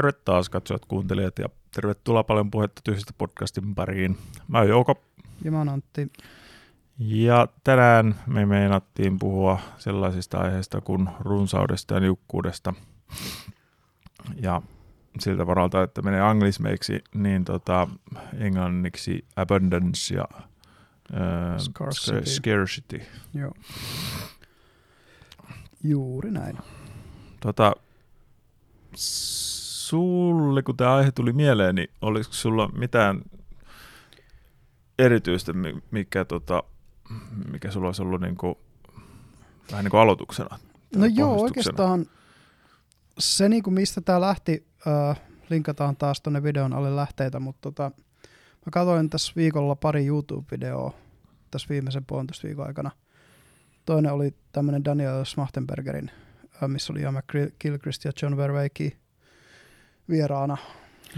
[0.00, 4.18] terve taas katsojat, kuuntelijat ja tervetuloa paljon puhetta tyhjistä podcastin pariin.
[4.48, 5.02] Mä oon Jouko.
[5.44, 6.12] Ja mä oon Antti.
[6.98, 12.74] Ja tänään me meinattiin puhua sellaisista aiheista kuin runsaudesta ja niukkuudesta.
[14.36, 14.62] Ja
[15.18, 17.88] siltä varalta, että menee anglismeiksi, niin tota,
[18.38, 22.30] englanniksi abundance ja äh, Scarcity.
[22.30, 23.00] scarcity.
[23.34, 23.52] Joo.
[25.84, 26.58] Juuri näin.
[27.40, 27.72] Tota,
[29.90, 33.22] sulle, kun tämä aihe tuli mieleen, niin olisiko sulla mitään
[34.98, 36.62] erityistä, mi- mikä, tota,
[37.52, 38.58] mikä sulla olisi ollut niinku,
[39.70, 40.58] vähän niin kuin aloituksena?
[40.96, 42.06] No joo, oikeastaan
[43.18, 47.90] se, niin kuin mistä tämä lähti, äh, linkataan taas tuonne videon alle lähteitä, mutta tota,
[48.66, 50.94] mä katsoin tässä viikolla pari YouTube-videoa
[51.50, 52.90] tässä viimeisen puolentoista viikon aikana.
[53.84, 56.10] Toinen oli tämmöinen Daniel Smachtenbergerin,
[56.66, 58.99] missä oli Ian McGilchrist ja John Verweiki
[60.10, 60.56] vieraana.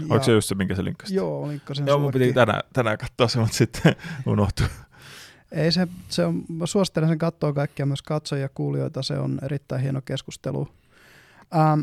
[0.09, 1.15] Oliko se just se, minkä se linkkasi?
[1.15, 4.67] Joo, linkkasin Joo, mun piti tänään, tänään katsoa se, mutta sitten unohtui.
[5.51, 9.39] Ei se, se on, mä suosittelen sen katsoa kaikkia myös katsojia ja kuulijoita, se on
[9.41, 10.67] erittäin hieno keskustelu.
[11.55, 11.81] Ähm,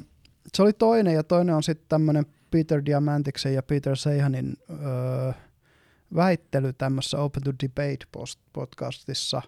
[0.55, 5.33] se oli toinen ja toinen on sitten tämmöinen Peter Diamantiksen ja Peter Seihanin öö,
[6.15, 9.43] väittely tämmöisessä Open to Debate post- podcastissa,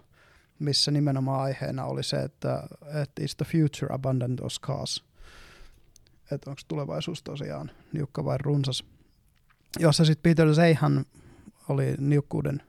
[0.59, 2.63] missä nimenomaan aiheena oli se, että,
[3.01, 5.03] että is the future abundant or scarce?
[6.31, 8.83] Että onko tulevaisuus tosiaan niukka vai runsas?
[9.79, 11.05] Jossa sitten Peter Seihan
[11.69, 12.61] oli niukkuuden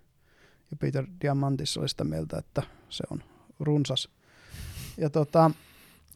[0.70, 3.22] ja Peter Diamantis oli sitä mieltä, että se on
[3.60, 4.08] runsas.
[4.96, 5.50] Ja tota,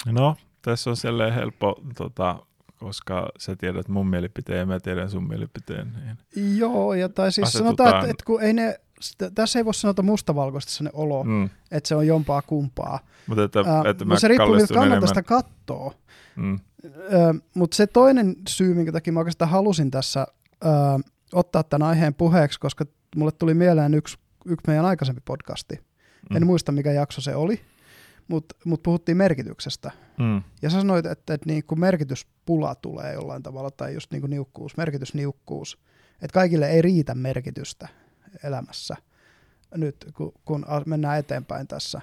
[0.07, 2.43] No, tässä on silleen helppo, tota,
[2.79, 5.93] koska sä tiedät mun mielipiteen ja mä tiedän sun mielipiteen.
[6.37, 6.59] Niin.
[6.59, 9.75] joo, ja tai siis Asetutaan- sanotaan, että, että kun ei ne, sitä, tässä ei voi
[9.75, 11.49] sanota mustavalkoista se olo, mm.
[11.71, 13.01] Että se on jompaa kumpaa.
[13.27, 15.95] Mutta että, Ää, että mä se riippuu miltä kannalta sitä kattoo.
[16.37, 16.61] Mm.
[17.55, 20.27] Mutta se toinen syy, minkä takia mä oikeastaan halusin tässä
[20.65, 20.69] ö,
[21.33, 22.85] ottaa tämän aiheen puheeksi, koska
[23.17, 25.81] mulle tuli mieleen yksi, yksi meidän aikaisempi podcasti.
[26.31, 26.37] Mm.
[26.37, 27.61] En muista, mikä jakso se oli,
[28.29, 29.91] mutta mut puhuttiin merkityksestä.
[30.19, 30.43] Mm.
[30.63, 34.31] Ja sä sanoit, että, että niin kuin merkityspula tulee jollain tavalla, tai just niin kuin
[34.31, 35.79] niukkuus, merkitysniukkuus.
[36.23, 37.89] Että kaikille ei riitä merkitystä
[38.43, 38.97] elämässä
[39.77, 42.01] nyt, kun, kun mennään eteenpäin tässä.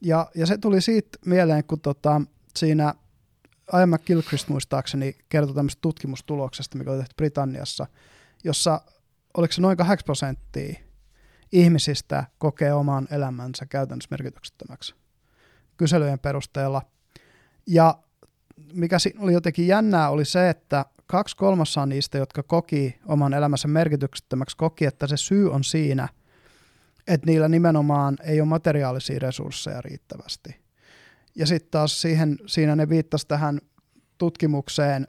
[0.00, 2.20] Ja, ja se tuli siitä mieleen, kun tota,
[2.56, 2.94] siinä
[3.78, 7.86] Ian McGilchrist muistaakseni kertoi tämmöistä tutkimustuloksesta, mikä oli tehty Britanniassa,
[8.44, 8.80] jossa
[9.36, 10.74] oliko se noin 8 prosenttia
[11.52, 14.94] ihmisistä kokee oman elämänsä käytännössä merkityksettömäksi
[15.76, 16.82] kyselyjen perusteella.
[17.66, 17.98] Ja
[18.72, 23.68] mikä siinä oli jotenkin jännää oli se, että kaksi kolmasosaa niistä, jotka koki oman elämänsä
[23.68, 26.08] merkityksettömäksi, koki, että se syy on siinä,
[27.06, 30.56] että niillä nimenomaan ei ole materiaalisia resursseja riittävästi.
[31.34, 33.60] Ja sitten taas siihen, siinä ne viittasi tähän
[34.18, 35.08] tutkimukseen,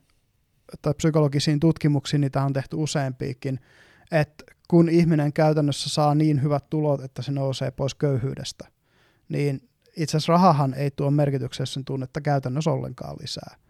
[0.81, 3.59] tai psykologisiin tutkimuksiin, niitä on tehty useampiakin,
[4.11, 8.67] että kun ihminen käytännössä saa niin hyvät tulot, että se nousee pois köyhyydestä,
[9.29, 13.62] niin itse asiassa rahahan ei tuo merkityksessä tunnetta käytännössä ollenkaan lisää.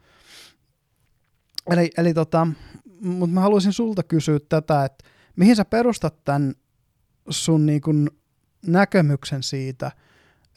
[1.72, 2.47] Eli, eli tota,
[3.01, 6.53] mutta mä haluaisin sulta kysyä tätä, että mihin sä perustat tämän
[7.29, 8.09] sun niin kun
[8.68, 9.91] näkemyksen siitä,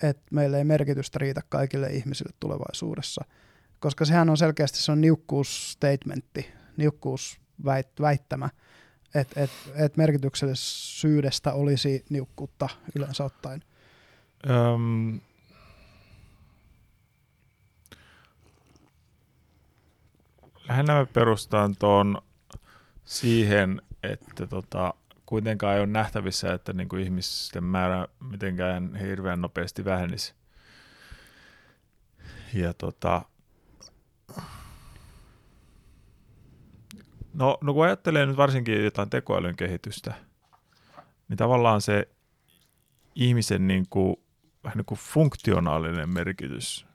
[0.02, 3.24] että meillä ei merkitystä riitä kaikille ihmisille tulevaisuudessa,
[3.78, 6.46] koska sehän on selkeästi se on niukkuusstatementti,
[6.76, 8.50] niukkuusväittämä,
[9.14, 13.62] että et, et merkityksellisyydestä olisi niukkuutta yleensä ottaen.
[14.50, 15.20] Öm,
[20.68, 22.22] lähinnä mä perustan tuon
[23.04, 24.94] siihen, että tota,
[25.26, 30.34] kuitenkaan ei ole nähtävissä, että niinku ihmisten määrä mitenkään hirveän nopeasti vähenisi.
[32.54, 33.22] Ja tota,
[37.34, 40.14] no, no kun ajattelee nyt varsinkin jotain tekoälyn kehitystä,
[41.28, 42.08] niin tavallaan se
[43.14, 44.16] ihmisen niin kuin,
[44.64, 46.86] vähän niin kuin funktionaalinen merkitys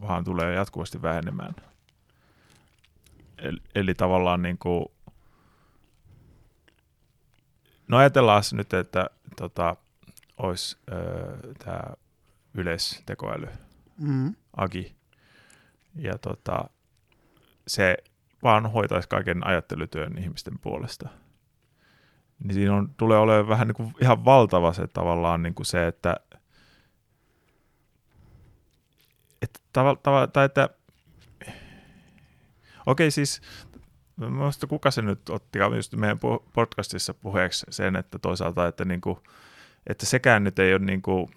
[0.00, 1.54] vaan tulee jatkuvasti vähenemään.
[3.42, 4.84] Eli, eli tavallaan niin kuin,
[7.88, 9.06] no ajatellaan nyt, että
[9.36, 9.76] tota,
[10.36, 10.78] olisi
[11.64, 11.82] tämä
[12.54, 13.48] yleistekoäly,
[13.98, 14.34] Mm.
[14.56, 14.96] AGI,
[15.94, 16.64] ja tota,
[17.66, 17.96] se
[18.42, 21.08] vaan hoitaisi kaiken ajattelutyön ihmisten puolesta.
[22.38, 25.86] Niin siinä on, tulee olemaan vähän niin kuin ihan valtava se tavallaan niin kuin se,
[25.86, 26.16] että,
[29.42, 30.68] että, tava, tava, tai että
[32.86, 33.42] okei siis
[34.16, 36.18] Minusta kuka se nyt otti just meidän
[36.54, 39.18] podcastissa puheeksi sen, että toisaalta, että, niinku,
[39.86, 41.30] että sekään nyt ei ole niinku,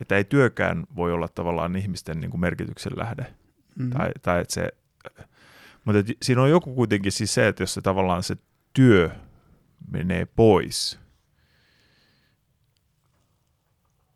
[0.00, 3.34] että ei työkään voi olla tavallaan ihmisten niinku merkityksen lähde.
[3.78, 3.90] Mm.
[3.90, 4.72] Tai, tai että se,
[5.84, 8.36] Mutta et siinä on joku kuitenkin siis se, että jos se tavallaan se
[8.72, 9.10] työ
[9.90, 10.98] menee pois,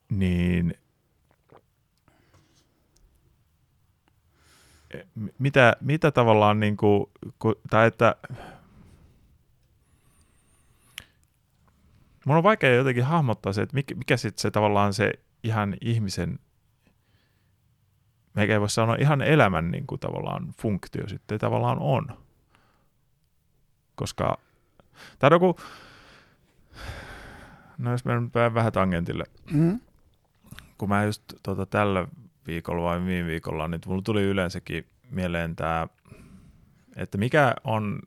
[0.08, 0.74] niin
[5.38, 7.06] mitä, mitä tavallaan niin kuin,
[7.70, 8.16] tai että
[12.24, 16.38] Mun on vaikea jotenkin hahmottaa se, että mikä, mikä sitten se tavallaan se ihan ihmisen,
[18.34, 22.06] meikä ei voi sanoa ihan elämän niin kuin tavallaan funktio sitten tavallaan on.
[23.94, 24.38] Koska,
[25.18, 25.56] tai joku,
[27.78, 29.80] no jos menen vähän tangentille, mm.
[30.78, 32.08] kun mä just tota, tällä
[32.50, 35.88] viikolla vai viime viikolla, niin mulla tuli yleensäkin mieleen tämä,
[36.96, 38.00] että mikä on,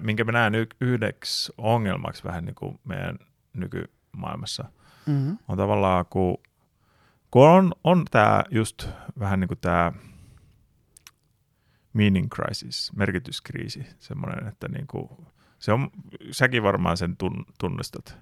[0.00, 3.18] minkä mä näen yhdeksi ongelmaksi vähän niin kuin meidän
[3.54, 4.64] nykymaailmassa,
[5.06, 5.38] mm-hmm.
[5.48, 6.38] on tavallaan, kun,
[7.30, 8.88] kun on, on tämä just
[9.18, 9.92] vähän niin kuin tämä
[11.92, 15.08] meaning crisis, merkityskriisi, semmoinen, että niin kuin,
[15.58, 15.90] se on,
[16.30, 18.18] säkin varmaan sen tun, tunnistat.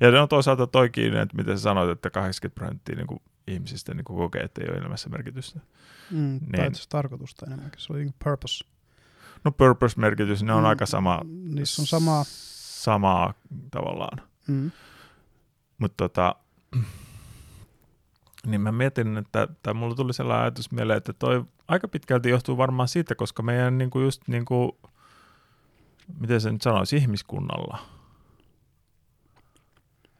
[0.00, 3.22] Ja on toisaalta toikin, että miten sä sanoit, että 80 prosenttia niin kuin
[3.52, 5.60] ihmisistä niin kuin kokee, että ei ole elämässä merkitystä.
[6.10, 8.64] Mm, niin, tai tarkoitusta enemmänkin, se oli niin purpose.
[9.44, 11.20] No purpose-merkitys, ne on mm, aika sama.
[11.24, 12.24] Niissä on samaa.
[12.26, 13.34] Samaa
[13.70, 14.20] tavallaan.
[14.48, 14.70] Mm.
[15.78, 16.34] Mutta tota,
[18.46, 22.56] niin mä mietin, että tai mulla tuli sellainen ajatus mieleen, että toi aika pitkälti johtuu
[22.56, 24.78] varmaan siitä, koska meidän niinku just niinku,
[26.20, 27.78] miten se nyt sanoisi, ihmiskunnalla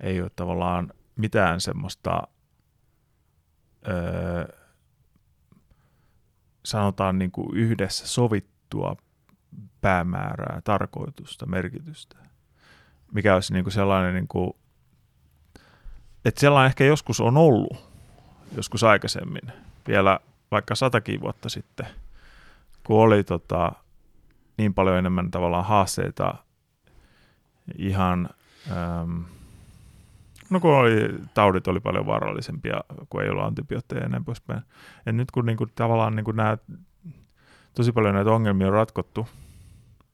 [0.01, 2.23] ei ole tavallaan mitään semmoista
[6.65, 8.97] sanotaan niin kuin yhdessä sovittua
[9.81, 12.17] päämäärää, tarkoitusta, merkitystä.
[13.13, 14.51] Mikä olisi niin kuin sellainen, niin kuin,
[16.25, 17.89] että sellainen ehkä joskus on ollut,
[18.57, 19.53] joskus aikaisemmin,
[19.89, 20.21] vielä
[20.51, 21.87] vaikka satakin vuotta sitten,
[22.87, 23.73] kun oli tota,
[24.59, 26.35] niin paljon enemmän tavallaan haasteita
[27.79, 28.29] ihan,
[28.71, 29.25] äm,
[30.51, 32.81] no kun oli, taudit oli paljon vaarallisempia,
[33.11, 34.63] kun ei ollut antibiootteja ja näin poispäin.
[35.07, 36.59] Ja nyt kun niin kuin, tavallaan niin kuin nämä,
[37.75, 39.29] tosi paljon näitä ongelmia on ratkottu,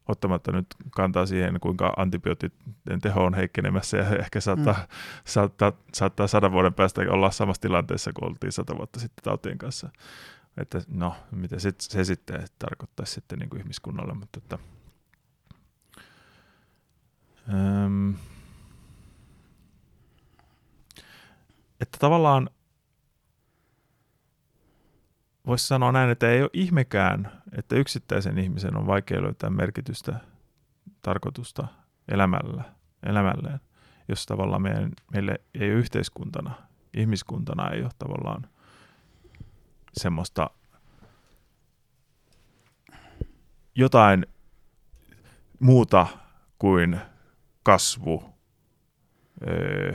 [0.09, 4.87] ottamatta nyt kantaa siihen, kuinka antibioottien teho on heikkenemässä ja ehkä saattaa, mm.
[5.25, 9.89] saattaa, saattaa sadan vuoden päästä olla samassa tilanteessa kuin oltiin sata vuotta sitten tautien kanssa.
[10.57, 14.59] Että no, mitä se, se sitten tarkoittaisi sitten niin kuin ihmiskunnalle, mutta että,
[17.85, 18.15] äm,
[21.85, 22.51] että tavallaan
[25.47, 30.21] voisi sanoa näin, että ei ole ihmekään, että yksittäisen ihmisen on vaikea löytää merkitystä,
[31.03, 31.69] tarkoitusta
[32.09, 32.65] elämällä,
[33.07, 33.61] elämälleen,
[34.09, 36.55] jos tavallaan meidän, meille ei ole yhteiskuntana,
[36.95, 38.49] ihmiskuntana ei ole tavallaan
[39.93, 40.51] semmoista
[43.75, 44.27] jotain
[45.61, 46.07] muuta
[46.59, 47.01] kuin
[47.63, 48.35] kasvu,
[49.49, 49.95] öö,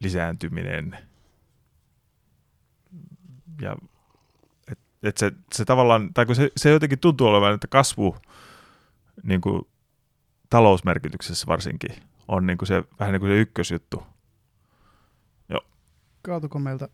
[0.00, 0.98] lisääntyminen–
[3.62, 3.76] ja
[4.72, 8.16] et, et se, se tavallaan, tai kun se, se jotenkin tuntuu olevan, että kasvu
[9.22, 9.62] niin kuin
[10.50, 11.90] talousmerkityksessä varsinkin
[12.28, 14.06] on niin kuin se, vähän niin kuin se ykkösjuttu.
[15.48, 15.60] Joo.
[16.22, 16.88] Kaatuko meiltä?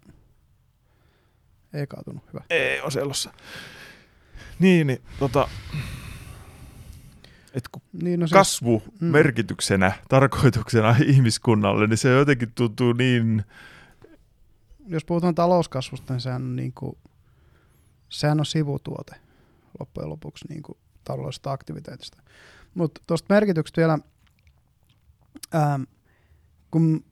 [1.72, 2.44] Ei kaatunut, hyvä.
[2.50, 3.32] Ei, on sellossa.
[4.58, 5.48] Niin, niin tota,
[7.54, 9.06] et kun niin, no se, kasvu mm.
[9.06, 13.44] merkityksenä, tarkoituksena ihmiskunnalle, niin se jotenkin tuntuu niin
[14.86, 16.98] jos puhutaan talouskasvusta, niin sehän on, niin kuin,
[18.08, 19.16] sehän on sivutuote
[19.80, 22.22] loppujen lopuksi niin kuin taloudellisesta aktiviteetista.
[22.74, 23.98] Mutta tuosta merkityksestä vielä,
[25.52, 25.80] ää,
[26.70, 27.04] kun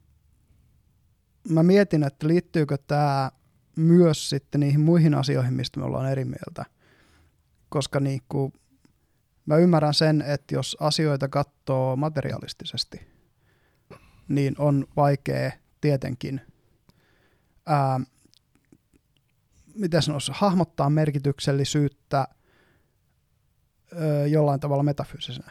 [1.48, 3.30] mä mietin, että liittyykö tämä
[3.76, 6.64] myös sitten niihin muihin asioihin, mistä me ollaan eri mieltä.
[7.68, 8.52] Koska niin kuin,
[9.46, 13.06] mä ymmärrän sen, että jos asioita katsoo materialistisesti,
[14.28, 16.40] niin on vaikea tietenkin
[17.66, 18.00] ää,
[19.74, 22.26] miten sanoisi, hahmottaa merkityksellisyyttä ää,
[24.26, 25.50] jollain tavalla metafyysisenä.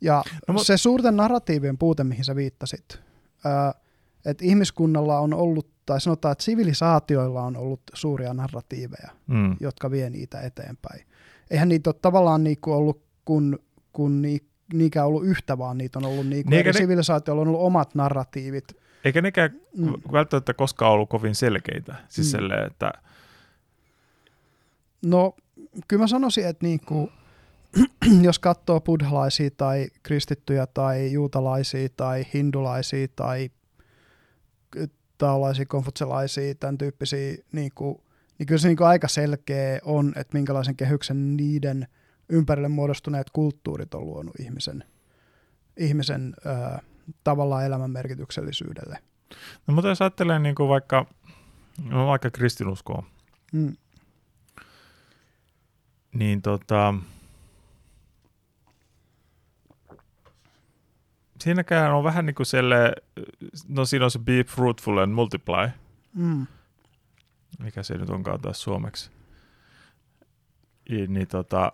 [0.00, 3.00] Ja no, se suurten narratiivien puute, mihin sä viittasit,
[4.24, 9.56] että ihmiskunnalla on ollut, tai sanotaan, että sivilisaatioilla on ollut suuria narratiiveja, mm.
[9.60, 11.06] jotka vie niitä eteenpäin.
[11.50, 13.58] Eihän niitä ole tavallaan niinku ollut kun,
[13.92, 14.38] kun ni,
[14.72, 16.78] niinkään ollut yhtä, vaan niitä on ollut niinku, niin eri ne...
[16.78, 18.64] sivilisaatioilla on ollut omat narratiivit,
[19.04, 19.92] eikä nekään mm.
[20.12, 21.94] välttämättä koskaan ollut kovin selkeitä.
[22.08, 22.30] Siis mm.
[22.30, 22.92] selleen, että...
[25.02, 25.34] No,
[25.88, 27.12] kyllä mä sanoisin, että niinku,
[28.22, 33.50] jos katsoo buddhalaisia tai kristittyjä tai juutalaisia tai hindulaisia tai
[35.18, 38.04] taolaisia, konfutselaisia, tämän tyyppisiä, niinku,
[38.40, 41.88] niin kyllä se niin kuin aika selkeä on, että minkälaisen kehyksen niiden
[42.28, 44.84] ympärille muodostuneet kulttuurit on luonut ihmisen,
[45.76, 46.78] ihmisen ö,
[47.24, 48.98] tavallaan elämän merkityksellisyydelle.
[49.66, 51.06] No mutta jos ajattelee niin kuin vaikka,
[51.90, 53.02] no vaikka kristinuskoa,
[53.52, 53.76] Mm.
[56.12, 56.94] niin tota,
[61.40, 62.92] siinäkään on vähän niin kuin selle,
[63.68, 65.68] no siinä on se be fruitful and multiply,
[66.14, 66.46] Mm.
[67.62, 69.10] Mikä se nyt onkaan taas suomeksi.
[70.90, 71.72] I, niin tota,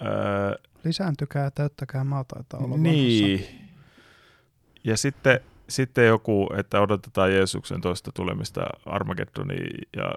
[0.00, 2.92] öö, Lisääntykää ja täyttäkää maa taitaa olla vanhassa.
[2.92, 3.68] niin.
[4.84, 10.14] Ja sitten, sitten joku, että odotetaan Jeesuksen toista tulemista Armageddoniin ja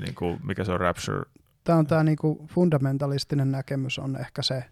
[0.00, 1.22] niin kuin, mikä se on Rapture.
[1.64, 4.64] Tämä on tämä niinku fundamentalistinen näkemys on ehkä se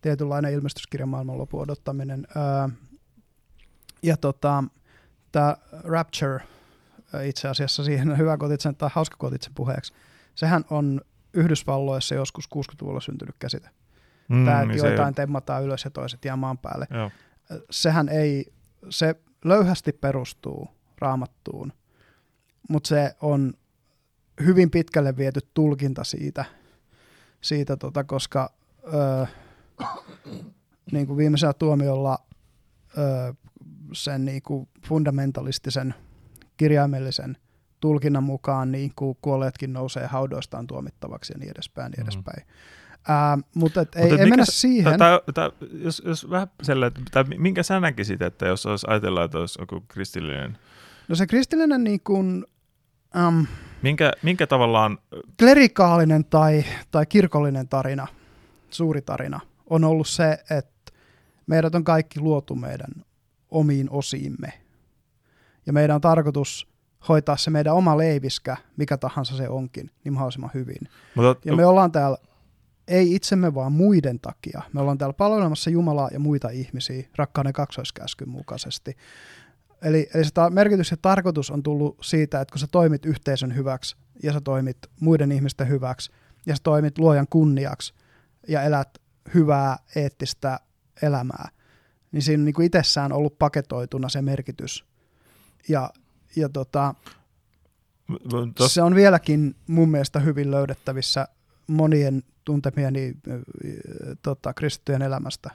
[0.00, 2.26] tietynlainen ilmestyskirjan maailmanlopun odottaminen.
[2.36, 2.68] Öö,
[4.02, 4.64] ja tota,
[5.32, 6.40] tämä Rapture
[7.24, 9.92] itse asiassa siihen hyvä kun otit sen, tai hauska kun otit sen puheeksi.
[10.34, 11.00] Sehän on
[11.34, 13.70] Yhdysvalloissa joskus 60-luvulla syntynyt käsite.
[14.28, 16.86] Mm, Tämä, että niin ei joitain temmataan ylös ja toiset jää maan päälle.
[16.90, 17.10] Joo.
[17.70, 18.52] sehän ei,
[18.90, 19.14] se
[19.44, 21.72] löyhästi perustuu raamattuun,
[22.68, 23.54] mutta se on
[24.44, 26.44] hyvin pitkälle viety tulkinta siitä,
[27.40, 28.52] siitä tota, koska
[28.94, 29.26] öö,
[30.92, 32.18] niin kuin viimeisellä tuomiolla
[32.98, 33.32] öö,
[33.92, 35.94] sen niin kuin fundamentalistisen
[36.60, 37.36] kirjaimellisen
[37.80, 41.90] tulkinnan mukaan niin kuin kuolleetkin nousee haudoistaan tuomittavaksi ja niin edespäin.
[41.90, 42.08] Niin Mhm.
[42.08, 42.42] edespäin.
[43.08, 44.98] Ää, mutta et ei, Mutta ei mennä se- siihen.
[44.98, 49.38] Tai, tai, jos, jos vähän selle, tai minkä sä näkisit, että jos olisi ajatellaan, että
[49.38, 50.58] olisi joku kristillinen,
[51.08, 52.44] No se kristillinen niin kuin,
[53.16, 53.46] äm,
[53.82, 54.98] minkä, minkä tavallaan,
[55.38, 58.06] klerikaalinen tai, tai kirkollinen tarina,
[58.70, 59.40] suuri tarina,
[59.70, 60.92] on ollut se, että
[61.46, 62.90] meidät on kaikki luotu meidän
[63.50, 64.52] omiin osiimme.
[65.66, 66.68] Ja meidän on tarkoitus
[67.08, 70.88] hoitaa se meidän oma leiviskä, mikä tahansa se onkin, niin mahdollisimman hyvin.
[71.14, 72.18] mutta, Ja me ollaan täällä
[72.90, 74.62] ei itsemme, vaan muiden takia.
[74.72, 78.96] Me ollaan täällä palvelemassa Jumalaa ja muita ihmisiä rakkauden kaksoiskäskyn mukaisesti.
[79.82, 83.56] Eli, eli se ta- merkitys ja tarkoitus on tullut siitä, että kun sä toimit yhteisön
[83.56, 86.12] hyväksi ja sä toimit muiden ihmisten hyväksi
[86.46, 87.94] ja sä toimit luojan kunniaksi
[88.48, 88.98] ja elät
[89.34, 90.60] hyvää eettistä
[91.02, 91.48] elämää,
[92.12, 94.89] niin siinä on niin kuin itsessään ollut paketoituna se merkitys.
[95.68, 95.90] Ja,
[96.36, 96.94] ja tota,
[98.68, 101.28] se on vieläkin mun mielestä hyvin löydettävissä
[101.66, 103.14] monien tuntemieni
[104.22, 105.50] tota, kristittyjen elämästä.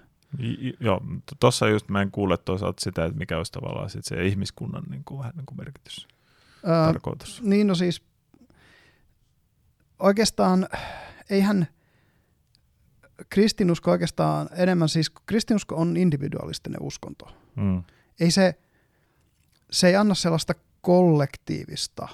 [0.79, 1.01] joo,
[1.39, 5.03] tuossa just mä en kuule toisaalta sitä, että mikä olisi tavallaan sit se ihmiskunnan niin
[5.05, 6.07] kuin, vähän niin kuin merkitys,
[6.63, 7.41] Ö, tarkoitus.
[7.41, 8.01] niin no siis
[9.99, 10.67] oikeastaan
[11.29, 11.67] eihän
[13.29, 17.27] kristinusko oikeastaan enemmän siis, kristinusko on individualistinen uskonto.
[17.55, 17.83] Mm.
[18.19, 18.59] Ei se,
[19.75, 22.07] se ei anna sellaista kollektiivista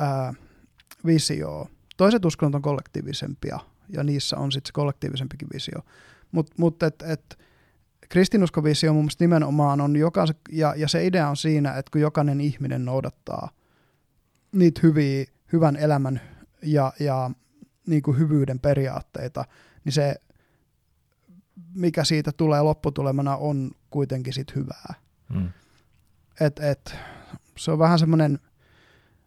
[0.00, 0.34] ää,
[1.06, 1.68] visioa.
[1.96, 5.80] Toiset uskonnot on kollektiivisempia ja niissä on sitten se kollektiivisempikin visio.
[6.32, 7.38] Mutta mut et, et,
[8.08, 12.40] kristinuskovisio mun mielestä nimenomaan on jokaisen, ja, ja se idea on siinä, että kun jokainen
[12.40, 13.50] ihminen noudattaa
[14.52, 16.20] niitä hyviä, hyvän elämän
[16.62, 17.30] ja, ja
[17.86, 19.44] niin kuin hyvyyden periaatteita,
[19.84, 20.16] niin se,
[21.74, 24.94] mikä siitä tulee lopputulemana, on kuitenkin sit hyvää.
[25.28, 25.48] Mm.
[26.40, 26.96] Et, et,
[27.56, 28.38] se on vähän semmoinen,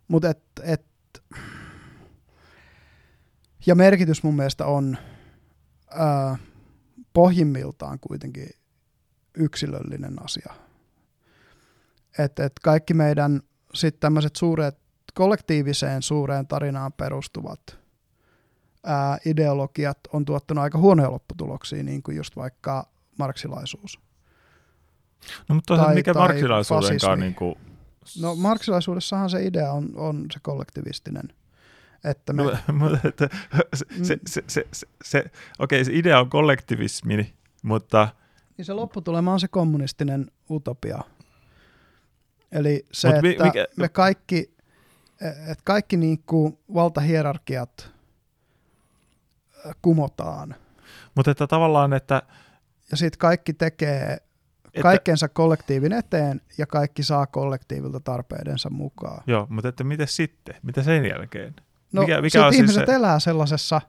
[0.07, 0.85] mutta et, et,
[3.65, 4.97] ja merkitys mun mielestä on
[5.91, 6.37] ää,
[7.13, 8.49] pohjimmiltaan kuitenkin
[9.37, 10.53] yksilöllinen asia.
[12.19, 13.41] Et, et kaikki meidän
[13.73, 14.77] sitten tämmöiset suuret,
[15.13, 17.79] kollektiiviseen suureen tarinaan perustuvat
[18.83, 22.87] ää, ideologiat on tuottanut aika huonoja lopputuloksia, niin kuin just vaikka
[23.19, 23.99] marksilaisuus.
[25.49, 27.55] No mutta Tai- mikä tai marksilaisuudenkaan niin kuin,
[28.21, 31.23] No marksilaisuudessahan se idea on, on se kollektivistinen.
[32.03, 33.29] Että me, No, mutta että
[33.73, 35.23] se, se, se, se, se, se,
[35.59, 38.07] okei, se idea on kollektivismi, mutta
[38.57, 40.99] niin se lopputulema on se kommunistinen utopia.
[42.51, 44.55] Eli se, Mut mi- että mikä- me kaikki,
[45.21, 47.91] että kaikki niinku valtahierarkiat
[49.67, 50.55] äh, kumotaan.
[51.15, 52.21] mutta että tavallaan, että,
[52.91, 54.17] Ja sitten kaikki tekee
[54.73, 59.23] että kaikkensa kollektiivin eteen ja kaikki saa kollektiivilta tarpeidensa mukaan.
[59.27, 61.55] joo, mutta että mitä sitten, mitä sen jälkeen?
[61.93, 63.81] No Mikä- mikä on siis ihmiset se- elää sellaisessa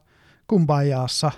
[0.47, 1.31] kumbajaassa,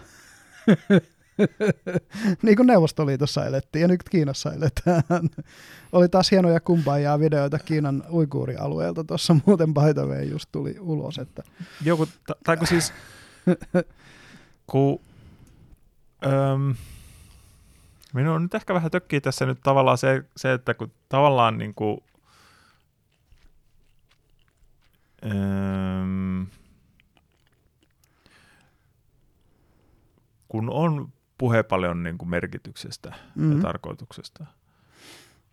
[2.44, 5.04] niin kuin Neuvostoliitossa elettiin ja nyt Kiinassa eletään.
[5.92, 9.04] Oli taas hienoja kumbajaa videoita Kiinan uikuurialueelta.
[9.04, 11.44] Tuossa muuten by just tuli ulos, että
[11.84, 12.94] Joku, ta- tai kun siis,
[14.72, 15.00] kun,
[16.26, 16.76] öm,
[18.16, 21.98] Minun nyt ehkä vähän tökkii tässä nyt tavallaan se, se että kun tavallaan niin kuin,
[25.26, 26.46] öö,
[30.48, 33.56] kun on puhe paljon niin kuin merkityksestä mm-hmm.
[33.56, 34.46] ja tarkoituksesta.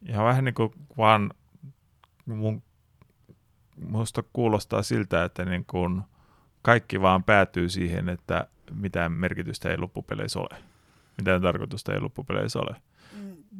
[0.02, 1.30] Ja vähän niin kuin vaan
[2.26, 2.62] mun,
[3.76, 6.02] musta kuulostaa siltä, että niin kuin
[6.62, 10.71] kaikki vaan päätyy siihen, että mitään merkitystä ei loppupeleissä ole.
[11.18, 12.76] Mitään tarkoitusta ei loppupeleissä ole.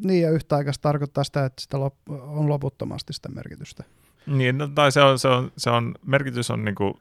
[0.04, 3.85] Niin, ja yhtä aikaa tarkoittaa sitä, että sitä lop- on loputtomasti sitä merkitystä.
[4.26, 6.94] Niin, no, tai se on, se on, se on, merkitys on niin kuin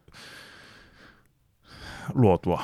[2.14, 2.64] luotua.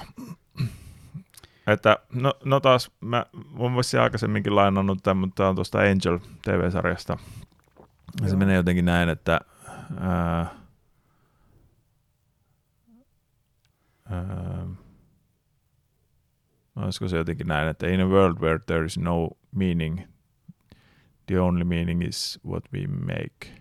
[1.67, 3.25] Että, no, no taas, mä
[3.57, 7.17] voisin aikaisemminkin lainannut tämän, mutta tämä on tuosta Angel TV-sarjasta.
[8.21, 9.39] Ja se menee jotenkin näin, että
[9.99, 10.47] ää,
[14.09, 14.65] ää,
[16.83, 19.99] olisiko se jotenkin näin, että in a world where there is no meaning,
[21.25, 23.57] the only meaning is what we make.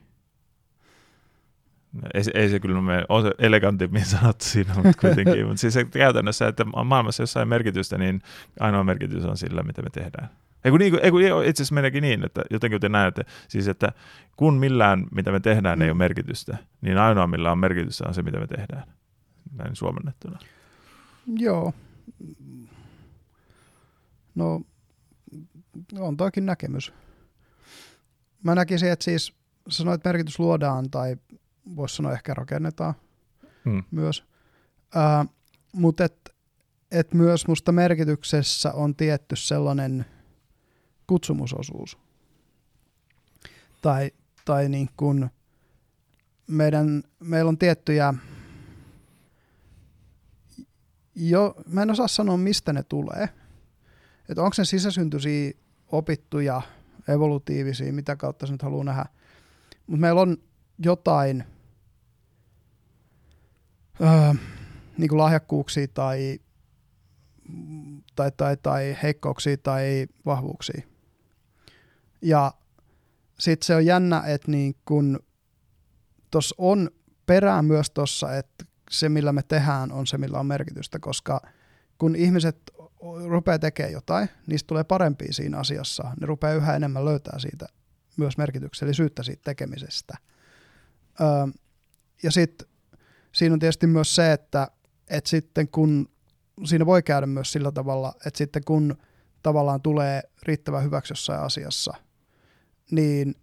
[2.14, 5.46] Ei, ei se kyllä mene, on se elegantimmin sanottu siinä, mutta kuitenkin.
[5.46, 8.22] mutta siis se käytännössä, että maailmassa jossain merkitystä, niin
[8.60, 10.28] ainoa merkitys on sillä, mitä me tehdään.
[10.64, 13.92] Eiku, niin, eiku, itse asiassa meneekin niin, että jotenkin te näette, siis että
[14.36, 15.82] kun millään, mitä me tehdään, mm.
[15.82, 18.82] ei ole merkitystä, niin ainoa, millä on merkitystä, on se, mitä me tehdään.
[19.52, 20.38] Näin suomennettuna.
[21.36, 21.74] Joo.
[24.36, 24.60] No,
[25.98, 26.92] on toikin näkemys.
[28.42, 29.34] Mä näkisin, että siis
[29.68, 31.16] sanoit, että merkitys luodaan tai
[31.76, 32.94] voisi sanoa ehkä rakennetaan
[33.64, 33.84] hmm.
[33.90, 34.24] myös.
[34.96, 35.32] Uh,
[35.72, 36.34] Mutta et,
[36.90, 40.06] et myös musta merkityksessä on tietty sellainen
[41.06, 41.98] kutsumusosuus.
[43.82, 44.10] Tai,
[44.44, 45.30] tai niin kun
[46.46, 48.14] meidän, meillä on tiettyjä,
[51.14, 53.28] jo, mä en osaa sanoa mistä ne tulee.
[54.28, 55.52] Että onko ne sisäsyntyisiä,
[55.92, 56.62] opittuja,
[57.08, 59.06] evolutiivisia, mitä kautta se nyt haluaa nähdä.
[59.86, 60.36] Mutta meillä on
[60.78, 61.44] jotain–
[64.00, 64.34] öö,
[64.98, 66.38] niin kuin lahjakkuuksia tai,
[68.16, 70.82] tai, tai, tai heikkouksia tai vahvuuksia.
[72.22, 72.52] Ja
[73.38, 75.20] sitten se on jännä, että niin kun
[76.30, 76.90] tuossa on
[77.26, 81.40] perää myös tuossa, että se millä me tehdään on se millä on merkitystä, koska
[81.98, 82.56] kun ihmiset
[83.26, 86.04] rupeaa tekemään jotain, niistä tulee parempia siinä asiassa.
[86.20, 87.66] Ne rupeaa yhä enemmän löytää siitä
[88.16, 90.14] myös merkityksellisyyttä siitä tekemisestä.
[91.20, 91.46] Öö,
[92.22, 92.68] ja sitten
[93.32, 94.68] siinä on tietysti myös se, että,
[95.08, 96.08] että sitten kun
[96.64, 98.96] siinä voi käydä myös sillä tavalla, että sitten kun
[99.42, 101.94] tavallaan tulee riittävän hyväksi jossain asiassa,
[102.90, 103.34] niin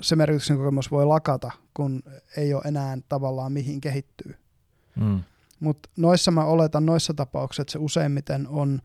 [0.00, 2.02] se merkityksen kokemus voi lakata, kun
[2.36, 4.34] ei ole enää tavallaan mihin kehittyy.
[4.96, 5.22] Mm.
[5.60, 8.80] Mutta noissa mä oletan, noissa tapauksissa, että se useimmiten on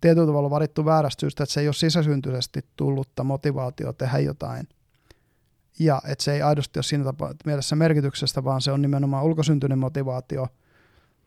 [0.00, 4.68] tietyllä tavalla varittu väärästä syystä, että se ei ole sisäsyntyisesti tullutta motivaatio tehdä jotain–
[5.80, 9.78] ja että se ei aidosti ole siinä tapa, mielessä merkityksestä, vaan se on nimenomaan ulkosyntyinen
[9.78, 10.48] motivaatio,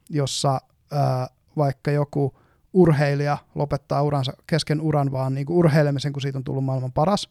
[0.09, 2.33] jossa ää, vaikka joku
[2.73, 7.29] urheilija lopettaa uransa kesken uran vaan niin kuin urheilemisen, kun siitä on tullut maailman paras,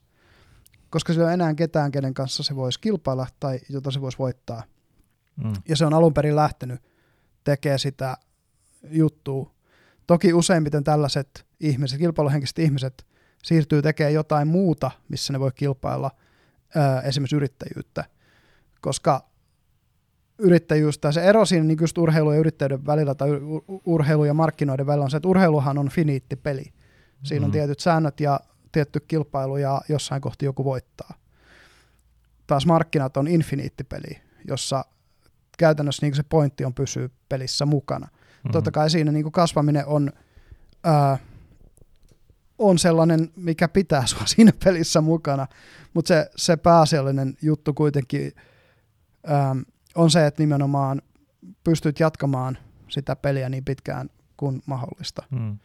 [0.91, 4.19] koska sillä ei ole enää ketään, kenen kanssa se voisi kilpailla tai jota se voisi
[4.19, 4.63] voittaa.
[5.45, 5.53] Mm.
[5.69, 6.81] Ja se on alun perin lähtenyt
[7.45, 8.17] tekemään sitä
[8.91, 9.51] juttua.
[10.07, 13.07] Toki useimmiten tällaiset ihmiset, kilpailuhenkiset ihmiset,
[13.43, 16.11] siirtyy tekemään jotain muuta, missä ne voi kilpailla–
[17.05, 18.05] esimerkiksi yrittäjyyttä,
[18.81, 19.25] koska
[20.39, 23.29] yrittäjyys tai se ero siinä niin just urheilu ja yrittäjyyden välillä tai
[23.85, 26.65] urheilu ja markkinoiden välillä on se, että urheiluhan on finiitti peli.
[27.23, 27.53] Siinä on mm.
[27.53, 28.41] tietyt säännöt ja
[28.73, 31.15] tietty kilpailu ja jossain kohti joku voittaa.
[32.47, 34.85] Taas markkinat on infiniitti peli, jossa
[35.63, 38.07] käytännössä niin se pointti on pysyä pelissä mukana.
[38.07, 38.53] Mm-hmm.
[38.53, 40.13] Totta kai siinä niin kasvaminen on
[40.85, 41.19] ää,
[42.59, 45.47] on sellainen, mikä pitää sua siinä pelissä mukana,
[45.95, 48.33] mutta se, se pääasiallinen juttu kuitenkin
[49.31, 49.59] ähm,
[49.95, 51.03] on se, että nimenomaan
[51.65, 55.23] pystyt jatkamaan sitä peliä niin pitkään kuin mahdollista.
[55.31, 55.59] Hmm.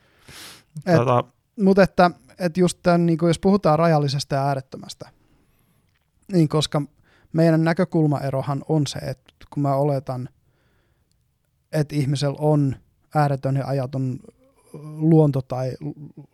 [0.86, 1.23] Et, tota...
[1.60, 5.10] Mutta että, että just tämän, niin jos puhutaan rajallisesta ja äärettömästä,
[6.31, 6.81] niin koska
[7.33, 10.29] meidän näkökulmaerohan on se, että kun mä oletan,
[11.71, 12.75] että ihmisellä on
[13.15, 14.19] ääretön ja ajaton
[14.97, 15.71] luonto tai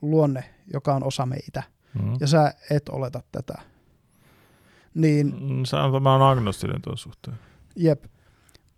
[0.02, 1.64] luonne, joka on osa meitä,
[2.02, 2.14] mm.
[2.20, 3.54] ja sä et oleta tätä.
[4.94, 7.38] Niin, mm, sä on, mä oon agnostinen tuon suhteen.
[7.76, 8.04] Jep.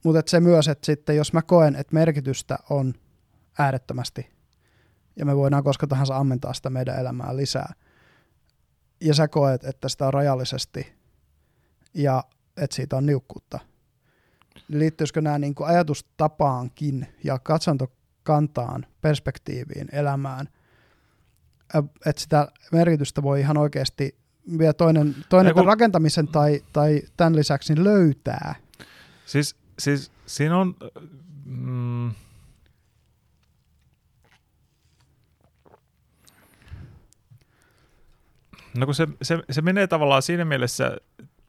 [0.03, 2.93] Mutta se myös, että sitten jos mä koen, että merkitystä on
[3.59, 4.29] äärettömästi,
[5.15, 7.73] ja me voidaan koska tahansa ammentaa sitä meidän elämää lisää,
[9.01, 10.93] ja sä koet, että sitä on rajallisesti,
[11.93, 12.23] ja
[12.57, 13.59] että siitä on niukkuutta,
[14.67, 20.49] liittyisikö nämä niin kuin ajatustapaankin ja katsantokantaan, perspektiiviin, elämään,
[22.05, 24.15] että sitä merkitystä voi ihan oikeasti
[24.59, 25.65] vielä toinen, toinen kun...
[25.65, 28.55] rakentamisen tai, tai tämän lisäksi niin löytää.
[29.25, 30.75] Siis, siis siinä on...
[31.45, 32.11] Mm,
[38.77, 40.97] No kun se, se, se menee tavallaan siinä mielessä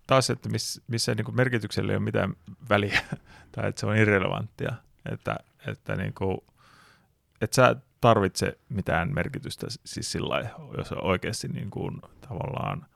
[0.07, 2.35] taas, että miss, missä niin kuin merkityksellä ei ole mitään
[2.69, 3.01] väliä,
[3.53, 4.73] tai että se on irrelevanttia,
[5.13, 6.39] että, että, niin kuin,
[7.41, 12.87] että sä tarvitse mitään merkitystä siis sillä jos oikeasti niin kuin, tavallaan...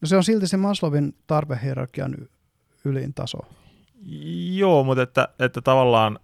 [0.00, 2.16] No se on silti se Maslowin tarvehierarkian
[2.84, 3.38] ylin taso.
[4.52, 6.18] Joo, mutta että, että tavallaan...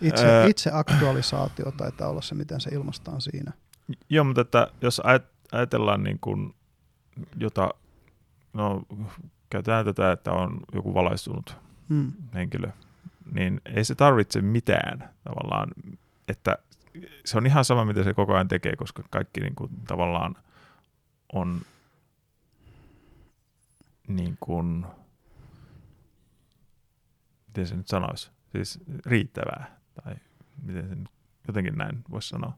[0.00, 0.46] Itse, ää...
[0.46, 3.52] itse aktualisaatio taitaa olla se, miten se ilmaistaan siinä.
[4.08, 5.02] Joo, mutta että jos
[5.52, 6.54] ajatellaan niin kuin
[7.36, 7.70] jota,
[8.56, 8.82] no
[9.50, 11.56] käytetään tätä, että on joku valaistunut
[11.88, 12.12] hmm.
[12.34, 12.68] henkilö,
[13.32, 15.68] niin ei se tarvitse mitään tavallaan,
[16.28, 16.58] että
[17.24, 20.36] se on ihan sama, mitä se koko ajan tekee, koska kaikki niin kuin, tavallaan
[21.32, 21.60] on
[24.08, 24.86] niin kuin,
[27.46, 30.14] miten se nyt sanoisi, siis riittävää, tai
[30.62, 31.08] miten se nyt
[31.46, 32.52] jotenkin näin voisi sanoa.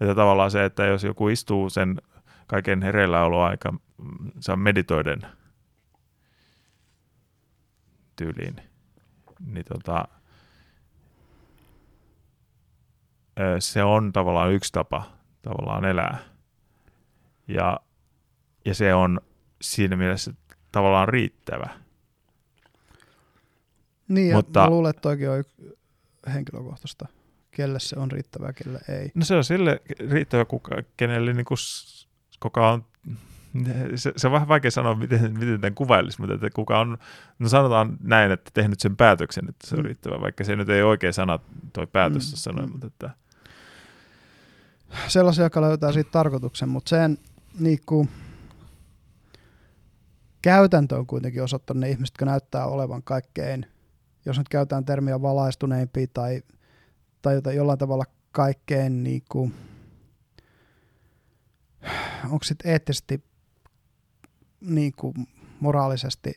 [0.00, 2.00] Että tavallaan se, että jos joku istuu sen
[2.46, 3.74] kaiken hereilläoloaika
[4.40, 5.20] saa meditoiden
[8.16, 8.56] tyyliin,
[9.46, 10.08] niin tota,
[13.58, 16.18] se on tavallaan yksi tapa tavallaan elää.
[17.48, 17.80] Ja,
[18.64, 19.20] ja se on
[19.62, 20.32] siinä mielessä
[20.72, 21.68] tavallaan riittävä.
[24.08, 25.44] Niin, Mutta, mä luulen, että toikin on
[26.34, 27.06] henkilökohtaista.
[27.50, 29.10] Kelle se on riittävää, kelle ei.
[29.14, 29.80] No se on sille
[30.10, 31.58] riittävä, kuka, kenelle niin kuin,
[32.44, 32.84] kuka on
[33.94, 36.98] se, se on vähän vaikea sanoa, miten, miten tämän kuvailisi, mutta että kuka on,
[37.38, 39.84] no sanotaan näin, että tehnyt sen päätöksen, että se on mm.
[39.84, 41.38] riittävä, vaikka se nyt ei oikein sana
[41.72, 42.36] toi päätös mm.
[42.36, 42.72] sanoa, mm.
[42.72, 43.10] mutta että...
[45.08, 47.18] Sellaisia, joka löytää siitä tarkoituksen, mutta sen
[47.60, 48.08] niin kuin,
[50.42, 53.66] käytäntö on kuitenkin osoittanut ne ihmiset, jotka näyttää olevan kaikkein,
[54.26, 56.42] jos nyt käytetään termiä valaistuneimpia tai,
[57.22, 59.54] tai jollain tavalla kaikkein niin kuin,
[62.24, 63.24] onko sitten eettisesti
[64.60, 65.14] niin kuin
[65.60, 66.32] moraalisesti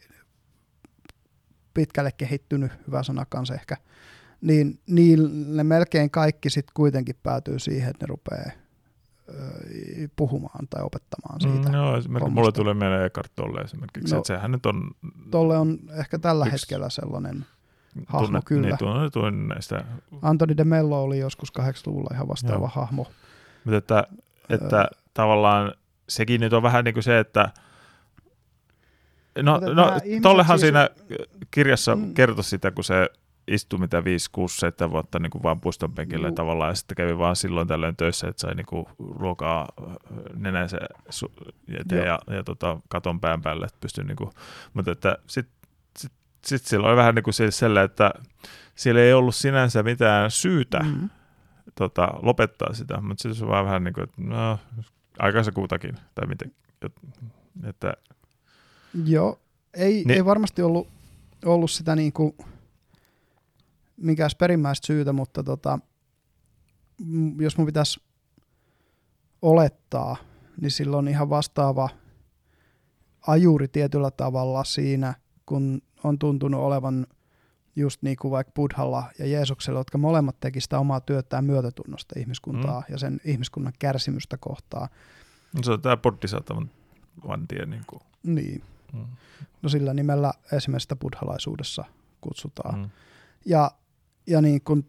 [1.74, 3.78] pitkälle kehittynyt, hyvä sana kanssa ehkä,
[4.42, 8.52] niin niille melkein kaikki sitten kuitenkin päätyy siihen, että ne rupeaa
[10.16, 11.70] puhumaan tai opettamaan siitä.
[11.70, 14.92] Mm, no, esimerkiksi mulle tulee mieleen Eckhart Tolle esimerkiksi, no, että sehän nyt on...
[15.32, 17.46] Tolle on ehkä tällä yksi, hetkellä sellainen
[18.06, 18.68] hahmo tunne, kyllä.
[18.68, 19.86] Niin, tunnetuin näistä...
[20.22, 22.72] Antoni de Mello oli joskus 80-luvulla ihan vastaava Joo.
[22.74, 23.08] hahmo.
[23.64, 24.08] Mutta että,
[24.50, 25.74] että öö, tavallaan
[26.10, 27.50] sekin nyt on vähän niin kuin se, että
[29.42, 30.62] No, no tollehan siis...
[30.62, 30.90] siinä
[31.52, 32.14] kirjassa mm.
[32.14, 33.10] kertoi sitä, kun se
[33.48, 37.18] istui mitä 5, 6, 7 vuotta niin kuin vaan puiston penkillä tavallaan, ja sitten kävi
[37.18, 39.96] vaan silloin tällöin töissä, että sai niin kuin ruokaa äh,
[40.36, 40.78] nenänsä
[41.10, 44.30] su- ja, ja, ja tota, katon pään päälle, että pystyi niin kuin,
[44.74, 46.12] mutta että sitten sit,
[46.46, 48.12] sit silloin oli vähän niin kuin sille, että
[48.76, 51.10] siellä ei ollut sinänsä mitään syytä mm.
[51.76, 54.60] tota, lopettaa sitä, mutta sitten se on vaan vähän niin kuin, että no,
[55.20, 56.52] aikansa kuutakin, tai miten,
[57.64, 57.94] että
[59.06, 59.40] Joo,
[59.74, 60.12] ei, niin.
[60.12, 60.88] ei varmasti ollut,
[61.46, 62.38] ollut sitä niin kuin
[63.98, 65.80] mikään perimmäistä syytä, mutta tota,
[67.40, 68.02] jos mun pitäisi
[69.42, 70.16] olettaa,
[70.62, 71.90] niin silloin ihan vastaava
[73.28, 75.14] ajuri tietyllä tavalla siinä,
[75.46, 77.08] kun on tuntunut olevan
[77.78, 82.80] just niin kuin vaikka Buddhalla ja Jeesuksella, jotka molemmat teki sitä omaa työtään myötätunnosta ihmiskuntaa
[82.80, 82.86] mm.
[82.94, 84.90] ja sen ihmiskunnan kärsimystä kohtaa.
[85.54, 86.70] No se on tämä bodhisattavan
[87.28, 87.66] vantie.
[87.66, 88.02] Niin, kuin.
[88.24, 88.64] niin.
[88.94, 89.06] Mm.
[89.62, 91.86] No sillä nimellä esimerkiksi buddhalaisuudessa
[92.22, 92.80] kutsutaan.
[92.80, 92.90] Mm.
[93.46, 93.72] Ja,
[94.28, 94.86] ja niin kun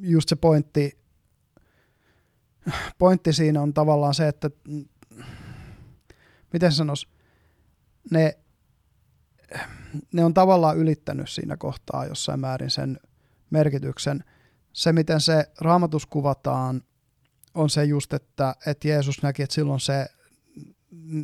[0.00, 0.98] just se pointti,
[2.98, 4.50] pointti siinä on tavallaan se, että
[6.52, 7.08] miten sanois,
[8.10, 8.38] ne,
[10.12, 13.00] ne on tavallaan ylittänyt siinä kohtaa jossain määrin sen
[13.50, 14.24] merkityksen.
[14.72, 16.82] Se, miten se raamatus kuvataan,
[17.54, 20.06] on se just, että, että Jeesus näki, että silloin se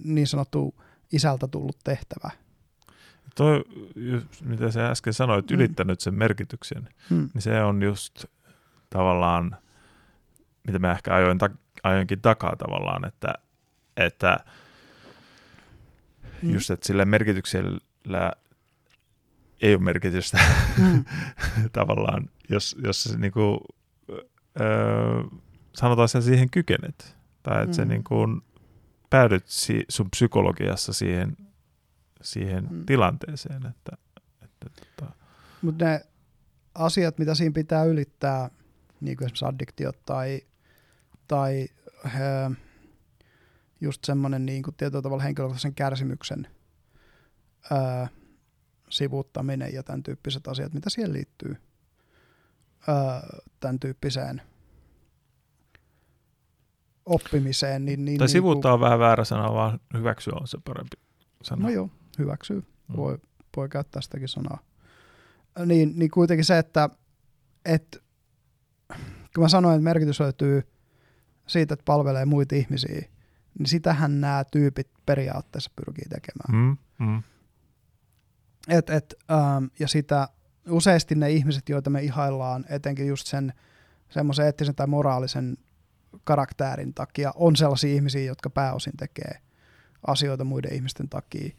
[0.05, 0.75] niin sanottu
[1.13, 2.31] isältä tullut tehtävä.
[3.35, 3.65] Toi,
[4.45, 5.55] mitä sä äsken sanoit, mm.
[5.57, 7.31] ylittänyt sen merkityksen, mm.
[7.35, 8.25] niin se on just
[8.91, 9.57] tavallaan,
[10.67, 11.51] mitä mä ehkä ajoin ta-
[11.83, 13.35] ajoinkin takaa tavallaan, että,
[13.97, 14.37] että
[16.43, 16.51] mm.
[16.51, 18.33] just, että sillä merkityksellä
[19.61, 20.39] ei ole merkitystä
[20.79, 21.05] mm.
[21.73, 23.61] tavallaan, jos, jos se niinku,
[24.61, 25.23] öö,
[25.77, 27.73] sanotaan sen siihen kykenet, tai että mm.
[27.73, 28.27] se niinku
[29.11, 31.37] päädyt si- sun psykologiassa siihen,
[32.23, 32.87] siihen mm.
[32.87, 33.67] tilanteeseen.
[33.67, 33.97] Että,
[34.43, 35.13] että, tota...
[35.63, 36.01] Mutta ne
[36.75, 38.51] asiat, mitä siinä pitää ylittää,
[39.01, 40.41] niin kuin esimerkiksi addiktiot tai,
[41.29, 41.69] tai
[42.05, 42.51] he,
[43.81, 46.47] just semmoinen niin kuin tietyllä tavalla henkilökohtaisen kärsimyksen
[47.71, 48.09] ää,
[48.91, 51.57] sivuuttaminen ja tämän tyyppiset asiat, mitä siihen liittyy
[52.89, 53.23] ää,
[53.61, 54.43] tämän tyyppiseen–
[57.07, 57.85] oppimiseen.
[57.85, 60.97] Niin, niin, tai niin sivuuttaa on vähän väärä sana, vaan hyväksyä on se parempi
[61.43, 61.63] sana.
[61.63, 62.61] No joo, hyväksyy.
[62.89, 62.97] Mm.
[62.97, 63.19] Voi,
[63.57, 64.59] voi käyttää sitäkin sanaa.
[65.67, 66.89] Niin, niin kuitenkin se, että,
[67.65, 67.99] että
[69.35, 70.63] kun mä sanoin, että merkitys löytyy
[71.47, 73.09] siitä, että palvelee muita ihmisiä,
[73.59, 76.77] niin sitähän nämä tyypit periaatteessa pyrkii tekemään.
[76.99, 77.23] Mm, mm.
[78.69, 80.29] Et, et, ähm, ja sitä
[80.69, 83.53] useasti ne ihmiset, joita me ihaillaan, etenkin just sen
[84.09, 85.57] semmoisen eettisen tai moraalisen
[86.25, 89.39] karaktäärin takia, on sellaisia ihmisiä, jotka pääosin tekee
[90.07, 91.55] asioita muiden ihmisten takia.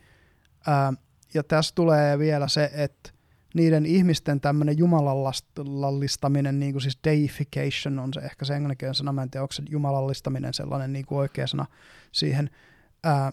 [0.68, 0.96] Ähm,
[1.34, 3.12] ja tässä tulee vielä se, että
[3.54, 9.24] niiden ihmisten tämmöinen jumalallistaminen, niin kuin siis deification on se ehkä se englanninkielinen sana, mä
[9.24, 11.66] en tiedä, onko se jumalallistaminen sellainen niin kuin oikea sana
[12.12, 12.50] siihen,
[13.04, 13.32] ää,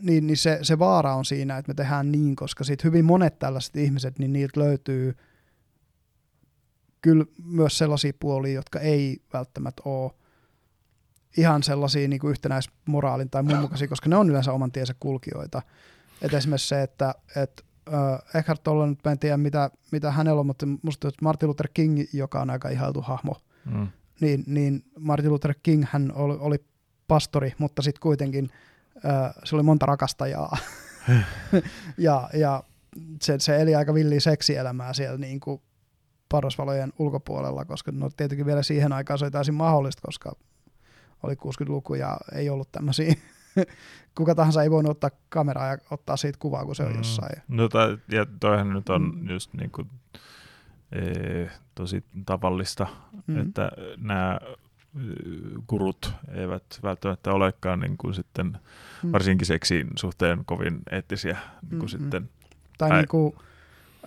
[0.00, 3.38] niin, niin se, se vaara on siinä, että me tehdään niin, koska sitten hyvin monet
[3.38, 5.14] tällaiset ihmiset, niin niiltä löytyy
[7.00, 10.12] kyllä myös sellaisia puolia, jotka ei välttämättä ole
[11.36, 15.62] ihan sellaisia niin kuin yhtenäismoraalin tai muun mukaisia, koska ne on yleensä oman tiensä kulkijoita.
[16.22, 20.40] Et esimerkiksi se, että et, äh, Eckhart Tolle, nyt mä en tiedä mitä, mitä hänellä
[20.40, 23.36] on, mutta musta että Martin Luther King, joka on aika ihailtu hahmo,
[23.74, 23.88] Mm.
[24.20, 26.64] niin, niin Martin Luther King hän oli, oli
[27.08, 28.50] pastori, mutta sitten kuitenkin
[29.44, 30.56] se oli monta rakastajaa.
[31.98, 32.62] ja ja
[33.22, 35.62] se, se eli aika villiä seksielämää siellä niin kuin
[36.28, 40.32] parosvalojen ulkopuolella, koska no tietenkin vielä siihen aikaan se oli täysin mahdollista, koska
[41.22, 43.14] oli 60-luku ja ei ollut tämmöisiä,
[44.16, 46.96] kuka tahansa ei voinut ottaa kameraa ja ottaa siitä kuvaa, kun se on Mm.
[46.98, 47.42] jossain.
[47.48, 49.28] No, tai, ja toihan nyt on Mm.
[49.30, 49.90] just niin kuin,
[50.92, 52.86] ee, tosi tavallista,
[53.26, 53.38] Mm.
[53.40, 54.38] että nämä
[55.66, 58.58] kurut eivät välttämättä olekaan niin kuin sitten
[59.02, 59.12] Mm.
[59.12, 61.36] varsinkin seksin suhteen kovin eettisiä
[61.70, 62.02] niin kuin Mm, mm.
[62.02, 62.28] sitten.
[62.78, 63.34] Tai Ai- niin kuin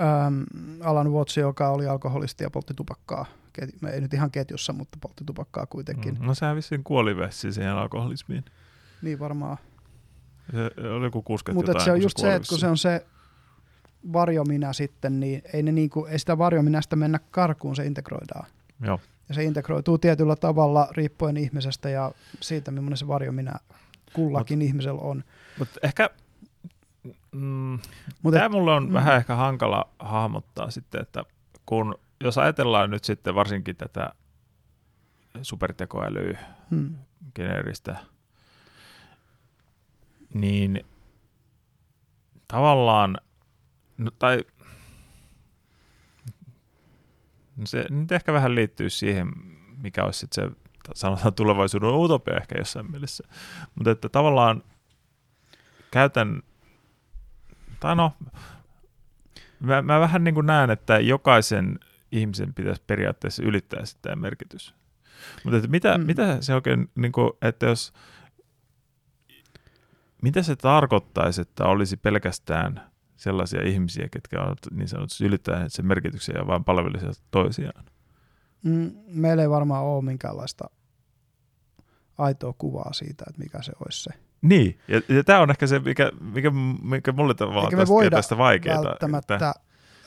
[0.02, 0.42] ähm,
[0.84, 3.26] Alan Watts, joka oli alkoholisti ja poltti tupakkaa.
[3.62, 6.18] Ket- ei nyt ihan ketjussa, mutta poltti tupakkaa kuitenkin.
[6.20, 6.26] Mm.
[6.26, 8.46] No sehän vissiin kuoli vessi siihen alkoholismiin.
[9.02, 9.58] Niin varmaan.
[10.52, 13.06] Se oli joku 60 Mutta se on just se, että kun se on se
[14.14, 18.46] varjominä sitten, niin ei, ne niinku, ei sitä varjominästä mennä karkuun, se integroidaan.
[18.82, 19.00] Joo.
[19.30, 22.12] Ja se integroituu tietyllä tavalla riippuen ihmisestä ja
[22.42, 23.54] siitä, millainen se varjominä
[24.14, 25.24] kullakin Mut, ihmisellä on.
[25.60, 26.10] Mutta ehkä
[27.32, 27.80] mm,
[28.22, 28.94] Mutta tämä mulle on mm.
[28.94, 31.24] vähän ehkä hankala hahmottaa sitten, että
[31.66, 34.14] kun jos ajatellaan nyt sitten varsinkin tätä
[35.42, 36.40] supertekoälyä,
[36.70, 36.96] hmm,
[37.36, 37.96] geneeristä,
[40.34, 40.86] niin
[42.48, 43.18] tavallaan,
[43.98, 44.44] no, tai
[47.49, 49.32] no se nyt ehkä vähän liittyy siihen,
[49.84, 50.56] mikä olisi sitten se,
[50.96, 53.24] sanotaan tulevaisuuden utopia ehkä jossain mielessä,
[53.76, 54.64] mutta että tavallaan
[55.92, 56.44] käytän,
[57.80, 58.14] tai no,
[59.60, 61.80] mä, mä vähän niin kuin näen, että jokaisen
[62.12, 64.76] ihmisen pitäisi periaatteessa ylittää sitä merkitys.
[65.44, 66.06] Mutta että mitä, mm.
[66.06, 67.94] mitä se oikein, niin kuin, että jos,
[70.22, 72.89] mitä se tarkoittaisi, että olisi pelkästään
[73.20, 77.86] sellaisia ihmisiä, ketkä ovat niin sanotusti ylittäneet sen merkityksen ja vain palvelisivat toisiaan?
[78.64, 80.70] mm, meillä ei varmaan ole minkäänlaista
[82.18, 84.10] aitoa kuvaa siitä, että mikä se olisi se.
[84.42, 86.52] Niin, ja, ja tämä on ehkä se, mikä, mikä,
[86.82, 88.84] mikä mulle tavallaan Eikä me tästä, voida tästä vaikeaa.
[88.84, 89.54] välttämättä, Että,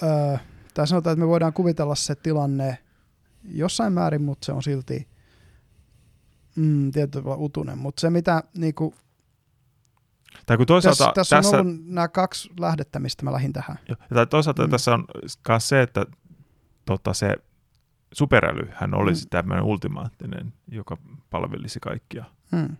[0.02, 0.36] öö,
[0.74, 2.78] tai sanotaan, että me voidaan kuvitella se tilanne
[3.44, 5.08] jossain määrin, mutta se on silti
[6.56, 7.78] mm, tietyllä utunen.
[7.78, 8.94] Mutta se, mitä niinku,
[10.46, 13.78] tai kun toisaalta tässä, tässä, tässä, on ollut nämä kaksi lähdettä, mistä mä lähdin tähän.
[13.88, 14.66] Jo, ja tai toisaalta Mm.
[14.66, 14.70] mm.
[14.70, 15.04] tässä on
[15.48, 16.06] myös se, että
[16.86, 17.36] tota, se
[18.12, 19.26] superälyhän olisi Mm.
[19.26, 19.30] mm.
[19.30, 20.96] tämmöinen ultimaattinen, joka
[21.30, 22.24] palvelisi kaikkia.
[22.56, 22.76] Hmm.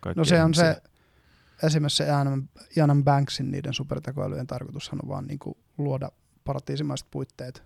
[0.00, 0.74] kaikkia No se on ihmisiä.
[0.74, 0.82] se,
[1.66, 6.08] esimerkiksi se Ianan, Ianan Banksin niiden supertekoälyjen tarkoitushan on vaan niinku luoda
[6.44, 7.62] paratiisimaiset puitteet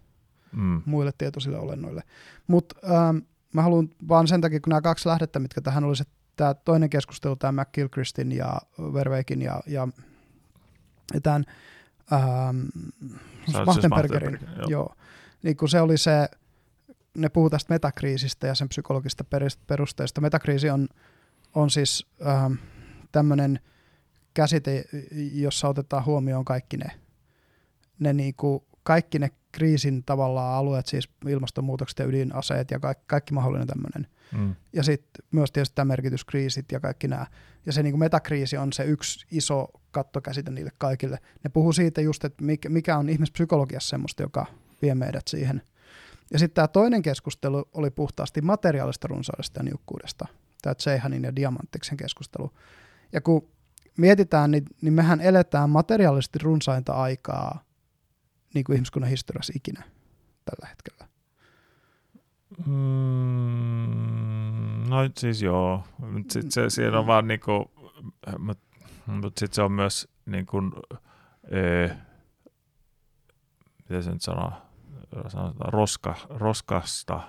[0.52, 0.82] Mm.
[0.86, 2.02] muille tietoisille olennoille.
[2.46, 3.16] Mutta ähm,
[3.52, 6.04] mä haluan vaan sen takia, kun nämä kaksi lähdettä, mitkä tähän oli se
[6.38, 9.88] tämä toinen keskustelu, tämä McGilchristin ja Verweikin ja, ja,
[11.14, 11.44] ja tämän
[12.12, 12.60] ähm,
[13.44, 14.66] siis Machtenbergerin, joo.
[14.68, 14.94] joo.
[15.42, 16.28] Niin kun se oli se,
[17.14, 19.24] ne puhuu tästä metakriisistä ja sen psykologista
[19.66, 20.20] perusteista.
[20.20, 20.88] Metakriisi on,
[21.54, 22.52] on siis ähm,
[23.12, 23.60] tämmöinen
[24.34, 24.84] käsite,
[25.32, 26.90] jossa otetaan huomioon kaikki ne,
[27.98, 33.66] ne niinku, kaikki ne kriisin tavallaan alueet, siis ilmastonmuutokset ja ydinaseet ja kaikki, kaikki mahdollinen
[33.66, 34.06] tämmöinen.
[34.32, 34.54] Mm.
[34.72, 37.26] Ja sitten myös tietysti tämä merkityskriisit ja kaikki nämä.
[37.66, 41.18] Ja se niinku metakriisi on se yksi iso kattokäsite niille kaikille.
[41.44, 44.46] Ne puhuu siitä just, että mikä, mikä on ihmispsykologiassa semmoista, joka
[44.82, 45.62] vie meidät siihen.
[46.32, 50.26] Ja sitten tämä toinen keskustelu oli puhtaasti materiaalista runsaudesta ja niukkuudesta.
[50.62, 52.52] Tämä Tseihanin ja Diamanttiksen keskustelu.
[53.12, 53.48] Ja kun
[53.96, 57.64] mietitään, niin, niin mehän eletään materiaalisesti runsainta aikaa
[58.54, 59.82] niin kuin ihmiskunnan historiassa ikinä
[60.44, 61.07] tällä hetkellä.
[63.18, 67.70] Mm, No siis joo, mutta sitten se, siinä on vaan niinku,
[68.38, 68.64] mutta
[69.06, 70.72] mut sitten se on myös niin kuin,
[71.50, 71.96] ee,
[73.82, 74.52] miten se nyt sanoo,
[75.28, 77.20] sanotaan, roska, roskasta,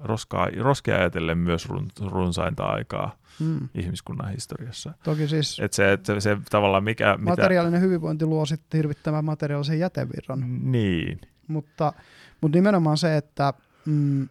[0.00, 3.68] roskaa, roskia ajatellen myös run, runsainta aikaa Mm.
[3.74, 4.92] ihmiskunnan historiassa.
[5.04, 7.16] Toki siis Et se, että se tavallaan mikä...
[7.20, 10.38] materiaalinen hyvinvointi luo sitten hirvittävän materiaalisen jätevirran.
[10.40, 11.92] mitä, niin, Mutta,
[12.40, 13.52] mutta nimenomaan se, että
[13.86, 14.28] mm,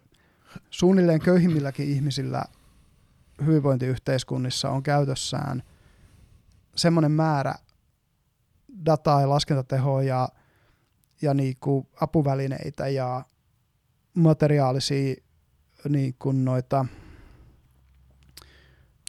[0.69, 2.43] suunnilleen köyhimmilläkin ihmisillä
[3.45, 5.63] hyvinvointiyhteiskunnissa on käytössään
[6.75, 7.55] semmoinen määrä
[8.85, 10.29] dataa ja laskentatehoa ja,
[11.21, 13.25] ja niinku apuvälineitä ja
[14.13, 15.15] materiaalisia
[15.89, 16.85] niin kuin noita,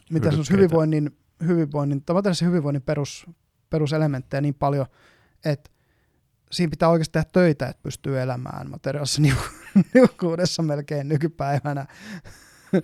[0.09, 3.25] mitä se on, hyvinvoinnin, hyvinvoinnin, tai hyvinvoinnin perus,
[3.69, 4.85] peruselementtejä niin paljon,
[5.45, 5.69] että
[6.51, 9.35] siinä pitää oikeasti tehdä töitä, että pystyy elämään materiaalisessa niu-
[9.93, 11.85] niukkuudessa melkein nykypäivänä.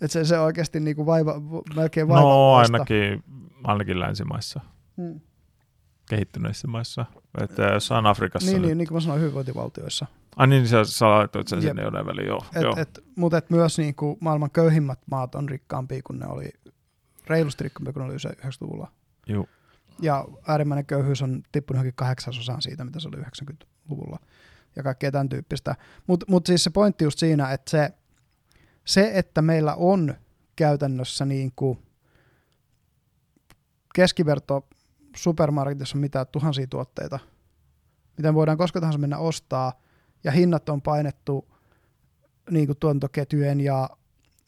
[0.00, 1.34] että se, se oikeasti niinku vaiva,
[1.76, 2.72] melkein no vaivaavaista.
[2.76, 3.24] ainakin,
[3.64, 4.60] ainakin länsimaissa,
[4.96, 5.20] Hmm.
[6.08, 7.06] kehittyneissä maissa.
[7.40, 8.50] Että jossain Afrikassa...
[8.50, 10.06] Niin, nyt- niin, niin kuin mä sanoin, hyvinvointivaltioissa.
[10.36, 11.68] Ai niin, sä, sä laitoit sen Jep.
[11.70, 12.44] sinne jonain väliin, joo.
[12.56, 12.74] Et, joo.
[12.76, 16.50] et, mutta et myös niinku maailman köyhimmät maat on rikkaampia kuin ne oli,
[17.26, 18.90] reilusti rikkaampia kuin ne oli 90-luvulla.
[19.28, 19.48] Juu.
[20.02, 24.18] Ja äärimmäinen köyhyys on tippunut johonkin kahdeksasosaan siitä, mitä se oli 90-luvulla.
[24.76, 25.74] Ja kaikkea tämän tyyppistä.
[26.06, 27.90] Mutta mut siis se pointti just siinä, että se,
[28.84, 30.14] se, että meillä on
[30.56, 31.78] käytännössä niin kuin
[33.94, 34.68] keskiverto
[35.16, 37.18] supermarketissa on mitä tuhansia tuotteita,
[38.16, 39.72] mitä me voidaan koska tahansa mennä ostaa,
[40.24, 41.48] ja hinnat on painettu
[42.50, 43.90] niin kuin tuotantoketjujen ja,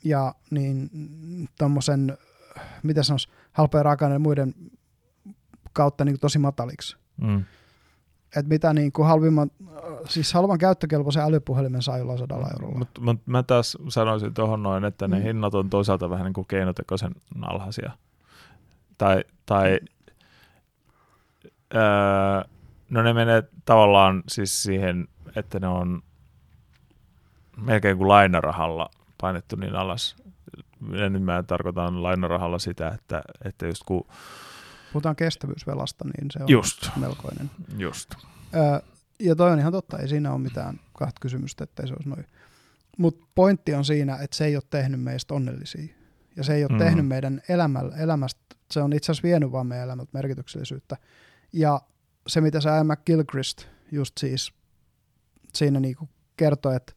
[0.05, 0.91] ja niin,
[1.59, 2.19] tommosen,
[2.83, 4.55] mitä sanoisi, halpojen raaka muiden
[5.73, 6.97] kautta niin kuin tosi mataliksi.
[7.17, 7.45] Mm.
[8.37, 9.51] Et mitä niin kuin halvimman,
[10.09, 12.79] siis halvan käyttökelpoisen älypuhelimen saa jollain sadalla eurolla.
[12.79, 15.23] Mutta mut mä taas sanoisin tuohon noin, että ne Mm.
[15.23, 17.91] hinnat on toisaalta vähän niin kuin keinotekoisen alhaisia.
[18.99, 19.81] Tai, tai
[21.75, 21.81] öö,
[22.91, 26.03] no ne menee tavallaan siis siihen, että ne on
[27.57, 30.17] melkein kuin lainarahalla painettu niin alas.
[30.93, 34.07] Ja nyt mä tarkoitan lainarahalla sitä, että, että just kun,
[34.93, 37.51] Puhutaan kestävyysvelasta, niin se on just, melkoinen.
[37.79, 38.15] just.
[38.55, 38.83] Ö,
[39.21, 42.27] ja toi on ihan totta, ei siinä ole mitään kahta kysymystä, että se olisi noin.
[42.99, 45.95] Mutta pointti on siinä, että se ei ole tehnyt meistä onnellisia.
[46.37, 46.79] Ja se ei ole Mm.
[46.79, 50.97] tehnyt meidän elämällä, elämästä, se on itse asiassa vienyt vaan meidän elämältä merkityksellisyyttä.
[51.53, 51.81] Ja
[52.27, 54.53] se, mitä se Ian McGilchrist just siis
[55.55, 56.93] siinä niinku kertoi, että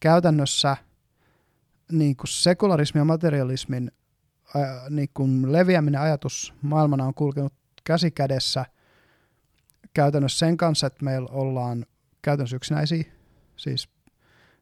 [0.00, 0.76] käytännössä
[1.92, 3.92] niinku sekularismin ja materialismin
[4.54, 7.52] ää, niinku leviäminen ajatus maailmana on kulkenut
[7.84, 8.66] käsi kädessä
[9.94, 11.86] käytännössä sen kanssa, että meillä ollaan
[12.22, 13.04] käytännössä yksinäisiä,
[13.56, 13.88] siis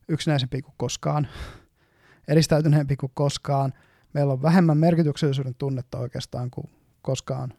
[0.09, 1.29] yksinäisempiä kuin koskaan,
[2.29, 3.73] eristäytyneempi kuin koskaan.
[4.15, 6.71] Meillä on vähemmän merkityksellisyyden tunnetta oikeastaan kuin
[7.03, 7.53] koskaan.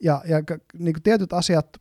[0.00, 0.36] Ja, ja
[0.78, 1.76] niin kuin tietyt asiat,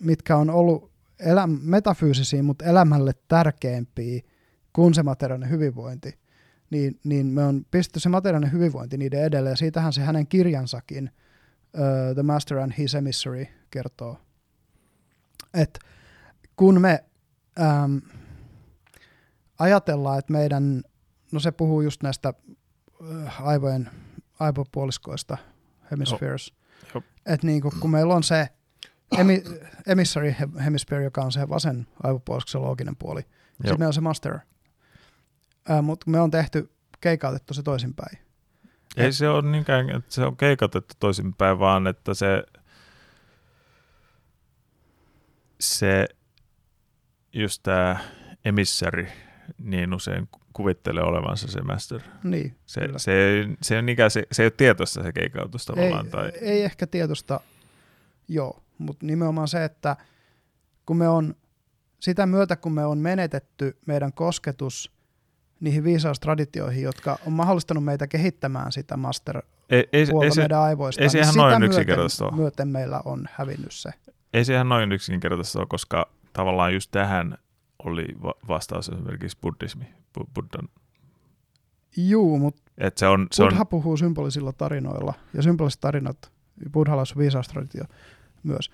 [0.00, 4.22] mitkä on ollut eläm- metafyysisiä, mutta elämälle tärkeämpiä
[4.72, 6.18] kuin se materiaalinen hyvinvointi,
[6.70, 11.10] niin, niin me on pistetty se materiaalinen hyvinvointi niiden edelle, ja siitähän se hänen kirjansakin,
[11.74, 14.18] uh, The Master and His Emissary, kertoo.
[15.54, 15.78] Et
[16.56, 17.04] kun me
[17.60, 18.00] äm,
[19.58, 20.82] ajatellaan, että meidän,
[21.32, 22.32] no se puhuu just näistä
[23.26, 23.90] äh, aivojen,
[24.40, 25.38] aivopuoliskoista,
[25.90, 26.52] hemispheres,
[27.26, 28.48] että niinku, kun meillä on se
[29.18, 29.42] emi,
[29.86, 34.00] emissary he- hemisphere, joka on se vasen aivopuolisko, se looginen puoli, sitten meillä on se
[34.00, 34.38] master,
[35.82, 38.18] mutta me on tehty, keikautettu se toisinpäin.
[38.96, 42.42] Ei se ole niinkään, että se on keikatettu toisinpäin, vaan että se,
[45.60, 46.08] se
[47.32, 47.96] just tämä
[48.44, 49.08] emissäri
[49.58, 52.00] niin usein kuvittelee olevansa se master.
[52.24, 52.98] Niin, Se, Kyllä.
[52.98, 56.04] se, se, on ikään, se, se ei ole tietoista se keikautus tavallaan.
[56.06, 57.40] ei, tai, ei ehkä tietosta,
[58.28, 59.96] joo, mutta nimenomaan se, että
[60.86, 61.34] kun me on
[62.00, 64.92] sitä myötä, kun me on menetetty meidän kosketus
[65.60, 70.60] niihin viisaustraditioihin, jotka on mahdollistanut meitä kehittämään sitä master ei, ei, puolta ei, se, meidän
[70.60, 72.36] aivoista, ei se niin ihan noin myöten, yksinkertaista ole.
[72.36, 73.90] myöten meillä on hävinnyt se.
[74.32, 77.38] ei se ihan noin yksinkertaista ole, koska tavallaan just tähän
[77.84, 79.84] oli va- vastaus esimerkiksi buddhismi.
[80.18, 80.68] Bu- Buddhan.
[81.96, 86.32] Juu, mutta Et se on, se Buddha on, puhuu symbolisilla tarinoilla, ja symboliset tarinat,
[86.72, 87.84] buddhalaisuus viisaustraditio
[88.42, 88.70] myös.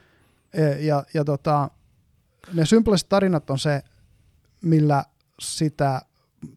[0.53, 1.71] E, Ja, ja tota,
[2.53, 3.83] ne symboliset tarinat on se,
[4.63, 5.05] millä
[5.41, 6.03] sitä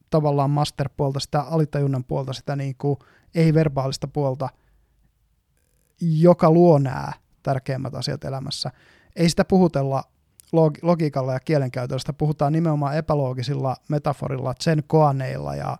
[0.09, 2.99] tavallaan master-puolta, sitä alitajunnan puolta, sitä niin kuin
[3.35, 4.49] ei-verbaalista puolta,
[6.01, 7.11] joka luo nämä
[7.43, 8.71] tärkeimmät asiat elämässä.
[9.15, 10.03] Ei sitä puhutella
[10.55, 15.77] log- logiikalla ja kielenkäytöllä, sitä puhutaan nimenomaan epäloogisilla metaforilla, sen koaneilla ja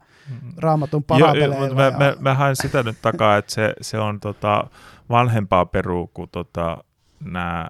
[0.58, 1.66] raamatun parabeleilla.
[1.66, 1.91] Joo, mä, ja...
[1.91, 4.68] mä, mä haen sitä nyt takaa, että se, se on tota
[5.10, 6.84] vanhempaa peruu kuin tota,
[7.20, 7.70] nämä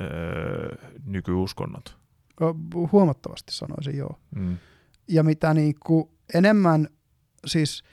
[0.00, 1.98] öö, nykyuskonnot.
[2.92, 4.18] Huomattavasti sanoisin, joo.
[4.34, 4.58] Mm.
[5.08, 6.88] Ja mitä niin kuin enemmän,
[7.46, 7.84] siis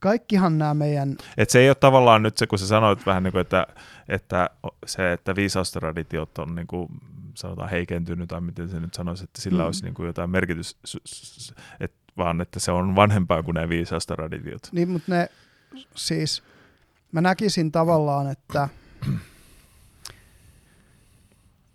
[0.00, 1.16] kaikkihan nämä meidän...
[1.36, 3.66] Et se ei ole tavallaan nyt se, kun sä sanoit vähän niin kuin, että,
[4.08, 4.50] että
[4.86, 6.88] se, että viisaustraditiot on niin kuin,
[7.34, 9.66] sanotaan heikentynyt, tai miten se nyt sanoisi, että sillä mm.
[9.66, 10.78] olisi niin kuin jotain merkitys,
[11.80, 14.68] et, vaan että se on vanhempaa kuin ne viisaustraditiot.
[14.72, 15.28] Niin, mutta ne
[15.96, 16.42] siis,
[17.12, 18.68] mä näkisin tavallaan, että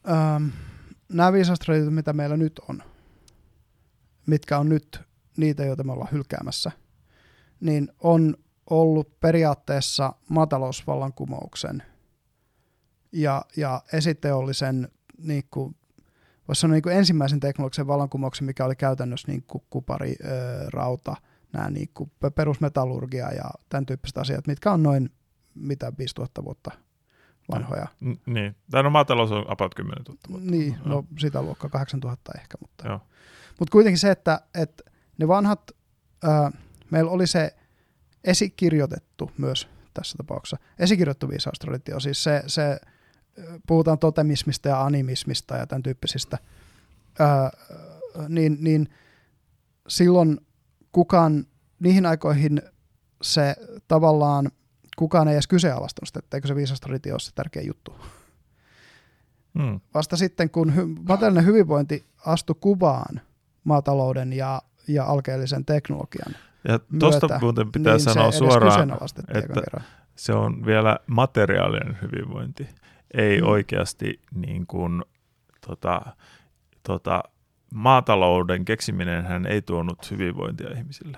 [0.09, 0.47] ähm,
[1.09, 2.83] nämä viisaustraditiot, mitä meillä nyt on,
[4.25, 5.01] mitkä on nyt
[5.37, 6.71] niitä, joita me ollaan hylkäämässä,
[7.59, 8.35] niin on
[8.69, 11.83] ollut periaatteessa maatalousvallankumouksen
[13.11, 15.75] ja, ja esiteollisen, niin kuin,
[16.47, 21.15] voisi sanoa niin kuin ensimmäisen teknologisen vallankumouksen, mikä oli käytännössä niin kuin kupari, ää, rauta,
[21.53, 25.09] nämä niin kuin perusmetallurgia ja tämän tyyppiset asiat, mitkä on noin
[25.55, 26.71] mitä 5000 vuotta
[27.51, 27.87] vanhoja.
[28.01, 30.51] N- niin, tai no maatalous on about 10 000 vuotta.
[30.51, 32.99] Niin, no sitä luokkaa 8000 ehkä, mutta,
[33.59, 34.83] mutta kuitenkin se, että, että
[35.17, 35.71] ne vanhat,
[36.23, 36.51] ää,
[36.91, 37.55] meillä oli se
[38.23, 42.79] esikirjoitettu myös tässä tapauksessa, esikirjoitettu viisaustraditio, siis se, se
[43.67, 46.37] puhutaan totemismista ja animismista ja tämän tyyppisistä,
[47.19, 47.51] ää,
[48.29, 48.89] niin, niin
[49.87, 50.39] silloin
[50.91, 51.45] kukaan,
[51.79, 52.61] niihin aikoihin
[53.21, 53.55] se
[53.87, 54.51] tavallaan,
[54.95, 57.95] kukaan ei edes kyseenalaistanut sitä, etteikö se viisastraditio ole se tärkeä juttu.
[59.59, 59.79] Hmm.
[59.93, 63.21] Vasta sitten, kun hy- materiaalinen hyvinvointi astui kuvaan
[63.65, 66.35] maatalouden ja, ja alkeellisen teknologian
[66.67, 68.91] ja tuosta muuten pitää niin sanoa se suoraan,
[69.33, 69.81] että
[70.15, 72.67] se on vielä materiaalinen hyvinvointi
[73.13, 73.47] ei mm.
[73.47, 75.03] oikeasti niin kuin,
[75.67, 76.01] tota,
[76.83, 77.23] tota,
[77.73, 81.17] maatalouden keksiminen hän ei tuonut hyvinvointia ihmisille.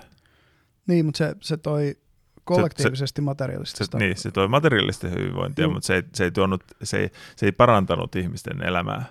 [0.86, 1.96] Niin, mutta se, se toi
[2.44, 3.84] kollektiivisesti se, materiaalista.
[3.84, 5.72] Se, niin, se toi materiaalista hyvinvointia, mm.
[5.72, 9.04] mutta se ei, se, ei tuonut, se, ei, se ei parantanut ihmisten elämää.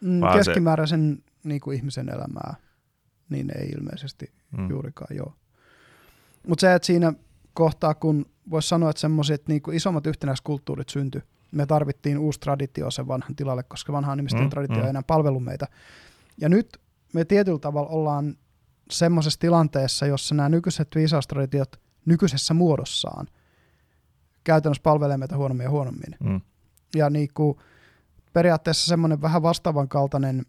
[0.00, 2.54] Mm, keskimääräisen se, niin kuin ihmisen elämää,
[3.28, 4.70] niin ei ilmeisesti mm.
[4.70, 5.34] juurikaan joo.
[6.48, 7.12] Mutta se, että siinä
[7.54, 11.22] kohtaa, kun voisi sanoa, että semmoiset niin isommat yhtenäiskulttuurit syntyi,
[11.52, 14.82] me tarvittiin uusi traditio sen vanhan tilalle, koska vanha nimisten mm, traditio mm.
[14.82, 15.66] ei enää palvelu meitä.
[16.40, 16.80] Ja nyt
[17.12, 18.36] me tietyllä tavalla ollaan
[18.90, 23.26] semmoisessa tilanteessa, jossa nämä nykyiset viisaustraditiot nykyisessä muodossaan
[24.44, 26.16] käytännössä palvelee meitä huonommin ja huonommin.
[26.20, 26.40] Mm.
[26.94, 27.58] Ja niin kuin,
[28.32, 30.46] periaatteessa semmoinen vähän vastaavan kaltainen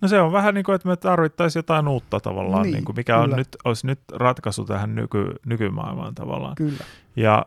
[0.00, 2.96] No se on vähän niin kuin, että me tarvittaisiin jotain uutta tavallaan, niin, niin kuin
[2.96, 6.54] mikä on nyt, olisi nyt ratkaisu tähän nyky, nykymaailmaan tavallaan.
[6.54, 6.84] Kyllä.
[7.16, 7.46] Ja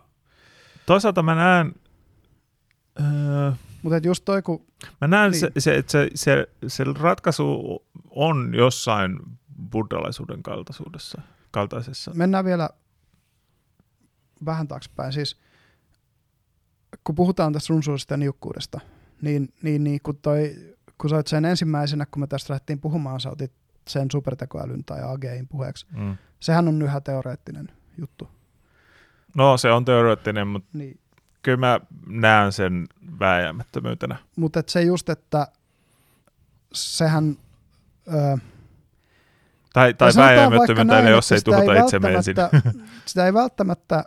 [0.86, 1.76] toisaalta mä näen
[3.00, 3.52] Öö,
[3.82, 4.66] Mutta just toi, kun...
[5.02, 5.40] Mä näen, niin.
[5.40, 9.20] se, se, että se, se, se ratkaisu on jossain
[9.72, 11.22] buddhalaisuuden kaltaisuudessa,
[11.52, 12.12] kaltaisessa.
[12.16, 12.70] Mennään vielä
[14.46, 15.14] vähän taaksepäin.
[15.14, 15.38] Siis,
[17.04, 18.80] kun puhutaan tästä runsuudesta ja niukkuudesta,
[19.22, 20.56] niin, niin, niin kun, toi,
[21.02, 23.52] kun sä oot sen ensimmäisenä, kun me tästä lähdettiin puhumaan, sä otit
[23.88, 25.86] sen supertekoälyn tai AGIin puheeksi.
[25.92, 26.18] Mm.
[26.40, 28.30] Sehän on yhä teoreettinen juttu.
[29.36, 31.00] No se on teoreettinen, mutta niin
[31.42, 32.88] kyllä mä näen sen
[33.20, 34.18] vääjäämättömyytenä.
[34.36, 35.48] Mutta se just, että
[36.74, 37.38] sehän...
[38.14, 38.38] Öö,
[39.74, 42.36] tai tai vääjäämättömyytenä, jos ei tuhota itse ensin.
[43.06, 44.04] sitä ei välttämättä,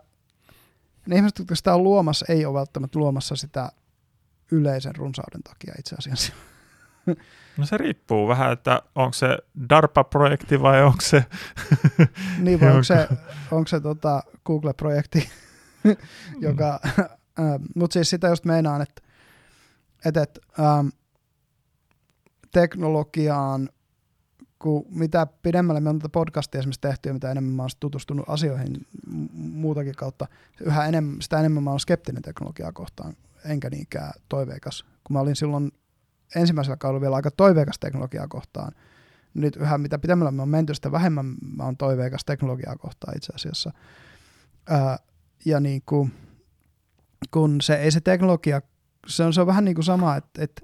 [1.07, 3.73] ne ihmiset, jotka sitä on luomassa, ei ole välttämättä luomassa sitä
[4.51, 6.33] yleisen runsauden takia itse asiassa.
[7.57, 9.39] No se riippuu vähän, että onko se
[9.71, 11.25] DARPA-projekti vai onko se...
[12.39, 13.09] niin vai onko se,
[13.51, 15.31] onko se tota Google-projekti,
[16.41, 16.81] joka
[17.39, 19.03] Ähm, Mutta siis sitä just meinaan, että
[20.05, 20.89] et, et, ähm,
[22.53, 23.69] teknologiaan,
[24.59, 28.25] kun mitä pidemmälle me on tätä podcastia esimerkiksi tehty ja mitä enemmän mä oon tutustunut
[28.29, 28.87] asioihin
[29.33, 30.27] muutakin kautta,
[30.61, 34.85] yhä enemmän, sitä enemmän mä oon skeptinen teknologiaa kohtaan, enkä niinkään toiveikas.
[35.05, 35.73] Kun mä olin silloin
[36.37, 38.73] ensimmäisellä kaudella vielä aika toiveikas teknologiaa kohtaan,
[39.35, 43.33] nyt yhä mitä pidemmällä me on menty, sitä vähemmän mä oon toiveikas teknologiaa kohtaan itse
[43.35, 43.73] asiassa.
[44.69, 44.99] Ää,
[45.45, 46.13] ja niin kuin,
[47.31, 48.63] kun se ei se teknologia,
[49.07, 50.63] se on, se on vähän niin kuin sama, että et,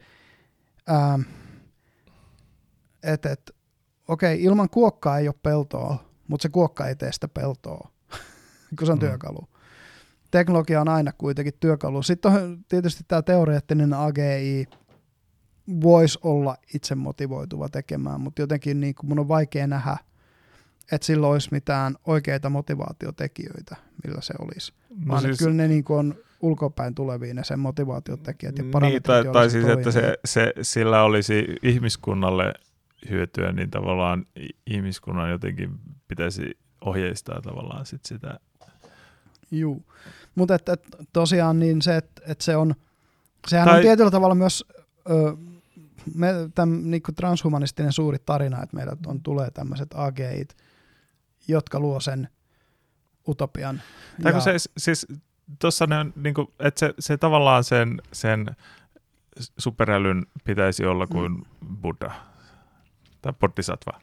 [3.03, 3.51] et, et,
[4.09, 7.91] okei, ilman kuokkaa ei ole peltoa, mutta se kuokka ei tee sitä peltoa,
[8.79, 9.01] kun se on mm.
[9.01, 9.49] työkalu.
[10.31, 12.03] Teknologia on aina kuitenkin työkalu.
[12.03, 14.67] Sitten on tietysti tämä teoreettinen AGI,
[15.83, 19.97] voisi olla itse motivoituva tekemään, mutta jotenkin niin kuin mun on vaikea nähdä,
[20.93, 24.73] että sillä olisi mitään oikeita motivaatiotekijöitä, millä se olisi.
[24.91, 25.39] No Vaan siis...
[25.39, 29.33] kyllä ne niin kuin on ulkopäin tuleviin ne sen motivaatiotekijät ja Niin, parametrit, tai, joilla
[29.33, 29.93] tai siis, että toimii.
[29.93, 32.55] se, se, sillä olisi ihmiskunnalle
[33.11, 34.27] hyötyä, niin tavallaan
[34.67, 35.71] ihmiskunnan jotenkin
[36.09, 38.41] pitäisi ohjeistaa tavallaan sit sitä.
[39.51, 39.83] Juu.
[40.35, 42.75] Mutta et, et, tosiaan niin se, että et se on,
[43.49, 44.65] sehän Tai- on tietyllä tavalla myös
[45.11, 45.37] ö,
[46.15, 50.57] me, täm, niinku transhumanistinen suuri tarina, että meillä on, tulee tämmöiset AGIt,
[51.49, 52.29] jotka luo sen
[53.29, 53.83] utopian.
[54.23, 55.07] Tai kun se, siis
[55.59, 58.57] tuossa ne on, niin kuin, että se, se tavallaan sen, sen
[59.59, 61.77] superälyn pitäisi olla kuin mm.
[61.83, 62.13] Buddha
[63.23, 64.01] tai Bodhisattva.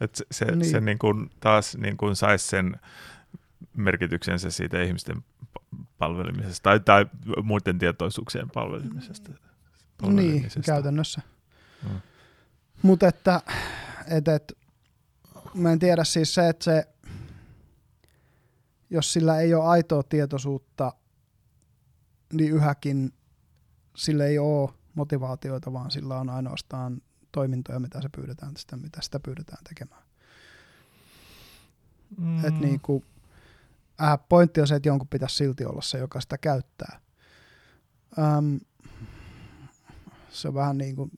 [0.00, 0.58] Että se, se, Niin.
[0.58, 0.70] niin.
[0.70, 2.76] se niin kuin, taas niin kuin saisi sen
[3.76, 5.16] merkityksensä siitä ihmisten
[5.58, 7.06] pa- palvelemisesta tai, tai
[7.42, 9.30] muiden tietoisuuksien palvelemisesta.
[9.30, 9.40] niin,
[10.02, 10.60] palvelemisesta.
[10.60, 11.22] käytännössä.
[11.82, 12.00] Mm.
[12.82, 13.40] Mutta että,
[14.06, 14.58] et, et,
[15.54, 16.88] mä en tiedä siis se, että se,
[18.90, 20.92] jos sillä ei ole aitoa tietoisuutta,
[22.32, 23.12] niin yhäkin
[23.96, 27.02] sillä ei ole motivaatioita, vaan sillä on ainoastaan
[27.32, 30.02] toimintoja, mitä se pyydetään, sitä, mitä sitä pyydetään tekemään.
[32.16, 32.44] Mm.
[32.44, 33.04] Et niinku,
[34.02, 37.00] äh, pointti on se, että jonkun pitäisi silti olla se, joka sitä käyttää.
[38.18, 38.60] Öm,
[40.30, 41.10] se on vähän niin kuin,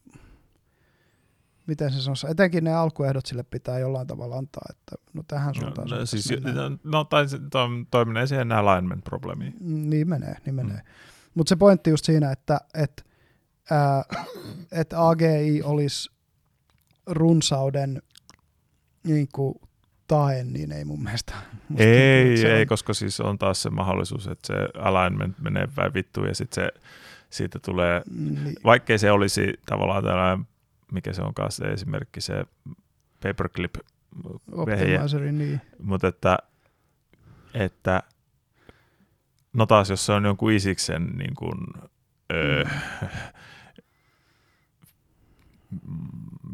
[1.71, 5.89] miten se sanoisi, etenkin ne alkuehdot sille pitää jollain tavalla antaa, että no tähän suuntaan.
[5.89, 6.81] No, no, se siis, mennään.
[6.85, 9.55] no, tai to, toi menee siihen alignment-probleemiin.
[9.61, 10.77] Niin menee, niin menee.
[10.77, 10.83] Mm.
[11.35, 13.07] Mutta se pointti just siinä, että et,
[13.71, 14.03] ää,
[14.73, 16.11] et AGI olisi
[17.07, 18.03] runsauden
[19.05, 19.55] niin kuin,
[20.07, 21.33] tae, niin ei mun mielestä.
[21.35, 25.69] Musta tuntuu, Ei, ei, on- koska siis on taas se mahdollisuus, että se alignment menee
[25.75, 26.81] päin vittuun ja sitten se,
[27.31, 30.47] siitä tulee, Niin, vaikkei se olisi tavallaan tällainen,
[30.93, 32.45] mikä se onkaan se esimerkki, se
[33.23, 33.75] paperclip
[34.53, 35.61] optimizeri, niin.
[35.83, 36.39] mutta että,
[37.55, 38.03] että
[39.53, 41.59] no taas jos se on jonkun isiksen niin kuin,
[42.33, 42.65] öö,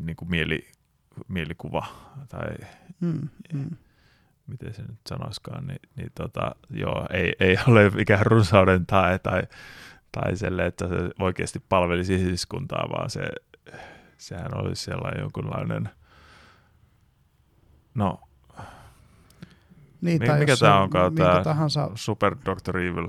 [0.05, 0.69] niin kuin mieli,
[1.29, 1.87] mielikuva
[2.29, 2.57] tai
[3.01, 3.77] Mm, mm.
[4.47, 9.43] miten se nyt sanoiskaan, niin, niin tota, joo, ei, ei ole mikään runsauden tae tai,
[10.13, 13.21] tai selle, että se oikeasti palvelisi ihmiskuntaa, vaan se,
[14.19, 15.89] sehän olisi sellainen jonkunlainen,
[17.95, 18.21] no,
[20.01, 21.45] Niin, Mi- tai mikä on onkaan tää?
[21.45, 22.79] tahansa, super Dr.
[22.79, 23.09] Evil.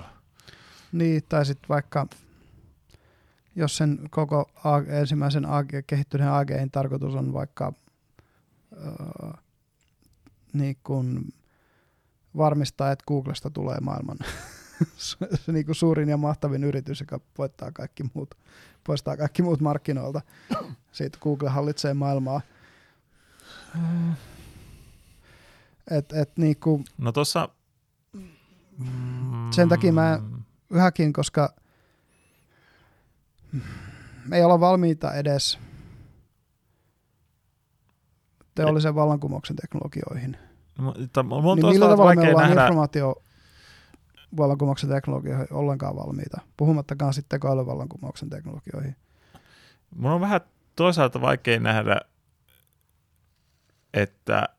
[0.91, 2.07] niin, tai sitten vaikka
[3.55, 7.73] jos sen koko A, ensimmäisen AG, kehittyneen AGin tarkoitus on vaikka
[9.27, 9.33] äh,
[10.53, 11.33] niin kuin
[12.37, 14.17] varmistaa, että Googlesta tulee maailman
[14.97, 15.17] se,
[15.51, 18.35] niin kuin suurin ja mahtavin yritys, joka voittaa kaikki muut,
[18.83, 20.21] poistaa kaikki muut markkinoilta.
[20.91, 22.41] Siitä Google hallitsee maailmaa.
[25.91, 27.49] Et, et niin kuin, No tossa...
[29.51, 30.19] Sen takia mä-
[30.69, 31.53] yhäkin, koska
[34.25, 35.59] me ei olla valmiita edes
[38.55, 40.37] teollisen vallankumouksen teknologioihin.
[40.77, 43.21] No, mutta on niin niin millä tavalla me ollaan nähdä, informaatio
[44.37, 48.95] vallankumouksen teknologioihin ollenkaan valmiita, puhumattakaan sitten tekoälyvallankumouksen teknologioihin.
[49.95, 50.41] Mun on vähän
[50.75, 52.01] toisaalta vaikea nähdä,
[53.93, 54.49] että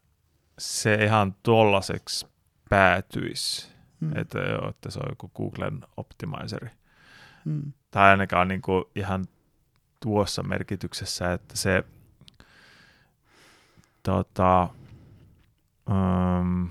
[0.59, 2.27] se ihan tollaseksi
[2.69, 3.69] päätyisi.
[4.01, 4.17] Hmm.
[4.17, 6.71] Että, joo, että se on joku Googlen optimizeri.
[7.45, 7.73] Hmm.
[7.91, 9.25] Tai ainakaan niin kuin ihan
[10.01, 11.85] tuossa merkityksessä, että se
[14.03, 14.69] tota,
[15.91, 16.69] um,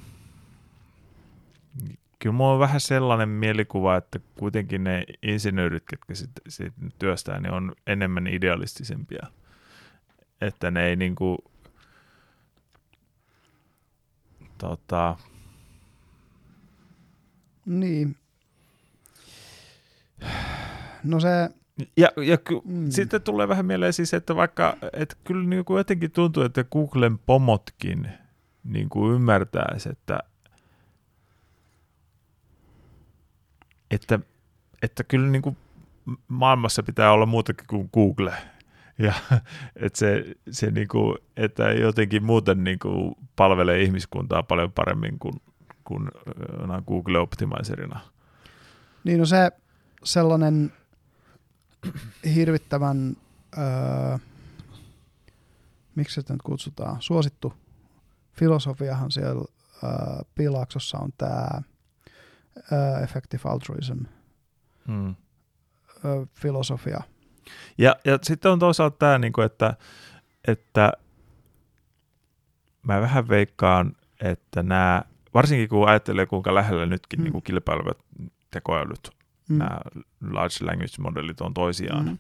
[2.20, 7.52] kyllä mulla on vähän sellainen mielikuva, että kuitenkin ne insinöörit, ketkä sit, sit työstää, ne
[7.52, 9.28] on enemmän idealistisempia.
[10.42, 11.38] Että ne ei niinku,
[14.58, 15.18] tota,
[17.66, 18.16] Niin.
[21.04, 21.50] No se,
[21.98, 22.74] Ja, ja ky- Mm.
[22.74, 22.90] mm.
[22.92, 27.18] sitten tulee vähän mieleen siis, että vaikka, että kyllä niin kuin jotenkin tuntuu, että Googlen
[27.18, 28.08] pomotkin
[28.64, 30.20] niin kuin ymmärtäisi, että,
[33.92, 34.20] että,
[34.82, 35.58] että kyllä niin kuin
[36.28, 38.34] maailmassa pitää olla muutakin kuin Google.
[39.00, 39.14] Ja
[39.76, 45.42] että se, se niin kuin, että jotenkin muuten niin kuin palvelee ihmiskuntaa paljon paremmin kuin,
[45.84, 46.10] kuin
[46.88, 48.00] Google Optimizerina.
[49.04, 49.52] niin no se
[50.04, 50.74] sellainen
[52.36, 53.18] hirvittävän,
[53.58, 54.18] öö,
[55.96, 57.54] miksi sitä nyt kutsutaan, suosittu
[58.34, 59.46] filosofiahan siellä
[59.84, 59.90] öö,
[60.36, 61.62] Piilaaksossa on tämä
[62.72, 63.98] öö, effective altruism
[64.88, 65.16] Hmm.
[66.06, 67.02] öö, filosofia.
[67.78, 69.76] Ja, ja sitten on toisaalta tämä, niin että,
[70.48, 70.94] että
[72.84, 75.04] mä vähän veikkaan, että nämä,
[75.34, 77.26] varsinkin kun ajattelee kuinka lähellä nytkin Hmm.
[77.26, 77.34] hmm.
[77.34, 77.98] niin kilpailevat
[78.52, 79.18] tekoälyt
[79.50, 79.58] mm.
[79.58, 79.80] nämä
[80.32, 82.18] large language modelit on toisiaan, mm.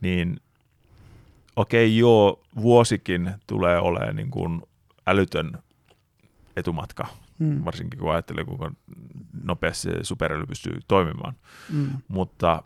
[0.00, 0.40] niin
[1.56, 4.62] okei okay, joo, vuosikin tulee olemaan niin kuin
[5.06, 5.58] älytön
[6.56, 7.06] etumatka,
[7.42, 7.64] mm.
[7.64, 8.72] varsinkin kun ajattelee, kuinka
[9.42, 10.14] nopeasti se
[10.48, 11.34] pystyy toimimaan.
[11.72, 11.90] Mm.
[12.08, 12.62] Mutta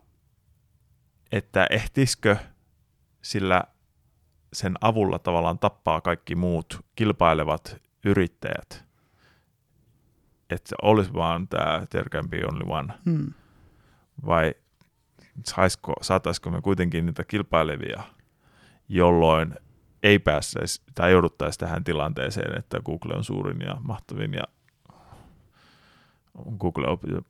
[1.31, 2.37] että ehtisikö
[3.21, 3.63] sillä
[4.53, 8.85] sen avulla tavallaan tappaa kaikki muut kilpailevat yrittäjät,
[10.49, 13.33] että olisi vaan tämä there can be only one, hmm.
[14.25, 14.53] vai
[15.45, 18.03] saisiko, saataisiko me kuitenkin niitä kilpailevia,
[18.89, 19.55] jolloin
[20.03, 24.43] ei päässeisi tai jouduttaisi tähän tilanteeseen, että Google on suurin ja mahtavin ja
[26.59, 26.85] Google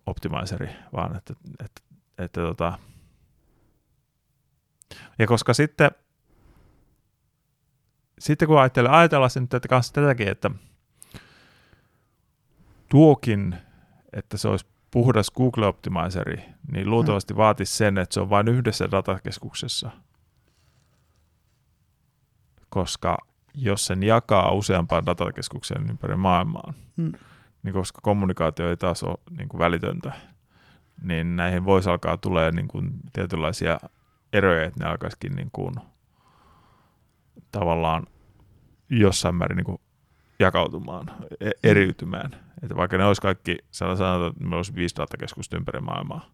[0.06, 1.82] Optimizeri, vaan että, että, että,
[2.18, 2.80] että tota,
[5.20, 5.92] ja koska sitten,
[8.20, 10.52] sitten kun ajatellaan, ajatellaan sen että kanssa tätäkin, että
[12.90, 13.56] tuokin,
[14.14, 17.38] että se olisi puhdas Google Optimizeri, niin luultavasti mm.
[17.38, 19.92] vaatisi sen, että se on vain yhdessä datakeskuksessa.
[22.70, 23.18] Koska
[23.54, 27.12] jos sen jakaa useampaan datakeskukseen ympäri maailmaan, mm.
[27.68, 30.12] Niin koska kommunikaatio ei taas ole niin kuin välitöntä,
[31.04, 33.80] niin näihin voisi alkaa tulee niin kuin tietynlaisia
[34.34, 35.76] eroja, että ne alkaisikin niin kuin,
[37.52, 38.08] tavallaan
[38.90, 39.78] jossain määrin niin kuin
[40.40, 42.32] jakautumaan, e- eriytymään.
[42.64, 46.30] Että vaikka ne olisi kaikki, sanotaan, että meillä olisi viisi datakeskusta ympäri maailmaa,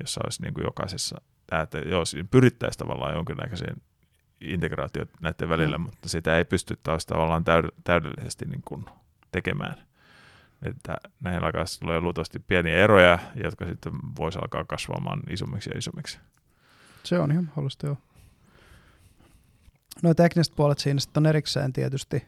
[0.00, 1.20] jossa olisi niin kuin jokaisessa,
[1.62, 3.76] että jos pyrittäisiin tavallaan jonkinnäköiseen
[4.40, 5.84] integraatio näiden välillä, mm.
[5.84, 7.44] mutta sitä ei pysty taas tavallaan
[7.84, 8.84] täydellisesti niin kuin
[9.32, 9.87] tekemään.
[10.62, 16.18] Että näihin alkaisi tulee luultavasti pieniä eroja, jotka sitten voisi alkaa kasvamaan isommiksi ja isommiksi.
[17.02, 17.96] Se on ihan mahdollista, joo.
[20.02, 22.24] No tekniset puolet siinä sitten on erikseen tietysti,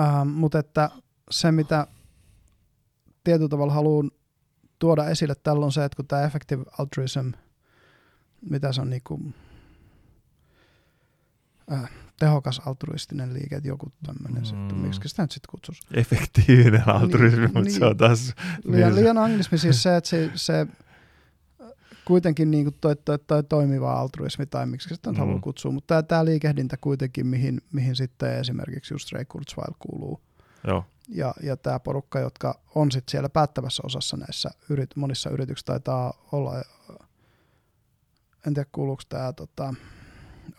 [0.00, 0.90] ähm, mutta että
[1.30, 1.86] se mitä
[3.24, 4.10] tietyllä tavalla haluan
[4.78, 7.30] tuoda esille tällä on se, että kun tämä effective altruism,
[8.50, 9.20] mitä se on niinku,
[11.72, 11.90] äh,
[12.22, 14.78] tehokas altruistinen liike, että joku tämmöinen, mm.
[14.78, 15.82] miksi sitä nyt sitten kutsuisi?
[15.94, 18.34] Efektiivinen altruismi, niin, mutta niin, se on taas...
[18.64, 20.66] Liian, liian anglismi siis se, että se, se
[22.04, 25.18] kuitenkin niin kuin toi, toi, toi toimiva altruismi tai miksi sitä mm.
[25.18, 30.20] haluaa kutsua, mutta tämä liikehdintä kuitenkin, mihin, mihin sitten esimerkiksi just Ray Kurzweil kuuluu.
[30.66, 30.84] Joo.
[31.08, 36.28] Ja, ja tämä porukka, jotka on sitten siellä päättävässä osassa näissä yrit, monissa yrityksissä taitaa
[36.32, 36.62] olla,
[38.46, 39.74] en tiedä kuuluuko tämä tota,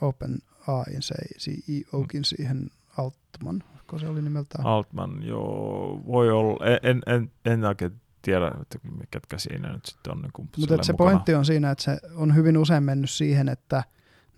[0.01, 2.23] Open AIn se CEOkin mm.
[2.23, 4.65] siihen Altman, kun se oli nimeltään.
[4.65, 8.79] Altman, joo, voi olla, en, en, en oikein tiedä, että
[9.11, 10.21] ketkä siinä nyt sitten on.
[10.21, 13.83] Niin Mutta se pointti on siinä, että se on hyvin usein mennyt siihen, että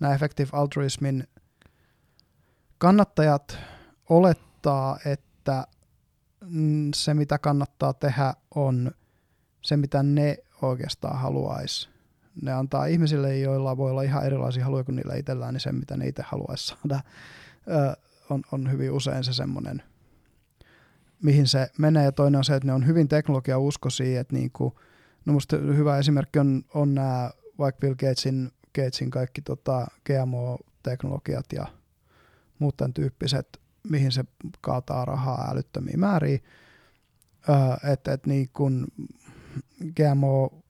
[0.00, 1.28] nämä effective altruismin
[2.78, 3.58] kannattajat
[4.08, 5.66] olettaa, että
[6.94, 8.90] se mitä kannattaa tehdä on
[9.62, 11.95] se mitä ne oikeastaan haluaisi.
[12.42, 15.96] Ne antaa ihmisille, joilla voi olla ihan erilaisia haluja kuin niillä itsellään, niin se mitä
[15.96, 17.00] ne itse haluaisi saada,
[18.30, 19.82] on, on hyvin usein se semmoinen–
[21.22, 22.04] mihin se menee.
[22.04, 24.74] Ja toinen on se, että ne on hyvin teknologiauskoisia, että niin kuin,
[25.24, 31.66] no musta hyvä esimerkki on, on nämä vaikka Bill Gatesin, Gatesin kaikki tota, GMO-teknologiat ja
[32.58, 33.60] muut tämän tyyppiset,
[33.90, 34.24] mihin se
[34.60, 36.38] kaataa rahaa älyttömiä määriä.
[37.48, 38.86] Öö, että et niin kun
[39.96, 40.62] GMO,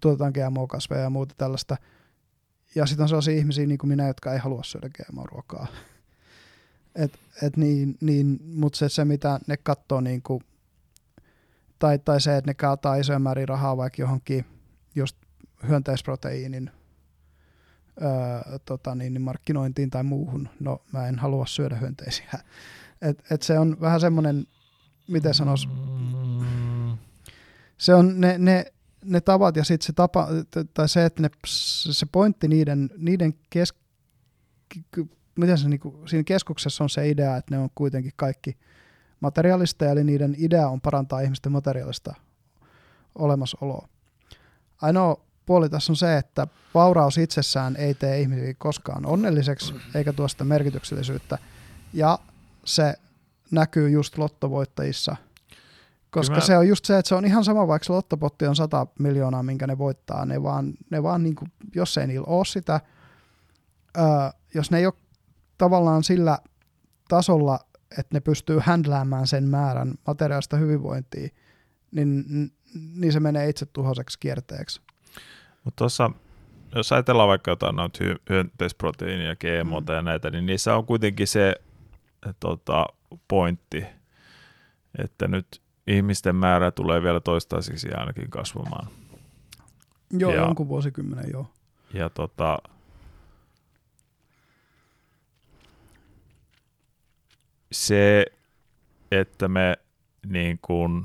[0.00, 1.76] tuotetaan GMO-kasveja ja muuta tällaista.
[2.74, 5.66] Ja sitten on sellaisia ihmisiä niin kuin minä, jotka ei halua syödä GMO-ruokaa.
[6.94, 7.12] Et,
[7.42, 10.44] et niin, niin, Mutta se, se, mitä ne katsoo, niin kuin,
[11.78, 14.44] tai, tai se, että ne kaataa isoja määrin rahaa vaikka johonkin
[14.94, 15.16] just
[15.68, 16.70] hyönteisproteiinin
[18.02, 20.48] öö, tota niin, niin markkinointiin tai muuhun.
[20.60, 22.30] No mä en halua syödä hyönteisiä.
[23.02, 24.46] Et, et se on vähän semmoinen,
[25.08, 25.68] miten sanois,
[27.78, 28.72] se on ne, ne,
[29.04, 30.28] ne tavat ja sitten se tapa,
[30.74, 31.30] tai se, että ne,
[31.90, 33.74] se pointti niiden, niiden kes,
[35.38, 38.56] miten se, niin kuin, siinä keskuksessa on se idea, että ne on kuitenkin kaikki
[39.20, 42.14] materiaalista, eli niiden idea on parantaa ihmisten materiaalista
[43.14, 43.88] olemassaoloa.
[44.82, 50.28] Ainoa puoli tässä on se, että vauraus itsessään ei tee ihmisiä koskaan onnelliseksi, eikä tuo
[50.28, 51.38] sitä merkityksellisyyttä,
[51.92, 52.18] ja
[52.64, 52.94] se
[53.50, 55.16] näkyy just lottovoittajissa,
[56.14, 56.46] koska Kyllä.
[56.46, 59.66] se on just se, että se on ihan sama, vaikka lottopotti on 100 miljoonaa, minkä
[59.66, 62.80] ne voittaa, ne vaan, ne vaan niin kuin, jos ei niillä ole sitä,
[63.98, 64.04] öö,
[64.54, 64.94] jos ne ei ole
[65.58, 66.38] tavallaan sillä
[67.08, 67.58] tasolla,
[67.98, 71.28] että ne pystyy händläämään sen määrän materiaalista hyvinvointia,
[71.90, 72.24] niin,
[72.94, 74.80] niin se menee itse tuhoiseksi kierteeksi.
[75.64, 76.10] Mutta tuossa,
[76.74, 79.94] jos ajatellaan vaikka jotain noita hyönteisproteiinia, GMO mm.
[79.94, 81.54] ja näitä, niin niissä on kuitenkin se
[82.40, 82.86] tota,
[83.28, 83.86] pointti,
[84.98, 88.88] että nyt ihmisten määrä tulee vielä toistaiseksi ainakin kasvamaan.
[90.10, 91.50] Joo, Ja- jonkun vuosikymmenen joo.
[91.94, 92.58] Ja tota,
[97.72, 98.26] se,
[99.10, 99.76] että me
[100.26, 101.04] niin kuin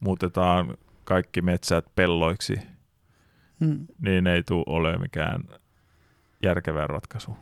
[0.00, 2.54] muutetaan kaikki metsät pelloiksi,
[3.64, 3.86] Hmm.
[3.98, 5.44] niin ei tule ole mikään
[6.42, 7.36] järkevä ratkaisu.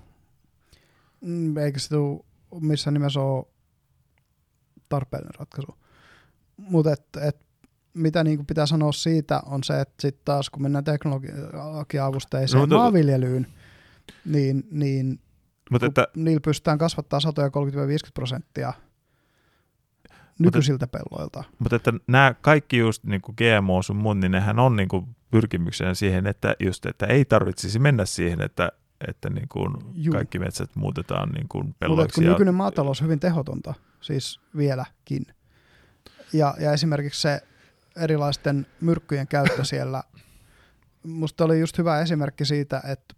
[1.21, 2.25] Mm, Eikä se tule
[2.61, 3.45] missään nimessä ole
[4.89, 5.79] tarpeellinen ratkaisu.
[6.57, 7.37] Mutta et, et,
[7.95, 12.77] mitä niinku pitää sanoa siitä on se, että sitten taas kun mennään teknologia-avusteiseen No, mutta-
[12.77, 13.47] maanviljelyyn,
[14.25, 15.21] niin, niin
[15.71, 17.51] Mutta että, niillä pystytään kasvattaa satoja 30-50
[18.15, 18.73] prosenttia
[20.39, 21.45] nykyisiltä pelloilta.
[21.59, 25.07] mutta että nämä kaikki just niin kuin GMO sun muut, niin nehän on niin kuin
[25.31, 28.73] pyrkimyksenä siihen, että just, että ei tarvitsisi mennä siihen, että,
[29.09, 30.13] että niin kuin Juu.
[30.13, 32.15] kaikki metsät muutetaan niin kuin Mutta pelloiksi.
[32.15, 35.23] kun ja- nykyinen maatalous on hyvin tehotonta, siis vieläkin.
[36.33, 37.43] Ja, ja esimerkiksi se
[37.97, 40.03] erilaisten myrkkyjen käyttö siellä,
[41.03, 43.15] musta oli just hyvä esimerkki siitä, että,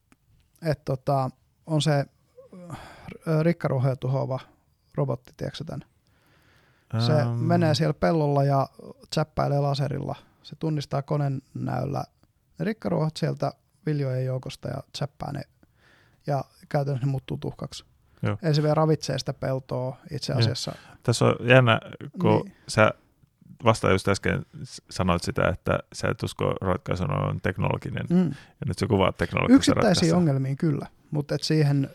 [0.63, 1.31] että tota,
[1.67, 2.05] on se
[2.71, 2.79] äh,
[3.43, 4.41] rikkaruohoja tuhoava
[4.95, 5.85] robotti, tiedätkö tämän?
[7.07, 8.69] Se Ähm, menee siellä pellolla ja
[9.15, 10.15] chäppäilee laserilla.
[10.43, 12.05] Se tunnistaa koneen näöllä
[12.59, 13.53] ne rikkaruohot sieltä
[13.87, 15.43] viljojen joukosta ja chäppää ne.
[16.27, 17.85] Ja käytännössä ne muuttuu tuhkaksi.
[18.23, 18.37] Joo.
[18.43, 20.39] Ei se vielä ravitsee sitä peltoa itse Joo.
[20.41, 20.73] asiassa.
[21.03, 21.81] Tässä on jännä,
[22.21, 22.55] kun Niin.
[22.69, 22.91] sä
[23.65, 24.47] vasta just äsken
[24.91, 28.25] sanoit sitä, että sä et usko ratkaisun on teknologinen, mm.
[28.29, 30.17] Ja nyt sä kuvaat teknologista Yksittäisiin ratkaisua.
[30.19, 31.91] ongelmiin kyllä, mutta et siihen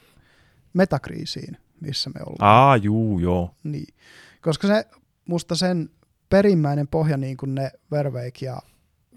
[0.73, 2.55] metakriisiin, missä me ollaan.
[2.55, 3.55] Aa, juu, joo.
[3.63, 3.93] Niin.
[4.41, 4.85] Koska se,
[5.25, 5.89] musta sen
[6.29, 8.59] perimmäinen pohja, niin kuin ne Verveik ja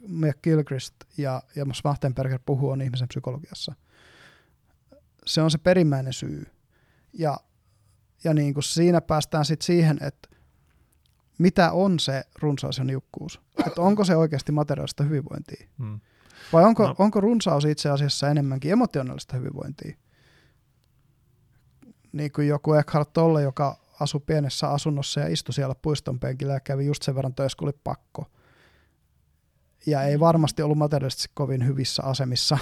[0.08, 3.74] McGilchrist ja, ja Smachtenberger puhuu, on ihmisen psykologiassa.
[5.26, 6.46] Se on se perimmäinen syy.
[7.18, 7.36] Ja,
[8.24, 10.28] ja niin kuin siinä päästään sitten siihen, että
[11.38, 13.40] mitä on se runsaus ja niukkuus.
[13.66, 15.68] Että onko se oikeasti materiaalista hyvinvointia?
[15.78, 16.00] Mm.
[16.52, 16.86] Vai onko.
[16.86, 16.94] No.
[16.98, 19.96] onko runsaus itse asiassa enemmänkin emotionaalista hyvinvointia?
[22.12, 26.60] Niin kuin joku Eckhart Tolle, joka asui pienessä asunnossa ja istui siellä puiston penkillä ja
[26.60, 28.30] kävi just sen verran töissä, kun oli pakko.
[29.86, 32.58] Ja ei varmasti ollut materiaalisesti kovin hyvissä asemissa,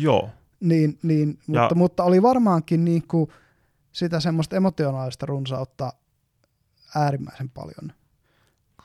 [0.00, 0.30] joo.
[0.60, 3.30] niin, niin, mutta, Ja- mutta oli varmaankin niin kuin
[3.94, 5.92] sitä semmoista emotionaalista runsautta
[6.94, 7.92] äärimmäisen paljon,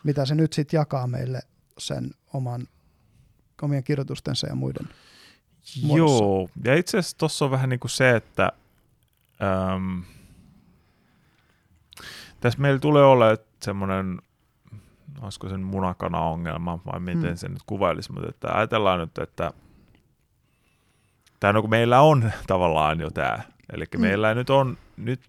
[0.03, 1.39] mitä se nyt sitten jakaa meille
[1.77, 2.67] sen oman,
[3.61, 4.89] omien kirjoitustensa ja muiden
[5.83, 6.23] muodossa.
[6.23, 8.51] Joo, ja itse asiassa tuossa on vähän niin kuin se, että
[9.75, 10.03] äm,
[12.39, 14.21] tässä meillä tulee olemaan semmoinen,
[15.21, 17.29] olisiko sen munakana-ongelma, vai miten Mm.
[17.29, 17.35] mm.
[17.35, 19.51] se nyt kuvailisi, mutta että ajatellaan nyt, että
[21.39, 23.39] tai no kun meillä on tavallaan jo tämä,
[23.73, 23.97] eli Mm.
[23.97, 24.01] mm.
[24.01, 25.21] meillä nyt on, nyt,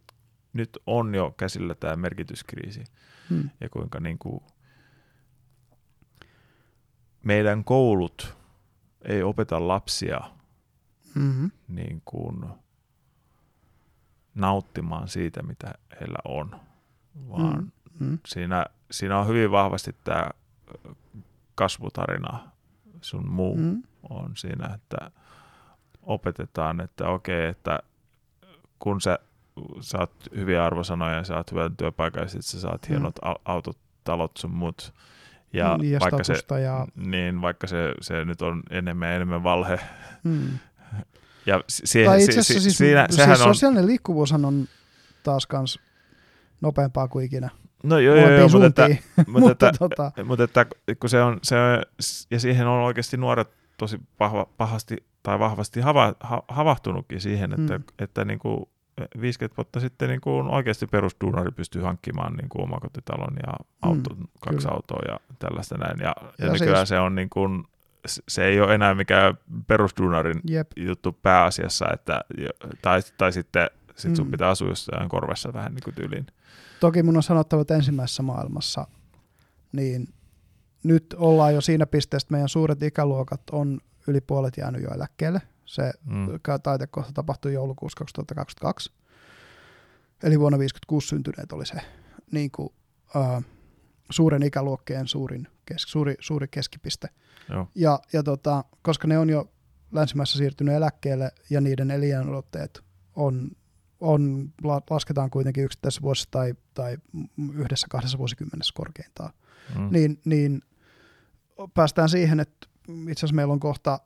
[0.53, 2.85] nyt on jo käsillä tämä merkityskriisi,
[3.31, 3.51] Hmm.
[3.61, 4.41] ja kuinka niin kuin
[7.25, 8.37] meidän koulut
[9.05, 10.21] ei opeta lapsia
[11.15, 11.51] Mm-hmm.
[11.69, 12.45] niin kuin
[14.35, 16.61] nauttimaan siitä, mitä heillä on,
[17.29, 17.71] vaan
[18.01, 18.07] mm.
[18.07, 18.19] Mm.
[18.27, 20.31] siinä, siinä on hyvin vahvasti tämä
[21.55, 22.51] kasvutarina,
[23.01, 23.63] sun muu mm.
[23.63, 23.83] Mm.
[24.11, 25.11] on siinä, että
[26.03, 27.79] opetetaan, että okei, että
[28.81, 29.19] kun sä
[29.81, 32.89] saat hyviä arvosanoja ja saat hyvän työpaikan ja sit sä saat Mm.
[32.89, 34.95] hienot au- autot, talot sun muut,
[35.53, 39.43] ja, Niin, ja vaikka se, ja, niin, vaikka se, se nyt on enemmän ja enemmän
[39.43, 39.81] valhe,
[40.25, 40.59] mm.
[41.47, 44.69] ja si- Tai itse asiassa si- siis, siinä, siis sehän on, sosiaalinen liikkuvuushan on
[45.23, 45.79] taas kans
[46.61, 47.51] nopeampaa kuin ikinä.
[47.83, 50.67] no joo, joo, joo mutta, että, mutta, mutta että, tota, mutta että
[51.01, 51.83] kun se on, se on,
[52.31, 57.79] ja siihen on oikeasti nuoret tosi pahva, pahasti tai vahvasti hava, ha, havahtunutkin siihen, että,
[57.79, 57.85] Mm.
[57.85, 57.95] mm.
[57.99, 58.65] että niin kuin
[59.21, 63.53] 50 vuotta sitten niin kuin oikeasti perusduunari pystyy hankkimaan niin kuin omakotitalon ja
[63.83, 64.71] auton, mm, kaksi kyllä.
[64.75, 65.99] autoa ja tällaista näin.
[66.01, 67.65] Ja, ja, Ja ja nykyään siis- se on niin kuin,
[68.29, 69.35] se ei ole enää mikään
[69.67, 72.21] perusduunarin jep, juttu pääasiassa, että,
[72.83, 74.31] tai, tai sitten sit sun Mm.
[74.31, 76.27] pitää asua jossain korvessa vähän niin kuin tyyliin.
[76.81, 78.87] toki mun on sanottava, että ensimmäisessä maailmassa,
[79.73, 80.09] niin
[80.85, 83.81] nyt ollaan jo siinä pisteessä, että meidän suuret ikäluokat on
[84.11, 85.43] yli puolet jäänyt jo eläkkeelle.
[85.65, 86.27] Se Mm.
[86.63, 88.93] taitekohta tapahtui joulukuussa 2022.
[90.23, 91.75] Eli vuonna 56 syntyneet oli se
[92.33, 92.69] niin kuin,
[93.17, 93.43] uh,
[94.11, 97.09] suuren ikäluokkien suurin, kes, suuri, suuri keskipiste.
[97.51, 97.69] Joo.
[97.75, 99.53] Ja, ja tota, koska ne on jo
[99.93, 102.81] länsimässä siirtynyt eläkkeelle ja niiden elinolotteet
[103.17, 103.51] on,
[104.01, 106.97] on, la- lasketaan kuitenkin yksittäisessä vuosissa tai, tai
[107.55, 109.33] yhdessä kahdessa vuosikymmenessä korkeintaan,
[109.79, 109.89] Mm.
[109.91, 110.63] niin, niin
[111.75, 112.67] päästään siihen, että
[113.11, 114.01] itse asiassa meillä on kohta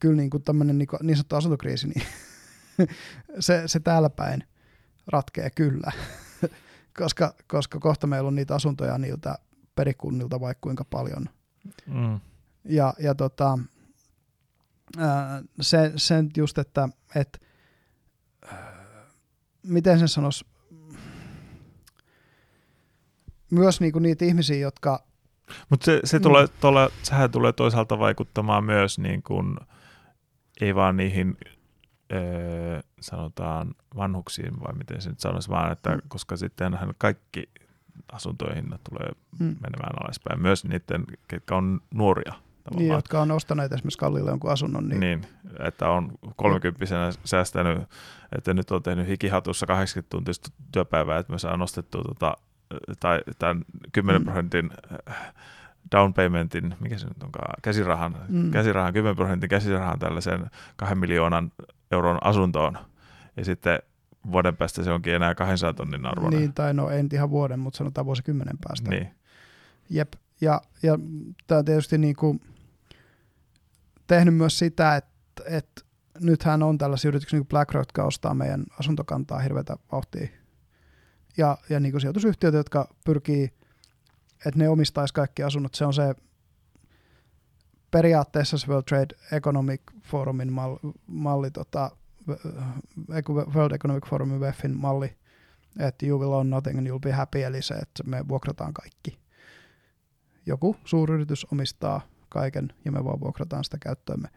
[0.00, 2.06] kyllä niin, kuin tämmöinen niin, niin sanottu asuntokriisi, niin
[3.40, 4.44] se, se täällä päin
[5.06, 5.92] ratkee kyllä,
[6.98, 9.38] koska, koska kohta meillä on niitä asuntoja niiltä
[9.74, 11.28] perikunnilta vaikka kuinka paljon.
[11.86, 12.20] Mm.
[12.64, 13.58] Ja, ja tota,
[14.98, 17.40] ää, se, sen just, että et,
[19.62, 20.44] miten sen sanoisi,
[23.50, 25.06] myös niinku niitä ihmisiä, jotka
[25.70, 26.22] Mutta se, se Mm.
[26.22, 29.56] tulee, tolle, sehän tulee toisaalta vaikuttamaan myös niin kuin,
[30.60, 31.36] ei vaan niihin
[32.12, 36.00] öö, sanotaan vanhuksiin, vai miten se nyt sanoisi, vaan että Mm.
[36.08, 37.48] koska sittenhän kaikki
[38.12, 42.98] asuntojen hinnat tulee mm, menemään alaspäin, myös niiden, ketkä on nuoria niin, tavallaan.
[42.98, 45.26] jotka on ostaneet esimerkiksi kalliille jonkun asunnon, niin, Niin,
[45.66, 46.86] että on 30
[47.24, 47.78] säästänyt,
[48.36, 52.36] että nyt on tehnyt hikihatussa 80 tuntista työpäivää, että me saan nostettua tota,
[53.00, 54.26] tai tämän 10 Mm.
[54.26, 54.70] prosentin
[55.10, 55.32] äh,
[55.92, 58.50] down paymentin, mikä se nyt onkaan, käsirahan, Mm.
[58.50, 60.46] käsirahan 10 prosentin käsirahan tällaisen
[60.76, 61.52] 2 miljoonan
[61.90, 62.78] euron asuntoon,
[63.36, 63.78] ja sitten
[64.32, 66.40] vuoden päästä se onkin enää 200 tonnin arvoinen.
[66.40, 68.90] niin, tai no ei nyt ihan vuoden, mutta sanotaan vuosikymmenen päästä.
[68.90, 69.10] niin.
[69.90, 70.98] Jep, ja, ja
[71.46, 72.40] tämä on tietysti niin kuin
[74.06, 75.82] tehnyt myös sitä, että, että
[76.20, 80.28] nythän on tällaisia yrityksiä niin kuin BlackRock, jotka ostaa meidän asuntokantaa hirveätä vauhtia.
[81.36, 83.44] Ja, ja niin kuin sijoitusyhtiöt, jotka pyrkii,
[84.46, 85.74] että ne omistaisi kaikki asunnot.
[85.74, 86.14] Se on se
[87.90, 91.90] periaatteessa se World Trade Economic Forumin malli, malli tota,
[93.54, 95.16] World Economic Forumin WEFin malli,
[95.78, 99.18] että you will own nothing and you'll be happy, eli se, että me vuokrataan kaikki
[100.46, 104.28] joku suuryritys omistaa kaiken ja me vaan vuokrataan sitä käyttöömme.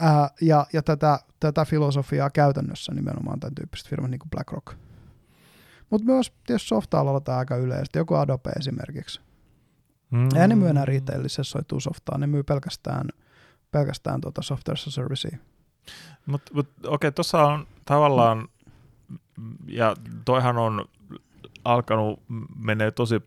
[0.00, 4.85] Ää, ja ja tätä, tätä filosofiaa käytännössä nimenomaan tämän tyyppiset firmat niin kuin BlackRock.
[5.90, 7.98] Mutta myös tietysti softa-alalla tämä aika yleistä.
[7.98, 9.20] Joku Adobe esimerkiksi.
[10.10, 10.28] Mm.
[10.34, 12.18] Eihän ne myy enää retailissa, soituu softaa.
[12.18, 13.08] Ne myy pelkästään,
[13.70, 15.38] pelkästään tuota software as a servicea.
[16.26, 18.48] Mutta mut, okei, tuossa on tavallaan,
[19.66, 20.84] ja toihan on
[21.64, 22.22] alkanut
[22.64, 23.22] menee tosi,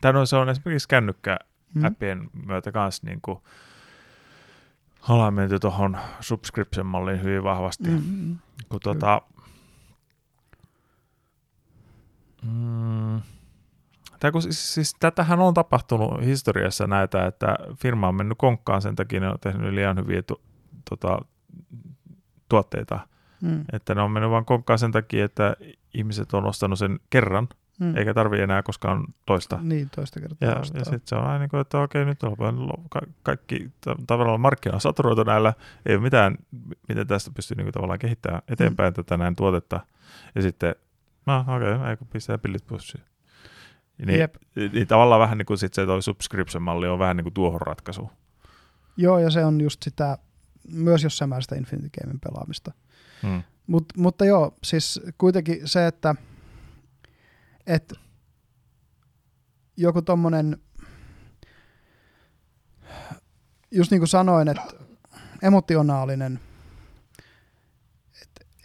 [0.00, 3.38] tai no se on esimerkiksi kännykkä-appien myötä kanssa niin kuin,
[5.08, 7.88] ollaan menty tuohon subscription-malliin hyvin vahvasti.
[7.88, 8.38] Mm, mm,
[8.68, 9.22] kun tota,
[12.46, 13.20] mm,
[14.20, 18.96] tai kun, siis, siis, tätähän on tapahtunut historiassa näitä, että firma on mennyt konkkaan sen
[18.96, 20.40] takia, ne on tehnyt liian hyviä tu,
[20.90, 21.18] tota,
[22.48, 22.98] tuotteita,
[23.42, 25.56] mm, että ne on mennyt vaan konkkaan sen takia, että
[25.94, 27.48] ihmiset on ostanut sen kerran,
[27.80, 27.96] mm.
[27.96, 29.58] eikä tarvitse enää koskaan toista.
[29.62, 30.48] Niin, toista kertaa.
[30.48, 32.36] Ja, ja sitten se on aina niin kuin, että okei, nyt on
[32.88, 35.54] ka- kaikki ta- tavallaan markkina saturoitu näillä,
[35.86, 36.36] ei ole mitään,
[36.88, 38.94] miten tästä pystyy niin kuin, tavallaan kehittämään eteenpäin mm.
[38.94, 39.80] tätä näin tuotetta.
[40.34, 40.74] Ja sitten,
[41.26, 43.04] no okei, okay, ei kun pistää pillit pussiin.
[44.06, 44.34] Niin, Jep.
[44.72, 48.10] niin, tavallaan vähän niin kuin sit se toi subscription-malli on vähän niin kuin tuohon ratkaisu.
[48.96, 50.18] Joo, ja se on just sitä,
[50.68, 52.72] myös jossain määrin sitä Infinity Gamein pelaamista.
[53.22, 53.42] Hmm.
[53.66, 56.14] Mut, mutta joo, siis kuitenkin se, että
[57.66, 57.94] et
[59.76, 60.56] joku tommonen,
[63.70, 64.64] just niin kuin sanoin, että
[65.42, 66.40] emotionaalinen,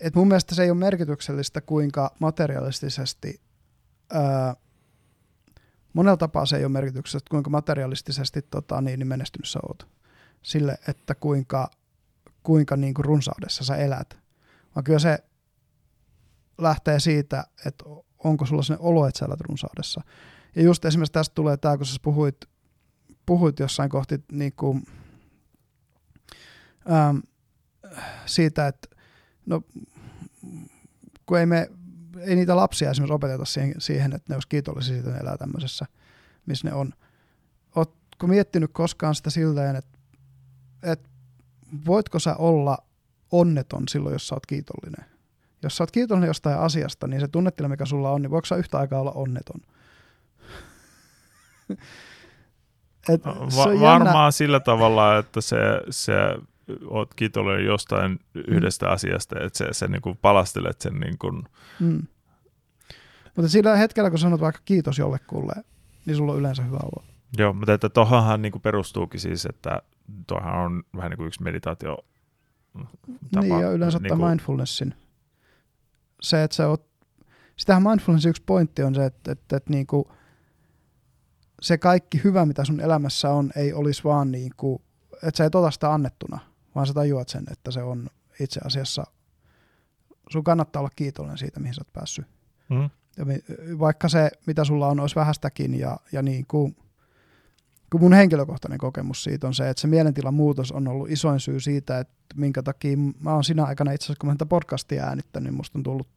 [0.01, 3.41] et mun mielestä se ei ole merkityksellistä, kuinka materialistisesti,
[4.13, 4.55] ää,
[5.93, 9.87] monella tapaa se ei ole merkityksellistä, kuinka materialistisesti tota, niin, niin menestynyt sä oot.
[10.41, 11.71] Sille, että kuinka,
[12.43, 14.17] kuinka niin kuin runsaudessa sä elät.
[14.75, 15.19] Vaan kyllä se
[16.57, 17.83] lähtee siitä, että
[18.23, 20.01] onko sulla sellainen olo, että sä elät runsaudessa.
[20.55, 22.35] Ja just esimerkiksi tästä tulee tämä, kun sä puhuit,
[23.25, 24.83] puhuit jossain kohti niin kuin,
[26.91, 27.17] ähm,
[28.25, 29.00] siitä, että
[29.51, 29.61] no,
[31.25, 31.69] kun ei, me,
[32.19, 35.37] ei niitä lapsia esimerkiksi opeteta siihen, siihen että ne olisi kiitollisia siitä, että ne elää
[35.37, 35.85] tämmöisessä,
[36.45, 36.93] missä ne on.
[37.75, 39.97] Ootko miettinyt koskaan sitä silleen, että,
[40.83, 41.09] että
[41.85, 42.77] voitko sä olla
[43.31, 45.05] onneton silloin, jos sä oot kiitollinen?
[45.63, 48.55] Jos sä oot kiitollinen jostain asiasta, niin se tunnetila, mikä sulla on, niin voiko sä
[48.55, 49.61] yhtä aikaa olla onneton?
[53.09, 55.57] Et Va- varmaan jännä- sillä tavalla, että se,
[55.89, 56.13] se
[56.88, 61.43] oot kiitollinen jostain yhdestä asiasta, että se, se niin kuin palastelet sen niin kuin,
[61.80, 62.07] Mm.
[63.36, 65.53] Mutta sillä hetkellä, kun sanot vaikka kiitos jollekulle,
[66.05, 67.03] niin sulla on yleensä hyvä olo.
[67.38, 69.82] Joo, mutta että tohonhan niin kuin perustuukin siis, että
[70.28, 71.97] tuohan on vähän niin kuin yksi meditaatio
[73.32, 73.45] tapa.
[73.45, 74.93] niin, ja yleensä niin ottaa mindfulnessin.
[76.22, 76.86] Se, että sä oot,
[77.55, 80.05] sitähän mindfulnessin yksi pointti on se, että, että, että niin kuin
[81.62, 84.82] se kaikki hyvä, mitä sun elämässä on, ei olisi vaan niin kuin,
[85.14, 86.39] että sä et ota sitä annettuna,
[86.76, 88.09] vaan sä tajuat sen, että se on
[88.39, 89.03] itse asiassa,
[90.30, 92.26] sun kannattaa olla kiitollinen siitä, mihin sä oot päässyt.
[92.69, 92.89] Mm.
[93.17, 93.26] Ja
[93.80, 96.76] vaikka se, mitä sulla on, olisi vähästäkin ja, ja niin kuin,
[97.91, 101.59] kun mun henkilökohtainen kokemus siitä on se, että se mielentilan muutos on ollut isoin syy
[101.59, 105.51] siitä, että minkä takia mä oon sinä aikana itse asiassa, kun mä tätä podcastia äänittänyt,
[105.51, 106.07] niin musta on tullut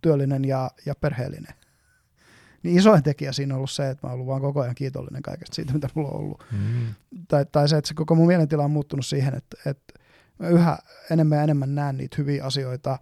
[0.00, 1.54] työllinen ja, ja perheellinen.
[2.64, 5.22] Niin isoin tekijä siinä on ollut se, että mä oon ollut vaan koko ajan kiitollinen
[5.22, 6.44] kaikesta siitä, mitä mulla on ollut.
[6.52, 6.94] Mm.
[7.28, 10.00] Tai, tai se, että se koko mun mielentila on muuttunut siihen, että, että
[10.38, 10.78] mä yhä
[11.10, 12.98] enemmän ja enemmän näen niitä hyviä asioita.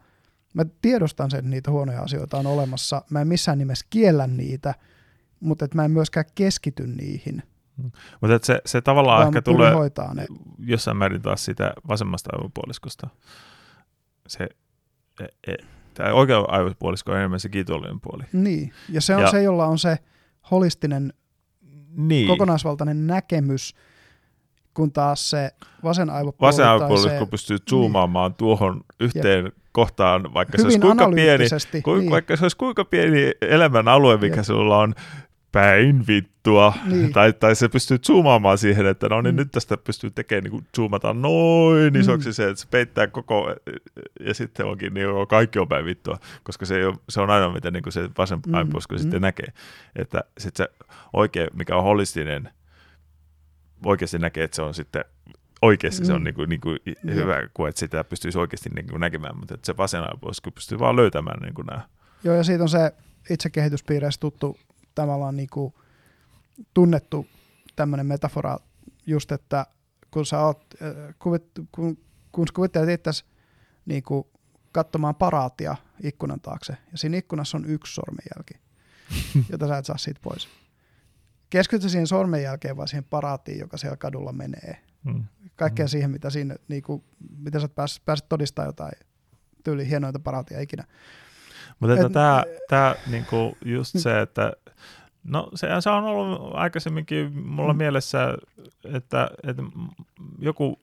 [0.54, 3.02] Mä tiedostan sen, että niitä huonoja asioita on olemassa.
[3.10, 4.74] Mä en missään nimessä kiellä niitä,
[5.40, 7.42] mutta että mä en myöskään keskity niihin.
[8.20, 10.26] Mutta se, se tavallaan vaan ehkä tulee hoitaa ne.
[10.58, 13.08] jossain määrin taas sitä vasemmasta aivopuoliskosta.
[14.26, 14.48] Se,
[15.20, 15.56] e, e,
[15.94, 18.22] tämä oikea aivopuolisko on enemmän se kiitollinen puoli.
[18.32, 19.96] Niin, ja se on Ja- se, jolla on se
[20.50, 21.12] holistinen,
[21.96, 22.28] Niin.
[22.28, 23.74] kokonaisvaltainen näkemys,
[24.74, 25.50] kun taas se
[25.84, 31.44] vasen aivopuoli Vasen aivopuolisko se pystyy zoomaamaan tuohon yhteen kohtaan, vaikka se olisi kuinka pieni,
[31.84, 34.44] ku, niin, vaikka se olisi kuinka pieni elämän alue, mikä Jep.
[34.44, 34.94] sulla on
[35.52, 37.12] päin vittua, Niin.
[37.12, 39.36] tai, tai se pystyy zoomaamaan siihen, että no niin Mm.
[39.36, 42.00] nyt tästä pystyy tekemään, niin kuin zoomata noin Mm.
[42.00, 43.54] isoksi se, että se peittää koko,
[44.20, 47.30] ja sitten onkin niin joo, kaikki on päin vittua, koska se, ei ole, se on
[47.30, 48.98] aina miten niin kuin se vasen Mm, aivopuolisko mm.
[48.98, 49.46] sitten näkee,
[49.96, 52.48] että sitten se oikein, mikä on holistinen,
[53.84, 55.04] oikeasti näkee, että se on sitten
[55.62, 56.24] oikeasti se on Mm.
[56.24, 56.78] niin kuin, niin kuin
[57.14, 60.78] hyvä, kun että sitä pystyisi oikeasti niin kuin näkemään, mutta että se vasen aivopuolisko pystyy
[60.78, 61.80] vaan löytämään niin kuin nämä.
[62.24, 62.92] Joo, ja siitä on se
[63.30, 64.58] itsekehityspiireissä tuttu
[64.94, 65.74] tavallaan niin kuin
[66.74, 67.26] tunnettu
[67.76, 68.58] tämmöinen metafora
[69.06, 69.66] just, että
[70.10, 71.98] kun sä oot, äh, kuvit, kun,
[72.32, 73.10] kun sä kuvittelet itse
[73.86, 74.24] niin kuin
[74.72, 78.54] katsomaan paraatia ikkunan taakse, ja siinä ikkunassa on yksi sormenjälki,
[79.52, 80.48] jota sä et saa siitä pois.
[81.50, 84.82] Keskityt siihen sormenjälkeen vai siihen paraattiin, joka siellä kadulla menee.
[85.04, 85.24] Mm.
[85.56, 85.88] Kaikkea Mm.
[85.88, 87.04] siihen, mitä siinä, niin kuin,
[87.38, 88.92] mitä sä pääset, pääset todistamaan jotain
[89.64, 90.84] tyyli hienointa paraatia ikinä.
[91.80, 94.52] Mutta että Et- tämä, tämä niinku just se, että
[95.24, 97.76] no se, se on ollut aikaisemminkin mulla Mm.
[97.78, 98.34] mielessä,
[98.84, 99.62] että, että
[100.38, 100.78] joku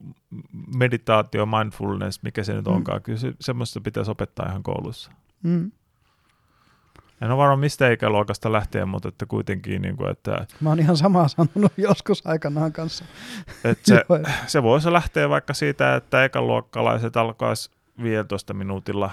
[0.76, 2.72] meditaatio, mindfulness, mikä se nyt Mm.
[2.74, 5.10] onkaan, kyllä se, semmoista pitäisi opettaa ihan koulussa.
[5.42, 5.70] Mm.
[7.22, 10.96] En ole varma mistä ikäluokasta lähtien, mutta että kuitenkin, niin kuin, että, Mä oon ihan
[10.96, 13.04] samaa sanonut joskus aikanaan kanssa.
[13.64, 14.04] että se,
[14.46, 17.70] se voisi lähteä vaikka siitä, että ekaluokkalaiset alkaisi
[18.02, 19.10] 15 minuutilla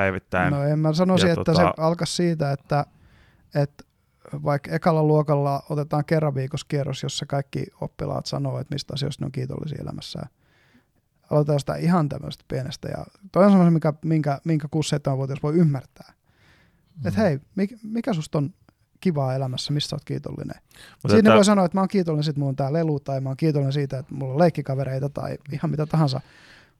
[0.00, 0.52] päivittäin.
[0.52, 2.86] no en mä sanoisin, Ja että tota- se alkaisi siitä, että,
[3.54, 3.84] että
[4.42, 9.26] vaikka ekalla luokalla otetaan kerran viikossa kierros, jossa kaikki oppilaat sanoo, että mistä asioista ne
[9.26, 10.28] on kiitollisia elämässään.
[11.30, 12.88] Aloitetaan sitä ihan tämmöistä pienestä.
[12.88, 16.12] Ja toi on semmoinen, mikä, minkä, minkä 6-7-vuotias voi ymmärtää.
[17.02, 17.08] Mm.
[17.08, 18.50] Että hei, mikä, mikä susta on
[19.00, 20.56] kivaa elämässä, mistä oot kiitollinen?
[20.92, 23.00] Mutta Siinä että- voi sanoa, että mä oon kiitollinen siitä, että mulla on tää lelu,
[23.00, 26.20] tai mä oon kiitollinen siitä, että mulla on leikkikavereita, tai ihan mitä tahansa.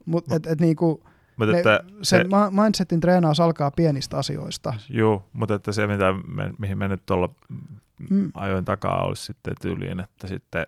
[0.06, 1.02] Mutta et, et niinku,
[1.36, 4.74] mutta ne, että se, se- ma- mindsetin treenaus alkaa pienistä asioista.
[4.88, 7.28] Joo, mutta että se, mitä me, mihin me nyt tuolla
[8.10, 8.30] Mm.
[8.34, 10.66] ajoin takaa, olisi sitten tyyliin, että sitten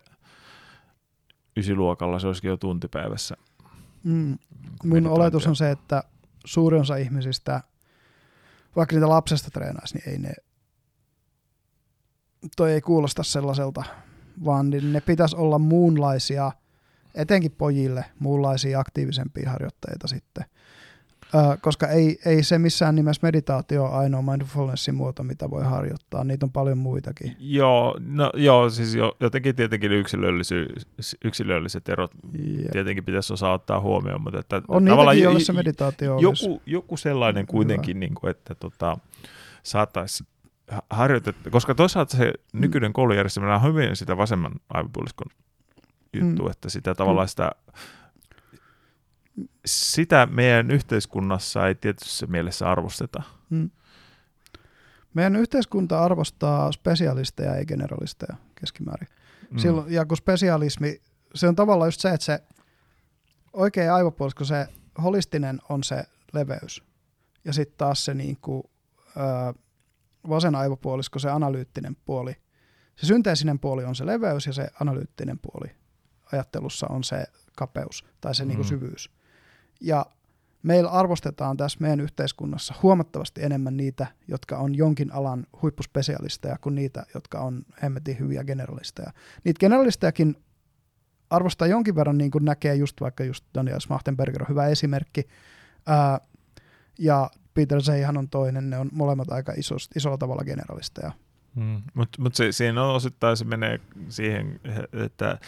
[1.56, 3.36] ysiluokalla se olisikin jo tuntipäivässä.
[4.04, 4.38] Mm.
[4.84, 6.02] Mun oletus on se, että
[6.44, 7.60] suurin osa ihmisistä,
[8.76, 10.32] vaikka niitä lapsesta treenaisi, niin ei ne,
[12.56, 13.84] toi ei kuulosta sellaiselta,
[14.44, 16.52] vaan niin ne pitäisi olla muunlaisia,
[17.14, 20.44] etenkin pojille, muunlaisia aktiivisempia harjoitteita sitten.
[21.60, 26.24] Koska ei, ei se missään nimessä meditaatio ole ainoa mindfulnessin muoto, mitä voi harjoittaa.
[26.24, 27.36] Niitä on paljon muitakin.
[27.38, 29.92] Joo, no joo, siis jo, jotenkin tietenkin
[31.24, 32.10] yksilölliset erot
[32.64, 36.16] Ja tietenkin pitäisi osaa ottaa huomioon, mutta että on tavallaan niitäkin, jo- joille se meditaatio
[36.16, 36.46] olisi.
[36.48, 38.98] joku, joku sellainen kuitenkin, niin kuin, että tota,
[39.62, 40.28] saataisiin
[40.90, 42.60] harjoitettu, koska toisaalta se Mm.
[42.60, 45.26] nykyinen koulujärjestelmä on hyvin sitä vasemman aivopuoliskon
[46.12, 46.50] juttu, Mm.
[46.50, 47.52] että sitä tavallaan sitä,
[49.66, 53.22] sitä meidän yhteiskunnassa ei tietyssä mielessä arvosteta.
[53.50, 53.70] Mm.
[55.14, 59.08] Meidän yhteiskunta arvostaa spesialisteja ei generalisteja keskimäärin.
[59.50, 59.58] Mm.
[59.58, 61.00] Silloin, ja kun spesialismi,
[61.34, 62.42] se on tavallaan just se, että se
[63.52, 64.66] oikea aivopuolisko, se
[65.02, 66.82] holistinen on se leveys.
[67.44, 68.70] Ja sitten taas se niinku,
[69.16, 69.54] ö,
[70.28, 72.36] vasen aivopuolisko, se analyyttinen puoli.
[72.96, 75.70] Se synteesinen puoli on se leveys ja se analyyttinen puoli
[76.32, 77.24] ajattelussa on se
[77.56, 78.48] kapeus tai se mm.
[78.48, 78.68] niinku Mm.
[78.68, 79.10] syvyys.
[79.80, 80.06] Ja
[80.62, 87.06] meillä arvostetaan tässä meidän yhteiskunnassa huomattavasti enemmän niitä, jotka on jonkin alan huippuspesialisteja kuin niitä,
[87.14, 89.12] jotka on hemmetin hyviä generalisteja.
[89.44, 90.36] Niitä generalistejakin
[91.30, 95.28] arvostaa jonkin verran, niin kuin näkee just vaikka just Daniel Smachtenberger on hyvä esimerkki,
[95.86, 96.20] Ää,
[96.98, 101.12] ja Peter Zeihan on toinen, ne on molemmat aika isos, isolla tavalla generalisteja.
[101.54, 101.82] Mm.
[101.94, 104.60] Mutta mut siinä on osittain se menee siihen,
[105.04, 105.38] että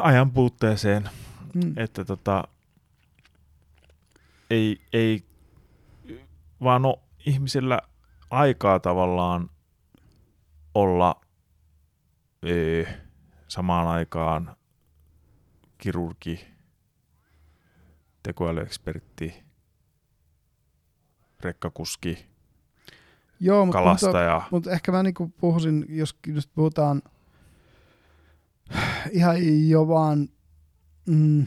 [0.00, 1.08] ajan puutteeseen,
[1.54, 1.74] Mm.
[1.76, 2.44] että tota,
[4.50, 5.24] ei, ei
[6.62, 7.80] vaan ole ihmisillä
[8.30, 9.50] aikaa tavallaan
[10.74, 11.20] olla
[12.42, 13.00] ee,
[13.48, 14.56] samaan aikaan
[15.78, 16.46] kirurgi,
[18.22, 19.44] tekoälyekspertti,
[21.40, 22.26] rekkakuski,
[23.40, 24.42] Joo, mutta, mutta, kalastaja.
[24.50, 27.02] mutta ehkä mä niinku puhuisin, jos just puhutaan
[29.10, 30.28] ihan jo vaan
[31.10, 31.46] mm,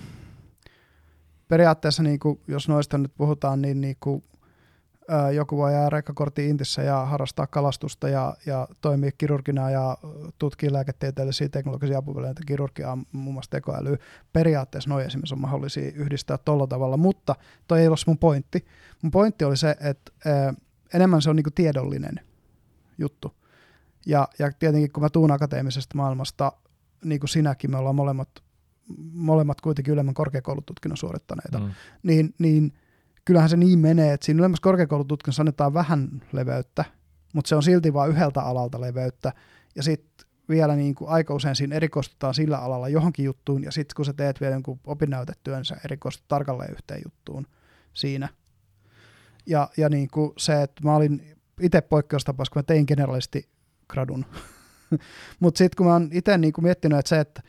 [1.48, 4.24] periaatteessa, niinku, jos noista nyt puhutaan, niin niinku,
[5.08, 9.98] ää, joku voi jää rekkakortti Intissä ja harrastaa kalastusta ja, ja toimia kirurgina ja
[10.40, 13.98] tutkii lääketieteellisiä teknologisia apuvälineitä, kirurgiaa, muun muassa tekoälyä.
[14.34, 17.36] Periaatteessa noin esimerkiksi on mahdollisia yhdistää tuolla tavalla, mutta
[17.68, 18.66] toi ei ole mun pointti.
[19.02, 20.54] Mun pointti oli se, että ää,
[20.94, 22.20] enemmän se on niinku tiedollinen
[22.98, 23.34] juttu.
[24.06, 26.52] Ja, ja tietenkin kun mä tuun akateemisesta maailmasta,
[27.04, 28.30] niin kuin sinäkin, me ollaan molemmat,
[29.14, 31.72] molemmat kuitenkin ylemmän korkeakoulututkinnon suorittaneita, mm.
[32.04, 32.74] niin, niin
[33.26, 36.86] kyllähän se niin menee, että siinä ylemmässä korkeakoulututkinnossa annetaan vähän leveyttä,
[37.34, 39.34] mutta se on silti vain yhdeltä alalta leveyttä,
[39.76, 43.96] ja sitten vielä niin kuin aika usein siinä erikoistutaan sillä alalla johonkin juttuun, ja sitten
[43.96, 47.48] kun sä teet vielä jonkun opinnäytetyön, niin sä erikoistut tarkalleen yhteen juttuun
[47.94, 48.30] siinä.
[49.46, 53.50] Ja, ja niin kuin se, että mä olin itse poikkeustapaus, kun mä tein generalisti
[53.88, 54.26] gradun.
[55.40, 57.42] Mutta sitten kun mä oon itse niinku miettinyt, että se, että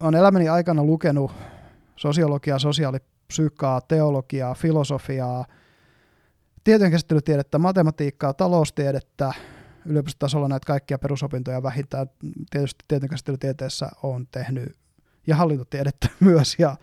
[0.00, 1.32] on elämäni aikana lukenut
[1.96, 5.44] sosiologiaa, sosiaalipsyykkaa, teologiaa, filosofiaa,
[6.64, 9.32] tietojenkäsittelytiedettä, matematiikkaa, taloustiedettä,
[9.86, 12.06] yliopistotasolla näitä kaikkia perusopintoja vähintään.
[12.50, 14.76] Tietysti tietojenkäsittelytieteessä on tehnyt
[15.26, 16.56] ja hallintotiedettä myös.
[16.58, 16.76] Ja,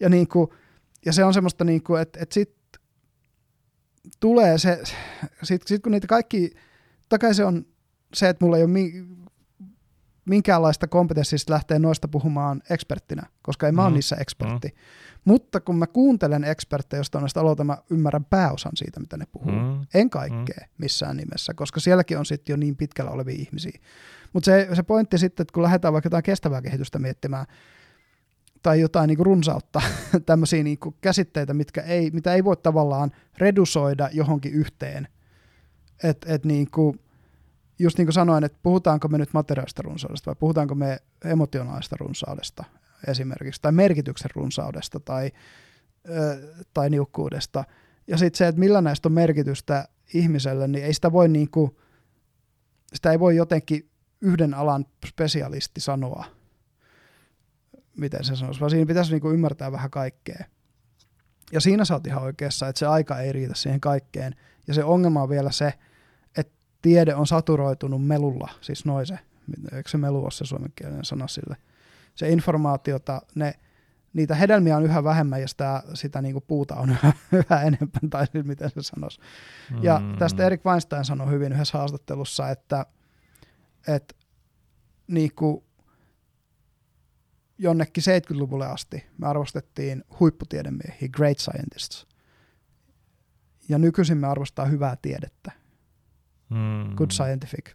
[0.00, 0.50] ja, niin kuin,
[1.06, 2.80] ja se on semmoista, niin kuin, että, että sitten
[4.20, 4.82] tulee se,
[5.42, 6.50] sitten sit kun niitä kaikki,
[7.08, 7.66] takai se on
[8.14, 8.92] se, että mulla ei ole mi,
[10.24, 13.86] minkäänlaista kompetenssista lähteä noista puhumaan eksperttinä, koska en mä mm.
[13.86, 14.68] ole niissä ekspertti.
[14.68, 14.74] Mm.
[15.24, 19.52] Mutta kun mä kuuntelen eksperttejä, josta noista aloita, mä ymmärrän pääosan siitä, mitä ne puhuu.
[19.52, 19.86] Mm.
[19.94, 20.74] En kaikkea mm.
[20.78, 23.80] missään nimessä, koska sielläkin on sitten jo niin pitkällä olevia ihmisiä.
[24.32, 27.46] Mutta se, se pointti sitten, että kun lähdetään vaikka jotain kestävää kehitystä miettimään,
[28.62, 29.82] tai jotain niin kuin runsautta,
[30.26, 35.08] tämmöisiä niin kuin käsitteitä, mitkä ei, mitä ei voi tavallaan redusoida johonkin yhteen.
[36.02, 37.00] Et, et niin kuin,
[37.78, 42.64] just niin kuin sanoin, että puhutaanko me nyt materiaalista runsaudesta vai puhutaanko me emotionaalista runsaudesta
[43.06, 45.32] esimerkiksi, tai merkityksen runsaudesta tai,
[46.08, 47.64] ö, tai niukkuudesta.
[48.06, 51.76] Ja sitten se, että millä näistä on merkitystä ihmiselle, niin ei sitä voi niin kuin,
[52.94, 56.24] sitä ei voi jotenkin yhden alan spesialisti sanoa,
[57.96, 60.44] miten se sanoisi, vaan siinä pitäisi niinku ymmärtää vähän kaikkea.
[61.52, 64.34] Ja siinä sä oot ihan oikeassa, että se aika ei riitä siihen kaikkeen.
[64.66, 65.72] Ja se ongelma on vielä se,
[66.84, 69.18] tiede on saturoitunut melulla, siis noin se,
[69.72, 71.56] eikö se melu ole se suomenkielinen sana sille.
[72.14, 73.54] Se informaatiota, ne,
[74.12, 78.26] niitä hedelmiä on yhä vähemmän ja sitä, sitä niinku puuta on yhä, yhä enemmän, tai
[78.26, 79.20] siis miten se sanoisi.
[79.70, 79.82] Mm.
[79.82, 82.86] Ja tästä Erik Weinstein sanoi hyvin yhdessä haastattelussa, että,
[83.88, 84.14] että
[85.06, 85.64] niinku,
[87.58, 92.06] jonnekin 70-luvulle asti me arvostettiin huipputiedemiehiä, great scientists.
[93.68, 95.63] Ja nykyisin me arvostaa hyvää tiedettä.
[96.54, 96.94] Mm.
[96.96, 97.70] Good scientific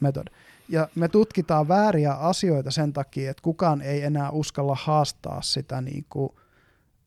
[0.00, 0.26] method.
[0.68, 6.06] Ja me tutkitaan vääriä asioita sen takia, että kukaan ei enää uskalla haastaa sitä niin
[6.08, 6.32] kuin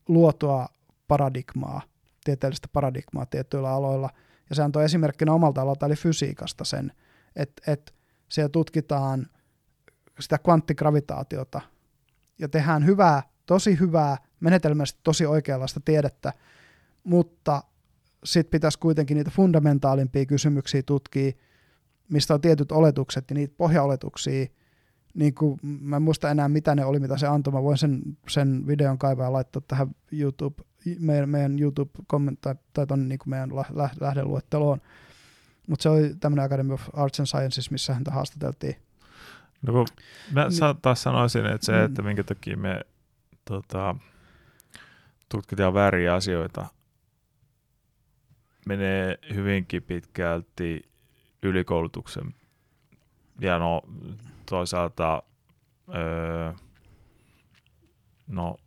[0.08, 0.68] luotua
[1.08, 1.82] paradigmaa,
[2.24, 4.10] tieteellistä paradigmaa tietyillä aloilla.
[4.50, 6.92] Ja se antoi esimerkkinä omalta alalta, eli fysiikasta sen,
[7.36, 7.92] että, että
[8.30, 9.28] siellä tutkitaan
[10.20, 11.62] sitä kvanttigravitaatiota,
[12.40, 16.34] ja tehdään hyvää, tosi hyvää, menetelmästi tosi oikeanlaista tiedettä,
[17.04, 17.64] mutta
[18.24, 21.32] sitten pitäisi kuitenkin niitä fundamentaalimpia kysymyksiä tutkia,
[22.10, 24.46] mistä on tietyt oletukset ja niitä pohjaoletuksia,
[25.14, 28.02] niin kuin, mä en muista enää mitä ne oli, mitä se antoi, mä voin sen,
[28.30, 30.64] sen videon kaivaa ja laittaa tähän YouTube,
[31.00, 31.92] meidän, meidän YouTube
[32.42, 33.50] tai, tai ton, niin kuin meidän
[34.00, 34.82] lähdeluetteloon.
[35.68, 38.76] Mutta se oli tämmöinen Academy of Arts and Sciences, missä häntä haastateltiin
[39.62, 39.88] No kun
[40.32, 40.82] mä niin.
[40.82, 41.86] taas sanoisin, että se, mm.
[41.86, 42.82] että minkä takia me
[43.46, 43.96] tota,
[45.30, 46.66] tutkitaan vääriä asioita,
[48.66, 50.82] menee hyvinkin pitkälti
[51.44, 52.36] ylikoulutuksen
[53.42, 53.82] ja no
[54.50, 55.24] toisaalta
[55.96, 56.54] öö,
[58.28, 58.58] no,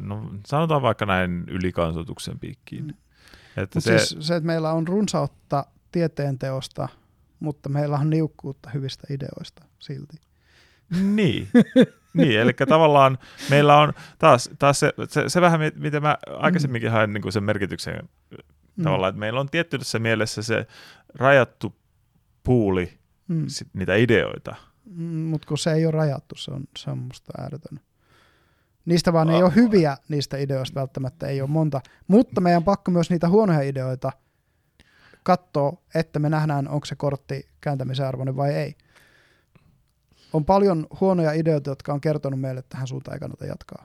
[0.00, 2.84] no sanotaan vaikka näin ylikansoituksen piikkiin.
[2.84, 2.94] Mm.
[3.56, 6.88] Että se, siis se, että meillä on runsautta tieteen teosta–
[7.42, 10.16] mutta meillä on niukkuutta hyvistä ideoista silti.
[11.00, 11.48] Niin,
[12.14, 13.18] niin eli tavallaan
[13.50, 16.92] meillä on taas, taas se, se, se vähän, miten mä aikaisemminkin mm.
[16.92, 18.08] hain niin sen merkityksen
[18.76, 18.84] mm.
[18.84, 20.66] tavallaan, että meillä on tietyssä mielessä se
[21.14, 21.74] rajattu
[22.42, 22.98] puuli
[23.28, 23.44] mm.
[23.46, 24.54] sit, niitä ideoita.
[24.84, 27.80] Mm, mutta kun se ei ole rajattu, se on, se on musta ääretön.
[28.84, 29.34] Niistä vaan oh.
[29.36, 33.28] ei ole hyviä niistä ideoista välttämättä, ei ole monta, mutta meidän on pakko myös niitä
[33.28, 34.12] huonoja ideoita
[35.22, 38.74] katsoa, että me nähdään, onko se kortti kääntämisen arvoinen vai ei.
[40.32, 43.84] On paljon huonoja ideoita, jotka on kertonut meille, että tähän suuntaan ei kannata jatkaa.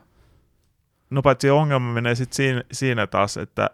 [1.10, 3.70] No paitsi ongelma menee sitten siinä, siinä taas, että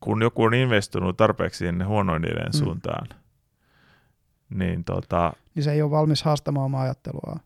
[0.00, 2.58] kun joku on investoinut tarpeeksi sinne huonoin idean Mm.
[2.58, 3.08] suuntaan,
[4.50, 7.40] niin tota, Niin se ei ole valmis haastamaan omaa ajattelua,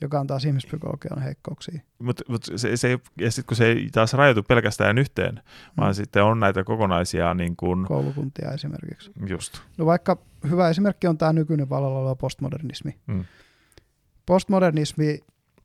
[0.00, 1.80] joka on taas ihmispsykologian heikkouksia.
[1.98, 5.42] Mutta mut se, se, ja sitten kun se ei taas rajoitu pelkästään yhteen,
[5.76, 5.94] vaan Mm.
[5.94, 9.10] sitten on näitä kokonaisia niin kuin, Koulukuntia esimerkiksi.
[9.26, 9.58] just.
[9.78, 10.18] No vaikka
[10.50, 12.94] hyvä esimerkki on tämä nykyinen vallalla oleva postmodernismi.
[13.06, 13.24] Mm.
[14.26, 15.20] Postmodernismi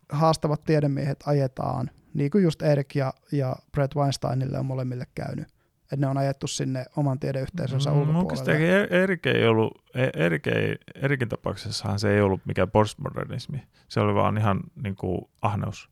[0.10, 5.48] haastavat tiedemiehet ajetaan, niin kuin just Erik ja, ja Brett Weinsteinille on molemmille käynyt.
[5.92, 8.86] Että ne on ajettu sinne oman tiedeyhteisönsä Mm, ulkopuolelle.
[8.86, 13.64] Er- Erik ei ollut, E- Erik ei, Erikin tapauksessahan se ei ollut mikään postmodernismi.
[13.88, 15.90] Se oli vaan ihan niin kuin ahneus.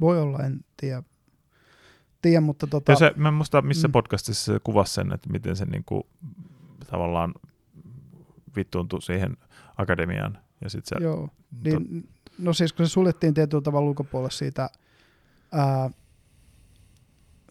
[0.00, 1.02] Voi olla, en tiedä.
[2.22, 3.92] tiedä mutta tota, Ja se, mä en muista, missä Mm.
[3.92, 6.02] podcastissa se kuvasi sen, että miten se niin kuin,
[6.90, 7.34] tavallaan
[8.56, 9.36] vittuuntui siihen
[9.76, 10.38] akademiaan.
[10.64, 14.70] Ja sit se, joo, tot, niin, no siis kun se suljettiin tietyllä tavalla ulkopuolelle siitä,
[15.52, 15.90] ää,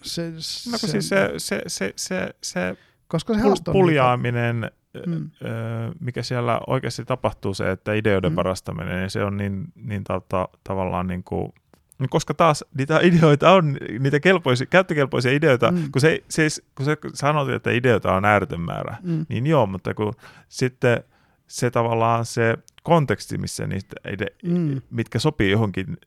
[0.06, 0.32] se,
[0.72, 2.78] no kun siis se, se, se, se, se
[3.08, 4.72] koska se pul- puljaaminen,
[5.08, 5.30] Mm.
[5.46, 5.52] öö,
[6.00, 8.36] mikä siellä oikeasti tapahtuu, se, että ideoiden Mm.
[8.36, 11.54] varastaminen, niin se on niin, niin ta- tavallaan niin kuin,
[12.00, 15.92] niin koska taas niitä ideoita on, niitä kelpoisia, käyttökelpoisia ideoita, Mm.
[15.92, 19.26] kun, se, siis, kun se sanot, että ideoita on ääretön määrä, Mm.
[19.30, 20.14] niin joo, mutta kun
[20.50, 21.04] sitten
[21.48, 24.82] se tavallaan se konteksti, missä niistä ide, Mm.
[24.90, 25.98] mitkä sopii johonkin,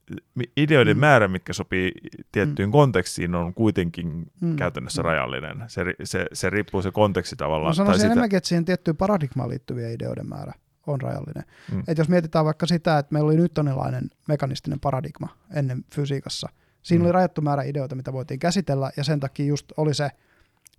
[0.57, 1.01] ideoiden Mm.
[1.01, 1.93] määrä, mitkä sopii
[2.33, 4.57] tiettyyn kontekstiin, on kuitenkin Mm.
[4.57, 5.07] käytännössä Mm.
[5.07, 5.65] rajallinen.
[5.67, 7.71] Se, se, se riippuu se konteksti tavallaan.
[7.71, 10.53] No sanoisin sitä- enemmänkin, että siihen tiettyyn paradigmaan liittyviä ideoiden määrä
[10.87, 11.45] on rajallinen.
[11.73, 11.83] Mm.
[11.89, 16.49] Et jos mietitään vaikka sitä, että meillä oli newtonilainen mekanistinen paradigma ennen fysiikassa,
[16.83, 17.05] siinä Mm.
[17.07, 20.11] oli rajattu määrä ideoita, mitä voitiin käsitellä, ja sen takia just oli se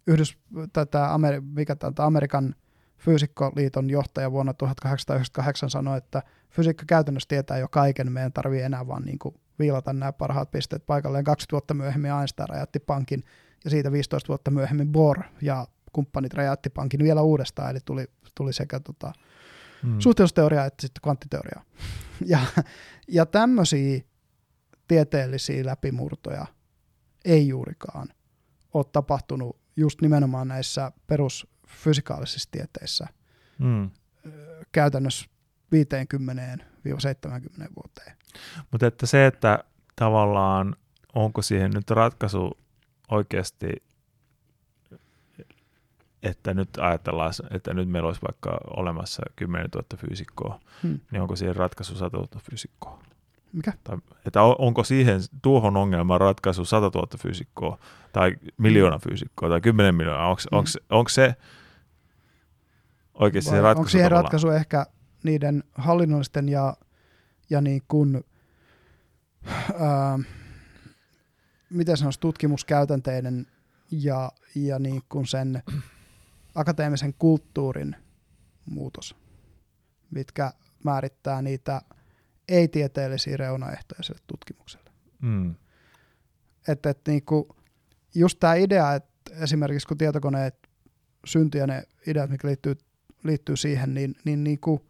[0.07, 0.38] Yhdys,
[0.73, 2.56] tätä Ameri, mikä tämä Amerikan
[2.99, 9.03] fyysikkoliiton johtaja vuonna 1898 sanoi, että fysiikka käytännössä tietää jo kaiken, meidän tarvii enää vaan
[9.03, 11.23] niin kuin viilata nämä parhaat pisteet paikalleen.
[11.23, 13.23] 20 vuotta myöhemmin Einstein rajatti pankin,
[13.63, 18.05] ja siitä 15 vuotta myöhemmin Bohr ja kumppanit rajatti pankin vielä uudestaan, eli tuli,
[18.35, 19.13] tuli sekä tota,
[19.84, 19.99] Mm.
[19.99, 21.63] suhteellisuusteoriaa että sitten kvanttiteoriaa.
[22.26, 22.39] Ja,
[23.07, 24.01] ja tämmöisiä
[24.88, 26.45] tieteellisiä läpimurtoja
[27.26, 28.07] ei juurikaan
[28.73, 30.91] ole tapahtunut just nimenomaan näissä
[31.69, 33.07] perusfysikaalisissa tieteissä
[33.59, 33.89] Mm.
[34.71, 35.25] käytännössä
[35.71, 38.17] 50-70 vuoteen.
[38.71, 39.63] Mutta että se, että
[39.95, 40.75] tavallaan
[41.15, 42.57] onko siihen nyt ratkaisu
[43.11, 43.69] oikeasti,
[46.23, 50.99] että nyt ajatellaan, että nyt meillä olisi vaikka olemassa 10 000 fyysikkoa, Hmm.
[51.11, 52.99] niin onko siihen ratkaisu 100 000 fyysikkoa?
[53.53, 53.73] Mikä?
[53.83, 57.79] Tai, että on- onko siihen tuohon ongelmaan ratkaisu 100 000 fyysikkoa
[58.13, 60.27] tai miljoona fyysikkoa tai 10 miljoonaa?
[60.29, 60.57] Onko, Mm.
[60.57, 61.35] onko, onko se
[63.19, 63.79] oikeasti se ratkaisu?
[63.79, 64.23] onko siihen tavallaan?
[64.23, 64.85] ratkaisu ehkä
[65.23, 66.77] niiden hallinnollisten ja,
[67.49, 68.23] ja niin kuin,
[69.79, 70.19] ää,
[71.69, 73.47] miten sanoisi, tutkimuskäytänteiden
[73.91, 75.63] ja, ja niin kuin sen
[76.55, 77.95] akateemisen kulttuurin
[78.65, 79.15] muutos,
[80.11, 80.51] mitkä
[80.83, 81.81] määrittää niitä
[82.47, 84.91] ei-tieteellisiä reunaehtoja sille tutkimukselle.
[85.21, 85.55] Mm.
[86.67, 87.55] Että et niinku,
[88.15, 90.55] just tämä idea, että esimerkiksi kun tietokoneet
[91.25, 92.75] syntyi ja ne ideat, mitkä liittyy,
[93.23, 94.89] liittyy siihen, niin, niin niinku,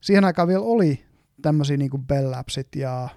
[0.00, 1.04] siihen aikaan vielä oli
[1.42, 3.08] tämmöisiä niinku Bell Labsit ja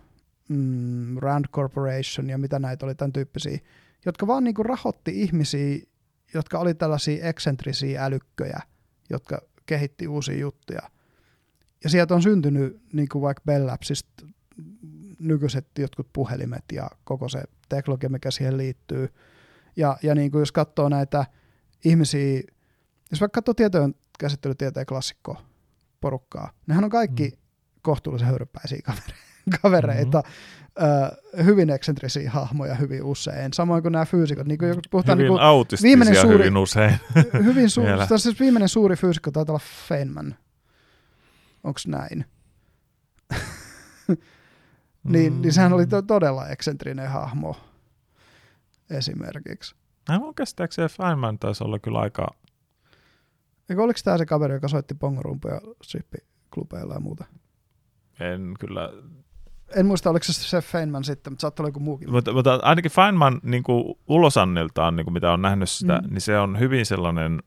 [0.50, 3.60] mm, Rand Corporation ja mitä näitä oli, tämän tyyppisiä,
[4.06, 5.80] jotka vaan niinku rahoitti ihmisiä,
[6.34, 8.60] jotka oli tällaisia eksentrisiä älykköjä,
[9.10, 10.90] jotka kehitti uusia juttuja.
[11.84, 14.26] Ja sieltä on syntynyt niin kuin vaikka Bell Labsista
[15.20, 19.10] nykyiset jotkut puhelimet ja koko se teknologia, mikä siihen liittyy.
[19.76, 21.26] Ja, ja niin kuin jos katsoo näitä
[21.86, 22.42] ihmisiä,
[23.12, 25.38] jos vaikka katsoo tietojen käsittelytieteen klassikko
[26.02, 27.38] porukkaa, nehän on kaikki mm.
[27.82, 29.16] kohtuullisen höyrypäisiä kavere-
[29.62, 31.40] kavereita, mm-hmm.
[31.40, 34.48] ö, hyvin eksentrisiä hahmoja hyvin usein, samoin kuin nämä fyysikot.
[34.48, 37.00] Niin kuin puhutaan Hyvin niin autistisia viimeinen suuri- hyvin usein.
[37.14, 40.36] kuin, hyvin suuri, siis viimeinen suuri fyysikko taitaa olla Feynman.
[41.64, 42.26] Onko näin?
[45.04, 47.56] niin, niin sehän oli to- todella eksentrinen hahmo
[48.90, 49.76] esimerkiksi.
[50.10, 52.28] No, mun käsittääkseni Feynman taisi olla kyllä aika...
[53.70, 57.26] Eikö oliko tämä se kaveri, joka soitti pongorumpuja sippiklubeilla ja muuta?
[58.20, 58.90] En kyllä...
[59.76, 62.12] En muista, oliko se se Feynman sitten, mutta saattoi olla joku muukin.
[62.12, 66.14] Mutta, mutta ainakin Feynman niin kuin ulosanniltaan, niin kuin mitä on nähnyt sitä, Mm.
[66.14, 67.44] niin se on hyvin sellainen,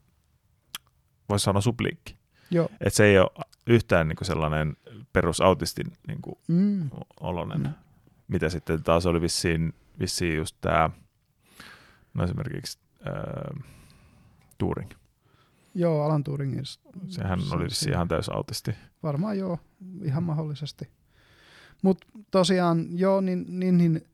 [1.29, 2.19] voisi sanoa supliikki.
[2.51, 2.69] Joo.
[2.81, 3.31] Että se ei ole
[3.67, 4.77] yhtään niin kuin sellainen
[5.13, 6.91] perusautistin niin kuin Mm.
[7.21, 7.59] oloinen.
[7.61, 7.67] Mm.
[7.67, 7.75] Mm.
[8.29, 10.91] Mitä sitten taas oli vissiin, vissiin just tämä,
[12.15, 13.65] no esimerkiksi äh,
[14.59, 14.91] Turing.
[15.79, 16.65] Joo, Alan Turingin.
[17.09, 18.75] Sehän se- oli vissiin ihan täys autisti.
[19.03, 19.59] Varmaan joo,
[20.03, 20.89] ihan mahdollisesti.
[21.83, 24.05] Mutta tosiaan, joo, niin, niin, niin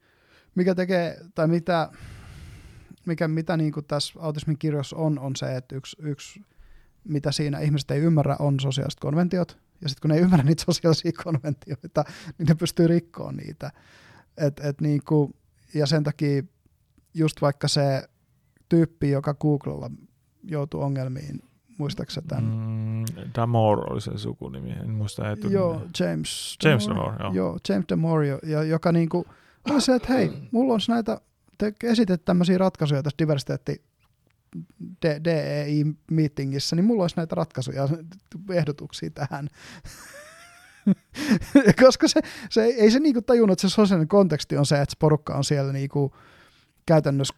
[0.54, 1.90] mikä tekee, tai mitä,
[3.06, 6.40] mikä, mitä niin kuin tässä autismin kirjossa on, on se, että yksi, yksi,
[7.04, 9.58] mitä siinä ihmiset ei ymmärrä, on sosiaaliset konventiot.
[9.80, 12.04] Ja sitten kun ne ei ymmärrä niitä sosiaalisia konventioita,
[12.38, 13.70] niin ne pystyy rikkoon niitä.
[14.36, 15.34] Et, et niin kuin,
[15.74, 16.42] ja sen takia
[17.14, 18.08] just vaikka se
[18.68, 19.90] tyyppi, joka Googlella
[20.42, 21.42] joutuu ongelmiin,
[21.78, 22.44] muistaakseni tämän?
[22.44, 25.60] Mm, Damore oli se sukunimi, en muista etunimiä.
[25.60, 26.56] Joo, James.
[26.64, 27.32] James Damore, joo.
[27.32, 27.58] joo.
[27.68, 29.26] James Damore, ja joka niinku,
[29.70, 31.20] oli se, että hei, mulla on näitä,
[31.58, 33.82] te esitet tämmöisiä ratkaisuja tässä diversiteetti
[35.24, 37.88] DEI-meetingissä, niin mulla olisi näitä ratkaisuja,
[38.52, 39.48] ehdotuksia tähän.
[41.84, 42.20] Koska se,
[42.50, 45.44] se, ei se niinku tajunnut, että se sosiaalinen konteksti on se, että se porukka on
[45.44, 46.12] siellä niinku
[46.86, 47.34] käytännössä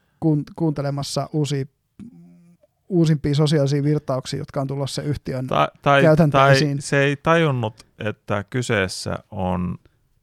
[0.56, 1.64] kuuntelemassa uusia
[2.88, 6.76] uusimpia sosiaalisia virtauksia, jotka on tulossa yhtiön tai, tai, käytänteisiin.
[6.76, 9.78] Tai se ei tajunnut, että kyseessä on...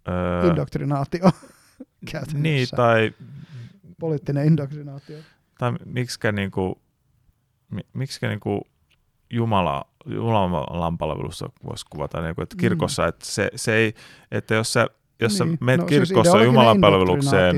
[0.07, 1.29] Öö, Indoktrinaatio
[2.33, 3.13] Niin, tai...
[3.99, 5.17] Poliittinen indoktrinaatio.
[5.57, 6.81] Tai miksikä niinku,
[7.93, 8.67] miksikä niinku
[9.29, 13.09] Jumala, Jumalan palvelussa voisi kuvata, niin kuin, että kirkossa, mm.
[13.09, 13.93] että se, se ei,
[14.31, 14.87] että jos sä
[15.23, 15.57] jos niin.
[15.61, 17.55] menet no, siis kirkossa siis Jumalan palvelukseen,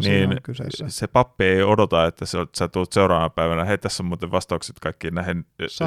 [0.00, 0.40] niin
[0.88, 4.80] se pappi ei odota, että sä, sä tulet seuraavana päivänä, hei tässä on muuten vastaukset
[4.80, 5.46] kaikkiin näihin.
[5.68, 5.84] Se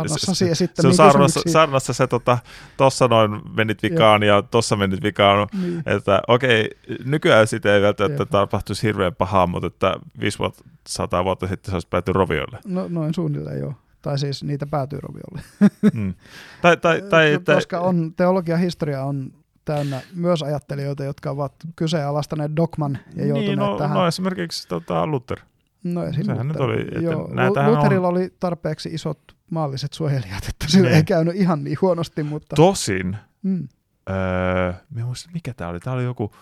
[0.88, 2.38] on saarnassa, saarnassa se tota,
[2.78, 5.84] tossa noin menit vikaan ja, ja tossa menit vikaan, niin.
[5.86, 6.70] että okei,
[7.06, 12.14] nykyään sitä ei välttämättä tapahtuisi hirveän pahaa, mutta että 500 vuotta sitten se olisi pääty
[12.14, 12.60] roviolle.
[12.66, 13.74] No noin suunnilleen joo.
[14.02, 15.42] Tai siis niitä päätyy roviolle.
[15.94, 16.14] mm.
[16.62, 19.32] tai, tai, tai, Koska on, teologia historia on
[19.66, 23.98] täynnä myös ajattelijoita, jotka ovat kyseenalaistaneet dogman ja niin, joutuneet niin, no, tähän.
[23.98, 25.40] No esimerkiksi tota, Luther.
[25.84, 26.26] No esim.
[26.26, 26.62] Sehän Luther.
[26.62, 27.30] nyt oli, että Joo,
[27.72, 28.14] Lutherilla on...
[28.14, 29.20] oli tarpeeksi isot
[29.52, 32.24] maalliset suojelijat, että sillä ei käynyt ihan niin huonosti.
[32.24, 32.56] Mutta...
[32.56, 33.68] Tosin, mm.
[34.10, 36.36] öö, muista, mikä tämä oli, tämä oli joku,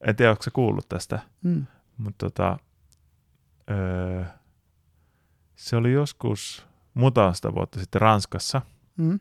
[0.00, 1.66] en tiedä, onko se kuullut tästä, mm.
[1.98, 2.58] mutta tota,
[3.70, 4.24] öö,
[5.56, 8.62] se oli joskus muutaman vuotta sitten Ranskassa,
[8.96, 9.18] mm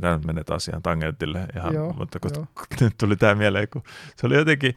[0.00, 2.46] Tämä nyt menee taas ihan tangentille, ihan, joo, mutta kun joo.
[2.80, 3.82] nyt tuli tämä mieleen, kun
[4.16, 4.74] se oli jotenkin,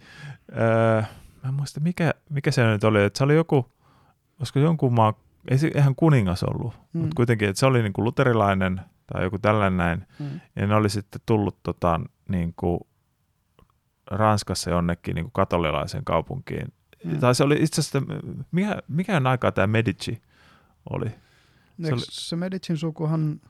[0.51, 1.05] ää,
[1.43, 3.71] mä en muista mikä, mikä se nyt oli, että se oli joku,
[4.39, 5.13] olisiko jonkun maa,
[5.47, 7.01] ei se ihan kuningas ollut, mm.
[7.01, 8.81] mutta kuitenkin, että se oli niin kuin luterilainen
[9.13, 10.39] tai joku tällainen näin, mm.
[10.55, 12.79] ja ne oli sitten tullut tota, niin kuin
[14.11, 16.73] Ranskassa jonnekin niin kuin katolilaisen kaupunkiin.
[17.03, 17.19] Mm.
[17.19, 18.01] Tai se oli itse asiassa,
[18.51, 20.21] mikä, mikä aikaa tämä Medici
[20.89, 21.09] oli?
[21.83, 23.41] Se, oli, se Medicin sukuhan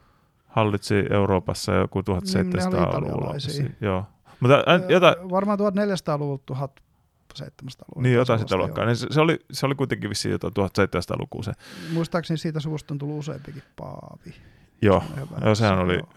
[0.55, 3.33] hallitsi Euroopassa joku 1700-luvulla.
[3.57, 4.05] Niin, joo.
[4.39, 8.01] Mutta ä, jota, Varmaan 1400-luvulta 1700-luvulla.
[8.01, 8.85] Niin, jotain sitä luokkaa.
[8.85, 11.51] Niin se, se, oli, se oli kuitenkin vissiin jotain 1700-lukua se.
[11.93, 14.35] Muistaakseni siitä suvusta on tullut useampikin paavi.
[14.81, 15.03] Joo,
[15.45, 16.07] joo sehän oli joo.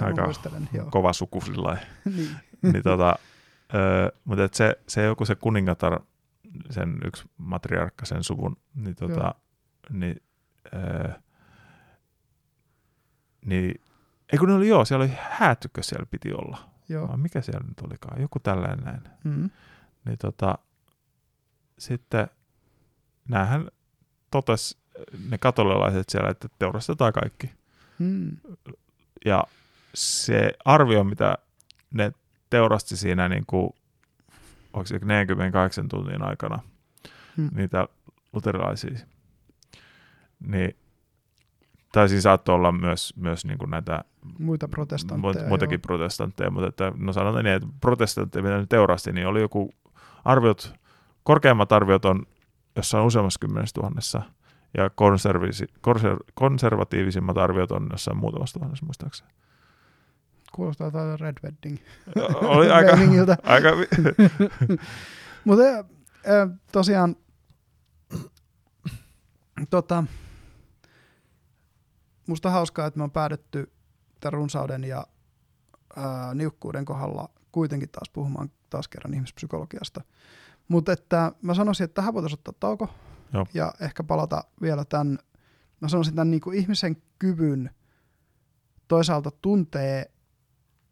[0.00, 0.32] aika
[0.72, 0.86] joo.
[0.90, 1.78] kova suku sillä
[2.16, 2.36] niin.
[2.62, 3.18] niin tota,
[3.74, 6.00] ö, mutta et se, se joku se kuningatar,
[6.70, 9.34] sen yksi matriarkka, sen suvun, niin, tota,
[9.90, 10.22] niin
[10.74, 11.12] ö,
[13.44, 13.80] niin,
[14.32, 16.70] ei kun ne oli joo, siellä oli häätykö siellä piti olla.
[16.88, 17.08] Joo.
[17.08, 19.00] Vai mikä siellä nyt olikaan, joku tällainen näin.
[19.24, 19.50] Mm.
[20.04, 20.58] Niin tota,
[21.78, 22.28] sitten
[23.28, 23.68] näähän
[24.30, 24.78] totes
[25.28, 27.50] ne katolilaiset siellä, että teurastetaan kaikki.
[27.98, 28.36] Mm.
[29.24, 29.44] Ja
[29.94, 31.38] se arvio, mitä
[31.90, 32.12] ne
[32.50, 33.70] teurasti siinä niin kuin,
[34.72, 36.58] onko se 48 tunnin aikana
[37.36, 37.50] mm.
[37.54, 37.88] niitä
[38.32, 38.98] luterilaisia,
[40.40, 40.76] niin
[41.92, 44.04] tai siis saattoi olla myös, myös niin kuin näitä
[44.38, 45.48] Muita protestantteja.
[45.48, 45.82] Muitakin joo.
[45.86, 49.70] protestantteja, mutta että, no sanotaan niin, että protestantteja, mitä nyt teurasti, niin oli joku
[50.24, 50.74] arviot,
[51.22, 52.26] korkeammat arviot on
[52.76, 54.22] jossain useammassa kymmenessä tuhannessa,
[54.76, 55.38] ja konser,
[56.34, 59.30] konservatiivisimmat arviot on jossain muutamassa tuhannessa muistaakseni.
[60.52, 61.78] Kuulostaa täältä Red Wedding.
[62.34, 62.92] Oli aika,
[63.42, 63.68] aika...
[65.44, 65.64] Mutta
[66.72, 67.16] tosiaan
[69.70, 70.04] tota,
[72.28, 73.72] musta hauskaa, että me on päädytty
[74.20, 75.06] tämän runsauden ja
[75.96, 80.00] ää, niukkuuden kohdalla kuitenkin taas puhumaan taas kerran ihmispsykologiasta.
[80.68, 82.88] Mutta että mä sanoisin, että tähän voitaisiin ottaa tauko
[83.32, 83.46] Joo.
[83.54, 85.18] ja ehkä palata vielä tämän,
[85.80, 87.70] mä sanoisin tämän niin kuin ihmisen kyvyn
[88.88, 90.10] toisaalta tuntee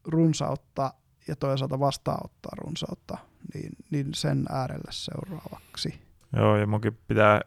[0.04, 0.94] runsautta
[1.28, 3.18] ja toisaalta vastaanottaa runsautta,
[3.54, 6.00] niin, niin sen äärelle seuraavaksi.
[6.36, 7.40] Joo, ja munkin pitää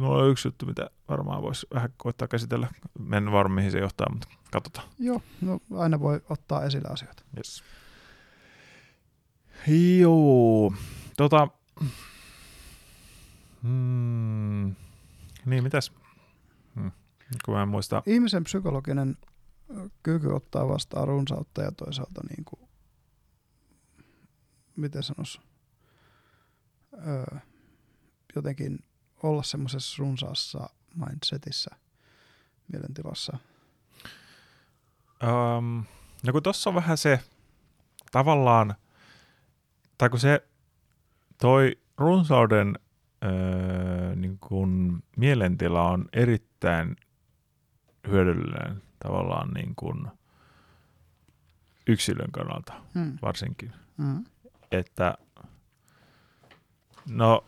[0.00, 2.68] Mulla on yksi juttu, mitä varmaan voisi vähän koittaa käsitellä.
[3.12, 4.88] En varma, mihin se johtaa, mutta katsotaan.
[4.98, 7.22] Joo, no aina voi ottaa esille asioita.
[7.36, 7.64] Yes.
[9.98, 10.72] Joo,
[11.16, 11.48] tota...
[13.62, 14.74] Hmm.
[15.46, 15.92] Niin, mitäs?
[16.74, 16.92] Hmm.
[17.44, 18.02] Kun mä en muista.
[18.06, 19.16] Ihmisen psykologinen
[20.02, 22.68] kyky ottaa vastaan runsautta ja toisaalta niin kuin,
[24.76, 25.40] miten sanoisi,
[27.06, 27.38] öö,
[28.36, 28.78] jotenkin
[29.22, 31.70] olla semmoisessa runsaassa mindsetissä,
[32.72, 33.38] mielentilassa.
[35.22, 35.84] Um,
[36.26, 37.20] no kun tuossa on vähän se
[38.12, 38.74] tavallaan,
[39.98, 40.48] tai kun se
[41.40, 42.78] toi runsauden
[43.24, 46.96] öö, niin kun mielentila on erittäin
[48.08, 50.10] hyödyllinen tavallaan niin kun
[51.86, 53.18] yksilön kannalta Mm.
[53.22, 53.72] varsinkin.
[53.96, 54.24] Mm.
[54.72, 55.14] Että
[57.08, 57.44] no,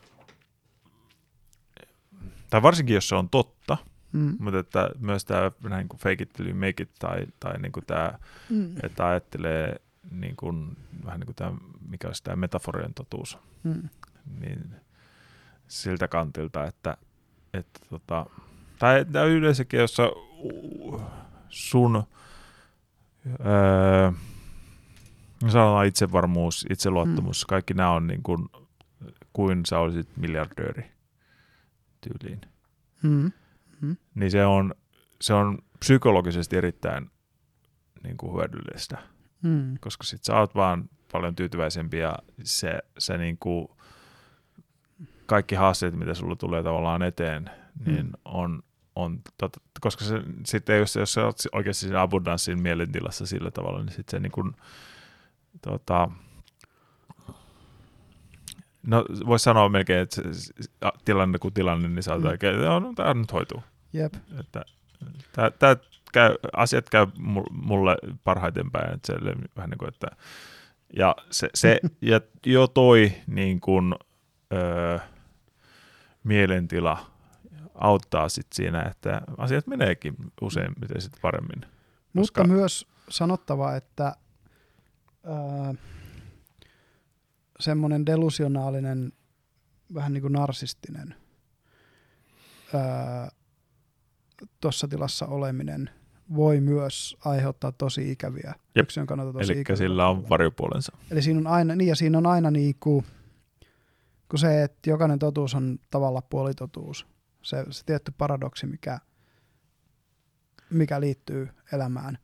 [2.51, 3.77] tai varsinkin jos se on totta,
[4.11, 4.35] Mm.
[4.39, 7.71] mutta että myös tämä näin kuin fake it till you make it tai, tai niin
[7.71, 8.19] kuin tämä,
[8.49, 8.75] Mm.
[8.83, 11.51] että ajattelee niin kuin, vähän niin kuin tämä,
[11.89, 13.89] mikä olisi tämä metaforien totuus, Mm.
[14.41, 14.75] niin
[15.67, 16.97] siltä kantilta, että,
[17.53, 18.25] että tota,
[18.79, 19.97] tai, tai yleensäkin, jos
[21.49, 22.03] sun
[23.45, 24.11] öö,
[25.47, 28.49] sanotaan itsevarmuus, itseluottamus, kaikki nämä on niin kuin,
[29.33, 30.91] kuin sä olisit miljardööri
[32.01, 32.41] tyyliin.
[33.03, 33.31] Mm.
[34.15, 34.73] Niin se on,
[35.21, 37.11] se on psykologisesti erittäin
[38.03, 38.97] niin kuin hyödyllistä,
[39.41, 39.77] Mm.
[39.79, 43.67] koska sit sä oot vaan paljon tyytyväisempi ja se, se niin kuin
[45.25, 47.49] kaikki haasteet, mitä sulla tulee tavallaan eteen,
[47.85, 48.11] niin Mm.
[48.25, 48.63] on,
[48.95, 53.79] on tot, koska se, sitten jos, jos sä oot oikeasti siinä abundanssin mielentilassa sillä tavalla,
[53.83, 54.51] niin sitten se niin kuin,
[55.61, 56.09] tota,
[58.87, 60.21] no voisi sanoa melkein, että
[61.05, 62.33] tilanne kuin tilanne, niin oot Mm.
[62.33, 63.63] että no, tämä nyt hoituu.
[63.93, 64.13] Jep.
[64.39, 64.65] Että
[65.33, 65.75] tää, tää
[66.13, 69.19] käy, asiat käy mu- mulle parhaiten päin, että se
[69.55, 70.07] vähän niin kuin, että
[70.97, 73.95] ja, se, se, ja jo toi niin kuin,
[74.53, 74.99] öö,
[76.23, 77.05] mielentila
[77.75, 81.61] auttaa sit siinä, että asiat meneekin useimmiten sit paremmin.
[82.13, 84.15] Mutta Koska- myös sanottava, että
[85.27, 85.73] öö,
[87.61, 89.11] semmoinen delusionaalinen,
[89.93, 91.15] vähän niin kuin narsistinen
[92.73, 92.81] öö,
[94.61, 95.89] tuossa tilassa oleminen
[96.35, 98.83] voi myös aiheuttaa tosi ikäviä, Jep.
[98.83, 100.97] yksilön kannalta tosi Eli sillä on varjopuolensa.
[101.11, 103.05] Eli siinä on aina, niin ja siinä on aina niin kuin,
[104.29, 107.07] kun se, että jokainen totuus on tavallaan puolitotuus.
[107.41, 108.99] Se, se tietty paradoksi, mikä,
[110.69, 112.17] mikä liittyy elämään.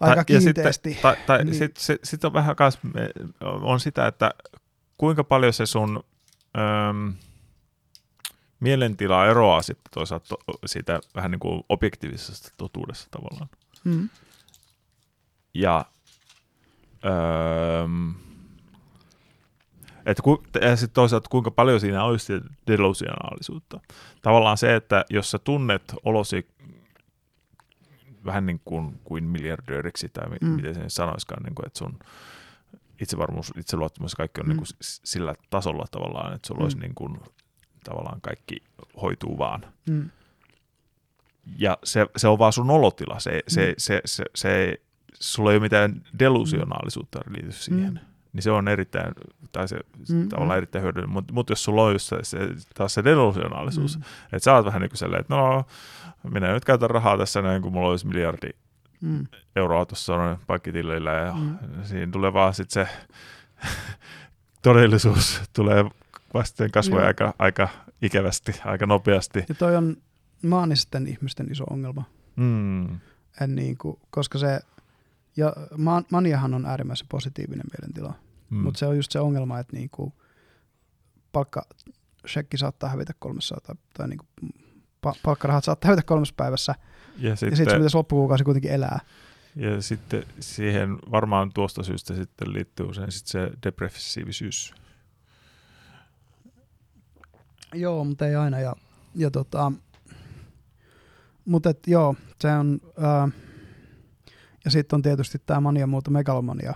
[0.00, 0.90] Aika Tai- ja kiinteästi.
[0.90, 1.54] Sitten, tai, tai Niin.
[1.54, 3.10] sitten sit, sit on vähän kans, me-
[3.40, 4.30] on sitä, että
[4.98, 6.04] kuinka paljon se sun
[6.90, 7.14] öm,
[8.60, 10.36] mielentila eroaa sitten toisaalta to,
[10.66, 13.48] siitä vähän niin kuin objektiivisesta totuudesta tavallaan.
[13.84, 14.08] Mm.
[15.54, 15.84] Ja
[17.84, 18.14] öm,
[20.06, 22.32] että ku, ja sitten toisaalta kuinka paljon siinä olisi
[22.66, 23.80] delusionaalisuutta.
[24.22, 26.48] Tavallaan se, että jos sä tunnet olosi
[28.26, 30.48] vähän niin kuin, kuin miljardööriksi tai mi- Mm.
[30.48, 31.98] miten sen sanoiskaan, niin kuin, että sun
[33.00, 34.48] itsevarmuus, itseluottamus, kaikki on Mm.
[34.48, 36.80] niin kuin s- sillä tasolla tavallaan, että sulla olisi Mm.
[36.80, 37.20] niin kuin,
[37.84, 38.56] tavallaan kaikki
[39.02, 39.64] hoituu vaan.
[39.90, 40.10] Mm.
[41.58, 43.74] Ja se, se on vaan sun olotila, se, se, Mm.
[43.78, 44.82] se, se, se, ei-
[45.20, 47.92] sulla ei ole mitään delusionaalisuutta liity siihen.
[47.92, 48.15] Mm.
[48.36, 49.12] Niin se on erittäin,
[49.52, 49.76] tai se
[50.10, 52.38] Mm, mm, tavallaan erittäin hyödyllinen, mutta mut jos sulla on just se, se,
[52.74, 54.02] taas se delusionaalisuus, Mm.
[54.24, 55.64] että sä oot vähän niin kuin sellainen, että no,
[56.30, 58.48] minä nyt käytän rahaa tässä näin, kun mulla olisi miljardi
[59.00, 59.26] Mm.
[59.56, 61.58] euroa tuossa pankkitilillä ja Mm.
[61.84, 62.92] siinä tulee vaan sitten se
[64.62, 65.84] todellisuus tulee
[66.34, 67.06] vasten kasvoja Joo.
[67.08, 67.68] aika, aika
[68.02, 69.44] ikävästi, aika nopeasti.
[69.48, 69.96] Ja toi on
[70.42, 72.04] maanisten ihmisten iso ongelma.
[72.36, 72.84] Mm.
[73.40, 74.60] En niin kuin, koska se,
[75.36, 78.14] ja man, maniahan on äärimmäisen positiivinen mielentila.
[78.50, 78.58] Mm.
[78.58, 80.12] Mutta se on just se ongelma, että niinku
[81.32, 81.66] palkka,
[82.28, 84.26] shekki saattaa hävitä kolmessa tai, tai niinku
[85.06, 86.74] pa- palkkarahat saattaa hävitä kolmessa päivässä.
[87.18, 89.00] ja Ja sitten, sitten sun pitäisi loppukuukausi kuitenkin elää.
[89.56, 94.74] ja sitten siihen varmaan tuosta syystä sitten liittyy usein sitten se depressiivisyys.
[97.74, 98.60] Joo, mutta ei aina.
[98.60, 98.76] Ja,
[99.14, 99.72] ja tota,
[101.44, 103.28] mutta et, joo, se on, ää,
[104.64, 106.74] ja sitten on tietysti tämä mania muuta megalomania.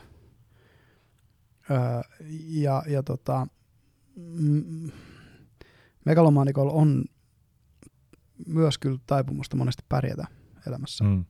[1.71, 2.03] Ää,
[2.49, 3.47] ja, ja tota,
[4.17, 4.91] mm,
[6.05, 7.05] megalomaanikolla on
[8.47, 10.27] myös kyllä taipumusta monesti pärjätä
[10.67, 11.05] elämässä.
[11.05, 11.25] Mm.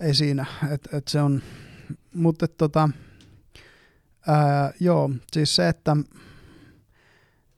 [0.00, 1.42] Ei siinä, että et se on,
[2.14, 2.88] mutta tota,
[4.26, 5.96] ää, joo, siis se, että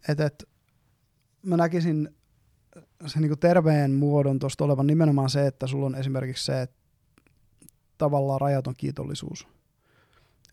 [0.08, 0.44] et, et,
[1.42, 2.08] mä näkisin
[3.06, 6.76] sen niinku terveen muodon tuosta olevan nimenomaan se, että sulla on esimerkiksi se, että
[7.98, 9.55] tavallaan rajaton kiitollisuus.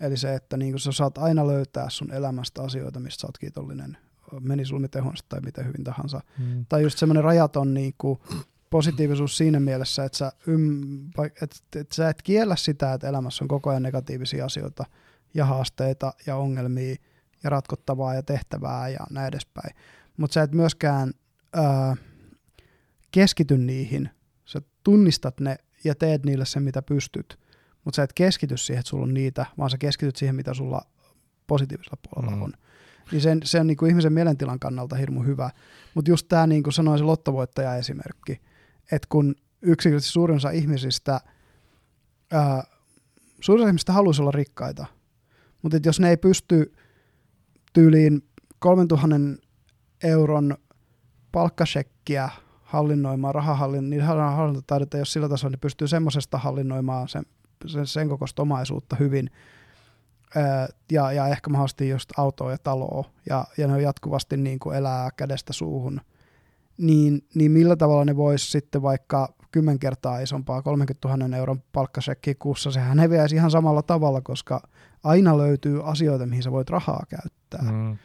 [0.04, 3.98] Eli se, että niinku sä saat aina löytää sun elämästä asioita, mistä sä oot kiitollinen.
[4.40, 6.66] Meni sulla miten huonosti tai miten hyvin tahansa Mm.
[6.70, 8.22] tai just semmoinen rajaton niinku
[8.70, 10.82] positiivisuus siinä mielessä, että sä, ym,
[11.42, 14.86] et, et sä et kiellä sitä, että elämässä on koko ajan negatiivisia asioita
[15.34, 16.96] ja haasteita ja ongelmia
[17.44, 19.76] ja ratkottavaa ja tehtävää ja näin edespäin.
[20.18, 21.14] Mutta sä et myöskään
[21.54, 21.96] ää,
[23.12, 24.10] keskity niihin.
[24.46, 27.40] Sä tunnistat ne ja teet niille sen, mitä pystyt.
[27.86, 30.82] Mutta sä et keskity siihen, että sulla on niitä, vaan sä keskityt siihen, mitä sulla
[31.48, 32.42] positiivisella puolella mm.
[32.42, 32.54] on.
[33.12, 35.50] Niin sen, se on niin kuin ihmisen mielentilan kannalta hirmu hyvä.
[35.94, 38.42] Mutta just tämä, niin kuin sanoin, se lottovoittaja-esimerkki,
[38.92, 41.22] että kun yksinkertaisesti suurin osa ihmisistä,
[42.32, 42.64] ää,
[43.42, 44.86] suurin osa ihmisistä haluaisi olla rikkaita,
[45.62, 46.74] mutta jos ne ei pysty
[47.74, 48.22] tyyliin
[48.60, 49.16] 3000
[50.04, 50.58] euron
[51.32, 52.30] palkkasekkiä
[52.64, 57.26] hallinnoimaan rahahallinnon, niin hallintotaidot ei ole sillä tasolla, niin pystyy semmoisesta hallinnoimaan sen,
[57.66, 59.30] sen, sen kokoista omaisuutta hyvin,
[60.92, 64.76] ja, ja ehkä mahdollisesti just autoa ja taloa, ja, ja ne on jatkuvasti niin kuin
[64.76, 66.02] elää kädestä suuhun,
[66.78, 72.36] niin, niin millä tavalla ne vois sitten vaikka 10 kertaa isompaa 30 000 euron palkkasekkiä
[72.40, 74.62] kuussa, sehän heviäisi ihan samalla tavalla, koska
[75.04, 77.72] aina löytyy asioita, mihin sä voit rahaa käyttää.
[77.72, 77.98] Mm.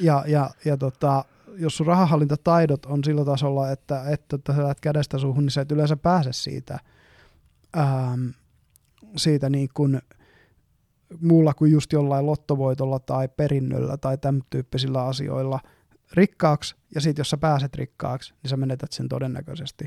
[0.00, 1.24] Ja, ja, ja tota,
[1.56, 5.72] jos sun rahahallintataidot on sillä tasolla, että, että, että sä kädestä suuhun, niin sä et
[5.72, 6.78] yleensä pääse siitä,
[7.76, 8.28] ähm,
[9.16, 10.00] siitä niin kuin,
[11.20, 15.60] muulla kuin just jollain lottovoitolla tai perinnöllä tai tämän tyyppisillä asioilla
[16.12, 19.84] rikkaaksi, ja sitten jos sä pääset rikkaaksi, niin sä menetät sen todennäköisesti,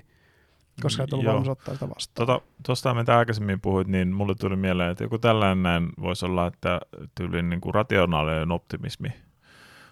[0.82, 2.28] koska et ollut valmis ottaa sitä vastaan.
[2.28, 6.82] Tota, tuosta mitä aikaisemmin puhuit, niin mulle tuli mieleen, että joku tällainen voisi olla, että
[7.16, 9.10] tyylin niin kuin rationaalinen optimismi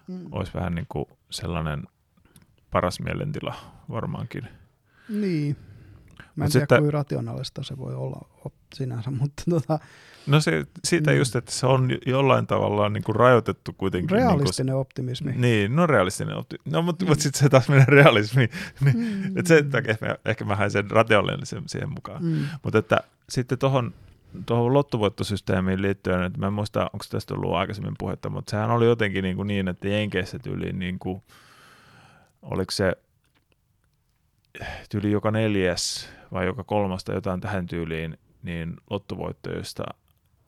[0.08, 0.26] mm.
[0.32, 1.84] olisi vähän niin kuin sellainen
[2.72, 3.56] paras mielentila
[3.90, 4.48] varmaankin.
[5.10, 5.56] Niin.
[6.36, 8.28] Mä en tiedä, sitten, kuinka rationaalista se voi olla
[8.76, 9.80] sinänsä, mutta tota,
[10.28, 11.18] No se, siitä mm.
[11.18, 14.16] just, että se on jollain tavalla niin kuin rajoitettu kuitenkin.
[14.16, 15.32] Niinku realistinen niin kuin, optimismi.
[15.36, 16.72] Niin, no realistinen optimismi.
[16.72, 17.10] No, mutta, mm.
[17.10, 18.50] mutta sitten se taas menee realismiin.
[18.82, 19.38] Niin, mm.
[19.38, 22.24] että sen takia ehkä, ehkä mä sen rationaalisen siihen mukaan.
[22.24, 22.46] Mm.
[22.64, 23.00] Mutta että
[23.30, 23.94] sitten tuohon
[24.46, 28.86] tuohon lottovoittosysteemiin liittyen, että mä en muista, onko tästä ollut aikaisemmin puhetta, mutta sehän oli
[28.86, 31.22] jotenkin niin, kuin niin että Jenkeissä tyyliin, niin kuin,
[32.42, 32.96] oliko se
[34.90, 39.84] tyyli joka neljäs vai joka kolmasta jotain tähän tyyliin, niin lottovoittoista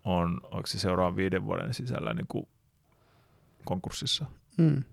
[0.04, 2.48] on, onko se seuraavan viiden vuoden sisällä niin kuin
[3.66, 4.26] konkurssissa.
[4.58, 4.84] Mm.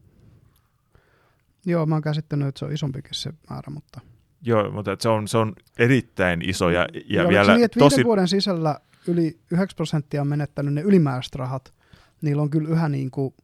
[1.67, 4.01] Joo, mä oon käsittänyt, että se on isompikin se määrä, mutta...
[4.43, 7.97] Joo, mutta se on, se on erittäin iso ja, ja Joo, vielä niin, että tosi...
[7.97, 11.75] viiden vuoden sisällä yli 9 prosenttia on menettänyt ne ylimääräiset rahat.
[12.23, 13.35] Niillä on kyllä yhä niin kuin,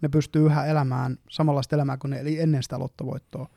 [0.00, 3.48] ne pystyy yhä elämään samanlaista elämää kuin ne eli ennen sitä lottovoittoa.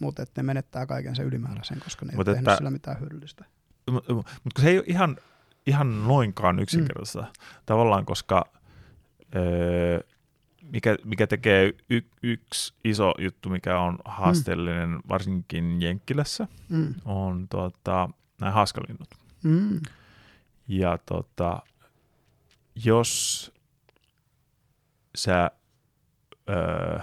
[0.00, 3.44] Mutta ne menettää kaiken sen ylimääräisen, koska ne ei ole tehnyt sillä mitään hyödyllistä.
[3.90, 5.16] Mutta mut se ei ole ihan
[5.68, 7.20] ihan noinkaan yksinkertaista.
[7.22, 7.28] Mm.
[7.66, 8.44] Tavallaan, koska
[9.36, 10.00] öö,
[10.62, 15.00] mikä, mikä tekee y, yksi iso juttu, mikä on haasteellinen mm.
[15.08, 16.94] varsinkin Jenkkilässä, mm.
[17.04, 18.10] on tota,
[18.40, 19.08] nämä haaskalinnut.
[19.42, 19.80] Mm.
[20.68, 21.62] Ja tota,
[22.84, 23.52] jos
[25.16, 25.50] sä
[26.50, 26.98] öö,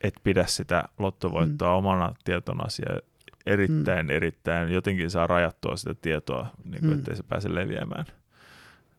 [0.00, 1.74] et pidä sitä lottovoittoa mm.
[1.74, 3.00] omana tietonasi ja
[3.46, 4.10] erittäin, mm.
[4.10, 6.98] erittäin, jotenkin saa rajattua sitä tietoa, niin kuin, mm.
[6.98, 8.04] ettei se pääse leviämään.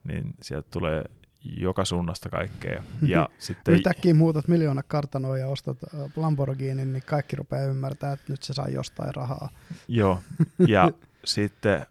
[0.03, 1.03] Niin sieltä tulee
[1.43, 2.83] joka suunnasta kaikkea.
[3.01, 3.73] Ja sitten...
[3.73, 8.53] Yhtäkkiä muutat miljoona kartanoa ja ostat äh, Lamborghinin, niin kaikki rupeaa ymmärtää, että nyt se
[8.53, 9.49] saa jostain rahaa.
[9.87, 10.19] Joo,
[10.67, 10.91] ja
[11.25, 11.85] sitten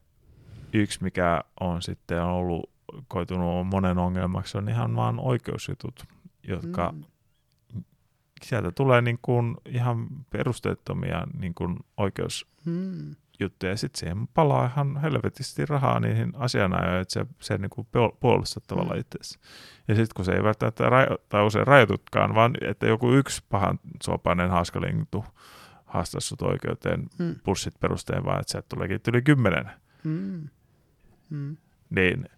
[0.72, 2.70] yksi, mikä on sitten ollut
[3.08, 6.04] koitunut monen ongelmaksi, on ihan vaan oikeusjutut,
[6.48, 7.04] jotka mm
[8.42, 15.66] sieltä tulee niin kuin ihan perusteettomia niin kuin oikeusjuttuja, ja sitten siihen palaa ihan helvetisti
[15.66, 17.86] rahaa niihin asianajoihin, että se, se niin kuin
[18.20, 19.00] puolustaa tavallaan mm.
[19.00, 19.38] itseäsi.
[19.88, 23.78] Ja sitten kun se ei välttämättä rajo- tai usein rajoitutkaan, vaan että joku yksi pahan
[24.02, 25.24] suopainen haaskalintu
[25.84, 27.34] haastaa sut oikeuteen mm.
[27.44, 29.70] pussit perusteen, vaan että sieltä tuleekin yli kymmenen.
[30.04, 30.48] Mm.
[31.30, 31.56] Mm.
[31.90, 32.28] Niin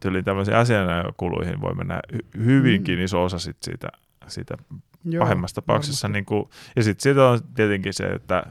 [0.00, 2.00] tyyliin tämmöisiin asianajokuluihin voi mennä
[2.36, 3.04] hyvinkin mm.
[3.04, 3.88] iso osa sit siitä
[4.28, 4.56] siitä
[5.04, 6.08] Joo, pahimmassa tapauksessa.
[6.08, 8.46] Niin kuin, ja sitten siitä on tietenkin se, että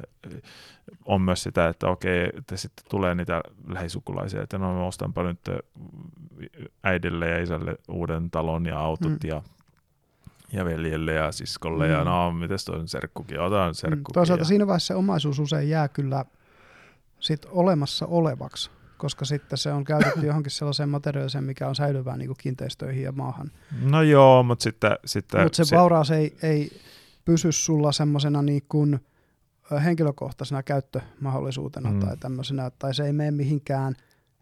[1.05, 5.39] on myös sitä, että okei, että sitten tulee niitä lähisukulaisia, että no mä ostanpa nyt
[6.83, 9.29] äidille ja isälle uuden talon ja autot mm.
[9.29, 9.41] ja
[10.53, 11.91] ja veljelle ja siskolle, mm.
[11.91, 13.73] ja no, miten toi on serkkukin, otan mm.
[13.73, 14.13] serkkukin.
[14.13, 14.45] Toisaalta ja...
[14.45, 16.25] siinä vaiheessa se omaisuus usein jää kyllä
[17.19, 22.27] sit olemassa olevaksi, koska sitten se on käytetty johonkin sellaiseen materiaaliseen, mikä on säilyvää niin
[22.27, 23.51] kuin kiinteistöihin ja maahan.
[23.81, 24.91] No joo, mutta sitten...
[25.05, 26.81] sitten mutta se, se vauraus ei, ei
[27.25, 28.99] pysy sulla semmoisena niin kuin
[29.83, 31.99] henkilökohtaisena käyttömahdollisuutena mm.
[31.99, 33.95] tai tämmöisenä, tai se ei mene mihinkään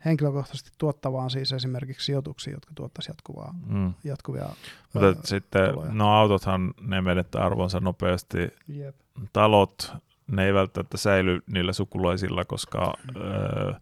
[0.06, 3.94] henkilökohtaisesti tuottavaan siis esimerkiksi sijoituksiin, jotka tuottaisi jatkuvaa, mm.
[4.04, 4.50] jatkuvia
[4.94, 5.92] Mutta ää, sitten, tuloja.
[5.92, 8.38] no autothan ne menettää arvonsa nopeasti.
[8.68, 8.96] Jep.
[9.34, 9.94] Talot,
[10.28, 13.22] ne ei välttämättä säily niillä sukulaisilla, koska mm.
[13.22, 13.74] öö,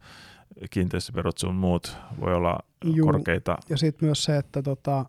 [0.69, 3.07] kiinteistöverot sun muut voi olla Juu.
[3.07, 3.57] korkeita.
[3.69, 5.05] Ja sitten myös se, että tota,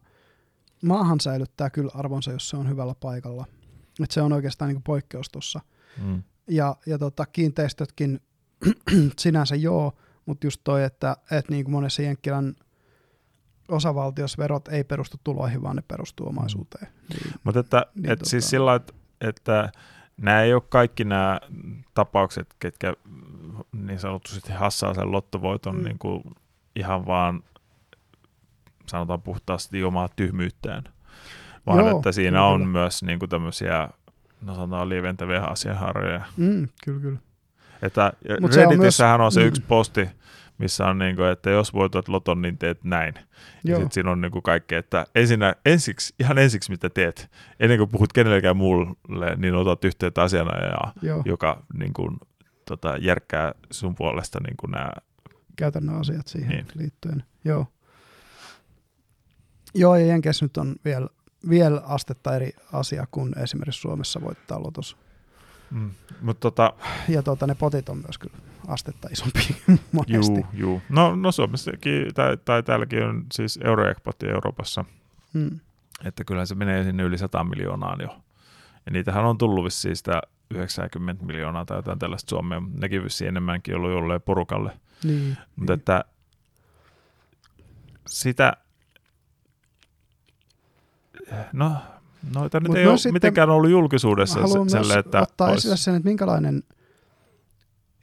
[0.84, 3.44] maahan säilyttää kyllä arvonsa, jos se on hyvällä paikalla.
[4.02, 5.60] Et se on oikeastaan niin poikkeus tuossa.
[6.04, 6.22] Mm.
[6.48, 8.20] Ja, ja tota, kiinteistötkin
[9.18, 9.92] sinänsä joo,
[10.26, 12.54] mutta just toi, että, että niin kuin monessa Jenkkilän
[13.68, 16.88] osavaltiossa verot ei perustu tuloihin, vaan ne perustuu omaisuuteen.
[17.08, 19.72] Niin, Mutta että, Niin, et tota- siis sillä että, että
[20.20, 21.40] nämä ei ole kaikki nämä
[21.94, 22.94] tapaukset, ketkä
[23.72, 25.84] niin sanotusti hassaa sen lottovoiton Mm.
[25.84, 26.22] niin kuin
[26.76, 27.42] ihan vaan
[28.86, 30.84] sanotaan puhtaasti omaa tyhmyyttään,
[31.66, 32.72] vaan Joo, että siinä kyllä, on kyllä.
[32.72, 33.88] myös niin kuin tämmöisiä
[34.40, 36.20] no sanotaan lieventäviä asianhaaroja.
[36.36, 37.18] mm, kyllä, kyllä.
[37.82, 39.46] Että Mut se on Redditissähän on, myös- se mm.
[39.46, 40.08] yksi posti,
[40.59, 43.14] missä on niin kuin, että jos voitat loton, niin teet näin.
[43.14, 43.22] Ja
[43.64, 47.30] Joo, sitten siinä on niin kuin kaikki, että ensinnä, ensiksi, ihan ensiksi mitä teet,
[47.60, 52.18] ennen kuin puhut kenellekään muulle, niin otat yhteyttä asianajaa, joo, joka niin kuin,
[52.64, 54.90] tota, järkkää sun puolesta niin kuin nämä.
[55.56, 56.66] käytännön asiat siihen Niin.
[56.74, 57.24] liittyen.
[57.44, 57.66] Joo.
[59.74, 61.09] Joo, ja Jenkeissä nyt on vielä,
[61.48, 64.97] vielä astetta eri asia kuin esimerkiksi Suomessa voittaa lotos.
[65.70, 65.90] Mm.
[66.22, 66.72] Mutta tota,
[67.09, 68.35] Ja tota, ne potit on myös kyllä
[68.68, 69.56] astetta isompi
[69.92, 70.32] monesti.
[70.32, 70.82] juu, juu.
[70.88, 74.84] No, no Suomessakin, tai, tai täälläkin on siis Eurojackpot Euroopassa,
[75.34, 75.60] Mm.
[76.04, 78.16] että kyllähän se menee sinne yli 100 miljoonaan jo.
[78.86, 83.76] Ja niitähän on tullut vissiin sitä 90 miljoonaa tai jotain tällaista Suomea, nekin vissiin enemmänkin
[83.76, 84.72] ollut jolleen porukalle.
[85.04, 85.78] Niin, Mutta niin.
[85.80, 86.04] että
[88.06, 88.52] sitä,
[91.52, 91.72] no
[92.34, 95.48] noita nyt Mut ei myös ole sitten- mitenkään ollut julkisuudessa Haluan se, myös että ottaa
[95.48, 96.62] ois- esille sen, että minkälainen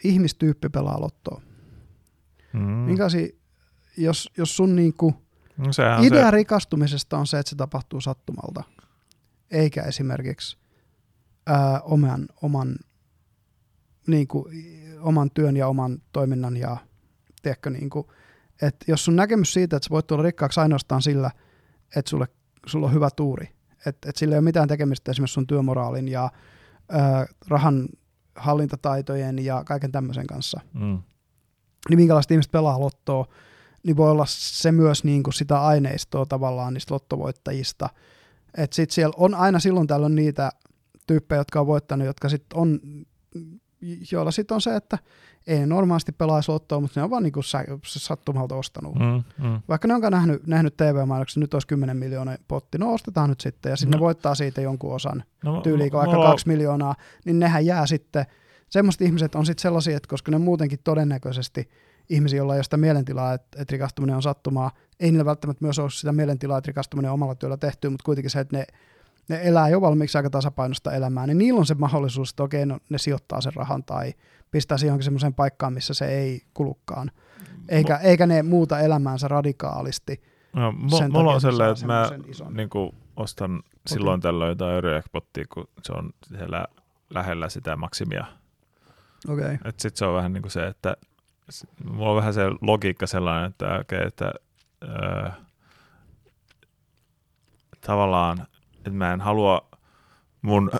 [0.07, 1.41] ihmistyyppi pelaa lottoa.
[2.53, 2.61] Mm.
[2.61, 3.27] Minkälaisia,
[3.97, 5.25] jos, jos sun niinku
[5.57, 5.65] No,
[6.03, 8.63] idea se, rikastumisesta on se, että se tapahtuu sattumalta,
[9.51, 10.57] eikä esimerkiksi
[11.47, 12.75] ää, oman, oman,
[14.07, 14.49] niinku,
[15.01, 16.77] oman työn ja oman toiminnan ja
[17.41, 18.11] tiedätkö, niinku,
[18.61, 21.31] että jos sun näkemys siitä, että sä voit tulla rikkaaksi ainoastaan sillä,
[21.95, 22.27] että sulle,
[22.65, 23.49] sulla on hyvä tuuri,
[23.85, 26.31] että et sillä ei ole mitään tekemistä esimerkiksi sun työmoraalin ja
[26.89, 27.87] ää, rahan
[28.35, 31.01] hallintataitojen ja kaiken tämmöisen kanssa, mm.
[31.89, 33.25] niin minkälaiset ihmiset pelaa lottoa,
[33.83, 37.89] niin voi olla se myös niin kuin sitä aineistoa tavallaan niistä lottovoittajista.
[38.57, 40.51] Että sitten siellä on aina silloin tällöin niitä
[41.07, 42.79] tyyppejä, jotka on voittanut, jotka sitten on,
[44.11, 44.97] joilla sitten on se, että
[45.47, 47.43] ei normaalisti pelaisi lottoa, mutta ne on vaan niin kuin
[47.87, 48.95] sattumalta ostanut.
[48.95, 49.61] Mm, mm.
[49.67, 53.69] Vaikka ne onkaan nähnyt, nähnyt TV-mainoksen, nyt olisi 10 miljoonaa potti, no ostetaan nyt sitten,
[53.69, 53.97] ja sitten No.
[53.97, 56.95] ne voittaa siitä jonkun osan No, tyyliin m- vaikka on- kaksi miljoonaa,
[57.25, 58.25] niin nehän jää sitten,
[58.69, 61.69] semmoiset ihmiset on sitten sellaisia, että koska ne muutenkin todennäköisesti
[62.09, 65.79] ihmisiä, joilla ei ole sitä mielentilaa, että, että rikastuminen on sattumaa, ei niillä välttämättä myös
[65.79, 68.65] ole sitä mielentilaa, että rikastuminen on omalla työllä tehty, mutta kuitenkin se, että ne,
[69.27, 72.77] ne elää jo valmiiksi aika tasapainosta elämää, niin niillä on se mahdollisuus, että okei, no,
[72.89, 74.13] ne sijoittaa sen rahan tai
[74.51, 77.11] pistää siihen johonkin semmoiseen paikkaan, missä se ei kulukaan.
[77.69, 80.23] Eikä, eikä ne muuta elämäänsä radikaalisti.
[80.53, 82.09] No, sen mu- takia, mulla on sellainen, että mä
[82.49, 86.65] niin kuin, ostan silloin tällöin jotain Eurojackpottia, kun se on siellä
[87.09, 88.25] lähellä sitä maksimia.
[89.27, 89.45] Okei.
[89.45, 89.57] Okay.
[89.65, 90.97] Että sit se on vähän niin kuin se, että
[91.83, 94.33] mulla on vähän se logiikka sellainen, että, okay, että
[94.83, 95.29] öö,
[97.81, 98.47] tavallaan,
[98.85, 99.69] että mä en halua
[100.41, 100.71] mun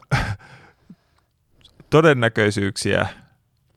[1.90, 3.08] todennäköisyyksiä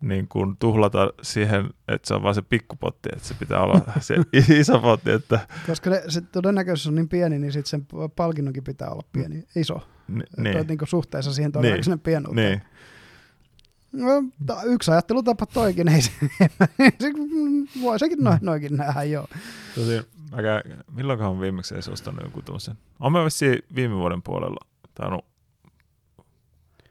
[0.01, 4.15] niin kuin tuhlata siihen, että se on vaan se pikkupotti, että se pitää olla se
[4.59, 7.87] iso potti, että Koska ne, se todennäköisyys on niin pieni, niin sitten sen
[8.17, 9.89] palkinnonkin pitää olla pieni, iso.
[10.09, 10.57] ni- Niin.
[10.57, 12.51] niin, Niin suhteessa siihen todennäköisen pienuuteen.
[12.51, 12.63] niin.
[13.93, 14.09] No,
[14.47, 16.11] ta- yksi ajattelutapa toikin, ei se,
[17.01, 17.13] se
[17.83, 19.27] voi sekin noin, noikin nähdä, joo.
[19.75, 20.01] Tosi,
[20.33, 20.49] aika,
[20.93, 22.79] milloinkohan viimeksi edes ostanut joku tuollaisen?
[23.01, 25.25] Olen mä vissiin viime vuoden puolella tainnut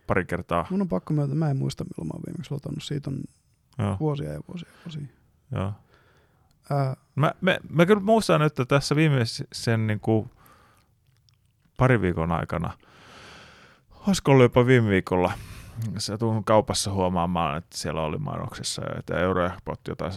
[0.08, 0.66] pari kertaa.
[0.70, 3.18] Mun on pakko myöntää, mä en muista milloin mä oon viimeksi lotannut, siitä on
[3.80, 5.08] Joo, vuosia ja vuosia ja vuosia.
[5.52, 5.74] joo.
[6.70, 10.30] Ää, Mä, mä, mä kyllä muistan, että tässä viimeisen niin kuin
[11.78, 12.74] pari viikon aikana,
[14.08, 15.32] olisiko ollut jopa viime viikolla,
[15.98, 20.12] se tuun kaupassa huomaamaan, että siellä oli mainoksessa, että Eurojackpot jotain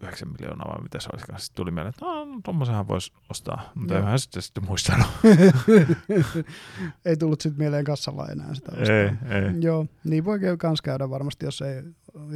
[0.00, 1.26] 109 miljoonaa vai mitä se olisi.
[1.26, 5.06] Sitten tuli mieleen, että no, tommosenhan voisi ostaa, mutta eihän sitten, sitten muistanut.
[7.04, 8.96] ei tullut sitten mieleen kassalla enää sitä ostaa.
[8.96, 9.52] ei, ei.
[9.60, 11.82] Joo, niin voi kans käydä varmasti, jos ei,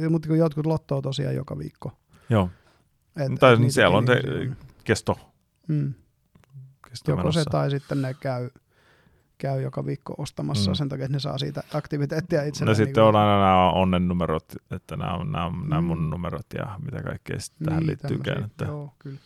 [0.09, 1.91] mutta kun jotkut lottoa tosiaan joka viikko.
[2.29, 2.49] Joo,
[3.15, 5.19] Et, Tai et siellä on se- kesto,
[5.67, 5.93] Mm.
[6.89, 7.43] kesto Joko se menossa.
[7.51, 8.49] tai sitten ne käy,
[9.39, 10.71] käy joka viikko ostamassa Mm.
[10.71, 10.75] mm.
[10.75, 12.75] sen takia, että ne saa siitä aktiviteettia No itselleen.
[12.75, 16.09] sitten on aina nämä onnennumerot, että nämä on nämä, on nämä mun Mm.
[16.09, 18.23] numerot ja mitä kaikkea sitten tähän liittyykään.
[18.25, 18.45] tämmöisiä.
[18.45, 19.17] Että, Joo, kyllä.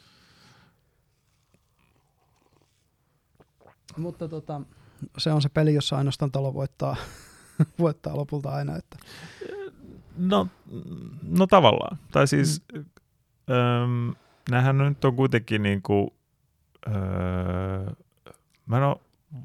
[3.98, 4.62] Mutta tota,
[5.18, 6.96] se on se peli, jossa ainoastaan talo voittaa,
[7.80, 8.76] voittaa lopulta aina.
[8.76, 8.98] Että,
[10.18, 10.48] no,
[11.22, 11.98] no tavallaan.
[12.12, 12.86] Tai siis mm.
[13.56, 14.16] öm,
[14.50, 16.10] nämähän nyt on kuitenkin niin kuin,
[16.88, 17.92] öö,
[18.66, 18.98] mä en ole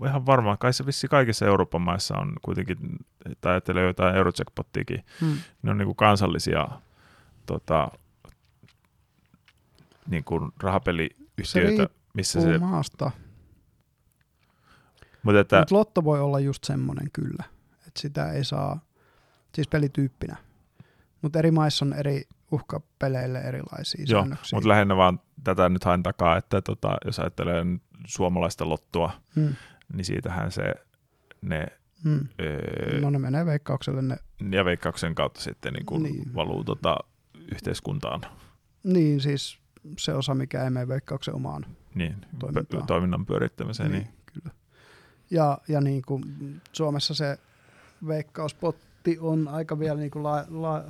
[0.07, 2.77] ihan varma, kai se vissi kaikissa Euroopan maissa on kuitenkin,
[3.41, 5.37] tai ajattelee jotain Eurojackpottiakin, Hmm.
[5.63, 6.69] ne on niin kuin kansallisia
[7.47, 7.89] tota,
[10.11, 13.11] niin kuin rahapeliyhtiöitä, Se missä se, maasta.
[15.23, 17.45] mutta että, Mutta Lotto voi olla just semmoinen kyllä,
[17.87, 18.81] että sitä ei saa,
[19.55, 20.37] siis pelityyppinä.
[21.23, 24.57] Mutta eri maissa on eri uhkapeleille erilaisia Joo, säännöksiä.
[24.57, 27.65] mutta lähinnä vaan tätä nyt hain takaa, että tota, jos ajattelee
[28.07, 29.55] suomalaista lottua, mm.
[29.93, 30.75] Niin siitähän se
[31.43, 31.67] ne
[32.05, 32.29] Mm.
[32.41, 34.17] öö, No ne menee veikkaukselle ne.
[34.51, 36.35] ja veikkauksen kautta sitten niin kuin Niin.
[36.35, 36.97] valuu tota,
[37.53, 38.21] yhteiskuntaan.
[38.85, 39.59] Niin siis
[39.99, 41.67] se osa, mikä ei mene veikkauksen omaan.
[41.95, 42.81] Niin, Toimintaa.
[42.81, 43.93] pö- toiminnan pyörittämiseen.
[43.93, 44.09] Niin.
[44.33, 44.55] kyllä.
[45.31, 46.25] Ja, ja niin kuin
[46.73, 47.39] Suomessa se
[48.07, 50.85] veikkauspotti on aika vielä niin kuin la, la,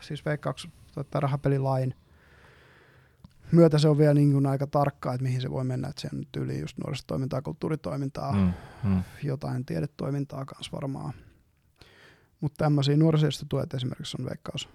[0.00, 1.94] siis veikkauks, tota, rahapelilain
[3.54, 6.08] myötä se on vielä niin kuin aika tarkkaa, että mihin se voi mennä, että se
[6.12, 8.52] on nyt yli just nuorisotoimintaa, kulttuuritoimintaa, mm.
[8.90, 11.14] Mm, jotain tiedetoimintaa kanssa varmaan.
[12.40, 14.68] Mutta tämmöisiä nuorisojärjestötuet esimerkiksi on veikkaus,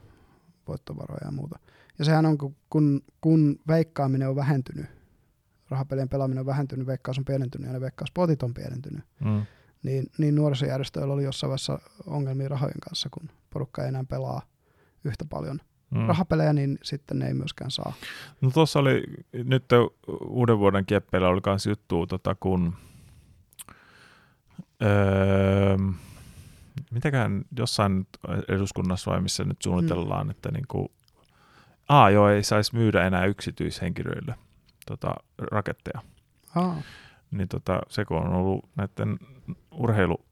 [0.68, 1.60] voittovaroja ja muuta.
[2.00, 4.86] Ja sehän on, kun, kun, kun veikkaaminen on vähentynyt,
[5.70, 9.42] rahapelien pelaaminen on vähentynyt, veikkaus on pienentynyt ja ne veikkauspotit on pienentynyt, Mm.
[9.84, 14.42] niin, niin nuorisojärjestöillä oli jossain vaiheessa ongelmia rahojen kanssa, kun porukka ei enää pelaa
[15.04, 15.60] yhtä paljon
[15.92, 16.08] Mm.
[16.08, 17.94] rahapelejä, niin sitten ne ei myöskään saa.
[18.42, 19.66] No tuossa oli nyt
[20.28, 22.74] uuden vuoden kieppeillä oli kans juttu, tota, kun
[24.84, 25.78] öö,
[26.92, 28.08] mitäkään jossain
[28.48, 30.32] eduskunnassa vai missä nyt suunnitellaan, mm.
[30.32, 30.92] että niinku,
[31.90, 34.36] aa joo, ei saisi myydä enää yksityishenkilöille
[34.86, 36.02] tota, raketteja.
[36.56, 36.82] Aa,
[37.32, 39.20] Niin tota, se kun on ollut näiden
[39.72, 40.26] urheilu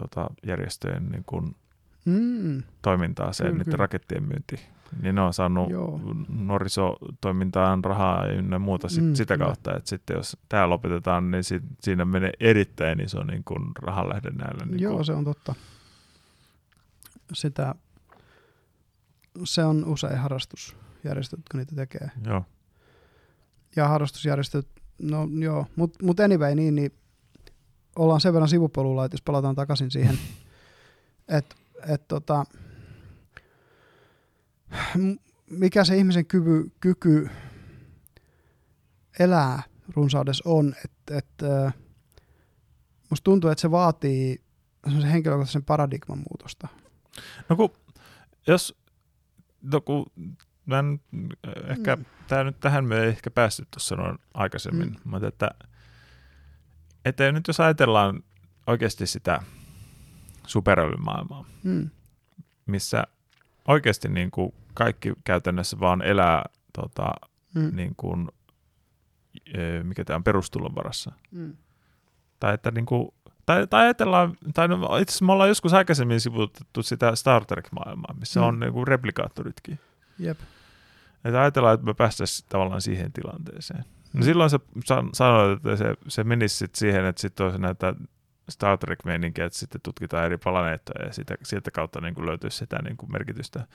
[0.00, 1.56] tota, järjestöjen niin kun,
[2.04, 3.76] mm, toimintaa se Kyllä, niiden kyllä.
[3.76, 4.60] rakettien myynti.
[5.02, 6.00] Niin ne on saanut Joo.
[6.28, 9.46] nuorisotoimintaan rahaa ja muuta sit, Mm, sitä kyllä.
[9.46, 14.30] kautta, että sitten jos tämä lopetetaan, niin sit, siinä menee erittäin iso niin kuin rahanlähde
[14.30, 14.64] näille.
[14.66, 15.54] Niin Joo, kuin, se on totta.
[17.32, 17.74] Sitä,
[19.44, 22.10] se on usein harrastusjärjestöt, jotka niitä tekee.
[22.26, 22.44] joo.
[23.76, 24.66] Ja harrastusjärjestöt,
[25.02, 26.92] no joo, mutta mut anyway, niin, niin
[27.96, 30.18] ollaan sen verran sivupolulla, että jos palataan takaisin siihen,
[31.38, 31.56] että
[31.88, 32.44] et tota,
[35.50, 37.30] mikä se ihmisen kyvy, kyky
[39.18, 39.62] elää
[39.96, 41.26] runsaudessa on, että et,
[43.10, 44.42] musta tuntuu, että se vaatii
[45.12, 46.68] henkilökohtaisen paradigman muutosta.
[47.48, 47.70] No kun,
[48.46, 48.76] jos,
[49.62, 50.06] no kun,
[50.66, 51.00] mä en,
[51.68, 52.04] ehkä, mm.
[52.28, 55.10] tää nyt tähän me ei ehkä päästy tuossa noin aikaisemmin, Mm.
[55.10, 55.50] mutta että,
[57.04, 58.22] että nyt jos ajatellaan
[58.66, 59.42] oikeasti sitä
[60.46, 61.90] superälymaailmaa, Mm.
[62.66, 63.04] missä
[63.68, 67.12] oikeasti niin kuin kaikki käytännössä vaan elää tota,
[67.54, 67.76] Mm.
[67.76, 68.28] niin kuin,
[69.58, 71.12] ö, mikä tämä on perustulon varassa.
[71.30, 71.56] Mm.
[72.40, 73.08] Tai että niin kuin,
[73.46, 78.14] tai, tai ajatellaan, tai no, itse asiassa me ollaan joskus aikaisemmin sivutettu sitä Star Trek-maailmaa,
[78.18, 78.46] missä Mm.
[78.46, 79.78] on niin kuin replikaattoritkin.
[80.18, 80.38] Jep.
[81.24, 83.84] Että ajatellaan, että me päästäisiin tavallaan siihen tilanteeseen.
[84.14, 84.22] No Mm.
[84.22, 87.94] silloin sä san- sanoit, että se, se menisi sit siihen, että sitten olisi näitä
[88.50, 92.78] Star Trek-meininkiä, että sitten tutkitaan eri planeettoja ja sitä, sieltä kautta niin kuin löytyisi sitä
[92.84, 93.66] niin kuin merkitystä.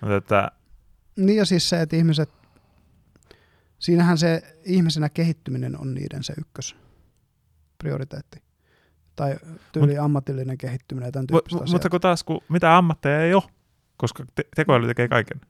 [0.00, 0.50] Mutta että,
[1.16, 2.28] Niin ja siis se, että ihmiset,
[3.78, 6.76] siinähän se ihmisenä kehittyminen on niiden se ykkös
[7.78, 8.42] prioriteetti.
[9.16, 9.36] Tai
[9.72, 11.74] tyyli ammatillinen kehittyminen ja tämän mu, tyyppistä mu, asiaa.
[11.74, 13.42] mutta kun taas kun mitä ammatteja ei ole,
[13.96, 15.40] koska te- tekoäly tekee kaiken.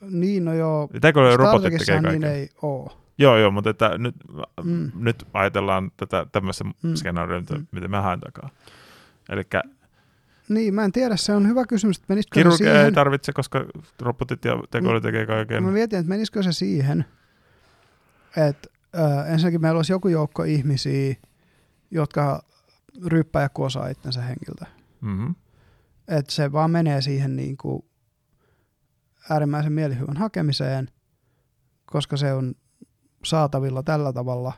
[0.00, 0.88] Niin, no joo.
[1.00, 2.20] Tekoäly robotit tekee Trekissähän kaiken.
[2.20, 3.03] niin ei oo.
[3.18, 4.14] Joo, joo, mutta että nyt,
[4.64, 4.92] Mm.
[4.94, 6.94] nyt ajatellaan tätä tämmöistä Mm.
[6.94, 7.66] skenaarioita, Mm.
[7.72, 8.50] mitä mä haen takaa.
[9.28, 9.42] Eli
[10.48, 12.94] Niin, mä en tiedä, se on hyvä kysymys, että menisikö se kirurgia ei siihen.
[12.94, 13.64] tarvitse, koska
[14.00, 15.02] robotit ja tekoäly Mm.
[15.02, 15.62] tekee kaiken.
[15.64, 17.04] Mä mietin, että menisikö se siihen,
[18.36, 18.68] että
[18.98, 21.14] äh, ensinnäkin meillä olisi joku joukko ihmisiä,
[21.90, 22.42] jotka
[23.06, 24.66] ryyppää ja kuosaa itsensä hengiltä.
[25.00, 25.34] Mm-hmm.
[26.08, 27.82] Että se vaan menee siihen niin kuin
[29.30, 30.88] äärimmäisen mielihyvän hakemiseen,
[31.86, 32.54] koska se on
[33.24, 34.52] saatavilla tällä tavalla.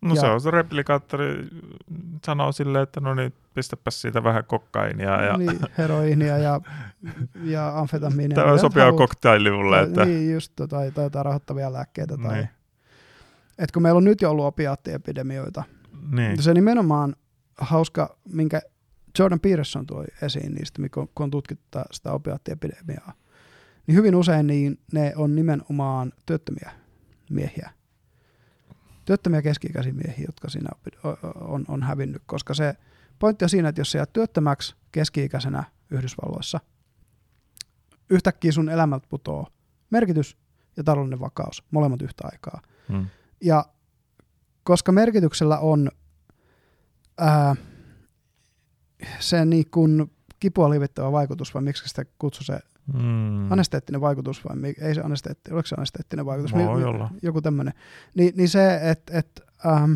[0.00, 1.44] No Ja- se on se replikaattori,
[2.26, 6.60] sanoo silleen, että no niin, pistäpäs siitä vähän kokkainia ja Niin, heroiinia ja,
[7.44, 8.34] ja amfetamiinia.
[8.34, 8.98] tämä sopiva haluat.
[8.98, 9.80] koktaili mulle.
[9.82, 12.16] Että, Niin, just, tai, tai jotain rahoittavia lääkkeitä.
[12.16, 12.48] Tai, Niin.
[13.58, 15.62] Et kun meillä on nyt jo ollut opiaattiepidemioita,
[16.12, 16.42] niin.
[16.42, 17.16] se nimenomaan
[17.58, 18.60] hauska, minkä
[19.18, 23.12] Jordan Peterson tuo esiin niistä, kun on tutkittu tä- sitä opiaattiepidemiaa,
[23.86, 26.70] niin hyvin usein niin ne on nimenomaan työttömiä
[27.30, 27.70] miehiä.
[29.04, 30.68] Työttömiä keski-ikäisiä miehiä, jotka siinä
[31.34, 32.74] on, on hävinnyt, koska se
[33.18, 36.60] pointti on siinä, että jos sä jäät työttömäksi keski-ikäisenä Yhdysvalloissa,
[38.10, 39.46] yhtäkkiä sun elämältä putoo
[39.90, 40.36] merkitys
[40.76, 42.60] ja taloudellinen vakaus, molemmat yhtä aikaa.
[42.88, 43.06] Mm.
[43.40, 43.64] Ja
[44.62, 45.90] koska merkityksellä on
[47.18, 47.56] ää,
[49.20, 52.58] se niin kuin kipua lievittävä vaikutus, vai miksi sitä kutsu se
[52.94, 53.52] Mm.
[53.52, 56.52] anesteettinen vaikutus, vai ei se anesteetti, oliko se anesteettinen vaikutus?
[56.52, 57.10] Voi Mi- olla.
[57.22, 57.74] Joku tämmöinen.
[58.14, 59.92] Ni, niin se, että et, ähm,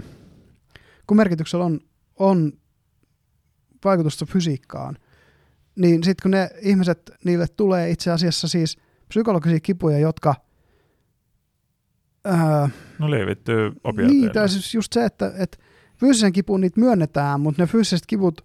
[1.06, 1.80] kun merkityksellä on,
[2.18, 2.52] on
[3.84, 4.96] vaikutusta fysiikkaan,
[5.76, 10.34] niin sitten kun ne ihmiset, niille tulee itse asiassa siis psykologisia kipuja, jotka
[12.24, 12.68] ää,
[12.98, 14.32] No lievittyy niin, opiateilla.
[14.32, 15.58] tai siis just se, että, että
[15.96, 18.44] fyysisen kipuun niitä myönnetään, mutta ne fyysiset kivut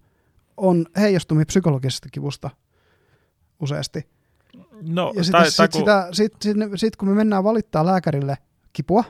[0.56, 2.50] on heijastumia psykologisesta kivusta
[3.60, 4.08] useasti.
[4.82, 8.38] no, Ja sit, tai, sit, kun, sitä, sit, sit, sit, kun me mennään valittaa lääkärille
[8.72, 9.04] kipua,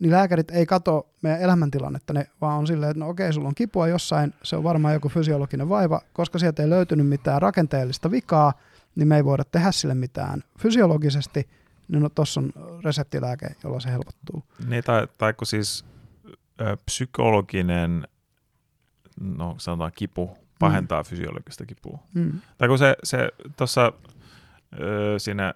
[0.00, 3.54] niin lääkärit ei kato meidän elämäntilannetta, ne vaan on silleen, että no okei, sulla on
[3.54, 8.52] kipua jossain, se on varmaan joku fysiologinen vaiva, koska sieltä ei löytynyt mitään rakenteellista vikaa,
[8.94, 11.48] niin me ei voida tehdä sille mitään fysiologisesti,
[11.88, 12.52] niin no tossa on
[12.84, 14.42] reseptilääke, jolla se helpottuu.
[14.68, 15.84] niin, tai, tai kun siis
[16.60, 18.08] ö, psykologinen,
[19.20, 21.06] no sanotaan kipu, pahentaa mm.
[21.06, 21.98] fysiologista kipua.
[22.14, 22.40] Mm.
[22.58, 23.92] Tai kun se, se tuossa
[25.18, 25.54] siinä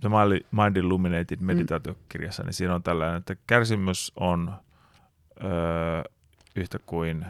[0.00, 0.08] The
[0.52, 4.54] Mind- Illuminated meditaatiokirjassa, niin siinä on tällainen, että kärsimys on
[5.44, 6.10] ö,
[6.56, 7.26] yhtä kuin,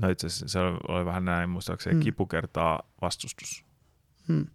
[0.00, 2.00] no itse asiassa se oli, oli vähän näin muistaakseni, Mm.
[2.00, 2.04] mm.
[2.04, 3.64] kipu kertaa vastustus.
[4.28, 4.46] Mm.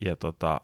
[0.00, 0.60] Ja tota,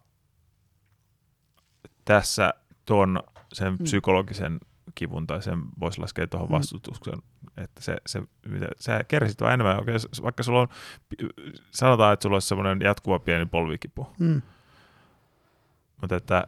[2.04, 2.54] tässä
[2.84, 3.22] tuon
[3.52, 3.78] sen Mm.
[3.84, 4.60] psykologisen
[4.98, 6.52] kivun tai sen voisi laskea tuohon Mm.
[6.52, 7.14] vastustuksen,
[7.56, 10.68] että se, se, mitä- sä kärsit vaan enemmän, oikein, vaikka sulla on,
[11.70, 14.42] sanotaan, että sulla olisi semmoinen jatkuva pieni polvikipu, Mm.
[16.00, 16.46] mutta että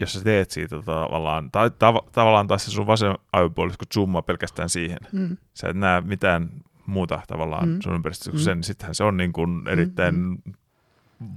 [0.00, 4.68] jos sä teet siitä tavallaan, tai tav- tavallaan taas se sun vasen aivopuolisko zoomaa pelkästään
[4.68, 5.36] siihen, Mm.
[5.54, 6.50] sä et näe mitään
[6.86, 7.74] muuta tavallaan Mm.
[7.74, 7.80] mm.
[7.82, 8.44] sun ympäristössä kuin Mm.
[8.44, 10.38] sen, niin sittenhän se on niin kuin erittäin mm.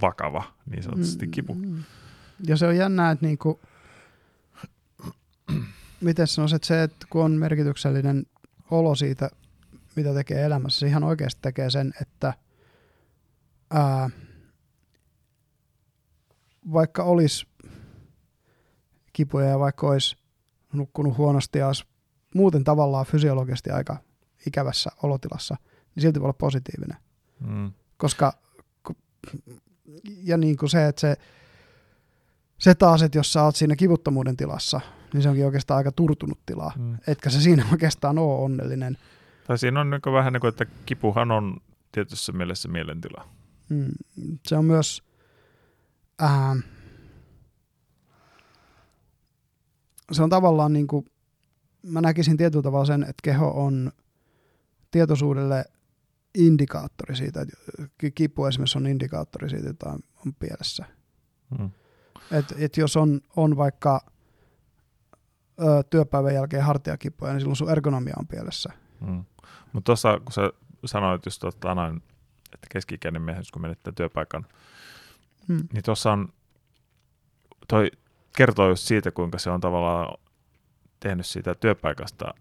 [0.01, 1.53] vakava, niin sanotusti kipu.
[1.53, 1.83] Mm.
[2.47, 3.59] Ja se on jännää, että niinku,
[6.03, 8.25] miten sanoisin, että se, että kun on merkityksellinen
[8.71, 9.29] olo siitä,
[9.95, 12.33] mitä tekee elämässä, se ihan oikeasti tekee sen, että
[13.71, 14.09] ää,
[16.73, 17.47] vaikka olisi
[19.13, 20.17] kipuja ja vaikka olisi
[20.73, 21.85] nukkunut huonosti ja olisi
[22.35, 23.97] muuten tavallaan fysiologisesti aika
[24.47, 25.55] ikävässä olotilassa,
[25.95, 26.97] niin silti voi olla positiivinen
[27.47, 27.71] Mm.
[27.97, 28.33] koska
[30.03, 31.15] ja niin kuin se, että se,
[32.59, 34.81] se taas, että jos sä oot siinä kivuttomuuden tilassa,
[35.13, 36.71] niin se onkin oikeastaan aika turtunut tila.
[36.77, 36.97] Mm.
[37.07, 38.97] Etkä se siinä oikeastaan ole onnellinen.
[39.47, 41.57] Tai siinä on niin vähän niin kuin, että kipuhan on
[41.91, 43.27] tietyssä mielessä mielentila.
[43.69, 43.91] Mm,
[44.47, 45.03] se on myös
[46.19, 46.55] ää,
[50.11, 51.05] se on tavallaan niin kuin,
[51.81, 53.91] mä näkisin tietyllä tavalla sen, että keho on
[54.91, 55.65] tietoisuudelle
[56.37, 57.55] indikaattori siitä, että
[58.15, 60.85] kipu esimerkiksi on indikaattori siitä, että on, on pielessä.
[61.59, 61.69] Mm.
[62.31, 64.12] Et, et jos on, on vaikka
[65.61, 68.69] ö, työpäivän jälkeen hartiakipuja, niin silloin sun ergonomia on pielessä.
[69.01, 69.23] Mm.
[69.73, 70.41] Mutta tuossa, kun sä
[70.85, 71.97] sanoit just tota, noin,
[72.53, 74.45] että keski-ikäinen mies, kun menettää työpaikan,
[75.47, 75.67] Hmm.
[75.73, 76.33] niin tuossa on,
[77.67, 77.91] toi
[78.37, 80.17] kertoo just siitä, kuinka se on tavallaan
[80.99, 82.33] tehnyt siitä työpaikasta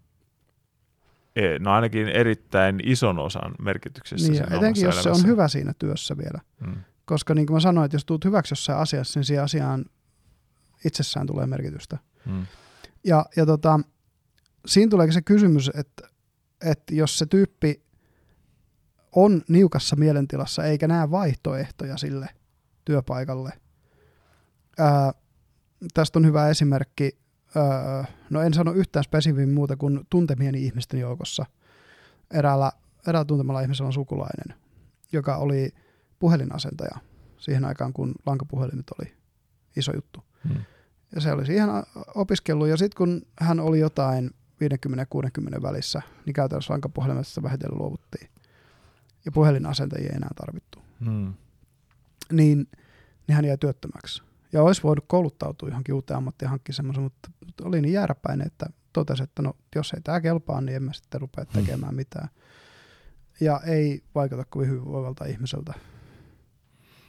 [1.37, 4.33] e- no ainakin erittäin ison osan merkityksestä.
[4.33, 5.27] Niin, etenkin jos omassa se on elämässä.
[5.29, 6.41] hyvä siinä työssä vielä.
[6.67, 6.75] Mm.
[7.05, 9.85] Koska niin kuin mä sanoin, että jos tuut hyväksi jossain asiassa, niin siihen asiaan
[10.85, 11.99] itsessään tulee merkitystä.
[12.27, 12.47] Mm.
[13.05, 13.81] Ja, ja tota,
[14.67, 16.09] siinä tuleekin se kysymys, että,
[16.61, 17.83] että jos se tyyppi
[19.13, 22.29] on niukassa mielentilassa eikä näe vaihtoehtoja sille
[22.85, 23.53] työpaikalle.
[24.79, 25.13] Ää,
[25.95, 27.19] tästä on hyvä esimerkki.
[27.57, 31.47] Ää, no en sano yhtään spesifin muuta kuin tuntemieni ihmisten joukossa.
[32.31, 32.73] Eräällä,
[33.07, 34.59] eräällä tuntemalla ihmisellä on sukulainen,
[35.13, 35.75] joka oli
[36.19, 36.99] puhelinasentaja
[37.39, 39.13] siihen aikaan, kun lankapuhelimet oli
[39.77, 40.25] iso juttu.
[40.45, 40.65] Mm.
[41.15, 44.31] Ja se oli siihen a- opiskellut, ja sitten kun hän oli jotain
[45.59, 48.31] 50-60 välissä, niin käytännössä lankapuhelimesta vähitellen luovuttiin.
[49.25, 50.79] Ja puhelinasentajia ei enää tarvittu.
[51.01, 51.35] Mm.
[52.33, 52.69] Niin,
[53.27, 54.23] niin hän jäi työttömäksi.
[54.53, 57.31] Ja olisi voinut kouluttautua johonkin uuteen ammattiin hankkia semmoisen, mutta,
[57.63, 61.21] oli niin jääräpäinen, että totesi, että no, jos ei tämä kelpaa, niin en mä sitten
[61.21, 62.29] rupea tekemään mitään.
[63.41, 65.75] Ja ei vaikuta kovin hyvinvoivalta ihmiseltä,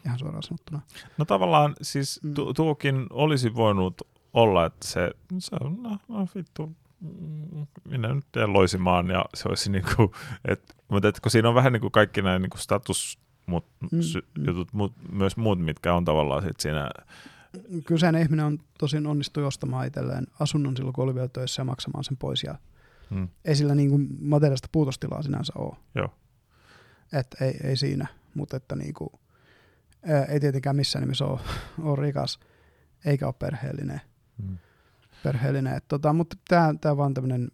[0.05, 0.81] ihan suoraan sanottuna.
[1.17, 2.33] No tavallaan siis Mm.
[2.33, 4.01] tu- tuokin olisi voinut
[4.33, 6.71] olla, että se, se on, no, no vittu,
[7.01, 10.11] mm, minä nyt teen loisimaan ja se olisi niin kuin,
[10.45, 13.65] et, mutta et, kun siinä on vähän niin kuin kaikki nämä niin kuin status mut,
[13.91, 14.45] Mm, sy, mm.
[14.47, 16.89] jutut, mut, myös muut, mitkä on tavallaan sit siinä,
[17.85, 22.03] Kyseinen ihminen on tosin onnistui ostamaan itselleen asunnon silloin, kun oli vielä töissä ja maksamaan
[22.03, 22.43] sen pois.
[22.43, 22.55] Ja
[23.09, 25.75] mm, ei sillä niin kuin materiaalista puutostilaa sinänsä ole.
[25.95, 26.09] Joo.
[27.13, 29.09] Et ei, ei siinä, mutta että niin kuin,
[30.07, 31.39] Ää, ei tietenkään missään nimessä ole,
[31.89, 32.39] ole rikas,
[33.05, 34.01] eikä ole perheellinen.
[34.43, 34.57] Mm.
[35.23, 35.75] perheellinen.
[35.75, 36.35] Et tota, mutta
[36.81, 37.51] tämä vaan tämmöinen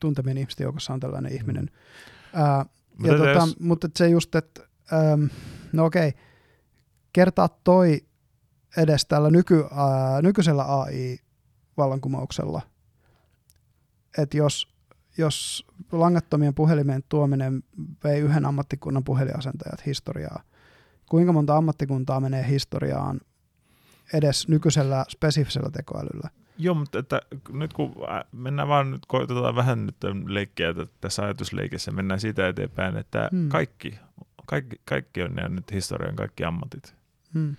[0.00, 1.70] tuntemien ihmisten joukossa on tällainen ihminen.
[2.34, 2.66] Ää,
[2.98, 4.62] Mutta ja tota, jos- mutta se just, että
[4.92, 5.28] äm,
[5.72, 6.12] no okei,
[7.12, 8.00] kertaa toi
[8.76, 12.62] edes tällä nyky, ää, nykyisellä AI-vallankumouksella,
[14.18, 14.74] että jos,
[15.18, 17.62] jos langattomien puhelimien tuominen
[18.04, 20.42] vei yhden ammattikunnan puhelinasentajat historiaa,
[21.12, 23.20] kuinka monta ammattikuntaa menee historiaan
[24.14, 26.30] edes nykyisellä spesifisellä tekoälyllä?
[26.58, 27.20] Joo, mutta että
[27.52, 32.48] nyt kun ä, mennään vaan nyt, koitetaan vähän nyt leikkiä t- tässä ajatusleikissä, mennään siitä
[32.48, 33.48] eteenpäin, että Hmm.
[33.48, 33.98] kaikki,
[34.46, 36.94] kaikki, kaikki on ne nyt historian kaikki ammatit.
[37.34, 37.56] Hmm.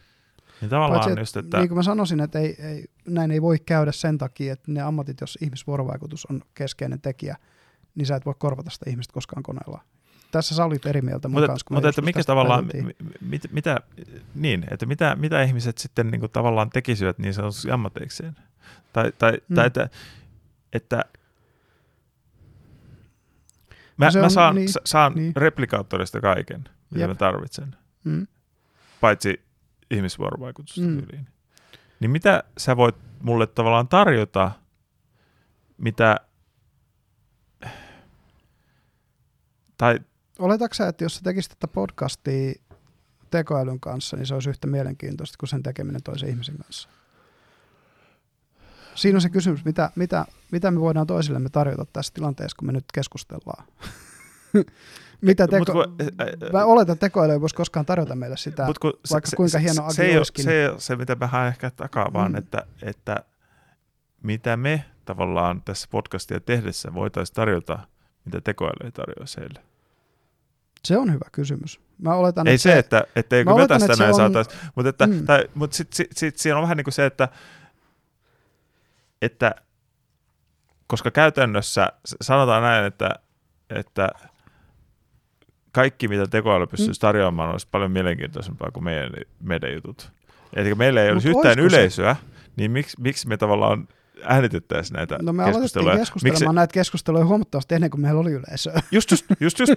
[0.61, 3.59] Niin tavallaan Paitsi, just, että Niin kuin mä sanoisin, että ei, ei, näin ei voi
[3.65, 7.37] käydä sen takia, että ne ammatit, jos ihmisvuorovaikutus on keskeinen tekijä,
[7.95, 9.81] niin sä et voi korvata sitä ihmistä koskaan koneella.
[10.33, 12.69] Tässä sä olit eri mieltä mun mutta, kanssa, mutta että mikä tavallaan,
[13.21, 13.77] mit, mitä,
[14.35, 18.35] niin, että mitä, mitä ihmiset sitten niin kuin tavallaan tekisivät niin sanotusti ammateikseen?
[18.93, 19.55] Tai, tai, Mm.
[19.55, 19.89] tai että,
[20.73, 21.05] että
[23.97, 25.35] mä, No mä saan, niin, sa- saan niin.
[25.35, 27.09] replikaattorista kaiken, mitä Jep.
[27.09, 28.27] mä tarvitsen, Mm.
[29.01, 29.41] paitsi
[29.91, 30.97] ihmisvuorovaikutusta mm.
[30.97, 31.27] tyyliin.
[31.99, 34.51] Niin mitä sä voit mulle tavallaan tarjota,
[35.77, 36.19] mitä,
[39.77, 39.99] tai
[40.43, 42.53] Oletatko sä, että jos sä tekisit tätä podcastia
[43.31, 46.89] tekoälyn kanssa, niin se olisi yhtä mielenkiintoista kuin sen tekeminen toisen ihmisen kanssa?
[48.95, 52.71] Siinä on se kysymys, mitä, mitä, mitä me voidaan toisillemme tarjota tässä tilanteessa, kun me
[52.71, 53.65] nyt keskustellaan.
[55.21, 55.71] mitä Mut teko...
[55.71, 58.65] kun- ä- ä- Mä oletan, että tekoäly ei voisi koskaan tarjota meille sitä.
[58.65, 61.27] Mut kun vaikka kuinka hieno se, agi ei ole, se ei ole se, mitä mä
[61.27, 62.37] haen ehkä takaa, vaan Mm.
[62.37, 63.23] että, että
[64.23, 67.79] mitä me tavallaan tässä podcastia tehdessä voitaisiin tarjota,
[68.25, 69.72] mitä tekoäly ei tarjoa heille.
[70.85, 71.79] Se on hyvä kysymys.
[72.01, 75.13] Mä oletan, Ei että se, että etteikö me tästä näin on- saataisiin, mutta, että, Mm.
[75.13, 75.25] mm.
[75.25, 77.27] tai, mutta sitten sit, sit, siinä on vähän niin kuin se, että,
[79.21, 79.55] että
[80.87, 81.91] koska käytännössä
[82.21, 83.09] sanotaan näin, että,
[83.69, 84.09] että
[85.71, 90.11] kaikki mitä tekoäly pystyisi tarjoamaan olisi paljon mielenkiintoisempaa kuin meidän, meidän jutut.
[90.55, 91.75] Eli meillä ei olisi Mut yhtään oisko se?
[91.77, 92.15] yleisöä,
[92.55, 93.87] niin miksi, miksi me tavallaan
[94.23, 95.97] äänitettäisiin näitä No me keskusteluja?
[95.97, 98.81] keskustelemaan Miksi, näitä keskusteluja huomattavasti ennen kuin meillä oli yleisöä.
[98.91, 99.73] just, just, just, just.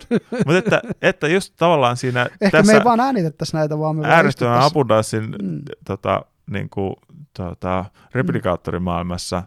[0.46, 4.02] mutta että, että just tavallaan siinä Ehkä tässä me ei vaan äänitettäisi näitä, vaan me
[4.02, 5.60] istuttaisiin- abundanssin Mm.
[5.84, 6.94] tota, niin kuin,
[7.36, 7.84] tota,
[8.14, 9.42] replikaattorimaailmassa,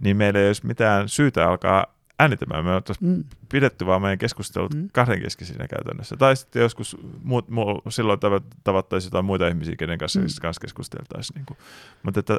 [0.00, 1.86] niin meillä ei olisi mitään syytä alkaa
[2.20, 2.64] äänittämään.
[2.64, 3.24] Me oltaisiin Mm.
[3.48, 4.88] pidetty vaan meidän keskustelut Mm.
[4.92, 6.16] kahdenkeskisinä käytännössä.
[6.16, 10.26] Tai sitten joskus muut, mu, silloin tavat- tavattaisiin jotain muita ihmisiä, kenen kanssa, mm.
[10.42, 11.34] kanssa keskusteltaisiin.
[11.34, 11.58] Niin kuin.
[12.02, 12.38] Mutta että,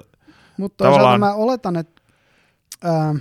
[0.59, 2.01] Mutta toisaalta Tavallaan- mä oletan, että
[2.83, 3.15] ää,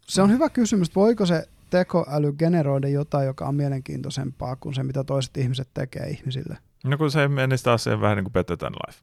[0.00, 4.82] se on hyvä kysymys, että voiko se tekoäly generoida jotain, joka on mielenkiintoisempaa kuin se,
[4.82, 6.58] mitä toiset ihmiset tekee ihmisille.
[6.84, 9.00] no kun se menisi taas siihen vähän niin kuin Better Than Life.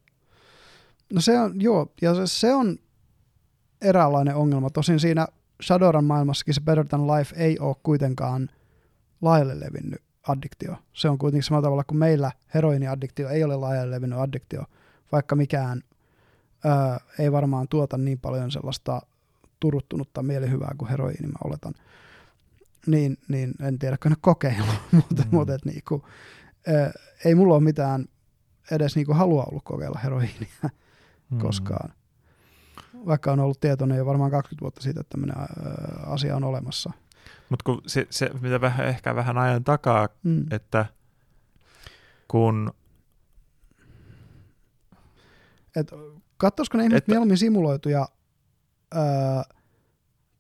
[1.14, 2.78] No se on, joo, ja se, se on
[3.82, 4.70] eräänlainen ongelma.
[4.70, 5.28] Tosin siinä
[5.64, 8.50] Shadowrun maailmassakin se Better Than Life ei ole kuitenkaan
[9.22, 10.76] laajalle levinnyt addiktio.
[10.94, 14.66] Se on kuitenkin samalla tavalla kuin meillä heroiniaddiktio ei ole laajalle levinnyt addiktio,
[15.12, 15.82] vaikka mikään
[16.66, 19.02] ää, ei varmaan tuota niin paljon sellaista
[19.60, 21.74] turuttunutta mielihyvää kuin heroiini, mä oletan.
[22.88, 25.28] Niin, niin en tiedä, kun ne kokeilu, mutta, mm.
[25.32, 26.06] Mutta et niinku,
[26.68, 26.92] ää,
[27.26, 28.06] ei mulla ole mitään
[28.72, 30.70] edes niinku halua ollut kokeilla heroiinia
[31.30, 31.38] Mm.
[31.40, 31.94] koskaan.
[33.06, 35.36] Vaikka on ollut tietoinen jo varmaan 20 vuotta siitä, että tämmöinen
[36.06, 36.92] asia on olemassa.
[37.50, 40.46] Mutta kun se, se, mitä vähän, ehkä vähän ajan takaa, Mm.
[40.52, 40.86] että
[42.28, 42.74] kun
[45.76, 45.92] Et,
[46.38, 48.08] katsoisiko ne ihmiset Että- mieluummin simuloituja
[48.94, 49.44] ää,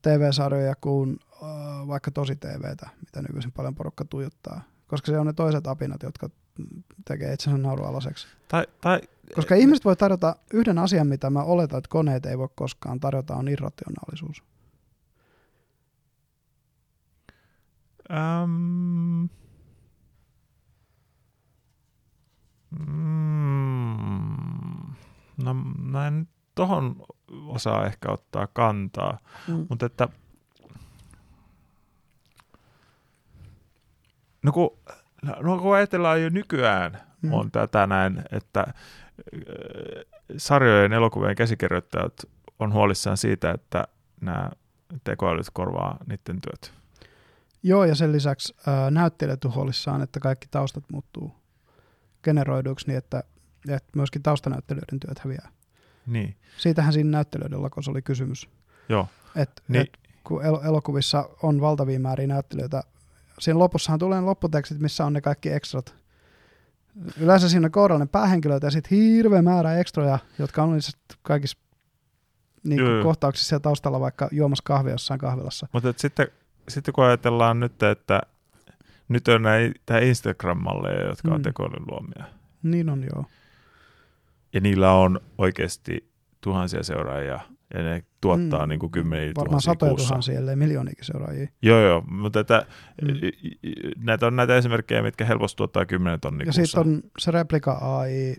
[0.01, 4.61] TV-sarjoja kuin ää, vaikka tosi TVtä, mitä nykyisin paljon porukka tuijottaa.
[4.87, 6.29] Koska se on ne toiset apinat, jotka
[7.05, 8.27] tekee itsensä naurualaseksi.
[8.47, 9.01] tai, tai
[9.35, 13.35] Koska ihmiset voi tarjota yhden asian, mitä mä oletan, että koneet ei voi koskaan tarjota,
[13.35, 14.43] on irrationaalisuus.
[18.43, 19.29] Um,
[22.79, 24.34] mm,
[25.43, 26.95] no mä en tohon
[27.47, 29.17] osaa ehkä ottaa kantaa,
[29.47, 29.65] Mm.
[29.69, 30.07] mutta että
[34.43, 34.77] no kun,
[35.41, 37.33] no kun ajatellaan jo nykyään Mm.
[37.33, 38.73] on tätä näin, että äh,
[40.37, 42.13] sarjojen elokuvien käsikirjoittajat
[42.59, 43.87] on huolissaan siitä, että
[44.21, 44.49] nämä
[45.03, 46.73] tekoälyt korvaa niiden työt.
[47.63, 51.35] Joo, ja sen lisäksi ää, näyttelijät on huolissaan, että kaikki taustat muuttuu
[52.23, 53.23] generoiduiksi niin, että,
[53.69, 55.49] että myöskin taustanäyttelijöiden työt häviää.
[56.07, 58.49] Niin, Siitähän siinä näyttelijöiden lakossa oli kysymys.
[58.89, 59.07] joo.
[59.35, 59.81] Et, Niin.
[59.81, 62.83] et, kun el- elokuvissa on valtavia määriä näyttelijöitä,
[63.39, 65.95] siinä lopussahan tulee lopputekstit, missä on ne kaikki ekstrat,
[67.19, 70.79] Yleensä siinä on kourallinen päähenkilöitä ja sitten hirveä määrä ekstroja, jotka on
[71.21, 71.57] kaikissa
[72.63, 73.03] niin joo.
[73.03, 75.67] kohtauksissa siellä taustalla vaikka juomassa kahvia jossain kahvilassa.
[75.73, 76.27] Mutta sitten,
[76.69, 78.21] sitten kun ajatellaan nyt, että
[79.09, 81.43] nyt on näitä Instagram-malleja, jotka on Mm.
[81.43, 82.25] tekoälyn luomia,
[82.63, 83.25] Niin on joo.
[84.55, 86.09] Ja niillä on oikeasti
[86.41, 87.39] tuhansia seuraajia,
[87.73, 88.69] ja ne tuottaa Mm.
[88.69, 90.07] niin kuin kymmeniä Varmaan tuhansia satoja kuussa.
[90.07, 91.47] tuhansia, ellei miljooniakin seuraajia.
[91.61, 92.65] Joo, joo, mutta että,
[93.01, 93.07] Mm.
[93.97, 98.35] näitä on näitä esimerkkejä, mitkä helposti tuottaa 10 tonnia ja sitten on se replika AI,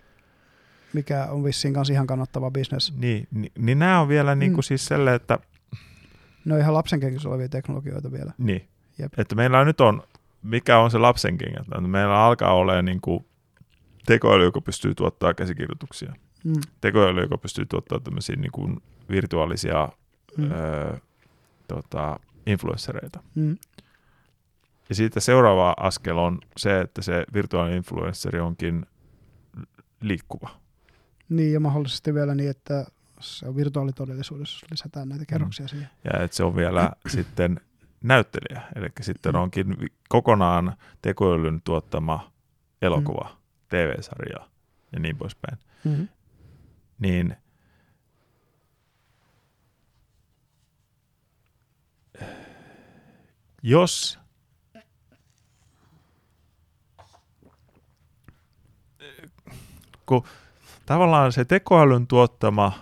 [0.93, 2.95] mikä on vissiin kanssa ihan kannattava bisnes.
[2.99, 4.67] Niin, niin, niin nämä on vielä niin kuin Mm.
[4.67, 5.39] siis selle, että,
[6.45, 8.33] Ne on ihan lapsen kenkissä olevia teknologioita vielä.
[8.39, 8.69] niin,
[8.99, 9.13] Jep.
[9.19, 10.03] että meillä nyt on,
[10.43, 13.25] mikä on se lapsen kengä, että meillä alkaa olemaan niin kuin
[14.07, 16.13] tekoäly, joka pystyy tuottaa käsikirjoituksia.
[16.45, 16.55] Mm.
[16.81, 19.89] Tekoäly, joka pystyy tuottaa tämmöisiä niin kuin virtuaalisia
[20.37, 20.45] Mm.
[20.45, 20.51] mm.
[20.53, 20.97] öö,
[21.69, 23.23] tota, influenssereita.
[23.35, 23.57] Mm.
[24.89, 28.87] Ja siitä seuraava askel on se, että se virtuaalinen influensseri onkin
[30.01, 30.51] liikkuva.
[31.29, 32.87] Niin, ja mahdollisesti vielä niin, että
[33.21, 35.11] se on virtuaalitodellisuudessa, lisätään Mm.
[35.11, 35.89] näitä kerroksia siihen.
[36.05, 37.61] Ja että se on vielä sitten
[38.03, 38.63] näyttelijä.
[38.77, 39.41] Eli sitten Mm.
[39.41, 39.77] onkin
[40.09, 42.33] kokonaan tekoälyn tuottama
[42.83, 43.37] elokuva, Mm.
[43.69, 44.47] TV-sarja
[44.93, 45.59] ja niin poispäin.
[45.85, 46.09] Mm-hmm.
[46.99, 47.37] Niin
[53.63, 54.19] jos
[60.07, 60.25] kun
[60.87, 62.73] tavallaan se tekoälyn tuottama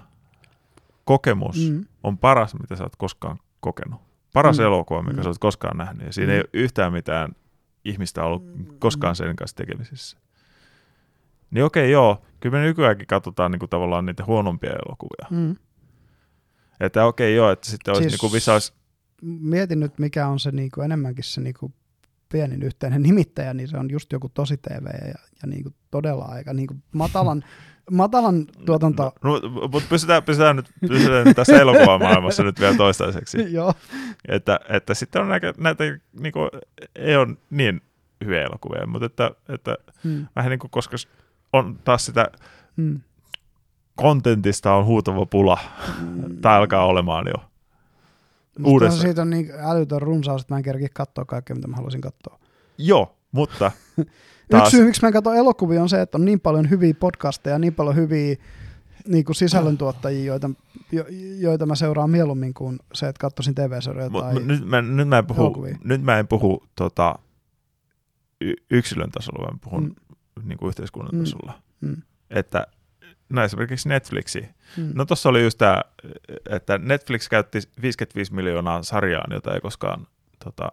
[1.04, 1.84] kokemus Mm.
[2.02, 4.00] on paras, mitä sä oot koskaan kokenut.
[4.32, 4.64] Paras Mm.
[4.64, 5.22] elokuva, mikä Mm.
[5.22, 6.06] sä oot koskaan nähnyt.
[6.06, 6.34] Ja siinä Mm.
[6.34, 7.32] ei ole yhtään mitään
[7.84, 8.42] ihmistä ollut
[8.78, 10.18] koskaan sen kanssa tekemisissä.
[11.50, 12.22] Niin okei, joo.
[12.40, 15.26] Kyllä me nykyäänkin katsotaan niinku tavallaan niitä huonompia elokuvia.
[15.30, 15.56] Mm.
[16.80, 18.74] Että okei, joo, että sitten olisi Siis- niinku visais...
[19.22, 21.72] Mietin nyt, mikä on se niinku enemmänkin se niinku
[22.32, 26.52] pienin yhteinen nimittäjä, niin se on just joku tosi TV ja, ja niinku todella aika
[26.54, 27.44] niinku matalan,
[27.90, 29.12] matalan tuotanto.
[29.24, 29.40] No,
[29.72, 33.38] mutta pysytään, pysytään, nyt, pysytään nyt tässä elokuvamaailmassa nyt vielä toistaiseksi.
[33.54, 33.74] Joo,
[34.28, 35.84] Että, että sitten on näitä, näitä
[36.20, 36.38] niinku,
[36.94, 37.80] ei ole niin
[38.24, 40.26] hyviä elokuvia, mutta että, että mm.
[40.36, 40.96] vähän niin kuin, koska
[41.54, 42.28] on taas sitä
[42.76, 43.00] Mm.
[43.96, 45.58] kontentista on huutava pula,
[46.40, 47.44] tai alkaa olemaan jo.
[48.64, 52.00] Uudessa- siitä on niin älytön runsaus, että mä en kerki katsoa kaikkea, mitä mä haluaisin
[52.00, 52.38] katsoa.
[52.78, 53.70] Joo, mutta
[54.50, 54.62] Taas.
[54.64, 57.58] Yksi syy, miksi mä en katso elokuvia, on se, että on niin paljon hyviä podcasteja,
[57.58, 58.36] niin paljon hyviä
[59.08, 60.50] niin kuin sisällöntuottajia, joita,
[60.92, 61.04] jo,
[61.38, 64.34] joita mä seuraan mieluummin kuin se, että katsoisin TV-sarjoja tai...
[64.34, 65.78] mut nyt, mä, nyt, mä en puhu, elokuvia.
[65.84, 67.14] nyt mä en puhu tota,
[68.40, 69.94] y- yksilön tasolla, vaan puhun Mm.
[70.42, 71.20] Niin kuin yhteiskunnan Mm.
[71.20, 71.52] tasolla.
[71.80, 71.96] Mm.
[72.30, 72.66] Että
[73.28, 74.48] no esimerkiksi Netflixi.
[74.76, 74.90] Mm.
[74.94, 75.80] No tuossa oli just tämä,
[76.50, 80.06] että Netflix käytti 55 miljoonaa sarjaan, jota ei koskaan
[80.44, 80.72] tota,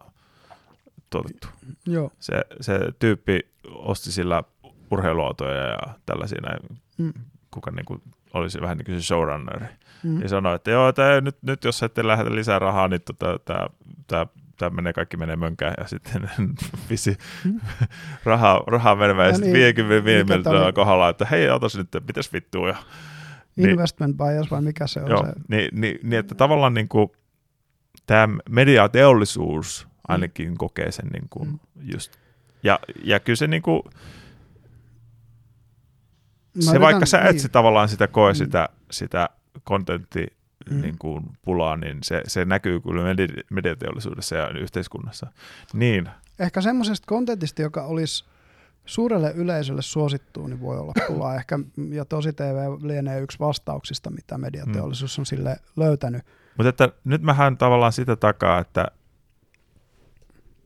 [1.09, 1.47] tuotettu.
[1.87, 2.11] Joo.
[2.19, 3.39] Se, se tyyppi
[3.69, 4.43] osti sillä
[4.91, 7.13] urheiluautoja ja tällaisia näin, Mm.
[7.51, 8.01] kuka niin kuin
[8.33, 9.65] olisi vähän niin kuin se showrunneri.
[10.03, 10.21] Mm.
[10.21, 13.39] Ja sanoi, että joo, että ei, nyt, nyt jos ette lähetä lisää rahaa, niin tota,
[14.07, 14.25] tämä,
[14.61, 15.73] tämä, menee, kaikki menee mönkään.
[15.77, 16.29] Ja sitten
[16.89, 17.59] visi Mm.
[18.23, 19.25] rahaa, rahaa menemään.
[19.25, 20.73] Ja, Ja sitten niin, 55 mikä tää miljoonaa oli?
[20.73, 22.67] kohdalla, että hei, otas nyt, mitäs vittua.
[22.69, 22.75] Ja,
[23.55, 23.69] niin.
[23.69, 25.31] Investment bias vai mikä se on joo, se?
[25.47, 27.09] niin, niin, niin, että tavallaan niin kuin,
[28.05, 31.59] tämä mediateollisuus ainakin kokee sen niin kuin Mm.
[31.93, 32.11] just.
[32.63, 33.81] Ja, ja kyllä se niin kuin,
[36.55, 37.51] Mä se yritän- vaikka sä et niin.
[37.51, 38.35] tavallaan sitä koe Mm.
[38.35, 39.29] sitä, sitä
[39.63, 40.27] kontentti
[40.69, 40.81] Mm.
[40.81, 45.27] niin kuin pulaa, niin se, se näkyy kyllä medi- mediateollisuudessa ja yhteiskunnassa.
[45.73, 46.09] Niin,
[46.39, 48.25] Ehkä semmoisesta kontentista, joka olisi
[48.85, 51.35] suurelle yleisölle suosittua, niin voi olla pulaa.
[51.35, 51.59] Ehkä,
[51.89, 56.21] ja tosi TV lienee yksi vastauksista, mitä mediateollisuus on sille löytänyt.
[56.57, 58.87] mutta että nyt mähän tavallaan sitä takaa, että,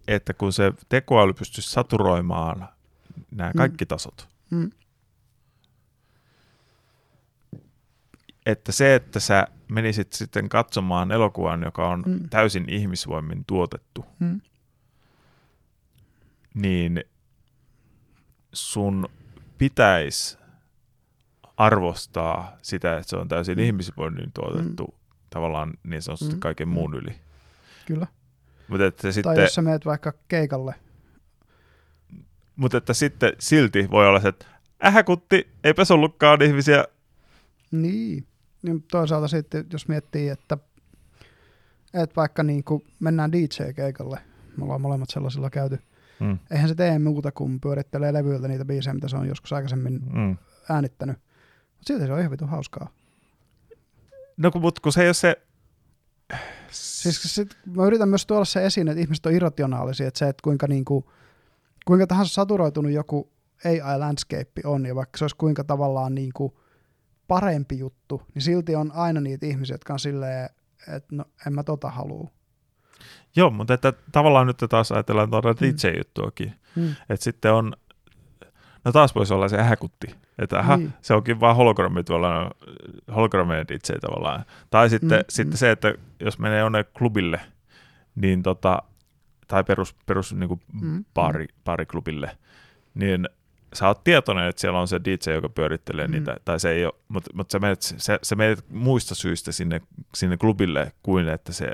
[0.08, 2.68] että kun se tekoäly pystyisi saturoimaan
[3.32, 3.58] nämä Mm.
[3.58, 4.72] kaikki tasot, Mm.
[8.46, 12.30] että se, että sä menisit sitten katsomaan elokuvan, joka on Mm.
[12.30, 14.42] täysin ihmisvoimin tuotettu, Mm.
[16.54, 17.04] niin
[18.54, 19.08] sun
[19.58, 20.38] pitäisi
[21.58, 23.62] arvostaa sitä, että se on täysin Mm.
[23.62, 23.66] mm.
[23.66, 24.96] ihmisvoinnin tuotettu
[25.30, 26.40] tavallaan niin sanotusti Mm.
[26.40, 26.74] kaiken Mm.
[26.74, 27.16] muun yli.
[27.86, 28.08] Kyllä.
[28.68, 30.76] Mutta että, Tai sitten, jos sä meet vaikka keikalle.
[32.56, 34.46] mutta että sitten silti voi olla se, että
[34.86, 36.86] ähäkutti, eipäs ollutkaan ihmisiä.
[37.72, 38.28] Niin.
[38.66, 40.58] Niin toisaalta sitten, jos miettii, että,
[41.94, 44.20] että vaikka niin kuin mennään DJ-keikalle,
[44.58, 45.80] me ollaan molemmat sellaisilla käyty,
[46.20, 46.40] Mm.
[46.52, 50.38] eihän se tee muuta kuin pyörittelee levyiltä niitä biisejä, mitä se on joskus aikaisemmin Mm.
[50.70, 51.18] äänittänyt.
[51.18, 52.90] Mutta silti se on ihan vitun hauskaa.
[54.38, 55.42] No kun, mutta kun se ei ole se...
[56.72, 60.42] Siis sit, mä yritän myös tuoda se esiin, että ihmiset on irrationaalisia, että se, että
[60.44, 61.12] kuinka, niinku,
[61.86, 63.32] kuinka tahansa saturoitunut joku
[63.66, 66.54] AI-landscape on, ja vaikka se olisi kuinka tavallaan niin kuin
[67.28, 70.50] parempi juttu, niin silti on aina niitä ihmisiä, jotka on silleen,
[70.96, 72.30] että no en mä tota halua.
[73.36, 75.58] Joo, mutta että tavallaan nyt taas ajatellaan tuota Mm.
[75.62, 76.96] DJ-juttuakin, Hmm.
[77.10, 77.74] että sitten on,
[78.86, 80.08] no taas voisi olla se häkutti,
[80.40, 80.94] että aha, Niin.
[81.02, 82.52] se onkin vaan hologrammi tuolla,
[83.16, 84.46] hologrammeja DJ tavallaan.
[84.70, 85.58] Tai sitten, Mm, sitten mm.
[85.58, 87.42] se, että jos menee jonne klubille,
[88.16, 88.82] niin tota,
[89.48, 92.38] tai perus, perus niin kuin Mm, baari, baariklubille,
[92.94, 93.30] niin
[93.76, 96.12] sä oot tietoinen, että siellä on se DJ, joka pyörittelee Mm.
[96.12, 99.82] niitä, tai se ei ole, mutta, mutta sä, menet, sä, sä menet muista syistä sinne,
[100.16, 101.72] sinne klubille, kuin että se,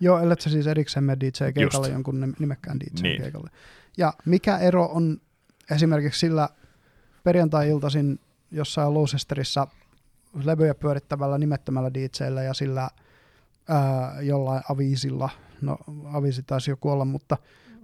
[0.00, 1.92] Joo, ellei se siis erikseen mene DJ-keikalle Just.
[1.92, 3.48] jonkun nim- nimekkään DJ-keikalle.
[3.50, 3.60] Niin.
[3.96, 5.20] Ja mikä ero on
[5.70, 6.48] esimerkiksi sillä
[7.24, 8.18] perjantai-iltaisin
[8.50, 9.66] jossain Loucesterissa
[10.44, 12.90] levyjä pyörittävällä nimettömällä DJllä ja sillä
[13.70, 15.30] ää, jollain aviisilla,
[15.60, 17.36] no aviisi taisi joku olla, mutta,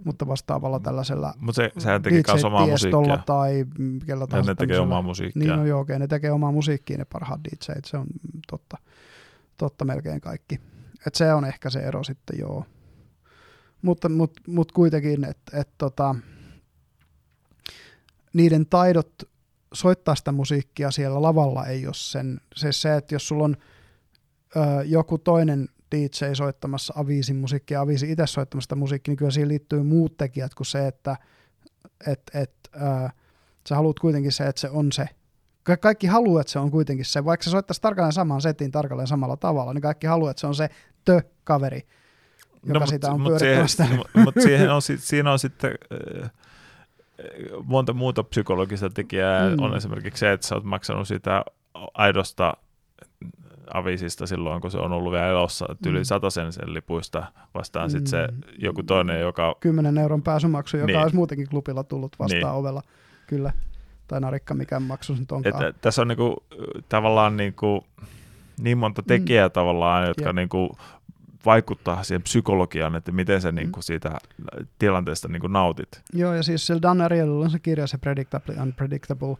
[0.05, 3.17] mutta vastaavalla tällaisella mutta se, sehän tekee myös omaa musiikkia.
[3.25, 5.39] tai mm, kellä tahansa ne tekee omaa musiikkia.
[5.39, 8.07] Niin, no joo, okei, ne tekee omaa musiikkia, ne parhaat DJt, se on
[8.47, 8.77] totta,
[9.57, 10.59] totta melkein kaikki.
[11.07, 12.65] Et se on ehkä se ero sitten, joo.
[13.81, 16.15] Mutta mut, mut kuitenkin, että et tota,
[18.33, 19.13] niiden taidot
[19.73, 23.57] soittaa sitä musiikkia siellä lavalla ei ole sen, se, se että jos sulla on
[24.55, 29.83] ö, joku toinen DJ soittamassa Aviisin musiikkia, Aviisi itse soittamassa musiikkia, niin kyllä siihen liittyy
[29.83, 31.17] muut tekijät kuin se, että
[32.07, 33.09] et, et, ö,
[33.69, 35.09] sä haluat kuitenkin se, että se on se.
[35.63, 37.25] Ka- Kaikki haluaa, että se on kuitenkin se.
[37.25, 40.55] Vaikka se soittaisi tarkalleen saman setin tarkalleen samalla tavalla, niin kaikki haluaa, että se on
[40.55, 40.69] se
[41.05, 41.81] tö-kaveri,
[42.65, 43.65] joka mut- sitä on mut siihen,
[44.25, 45.71] Mutta siihen on, siinä on sitten
[46.23, 46.31] äh,
[47.63, 49.49] monta muuta psykologista tekijää.
[49.49, 49.59] Mm.
[49.59, 51.43] On esimerkiksi se, että sä oot maksanut sitä
[51.93, 52.53] aidosta
[53.73, 56.29] avisista silloin, kun se on ollut vielä elossa, että yli Mm.
[56.29, 57.23] sen sen lipuista
[57.53, 58.41] vastaan sitten se Mm.
[58.57, 60.99] joku toinen, joka 10 euron pääsymaksu, joka Niin.
[60.99, 62.59] olisi muutenkin klubilla tullut vastaan Niin.
[62.59, 62.81] ovella.
[63.27, 63.51] Kyllä.
[64.07, 65.55] Tai narikka, mikä maksu se nyt onkaan.
[65.65, 66.43] että tässä on niinku,
[66.89, 67.85] tavallaan niinku,
[68.59, 69.51] niin monta tekijää mm.
[69.51, 70.35] tavallaan, jotka Jep.
[70.35, 70.77] niinku,
[71.45, 74.17] vaikuttaa siihen psykologiaan, että miten sä niinku siitä
[74.79, 76.01] tilanteesta niinku nautit.
[76.13, 79.35] Joo, ja siis sillä Dan Arielyllä on se kirja, se Predictably Unpredictable,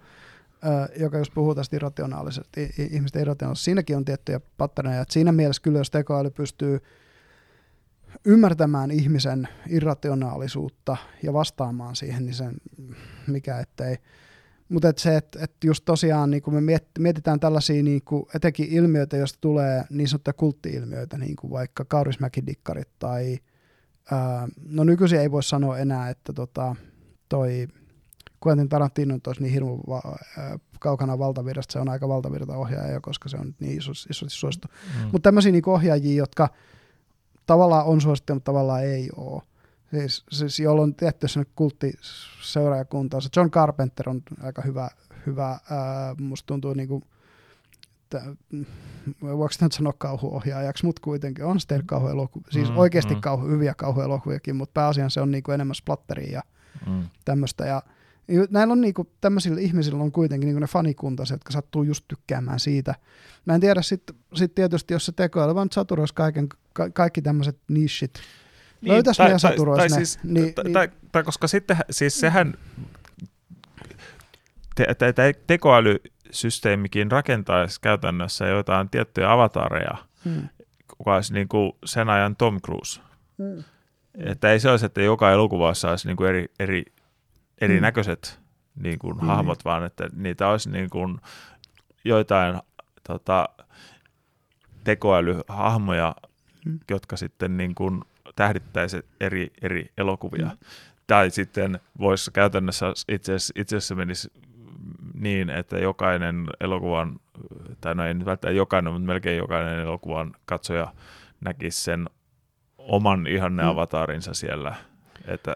[0.99, 2.59] joka just puhuu tästä irrationaalisesta,
[2.91, 3.65] ihmisten irrationaalisesta.
[3.65, 6.79] Siinäkin on tiettyjä patterneja, että siinä mielessä kyllä, jos tekoäly pystyy
[8.25, 12.55] ymmärtämään ihmisen irrationaalisuutta ja vastaamaan siihen, niin sen
[13.27, 13.97] mikä ettei.
[14.69, 18.01] Mutta et se, että et just tosiaan niin kun me miet, mietitään tällaisia niin
[18.35, 23.37] etenkin ilmiöitä, joista tulee niin sanottuja kultti-ilmiöitä, niin kuin vaikka kaurismäkidikkarit tai
[24.69, 26.75] no nykyisin ei voi sanoa enää, että tota,
[27.29, 27.67] toi
[28.47, 33.01] Quentin Tarantino olisi niin hirmu va- ää, kaukana valtavirrasta, se on aika valtavirta ohjaaja jo,
[33.01, 34.67] koska se on niin iso, isosti suosittu.
[34.67, 35.01] Mm.
[35.11, 36.49] Mutta tämmöisiä niin ohjaajia, jotka
[37.45, 39.41] tavallaan on suosittu, mutta tavallaan ei ole.
[39.91, 43.21] Siis, siis jolla on tietty sellainen kulttiseuraajakunta.
[43.21, 44.89] Se John Carpenter on aika hyvä,
[45.25, 47.03] hyvä ää, musta tuntuu niin kuin,
[49.21, 53.21] voiko sitä nyt sanoa kauhuohjaajaksi, mutta kuitenkin on sitten kauhuelokuvia, siis Mm, oikeasti mm.
[53.21, 56.41] kauhu, hyviä kauhuelokuviakin, mutta pääasiassa se on niin kuin enemmän splatteria ja
[56.87, 57.03] Mm.
[57.25, 57.65] tämmöistä.
[57.65, 57.81] Ja
[58.49, 62.95] näillä on niinku, tämmöisillä ihmisillä on kuitenkin niinku ne fanikuntaset, jotka sattuu just tykkäämään siitä.
[63.45, 67.57] Mä en tiedä sitten sit tietysti, jos se tekoäly vaan saturoisi kaiken, ka- kaikki tämmöiset
[67.67, 68.13] nichit.
[68.81, 69.95] Niin, Löytäis ne ja saturois tai, ne.
[69.95, 72.53] Siis, Niin- tai, niin- tai, tai, koska sitten, siis sehän
[74.75, 80.47] te, te, te, tekoälysysteemikin rakentaisi käytännössä jotain tiettyjä avatareja, Hmm.
[80.97, 83.01] kuka olisi niin kuin sen ajan Tom Cruise.
[83.37, 83.63] Hmm.
[84.15, 86.83] Että ei se olisi, että joka elokuvassa olisi niin kuin eri, eri,
[87.61, 88.39] erinäköiset
[88.75, 89.27] niin kuin Mm.
[89.27, 91.17] hahmot, vaan että niitä olisi niin kuin
[92.05, 92.61] joitain
[93.07, 93.49] tota,
[94.83, 96.15] tekoälyhahmoja,
[96.65, 96.79] Mm.
[96.91, 98.01] jotka sitten niin kuin
[98.35, 100.45] tähdittäisi eri, eri elokuvia.
[100.45, 100.57] Mm.
[101.07, 104.31] Tai sitten voisi käytännössä itse asiassa, itse asiassa menisi
[105.13, 107.19] niin, että jokainen elokuvan,
[107.81, 110.93] tai no ei nyt välttämättä jokainen, mutta melkein jokainen elokuvan katsoja
[111.41, 112.09] näkisi sen
[112.77, 113.69] oman ihanne Mm.
[113.69, 114.75] avatarinsa siellä.
[115.27, 115.55] Että,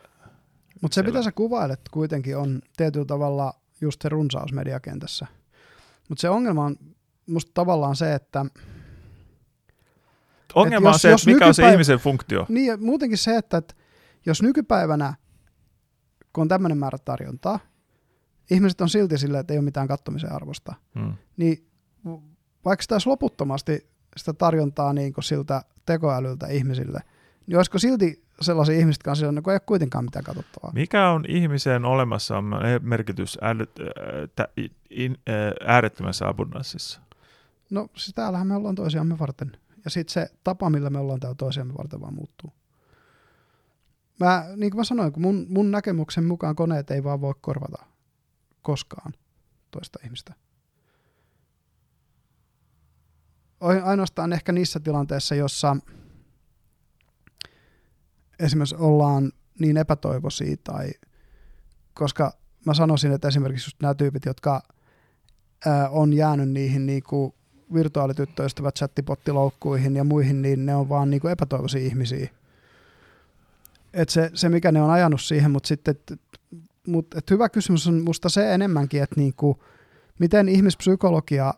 [0.82, 5.28] Mutta se, mitä sä kuvailet, kuitenkin on tietyllä tavalla just se runsaus mediakentässä.
[6.10, 6.76] Mutta se ongelma on
[7.28, 8.46] musta tavallaan se, että
[10.56, 12.46] ongelma jos- on se, jos mikä on se ihmisen funktio.
[12.50, 13.74] Niin ja muutenkin se, että, että
[14.26, 15.14] jos nykypäivänä,
[16.34, 17.60] kun on tämmöinen määrä tarjontaa,
[18.52, 21.14] ihmiset on silti silleen, että ei ole mitään kattomisen arvosta, Hmm.
[21.38, 21.68] niin
[22.66, 23.88] vaikka sitä loputtomasti
[24.18, 27.00] sitä tarjontaa niin siltä tekoälyltä ihmisille,
[27.52, 30.72] niin olisiko silti sellaisia ihmisiä, on silleen, että ei ole kuitenkaan mitään katsottavaa.
[30.74, 32.44] Mikä on ihmisen olemassa
[32.82, 33.50] merkitys äh,
[34.40, 34.48] äh,
[35.68, 37.02] äärettömässä abundanssissa?
[37.70, 39.52] No siis täällähän me ollaan toisiamme varten.
[39.84, 42.54] Ja sitten se tapa, millä me ollaan täällä toisiamme varten vaan muuttuu.
[44.20, 47.86] Mä, niin kuin mä sanoin, kun mun, mun näkemyksen mukaan koneet ei vaan voi korvata
[48.62, 49.14] koskaan
[49.72, 50.34] toista ihmistä.
[53.84, 55.76] Ainoastaan ehkä niissä tilanteissa, jossa
[58.42, 60.92] esimerkiksi ollaan niin epätoivoisia tai
[61.94, 62.34] koska
[62.66, 64.62] mä sanoisin, että esimerkiksi just nämä tyypit, jotka
[65.66, 67.36] ää, on jäänyt niihin niinku
[67.74, 72.30] virtuaalityttöystävät chattipottiloukkuihin ja muihin, niin ne on vaan niinku epätoivoisia ihmisiä.
[73.94, 76.22] Et se, se, mikä ne on ajanut siihen, mutta sitten, et,
[76.88, 79.64] mut, et hyvä kysymys on musta se enemmänkin, että niinku,
[80.20, 81.54] miten ihmispsykologia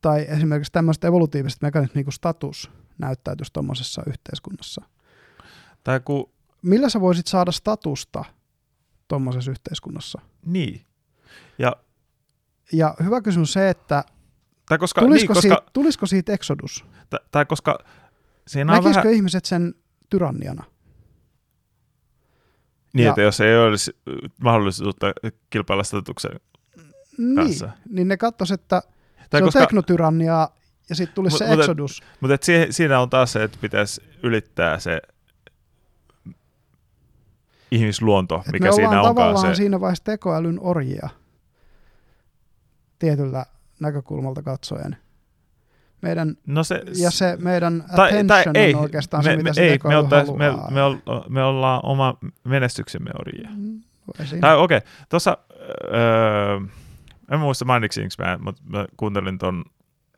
[0.00, 4.82] tai esimerkiksi tämmöiset evolutiiviset mekanismit, niin kuin status, näyttäytyisi tuommoisessa yhteiskunnassa.
[5.84, 6.32] Tai kun,
[6.62, 8.24] Millä sä voisit saada statusta
[9.08, 10.20] tuommoisessa yhteiskunnassa?
[10.46, 10.86] niin.
[11.58, 11.76] Ja,
[12.72, 14.04] Ja hyvä kysymys se, että
[14.68, 16.84] tai koska, tulisiko, niin, koska, siitä, tulisiko siitä exodus?
[17.10, 17.78] tai, tai koska
[18.46, 19.74] siinä Näkisikö vähän, ihmiset sen
[20.10, 20.64] tyranniana?
[22.92, 23.96] niin, ja- että jos ei olisi
[24.42, 25.06] mahdollisuutta
[25.50, 26.40] kilpailla statuksen
[27.18, 27.70] Niin, Kanssa.
[27.88, 28.82] niin ne katsois, että
[29.30, 30.48] Tai se koska, on teknotyrannia
[30.88, 32.02] ja sitten tulisi Mut- se exodus.
[32.20, 35.00] Mutta et siihen, siinä on taas se, että pitäisi ylittää se
[37.72, 39.54] ihmisluonto, Et mikä me siinä onkaan tavallaan se.
[39.54, 41.08] siinä vaiheessa tekoälyn orjia
[42.98, 43.46] tietyllä
[43.80, 44.96] näkökulmalta katsoen.
[46.02, 49.48] Meidän, No se, ja se meidän tai, attention tai ei, on oikeastaan me, se, mitä
[49.50, 50.80] me, se ei, me, oltais, me, me,
[51.28, 53.48] me ollaan oma menestyksemme orjia.
[53.56, 53.80] Mm,
[54.24, 54.40] siinä.
[54.40, 55.38] Tai okei, okay, tuossa,
[55.94, 56.60] öö,
[57.30, 59.64] en muista mainitsinko mä, mutta mä kuuntelin ton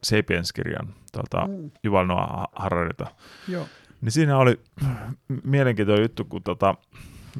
[0.03, 3.07] Sapiens-kirjan tuolta Mm, Yuval Noah Hararilta.
[3.49, 3.67] joo.
[4.01, 4.61] Niin siinä oli
[5.45, 6.75] mielenkiintoinen juttu, kun tota,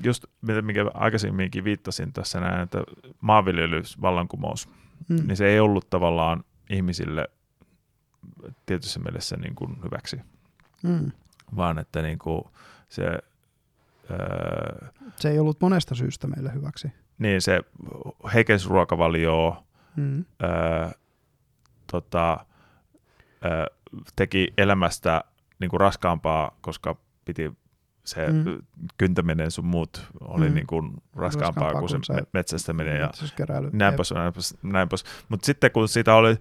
[0.03, 2.79] just mitä- minkä aikaisemminkin viittasin tässä näin, että
[3.21, 4.69] maanviljelysvallankumous,
[5.09, 5.27] Mm.
[5.27, 7.29] niin se ei ollut tavallaan ihmisille
[8.67, 10.21] tietyssä mielessä niin kuin hyväksi,
[10.83, 11.13] Mm.
[11.57, 12.45] vaan että niin kuin
[12.89, 13.19] se,
[14.11, 16.89] öö, Se ei ollut monesta syystä meille hyväksi.
[17.19, 17.61] niin se
[18.35, 19.65] heikensi ruokavalioa,
[19.97, 20.25] Mm.
[20.43, 20.89] öö,
[21.93, 22.47] tota,
[23.45, 23.67] öö,
[24.17, 25.25] teki elämästä
[25.61, 27.53] niin kuin raskaampaa, koska piti
[28.05, 28.63] se Mm.
[28.99, 30.55] kyntäminen sun muut oli Mm.
[30.55, 30.85] niin kuin
[31.17, 33.11] raskaampaa, Raskaampaa kuin se kuin se metsästäminen ja
[33.73, 35.05] näin pois, näin pois, näin pois.
[35.29, 36.37] Mutta sitten kun siitä oli,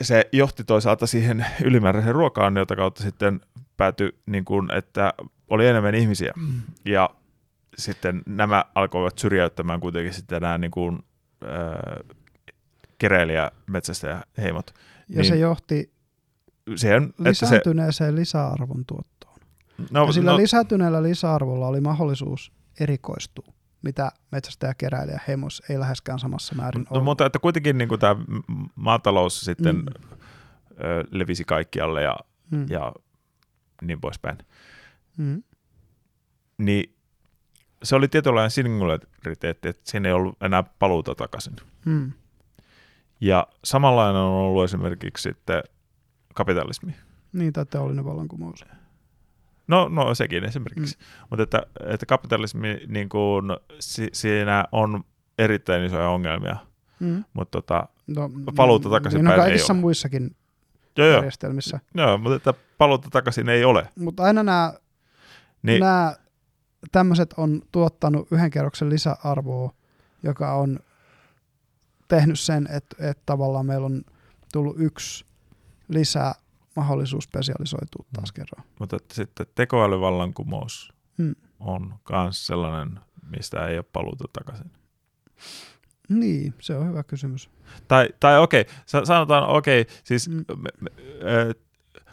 [0.00, 3.40] se johti toisaalta siihen ylimääräiseen ruokaan, jota kautta sitten
[3.76, 5.14] päätyi, niin kuin, että
[5.48, 6.32] oli enemmän ihmisiä.
[6.36, 6.60] Mm.
[6.84, 7.10] Ja
[7.78, 10.98] sitten nämä alkoivat syrjäyttämään kuitenkin sitten nämä niin kuin,
[11.44, 12.16] äh,
[12.98, 14.74] keräilijä, metsästäjä, heimot.
[15.08, 15.92] Ja se Niin, johti
[16.76, 19.25] Siihen, että se, lisääntyneeseen lisäarvon tuottoon.
[19.90, 26.18] No, Ja sillä no, lisääntyneellä lisäarvolla oli mahdollisuus erikoistua, mitä metsästäjä, keräilijä, heimos ei läheskään
[26.18, 27.04] samassa määrin no, ollut.
[27.04, 28.16] mutta että kuitenkin niin kuin tämä
[28.74, 29.86] maatalous sitten mm.
[30.70, 32.16] ö, levisi kaikkialle ja,
[32.50, 32.66] Mm.
[32.70, 32.92] ja
[33.82, 34.38] niin poispäin.
[35.18, 35.42] Mm.
[36.58, 36.96] Niin
[37.82, 41.56] se oli tietynlainen singulariteetti, että siinä ei ollut enää paluuta takaisin.
[41.84, 42.12] Mm.
[43.20, 45.62] Ja samanlainen on ollut esimerkiksi sitten
[46.34, 46.94] kapitalismi.
[47.32, 48.64] Niin, tai teollinen vallankumous.
[49.68, 50.96] No, no sekin esimerkiksi.
[50.98, 51.26] Mm.
[51.30, 53.44] Mutta että, että kapitalismi, niin kuin,
[53.80, 55.04] si, siinä on
[55.38, 56.56] erittäin isoja ongelmia.
[57.00, 57.24] Mm.
[57.32, 59.80] Mutta tota, No, Paluuta takaisin niin on päin ei kaikissa ole.
[59.80, 60.36] muissakin
[60.96, 61.80] joo, joo, järjestelmissä.
[61.94, 63.88] joo, mutta että paluuta takaisin ei ole.
[63.98, 64.72] Mutta aina nämä,
[65.62, 66.16] Niin, nämä
[66.92, 69.72] tämmöiset on tuottanut yhden kerroksen lisäarvoa,
[70.22, 70.78] joka on
[72.08, 74.02] tehnyt sen, että, että tavallaan meillä on
[74.52, 75.24] tullut yksi
[75.88, 76.34] lisää
[76.76, 78.64] mahdollisuus spesialisoitua taas kerran.
[78.80, 81.34] mutta että sitten tekoälyvallankumous Mm.
[81.60, 83.00] on myös sellainen,
[83.36, 84.70] mistä ei ole paluuta takaisin.
[86.08, 87.50] Niin, se on hyvä kysymys.
[87.88, 90.44] Tai, tai okei, sa- sanotaan okei, siis Mm.
[90.56, 90.90] me, me,
[91.22, 91.54] ö,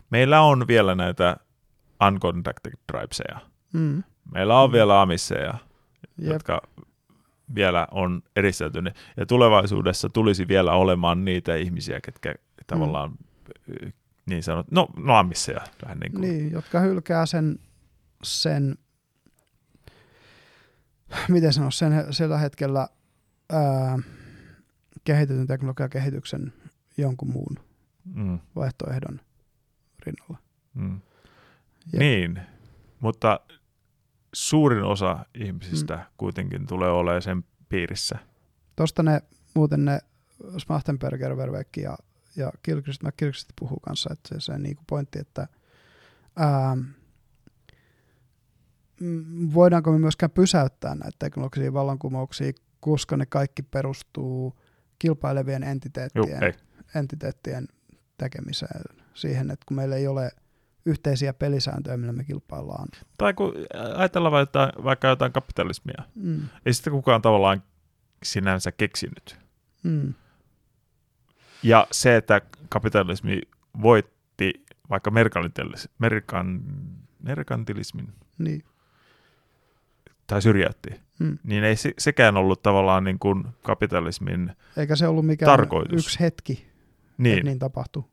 [0.10, 1.38] meillä on vielä näitä
[2.08, 3.40] uncontacted tribeseja.
[3.74, 4.04] Mm.
[4.34, 4.74] Meillä on Mm.
[4.74, 5.54] vielä amisseja,
[6.18, 6.34] Jep.
[6.34, 6.62] jotka
[7.56, 8.96] vielä on eristäytyneet.
[9.18, 12.36] Ja tulevaisuudessa tulisi vielä olemaan niitä ihmisiä, ketkä
[12.68, 13.12] tavallaan
[13.70, 13.92] ö,
[14.26, 15.62] niin sanot, no, no amisseja.
[15.86, 16.22] Vähän niin kuin.
[16.22, 17.60] Niin, jotka hylkää sen,
[18.24, 18.76] sen
[21.28, 22.88] miten sanoa, sen sillä hetkellä
[23.50, 24.00] ää,
[25.04, 26.54] kehitetyn teknologian kehityksen
[26.98, 27.56] jonkun muun
[28.14, 29.20] Mm, vaihtoehdon
[30.06, 30.38] rinnalla.
[30.74, 31.00] mm.
[31.94, 32.00] Jep.
[32.00, 32.40] Niin,
[33.00, 33.40] mutta
[34.34, 36.04] suurin osa ihmisistä mm.
[36.18, 38.20] kuitenkin tulee olemaan sen piirissä.
[38.76, 39.22] Tuosta ne
[39.56, 40.00] muuten ne
[40.58, 41.98] Smachtenberger, Verwecki ja,
[42.36, 45.48] ja Gilchrist, McGilchrist puhuu kanssa, että se, se niinku pointti, että
[46.36, 46.76] ää,
[49.00, 54.60] mm, voidaanko me myöskään pysäyttää näitä teknologisia vallankumouksia, koska ne kaikki perustuu
[55.00, 56.54] kilpailevien entiteettien, ei.
[56.96, 57.68] entiteettien
[58.18, 58.82] tekemiseen,
[59.14, 60.32] siihen, että kun meillä ei ole
[60.86, 62.88] yhteisiä pelisääntöjä, millä me kilpaillaan.
[63.18, 63.54] Tai kun
[63.96, 66.42] ajatellaan vaikka, vaikka jotain kapitalismia, Mm.
[66.66, 67.64] ei sitten kukaan tavallaan
[68.24, 69.38] sinänsä keksinyt.
[69.84, 70.14] Mm.
[71.64, 73.42] Ja se, että kapitalismi
[73.82, 76.62] voitti vaikka merkantilis- merkan,
[77.24, 78.64] merkantilismin Niin.
[80.28, 81.38] tai syrjäytti, Mm.
[81.44, 86.06] niin ei se, sekään ollut tavallaan niin kuin kapitalismin Eikä se ollut mikään Tarkoitus.
[86.06, 86.68] yksi hetki, niin.
[87.18, 88.04] niin, että niin tapahtui.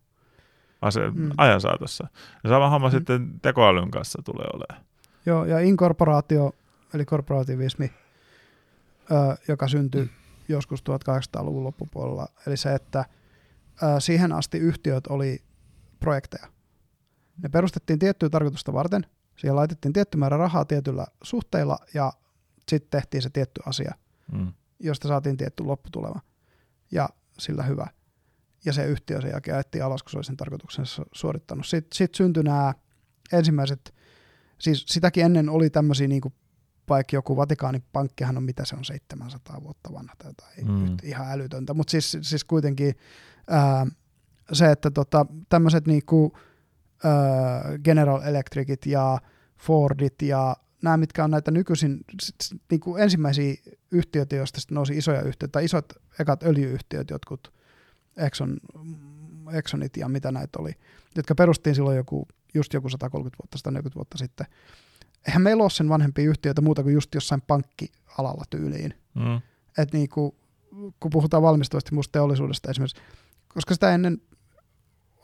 [0.83, 1.31] ase- Mm.
[1.37, 2.09] ajan saatossa.
[2.45, 2.93] Ja sama homma Mm.
[2.93, 4.87] sitten tekoälyn kanssa tulee olemaan.
[5.27, 6.53] Joo, ja inkorporaatio,
[6.95, 7.93] eli korporativismi,
[9.11, 10.11] ö, joka syntyi
[10.49, 13.05] joskus 1800-luvun loppupuolella, eli se, että
[13.99, 15.43] siihen asti yhtiöt oli
[16.01, 16.47] projekteja.
[17.43, 22.13] Ne perustettiin tiettyä tarkoitusta varten, siihen laitettiin tietty määrä rahaa tietyllä suhteilla, ja
[22.69, 23.95] sitten tehtiin se tietty asia,
[24.33, 24.53] Mm.
[24.81, 26.21] josta saatiin tietty lopputulema,
[26.91, 27.09] ja
[27.39, 27.87] sillä hyvä.
[28.65, 31.67] Ja se yhtiö sen jälkeen ajettiin alas, kun se oli sen tarkoituksensa suorittanut.
[31.67, 32.75] Sitten sit syntyi nämä
[33.33, 33.95] ensimmäiset
[34.59, 36.35] siis sitäkin ennen oli tämmöisiä niin kuin
[36.89, 40.97] vaikka joku Vatikaanin pankkihan on, mitä se on, 700 vuotta vanha tai jotain, Mm.
[41.03, 42.95] ihan älytöntä, mutta siis, siis kuitenkin
[43.51, 43.87] ää,
[44.53, 46.39] se, että tota, tämmöiset niinku,
[47.05, 49.19] ää, General Electricit ja
[49.59, 53.55] Fordit ja nämä, mitkä on näitä nykyisin s- niinku ensimmäisiä
[53.91, 57.53] yhtiöitä, joista sitten nousi isoja yhtiöitä, tai isot ekat öljyyhtiöt, jotkut
[58.17, 58.57] Exxon,
[59.53, 60.73] Exxonit ja mitä näitä oli,
[61.17, 64.47] jotka perustiin silloin joku, just joku 130 vuotta, 140 vuotta sitten.
[65.27, 68.95] Eihän meillä ole sen vanhempia yhtiöitä muuta kuin just jossain pankkialalla tyyliin.
[69.15, 69.37] Mm.
[69.79, 70.35] Että niinku,
[71.01, 73.03] kun puhutaan valmistuvasti muusta teollisuudesta esimerkiksi,
[73.55, 74.19] koska sitä ennen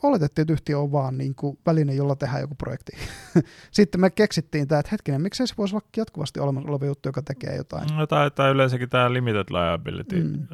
[0.02, 2.92] oletettiin, että yhtiö on vaan niinku väline, jolla tehdään joku projekti.
[3.70, 7.22] Sitten me keksittiin tämä, että hetkinen, miksei se voisi olla jatkuvasti olemassa oleva juttu, joka
[7.22, 7.88] tekee jotain.
[7.96, 10.46] No, tai, tai yleensäkin tämä Limited Liability Mm.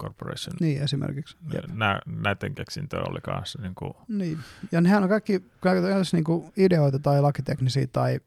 [0.00, 0.56] Corporation.
[0.60, 1.36] Niin esimerkiksi.
[1.72, 4.38] Nä, näiden keksintö oli kanssa niin kuin, Niin.
[4.72, 8.20] Ja nehän on kaikki, kaikki niinku ideoita tai lakiteknisiä tai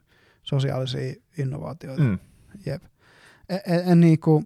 [0.43, 2.03] sosiaalisia innovaatioita.
[2.03, 2.19] mm.
[2.65, 2.83] Jep.
[3.49, 4.43] En, en, en niinku,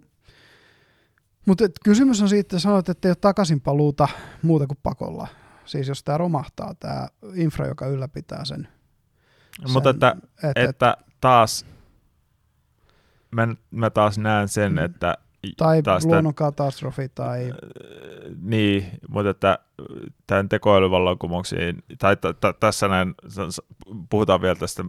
[1.46, 4.08] mutta kysymys on siitä, että sanoit, että ei ole takaisinpaluuta
[4.42, 5.28] muuta kuin pakolla.
[5.64, 8.68] Siis jos tämä romahtaa, tämä infra, joka ylläpitää sen.
[9.72, 11.66] Mutta sen, että, et, et, että taas
[13.30, 14.78] mä, mä taas näen sen, Mm.
[14.78, 15.18] että
[15.56, 17.54] tai taas luonnonkatastrofi tai...
[18.42, 19.58] Niin, mutta että
[20.26, 23.14] tämän tekoälyvallankumouksiin, tai t- t- tässä näin,
[24.10, 24.84] puhutaan vielä tästä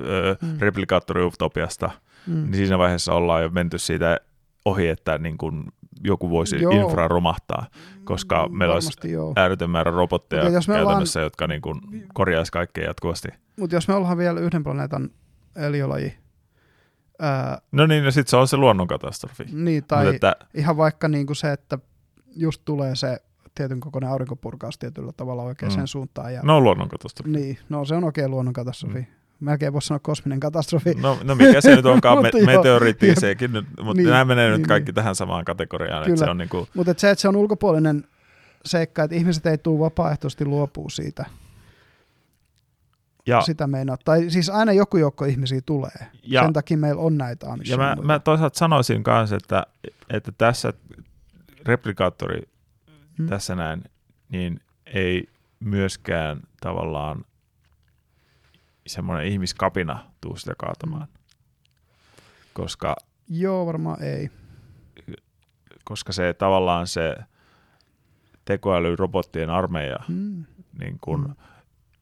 [0.00, 0.58] ö, mm.
[0.58, 1.90] replikaattoriutopiasta,
[2.26, 4.18] Mm, niin siinä vaiheessa ollaan jo menty siitä
[4.64, 5.64] ohi, että niin kuin
[6.04, 6.72] joku voisi Joo.
[6.72, 7.66] infra romahtaa,
[8.04, 9.32] koska meillä olisi varmasti joo.
[9.36, 11.80] äärytön määrä robotteja jos me ollaan- käytännössä, jotka niin kuin
[12.14, 13.28] korjaisi kaikkea jatkuvasti.
[13.60, 15.10] Mutta jos me ollaan vielä yhden planeetan
[15.56, 16.14] eliölaji,
[17.18, 19.44] ää, No niin, ja sitten se on se luonnonkatastrofi.
[19.52, 21.78] niin, tai Mutta että, ihan vaikka niinku se, että
[22.36, 23.18] just tulee se
[23.54, 25.86] tietyn kokoinen aurinkopurkaus tietyllä tavalla oikeaan Mm.
[25.86, 26.34] suuntaan.
[26.34, 27.30] Ja, no luonnonkatastrofi.
[27.30, 29.08] Niin, no se on oikein luonnonkatastrofi.
[29.40, 30.94] Melkein voisi sanoa kosminen katastrofi.
[30.94, 34.58] No, no mikä se nyt onkaan, me, meteoriitti sekin nyt, mutta Niin, nämä menee niin,
[34.58, 34.94] nyt kaikki niin.
[34.94, 36.14] tähän samaan kategoriaan, Kyllä.
[36.14, 38.04] että se on niin kuin, Mutta se, että se on ulkopuolinen
[38.64, 41.24] seikka, että ihmiset ei tule vapaaehtoisesti luopua siitä.
[43.26, 43.96] ja, Sitä meinaa.
[44.04, 46.06] Tai siis aina joku joukko ihmisiä tulee.
[46.22, 49.66] ja, Sen takia meillä on näitä ja mä, mä toisaalta sanoisin kanssa, että,
[50.10, 50.72] että tässä
[51.66, 52.42] replikaattori
[53.18, 53.26] Hmm.
[53.28, 53.84] tässä näin,
[54.28, 55.28] niin ei
[55.60, 57.24] myöskään tavallaan
[58.88, 61.08] semmoinen ihmiskapina tuu sitä kaatamaan.
[62.52, 62.96] Koska,
[63.28, 64.30] Joo, varmaan ei.
[65.84, 67.16] koska se tavallaan se
[68.44, 70.44] tekoälyrobottien armeija Mm.
[70.78, 71.34] niin kun, Mm.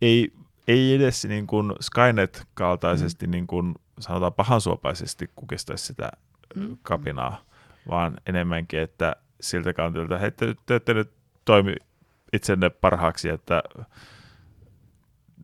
[0.03, 0.33] ei,
[0.69, 6.11] ei edes niin kun Skynet-kaltaisesti niin kun, sanotaan pahansuopaisesti kukistaisi sitä
[6.55, 6.77] Mm.
[6.83, 7.41] kapinaa,
[7.89, 11.11] vaan enemmänkin, että siltä kantilta, hei te, te ette nyt
[11.45, 11.75] toimi
[12.33, 13.63] itsenne parhaaksi, että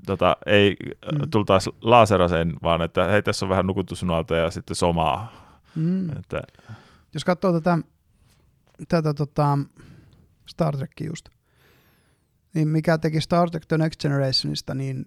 [0.06, 0.76] tota, ei
[1.12, 1.18] Mm.
[1.18, 1.30] mm.
[1.30, 5.32] tultaisi laseraseen, vaan että hei tässä on vähän nukutusnuolta ja sitten somaa.
[5.76, 6.18] Mm.
[6.18, 6.42] Että,
[7.14, 7.78] Jos katsoo tätä,
[8.88, 9.58] tätä tota
[10.46, 11.28] Star Trekkia just,
[12.54, 15.04] niin mikä teki Star Trek The Next Generationista niin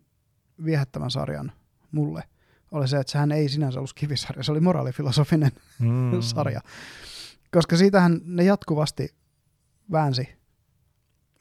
[0.66, 1.52] viehättävän sarjan
[1.92, 2.24] mulle,
[2.72, 6.62] oli se, että sehän ei sinänsä ollut kivisarja, se oli moraalifilosofinen mm, sarja.
[7.52, 9.16] Koska siitähän ne jatkuvasti
[9.92, 10.30] väänsi.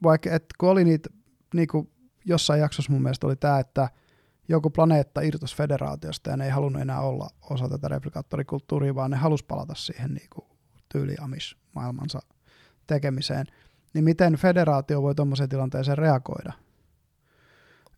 [0.03, 1.11] Vaikka, et kun oli niitä,
[1.55, 1.91] niin kuin
[2.25, 3.89] jossain jaksossa mun mielestä oli tämä, että
[4.49, 9.17] joku planeetta irtosi federaatiosta ja ne ei halunnut enää olla osa tätä replikaattorikulttuuria, vaan ne
[9.17, 10.47] halusi palata siihen niin kuin
[10.93, 12.21] tyyli Amish-maailmansa
[12.87, 13.47] tekemiseen.
[13.95, 16.53] Niin miten federaatio voi tuommoiseen tilanteeseen reagoida?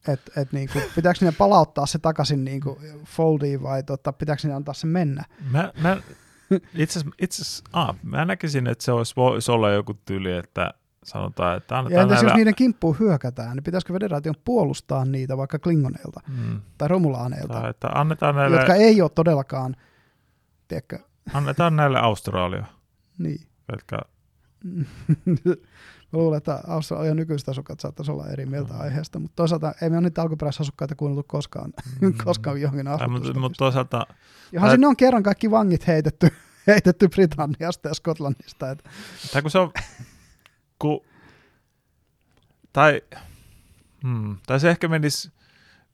[0.09, 4.49] Et, et niin kuin, pitääkö ne palauttaa se takaisin niin kuin foldiin vai tota, pitääkö
[4.49, 5.25] ne antaa se mennä?
[5.51, 5.97] Mä, mä,
[6.75, 10.75] itse asiassa, itse asiassa ah, mä näkisin, että se olisi, voisi olla joku tyyli, että
[11.07, 12.37] sanotaan, että Ja annetaan entäs jos näillä...
[12.37, 17.89] niiden kimppuun hyökätään, niin pitäisikö federaation puolustaa niitä vaikka Klingoneilta Mm, tai Romulaaneilta, tai että
[17.89, 19.77] annetaan näille, jotka ei ole todellakaan,
[20.69, 20.99] tiedätkö,
[21.35, 22.65] annetaan näille Australia.
[23.19, 23.47] Niin.
[23.67, 23.99] Pelkkä,
[26.13, 28.81] Mä luulen, että Australian nykyiset asukkaat saattaisi olla eri mieltä Mm.
[28.81, 32.15] aiheesta, mutta toisaalta ei me ole niitä alkuperäisasukkaita kuunneltu koskaan, mm.
[32.25, 33.39] koskaan johonkin asutusta.
[33.41, 34.07] mutta toisaalta,
[34.53, 36.29] Johan tai- sinne on kerran kaikki vangit heitetty,
[36.67, 38.71] heitetty Britanniasta ja Skotlannista.
[38.71, 38.85] Et,
[39.33, 39.73] tai kun se on,
[40.79, 41.01] kun,
[42.73, 43.03] tai,
[44.03, 45.31] hmm, tai se ehkä menisi,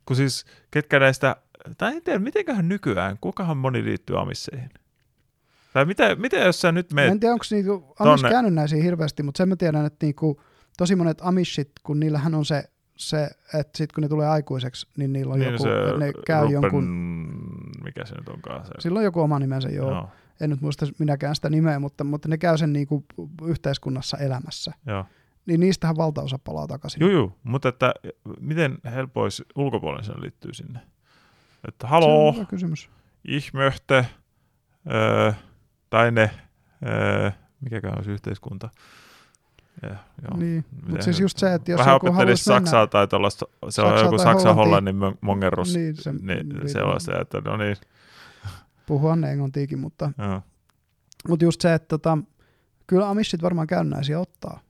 [0.06, 1.36] kun siis ketkä näistä,
[1.78, 4.70] tai en tiedä, mitenköhän nykyään, kukahan moni liittyy amisseihin?
[5.72, 8.30] Tai mitä, mitä jos sä nyt Mä meet, en tiedä, onko niinku Amish tonne.
[8.30, 10.40] käännönnäisiä hirveästi, mutta sen mä tiedän, että niinku,
[10.76, 12.64] tosi monet Amishit, kun niillähän on se,
[12.96, 15.64] se että sitten kun ne tulee aikuiseksi, niin niillä on niin joku,
[15.98, 16.84] ne käy Ruben, jonkun,
[17.84, 19.90] mikä se nyt onkaan se, sillä on joku oma nimensä, joo.
[19.90, 20.08] joo,
[20.40, 23.04] En nyt muista minäkään sitä nimeä, mutta, mutta ne käy sen niinku
[23.46, 24.72] yhteiskunnassa elämässä.
[24.86, 25.04] joo.
[25.46, 27.00] Niin niistähän valtaosa palaa takaisin.
[27.00, 27.94] Juu, juu, mutta että
[28.40, 30.78] miten helpois ulkopuolisen liittyy sinne?
[31.68, 32.90] Että Se on haloo, kysymys.
[33.24, 34.06] ich möchte,
[34.92, 35.32] öö,
[35.90, 36.30] tai ne,
[36.86, 37.30] öö,
[37.60, 38.68] mikäkään olisi yhteiskunta.
[39.82, 40.36] Ja, joo.
[40.36, 40.64] Niin.
[40.86, 43.82] Mutta siis se- just se, että jos Vähän joku opettelisi Saksaa mennä, tai tuollaista, se
[43.82, 44.92] on Saksaa joku tai Saksan Hollantia.
[44.92, 47.76] hollannin mon- mongerus, Niin, se- niin, niin, sellaista, että no niin,
[48.92, 50.40] puhua ne englantiikin, mutta, joo.
[51.28, 52.18] mutta just se, että tota,
[52.86, 54.60] kyllä Amishit varmaan käynnäisiä ottaa.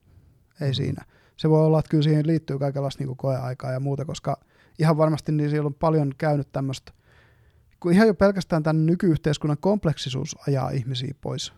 [0.61, 0.75] Ei Mm.
[0.75, 1.05] siinä.
[1.37, 4.41] Se voi olla, että kyllä siihen liittyy kaikenlaista niin koeaikaa ja muuta, koska
[4.79, 6.93] ihan varmasti niin siellä on paljon käynyt tämmöistä,
[7.81, 11.53] kun ihan jo pelkästään tämän nykyyhteiskunnan kompleksisuus ajaa ihmisiä pois,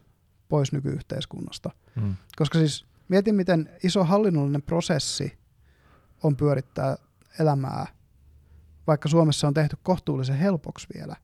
[0.48, 1.70] pois nykyyhteiskunnasta.
[1.94, 2.14] Mm.
[2.36, 5.38] Koska siis mietin, miten iso hallinnollinen prosessi
[6.22, 6.96] on pyörittää
[7.40, 7.86] elämää,
[8.86, 11.16] vaikka Suomessa on tehty kohtuullisen helpoksi vielä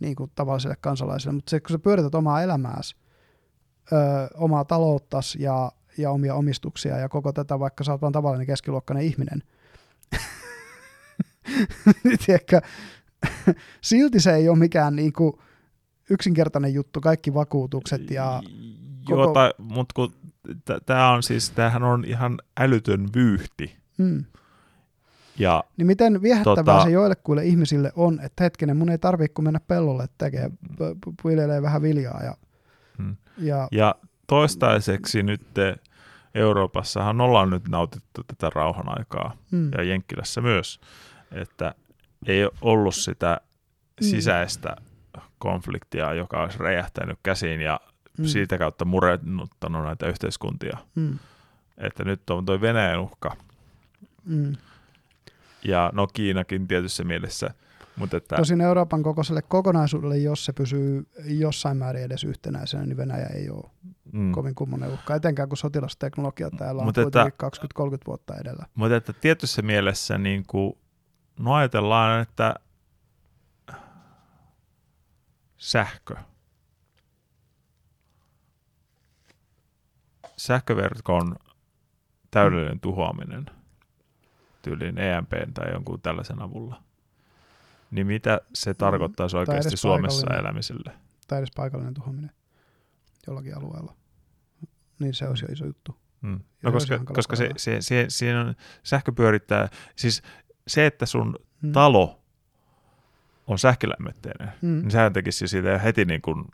[0.00, 2.96] niin kuin tavalliselle kansalaiselle, mutta se, kun sä pyörität omaa elämääsi,
[3.92, 3.96] ö,
[4.34, 9.04] omaa talouttas ja, ja omia omistuksia ja koko tätä, vaikka sä oot vaan tavallinen keskiluokkainen
[9.04, 9.42] ihminen,
[12.04, 12.60] niin tiedätkö,
[13.80, 15.32] silti se ei ole mikään niin kuin
[16.10, 18.42] yksinkertainen juttu, kaikki vakuutukset ja
[19.08, 20.12] Joo, koko- tai, mutta kun
[20.86, 23.76] tämä on siis, tämähän on ihan älytön vyyhti.
[23.98, 24.24] mm,
[25.40, 29.44] Ja Niin miten viehättävää Tota- se joillekuille ihmisille on, että hetkinen, mun ei tarvitse kun
[29.44, 32.34] mennä pellolle tekee, p- p- viljelee vähän viljaa ja,
[32.98, 33.16] Mm.
[33.38, 33.94] ja Ja
[34.26, 35.42] toistaiseksi nyt
[36.34, 40.80] Euroopassahan ollaan nyt nautittu tätä rauhan aikaa mm, ja Jenkkilässä myös,
[41.32, 41.74] että
[42.26, 43.40] ei ole ollut sitä
[44.00, 44.06] Mm.
[44.06, 44.76] sisäistä
[45.38, 47.80] konfliktia, joka olisi räjähtänyt käsiin ja
[48.18, 50.78] mm, siitä kautta murennuttanut näitä yhteiskuntia.
[50.94, 51.18] mm,
[51.78, 53.36] Että nyt on toi Venäjän uhka
[54.24, 54.52] mm.
[55.64, 57.50] Ja no Kiinakin tietyssä mielessä,
[57.96, 63.26] mutta että Tosin Euroopan kokoiselle kokonaisuudelle, jos se pysyy jossain määrin edes yhtenäisenä, niin Venäjä
[63.26, 63.70] ei ole
[64.12, 68.66] mm, kovin kummonen uhka, etenkään kun sotilasteknologia täällä on Mut että- kuitenkin 20-30 vuotta edellä.
[68.74, 70.72] Mutta että tietyssä mielessä niin kuin,
[71.38, 72.54] no ajatellaan, että
[75.56, 76.14] sähkö.
[80.36, 81.36] Sähköverkon
[82.30, 83.46] täydellinen tuhoaminen
[84.62, 86.82] tyyliin EMP tai jonkun tällaisen avulla.
[87.90, 90.92] Niin mitä se tarkoittaisi oikeasti edes Suomessa elämiselle?
[91.28, 92.30] Tai edes paikallinen tuhoaminen
[93.26, 93.94] jollakin alueella.
[94.98, 95.96] Niin se olisi jo iso juttu.
[96.20, 96.40] Mm.
[96.62, 100.22] No koska, koska se, se, se, siinä on, sähkö pyörittää, siis
[100.66, 101.72] se, että sun Mm.
[101.72, 102.20] talo
[103.46, 104.68] on sähkölämmitteinen, Mm.
[104.80, 106.44] niin sehän tekisi siitä heti niin kuin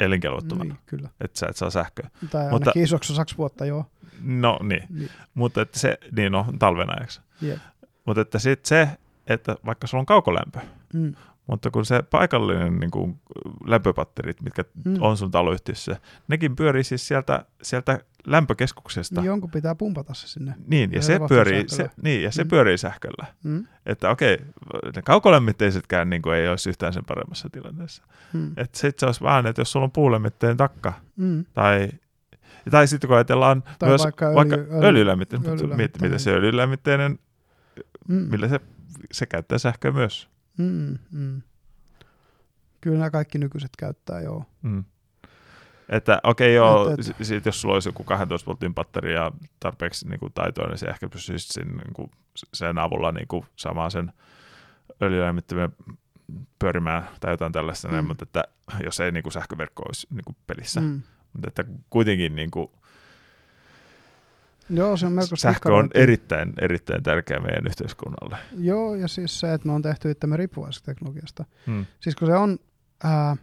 [0.00, 1.08] elinkelvottomana, Niin, kyllä.
[1.20, 2.10] että sä et saa sähköä.
[2.30, 3.84] Tai Mutta- isoksi osaksi vuotta, joo.
[4.22, 7.20] No niin, Niin, mutta että se, niin no, talven ajaksi.
[7.40, 7.58] jep.
[8.06, 8.88] Mutta että sitten se,
[9.26, 10.58] että vaikka sulla on kaukolämpö,
[10.94, 11.14] Mm.
[11.46, 13.20] Mutta kun se paikallinen niin kuin
[13.66, 14.96] lämpöpatterit, mitkä Mm.
[15.00, 15.96] on sun taloyhtiössä,
[16.28, 19.20] nekin pyörii siis sieltä, sieltä lämpökeskuksesta.
[19.20, 20.54] Niin jonkun pitää pumpata se sinne.
[20.66, 22.48] Niin, ja Ja se, pyörii, se, niin, ja se Mm.
[22.50, 23.26] pyörii sähköllä.
[23.44, 23.66] Mm.
[23.86, 24.38] Että okei,
[24.96, 28.02] ne kaukolämmitteisetkään niin kuin ei olisi yhtään sen paremmassa tilanteessa.
[28.32, 28.52] Mm.
[28.56, 31.44] Että sitten se olisi vaan, että jos sulla on puulämmitteinen takka, Mm.
[31.54, 31.88] tai,
[32.70, 36.10] tai sitten kun ajatellaan Tai myös vaikka öljy- vaikka öljy- öljylämmitteinen, mutta mieti, öljylämmitteinen.
[36.10, 37.18] miten se öljylämmitteinen,
[38.08, 38.14] Mm.
[38.30, 38.60] millä se,
[39.12, 40.28] se käyttää sähköä myös.
[40.58, 40.98] Mm.
[41.12, 41.42] Mm.
[42.80, 44.44] Kyllä nämä kaikki nykyiset käyttää, joo.
[44.62, 44.84] Mm.
[45.88, 50.08] Että okei joo, Et- et- sit jos sulla olisi joku 12 voltin batteri ja tarpeeksi
[50.08, 52.10] niin kuin taitoa, niin se ehkä pystyisi sen, niin kuin,
[52.54, 54.12] sen avulla niin kuin, saamaan sen
[55.02, 55.72] öljylämmittimen
[56.58, 58.06] pyörimään tai jotain tällaista, Mm.
[58.06, 58.44] mutta että
[58.84, 60.80] jos ei niin kuin sähköverkko olisi niin kuin pelissä.
[60.80, 61.02] Mm.
[61.32, 62.70] Mutta että kuitenkin niin kuin,
[64.72, 68.36] Joo, se on melko sähkö on erittäin, erittäin tärkeä meidän yhteiskunnalle.
[68.58, 71.44] Joo, ja siis se, että me on tehty itsemme riippuvaiseksi teknologiasta.
[71.66, 71.86] Mm.
[72.00, 72.58] Siis kun se on,
[73.04, 73.36] ää,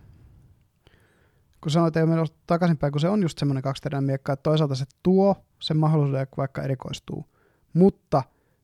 [1.62, 4.76] kun sanoit, että ei mennä takaisinpäin, kun se on just semmoinen kaksiteräinen miekka, että toisaalta
[4.76, 7.26] se tuo sen mahdollisuuden, että vaikka erikoistuu.
[7.74, 8.24] Mutta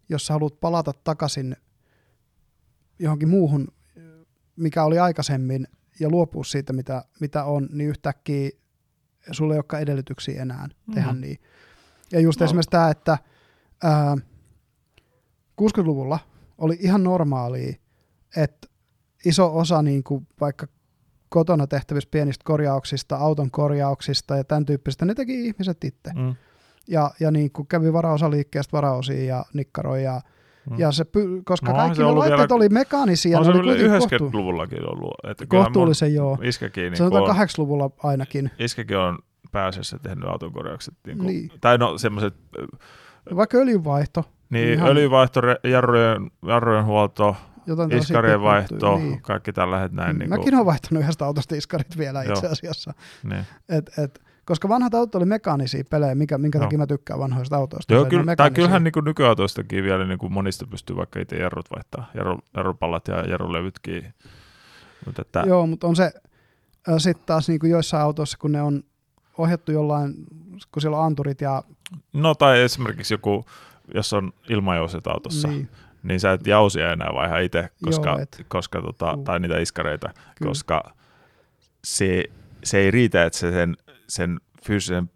[0.09, 1.55] jos sä haluat palata takaisin
[2.99, 3.67] johonkin muuhun,
[4.55, 5.67] mikä oli aikaisemmin,
[5.99, 8.49] ja luopua siitä, mitä, mitä on, niin yhtäkkiä
[9.31, 10.93] sulla ei olekaan edellytyksiä enää Mm.
[10.93, 11.37] tehdä niin.
[12.11, 12.44] Ja just No.
[12.45, 13.18] esimerkiksi tämä, että
[13.84, 14.18] ää,
[15.61, 16.19] 60-luvulla
[16.57, 17.73] oli ihan normaalia,
[18.38, 18.68] että
[19.26, 20.68] iso osa niin kuin vaikka
[21.30, 26.11] kotona tehtävistä pienistä korjauksista, auton korjauksista ja tämän tyyppisistä, ne teki ihmiset itse.
[26.15, 26.36] Mm.
[26.88, 30.22] Ja, ja niin kuin kävi varaosaliikkeestä varaosiin ja nikkaroi ja,
[30.69, 30.80] Mm.
[30.80, 33.60] ja se, py- koska No, kaikki se ne laitteet vielä- oli mekaanisia, on se oli
[33.60, 35.14] yli kuitenkin kohtu- 90-luvullakin ollut.
[35.32, 36.38] Että kohtuullisen joo.
[36.44, 38.52] Iskäkin, niin Sanotaan on, 80-luvulla ainakin.
[38.60, 39.19] iskäkin on
[39.56, 40.94] pääasiassa tehnyt autokorjaukset.
[41.07, 41.52] Niin kuin, Niin.
[41.61, 42.34] Tai no semmoiset,
[43.36, 47.36] Vaikka öljynvaihto, niin Ihan- öljyvaihto, re- jarrujen, jarrujen huolto,
[47.68, 49.22] jotain iskarien vaihto, Niin.
[49.22, 50.19] kaikki tällaiset näin.
[50.19, 52.34] Niin Mäkin olen vaihtanut yhdestä autosta iskarit vielä Joo.
[52.34, 52.94] itse asiassa.
[53.23, 53.45] niin.
[53.69, 56.65] Et, et, koska vanhat autot oli mekaanisia pelejä, mikä, minkä Joo.
[56.65, 57.94] takia mä tykkään vanhoista autoista.
[57.94, 61.19] Joo, kyllä, ne on tai kyllähän niin kuin nykyautoistakin vielä niin kuin monista pystyy vaikka
[61.19, 64.14] itse jarrut vaihtaa, jarru, jarrupallat ja jarrulevytkin.
[65.06, 66.11] Mutta että, Joo, mutta on se
[66.98, 68.84] sitten taas niin kuin joissain autoissa, kun ne on
[69.37, 70.13] ohjattu jollain,
[70.71, 71.63] kun siellä on anturit ja
[72.13, 73.45] no tai esimerkiksi joku,
[73.93, 75.69] jos on ilmajouset autossa, niin.
[76.03, 78.45] niin, sä et jausia enää vaiha itse, koska, Joo, et.
[78.47, 80.49] koska tota, tai niitä iskareita, Kyllä.
[80.49, 80.93] koska
[81.83, 82.23] se,
[82.63, 85.09] se ei riitä, että se sen, sen fyysisen,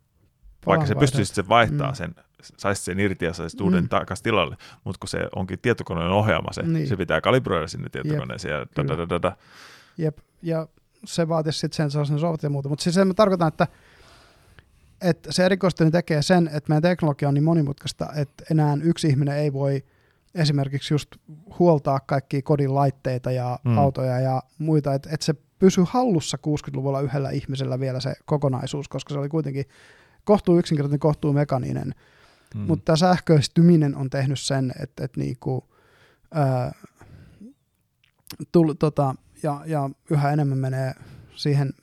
[0.65, 1.95] vaikka se pystyisi sen vaihtaa Mm.
[1.95, 2.15] sen,
[2.57, 3.89] saisi sen irti ja saisi uuden Mm.
[3.89, 6.87] takaisin tilalle, mutta kun se onkin tietokoneen ohjaama se, Niin.
[6.87, 9.35] se pitää kalibroida sinne tietokoneeseen ja da, da, da, da.
[9.97, 10.67] Jep, ja
[11.05, 12.69] se vaatisi sitten sen sellaisen sovut ja muuta.
[12.69, 13.67] Mutta siis sen mä tarkoitan, että,
[15.01, 19.37] että se erikoistuminen tekee sen, että meidän teknologia on niin monimutkaista, että enää yksi ihminen
[19.37, 19.83] ei voi
[20.35, 21.09] esimerkiksi just
[21.59, 23.77] huoltaa kaikkia kodin laitteita ja Mm.
[23.77, 29.13] autoja ja muita, että, että se pysyy hallussa 60-luvulla yhdellä ihmisellä vielä se kokonaisuus, koska
[29.13, 29.65] se oli kuitenkin
[30.23, 31.95] kohtuu yksinkertainen, kohtuu mekaninen.
[32.55, 32.61] Mm.
[32.61, 35.69] Mutta sähköistyminen on tehnyt sen, että, että niinku,
[36.33, 36.71] ää,
[38.51, 40.93] tull, tota, ja, ja yhä enemmän menee
[41.35, 41.73] siihen,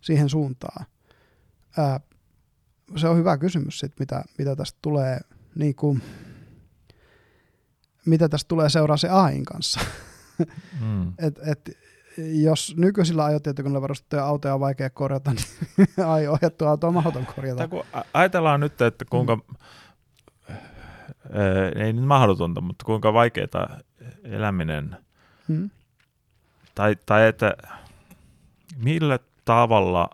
[0.00, 0.86] siihen suuntaan.
[1.78, 2.00] Ää,
[2.96, 5.20] se on hyvä kysymys, sit, mitä, mitä tästä tulee,
[5.54, 5.98] niinku,
[8.06, 9.80] mitä tästä tulee seuraa se AIn kanssa.
[10.80, 11.12] mm.
[11.26, 11.78] Et, et,
[12.42, 17.58] jos nykyisillä ajotietokoneilla varustettuja autoja on vaikea korjata, niin AI ohjattu auto on mahdoton korjata.
[17.58, 19.44] Tai kun ajatellaan nyt, että kuinka, mm.
[21.76, 23.78] ei nyt mahdotonta, mutta kuinka vaikeaa
[24.24, 24.96] eläminen,
[25.48, 25.70] Hmm?
[26.74, 27.54] tai, tai että
[28.76, 30.10] millä tavalla?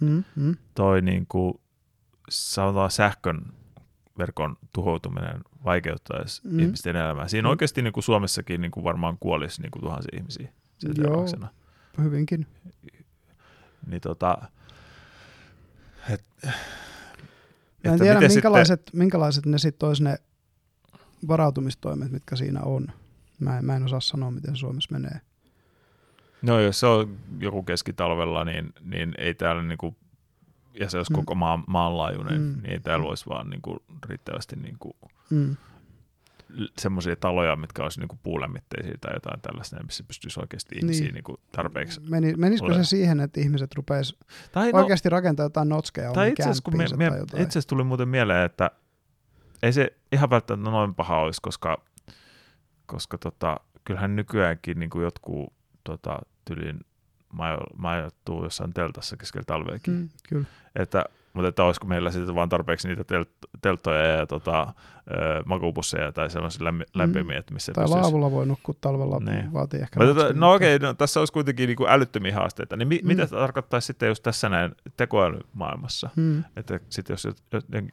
[0.00, 0.24] Hmm?
[0.74, 1.54] toi niin kuin,
[2.30, 3.42] sanotaan sähkön
[4.18, 6.58] verkon tuhoutuminen vaikeuttaisi Mm.
[6.58, 7.28] ihmisten elämää.
[7.28, 7.50] Siinä Mm.
[7.50, 11.04] oikeasti niin kuin Suomessakin niin kuin varmaan kuolisi niin kuin tuhansia ihmisiä sen Joo.
[11.04, 11.48] seurauksena.
[12.02, 12.46] Hyvinkin.
[13.86, 14.38] Niin tota,
[16.10, 16.24] et,
[17.84, 18.98] Mä en tiedä, minkälaiset, sitten...
[18.98, 20.16] minkälaiset ne sitten olisi ne
[21.28, 22.86] varautumistoimet, mitkä siinä on.
[23.40, 25.20] Mä en, mä en osaa sanoa, miten Suomessa menee.
[26.42, 29.96] No jos se on joku keskitalvella, niin, niin ei täällä niinku,
[30.74, 31.14] ja se olisi Mm.
[31.16, 32.46] koko maan, maanlaajuinen, Mm.
[32.62, 34.96] niin ei täällä olisi vaan niinku riittävästi niinku
[35.30, 35.56] Mm.
[36.78, 41.14] semmoisia taloja, mitkä olisi niinku puulämmitteisiä tai jotain tällaista, missä pystyisi oikeasti ihmisiä Niin.
[41.14, 42.00] niinku tarpeeksi.
[42.00, 42.74] Meni, menisikö Ole.
[42.74, 44.18] se siihen, että ihmiset rupeisi
[44.52, 47.42] Tai, no, oikeasti rakentamaan jotain notskeja tai itse asiassa, kun me, kämppiinsä me, tai jotain?
[47.42, 48.70] itse asiassa tuli muuten mieleen, että
[49.62, 51.82] ei se ihan välttämättä noin paha olisi, koska,
[52.86, 55.52] koska tota, kyllähän nykyäänkin niin kuin jotkut
[55.84, 56.80] tota, tylin
[57.76, 59.94] majoittuu jossain teltassa keskellä talveakin.
[59.94, 60.44] Mm, kyllä.
[60.76, 66.12] Että, mutta että olisiko meillä sitten vaan tarpeeksi niitä telt- telttoja ja tota, ö, makupusseja
[66.12, 67.74] tai sellaisia lämmi- lämpimiä, että missä Mm.
[67.74, 69.52] Tai pystyisi- laavulla voi nukkua talvella, Niin.
[69.52, 70.00] vaatii ehkä...
[70.00, 72.76] Mutta, tota, no okei, no, tässä olisi kuitenkin niin kuin älyttömiä haasteita.
[72.76, 73.06] Niin mi- Mm.
[73.06, 76.10] mitä tarkoittaisi sitten just tässä näin tekoälymaailmassa?
[76.16, 76.44] Mm.
[76.56, 77.28] Että sitten jos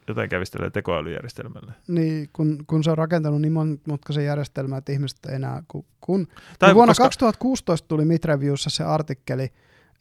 [0.08, 1.72] jotain kävistelee tekoälyjärjestelmälle.
[1.88, 5.64] Niin, kun, kun se on rakentanut niin monimutkaisen järjestelmän, että ihmiset ei enää...
[5.68, 6.28] Kun, kun
[6.60, 9.50] Tai vuonna koska- 2016 tuli Mitreviewssa se artikkeli,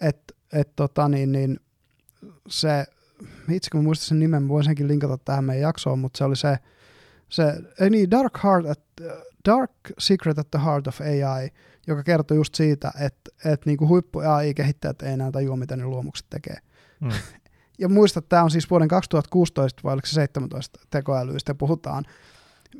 [0.00, 1.60] että et, tota, niin, niin,
[2.48, 2.86] se,
[3.50, 6.58] itse kun muistan sen nimen, voin senkin linkata tähän meidän jaksoon, mutta se oli se,
[7.28, 8.80] se ei niin, Dark, Heart at,
[9.48, 11.48] Dark Secret at the Heart of AI,
[11.86, 16.26] joka kertoi just siitä, että et, niinku huippu AI-kehittäjät ei enää tajua, mitä ne luomukset
[16.30, 16.56] tekee.
[17.00, 17.10] Mm.
[17.78, 22.04] Ja muista, että tämä on siis vuoden 2016 vai oliko se 17 tekoälyistä puhutaan,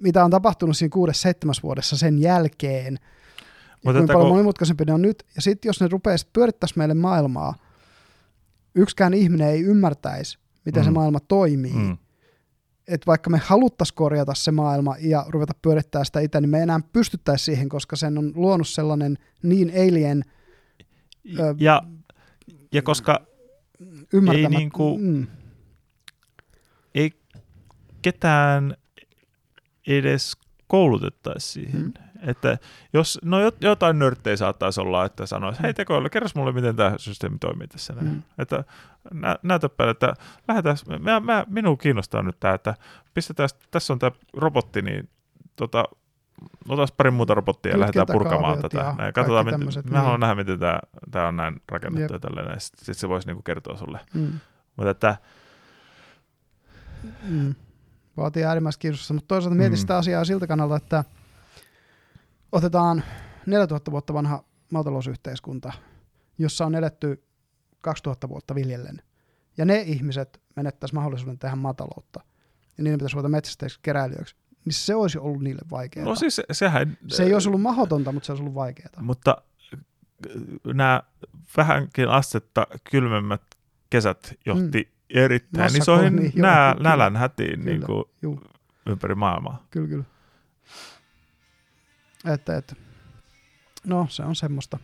[0.02, 4.84] mitä on tapahtunut siinä kuudes seitsemäs vuodessa sen jälkeen, Mutta kuinka että paljon kun- monimutkaisempi
[4.84, 5.26] ne on nyt.
[5.36, 7.55] Ja sitten jos ne rupeaisi pyörittäisi meille maailmaa,
[8.76, 10.84] yksikään ihminen ei ymmärtäisi, miten mm.
[10.84, 11.72] se maailma toimii.
[11.72, 11.96] Mm.
[12.88, 16.62] Että vaikka me haluttaisiin korjata se maailma ja ruveta pyörittää sitä itse, niin me ei
[16.62, 20.24] enää pystyttäisi siihen, koska sen on luonut sellainen niin alien
[21.38, 21.82] Ö, Ja,
[22.72, 23.26] ja koska
[24.12, 24.58] ymmärtämättä.
[24.58, 25.26] niinku- mm,
[26.94, 27.10] ei
[28.02, 28.76] ketään
[29.86, 31.82] edes koulutettaisi siihen.
[31.82, 31.92] Mm.
[32.26, 32.58] Että
[32.92, 36.92] jos, no jot- jotain nörttejä saattaisi olla, että sanoisi, hei tekoäly, kerros mulle, miten tämä
[36.96, 37.92] systeemi toimii tässä.
[37.94, 38.06] näin.
[38.08, 38.22] Mm.
[38.38, 38.64] Että
[39.12, 40.14] nä, näytäpä, että
[40.48, 42.74] lähdetään, mä, mä, minua kiinnostaa nyt tämä, että
[43.14, 45.08] pistetään, tässä on tämä robotti, niin
[45.56, 45.84] tota,
[46.68, 48.78] otas pari muuta robottia ja lähdetään purkamaan tätä.
[48.78, 50.02] ja Näin, katsotaan, miten, tämmöiset, mä niin.
[50.02, 50.80] haluan nähdä, miten tämä,
[51.10, 52.22] tämä on näin rakennettu Jep.
[52.24, 52.60] ja tälleen.
[52.60, 54.00] Sitten sit se voisi niinku kertoa sulle.
[54.14, 54.32] Mm.
[54.76, 55.16] Mutta että,
[57.28, 57.55] Mm.
[58.16, 59.80] Vaatii äärimmäistä kiinnostusta, mutta toisaalta mietin Mm.
[59.80, 61.05] sitä asiaa siltä kannalta, että
[62.56, 63.02] otetaan
[63.46, 65.72] 4000 vuotta vanha maatalousyhteiskunta,
[66.38, 67.24] jossa on eletty
[67.80, 69.02] 2000 vuotta viljellen.
[69.58, 72.20] Ja ne ihmiset menettäisi mahdollisuuden tehdä maataloutta.
[72.78, 74.36] Ja niiden pitäisi ruveta metsästäjiksi keräilijöiksi.
[74.64, 76.06] Niin se olisi ollut niille vaikeaa.
[76.06, 76.98] no siis se- sehän...
[77.08, 78.90] se ei olisi ollut mahdotonta, mutta se olisi ollut vaikeaa.
[79.00, 79.42] Mutta
[80.74, 81.02] nämä
[81.56, 83.42] vähänkin astetta kylmemmät
[83.90, 85.20] kesät johti mm.
[85.20, 86.90] erittäin isoihin joo, nää, kyllä.
[86.90, 87.70] nälän hätiin Kyllä.
[87.70, 88.40] niin kuin
[88.86, 89.66] ympäri maailmaa.
[89.70, 90.04] kyllä, kyllä.
[92.34, 92.74] Että, että.
[93.84, 94.78] No, se on semmoista.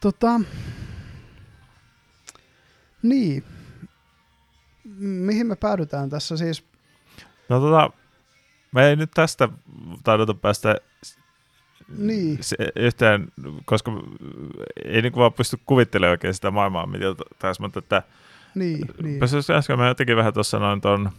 [0.00, 0.40] Tota,
[3.02, 3.44] niin.
[5.00, 6.64] Mihin me päädytään tässä siis?
[7.48, 7.90] No tota,
[8.72, 9.48] me ei nyt tästä
[10.04, 10.76] taidota päästä
[11.98, 12.38] Niin.
[12.40, 13.28] se, yhtään,
[13.64, 13.92] koska
[14.84, 17.04] ei niin vaan pysty kuvittelemaan oikein sitä maailmaa, mitä
[17.38, 18.02] tässä, mutta että
[18.54, 19.20] Niin, niin.
[19.56, 21.10] äsken mä jotenkin vähän tuossa noin ton,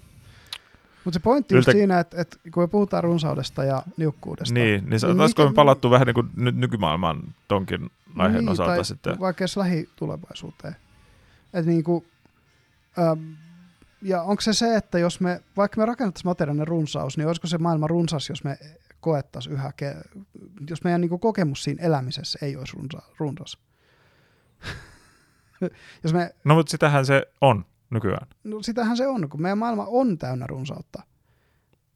[1.05, 4.53] Mutta se pointti Yltä- siinä, että, että kun me puhutaan runsaudesta ja niukkuudesta.
[4.53, 8.49] niin, niin Niin olisiko mikä- me palattu vähän niin kuin nyt nykymaailman tonkin aiheen niin,
[8.49, 9.19] osalta tai sitten.
[9.19, 10.75] Vaikka edes lähitulevaisuuteen.
[11.53, 12.05] Et niinku,
[12.99, 13.35] äm,
[14.01, 17.57] ja onko se se, että jos me, vaikka me rakennettaisiin materiaalinen runsaus, niin olisiko se
[17.57, 18.57] maailma runsas, jos me
[18.99, 20.19] koettaisiin yhä, ke-
[20.69, 23.57] jos meidän niinku kokemus siinä elämisessä ei olisi runsa, runsas.
[26.03, 28.27] jos me, No mutta sitähän se on nykyään.
[28.43, 31.03] no sitähän se on, kun meidän maailma on täynnä runsautta.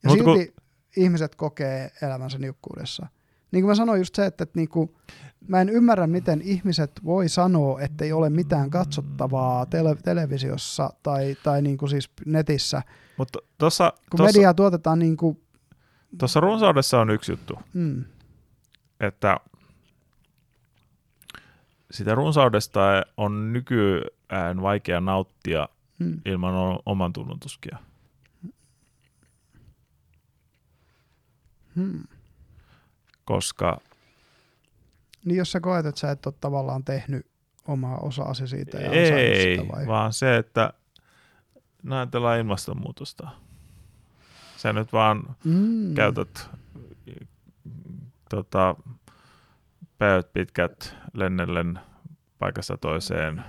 [0.03, 0.53] Ja Mut kun- silti
[0.98, 3.07] ihmiset kokee elämänsä niukkuudessa.
[3.51, 4.95] Niin kuin mä sanoin just se, että, että niinku,
[5.48, 11.35] mä en ymmärrä, miten ihmiset voi sanoa, että ei ole mitään katsottavaa tele- televisiossa tai,
[11.43, 12.82] tai niinku siis netissä,
[13.17, 15.41] Mutta tuossa, kun tuossa, mediaa tuotetaan niin kuin,
[16.19, 18.03] tuossa runsaudessa on yksi juttu, mm,
[18.99, 19.38] että
[21.91, 22.82] sitä runsaudesta
[23.17, 27.77] on nykyään vaikea nauttia mm, ilman oman tunnutuskia.
[31.75, 32.03] mm.
[33.25, 33.82] Koska
[35.25, 37.25] Niin jos sä koet, että sä et ole tavallaan tehnyt
[37.67, 39.88] omaa osaasi siitä ja ei, sitä vai?
[39.88, 40.74] vaan se, että
[41.83, 43.30] no ajatellaan ilmastonmuutosta.
[44.57, 46.49] Sä nyt vaan Mm, käytät
[48.30, 48.75] tota,
[49.98, 51.80] päivät pitkät lennellen
[52.40, 53.43] paikasta toiseen.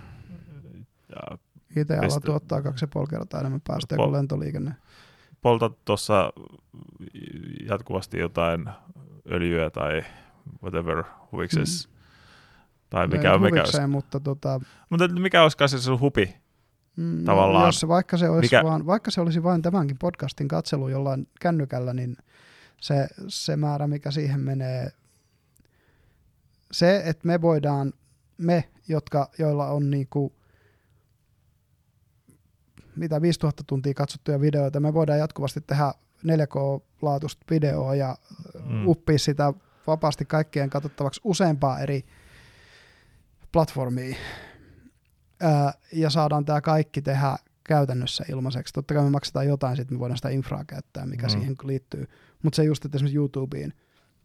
[1.08, 1.38] Ja
[1.76, 4.74] IT-ala tuottaa kaksi ja puoli kertaa enemmän päästöjä Pol- kuin lentoliikenne.
[5.40, 6.32] poltat tuossa
[7.68, 8.68] jatkuvasti jotain
[9.30, 10.04] öljyä tai
[10.62, 11.88] whatever huvikses.
[12.90, 13.86] Tai mikä on, mikä olisi.
[13.86, 16.36] mutta tota, Mutta mikä olisikaan se sun hupi?
[16.96, 20.48] mm, Tavallaan- Jos se, vaikka, se olisi mikä- vaan, vaikka se olisi vain tämänkin podcastin
[20.48, 22.16] katselu jollain kännykällä, niin
[22.80, 24.90] se, se määrä, mikä siihen menee,
[26.72, 27.92] se, että me voidaan,
[28.38, 30.32] me, jotka, joilla on niinku,
[32.96, 35.94] mitä 5000 tuntia katsottuja videoita, me voidaan jatkuvasti tehdä
[36.26, 38.16] 4K-laatuista videoa ja
[38.64, 38.86] Mm.
[38.86, 39.52] uppia sitä
[39.86, 42.04] vapaasti kaikkien katsottavaksi useampaa eri
[43.52, 44.16] platformia.
[45.40, 48.74] Ää, ja saadaan tämä kaikki tehdä käytännössä ilmaiseksi.
[48.74, 51.30] Totta kai me maksetaan jotain, sitten me voidaan sitä infraa käyttää, mikä mm.
[51.30, 52.06] siihen liittyy.
[52.42, 53.72] Mutta se just, että esimerkiksi YouTubeen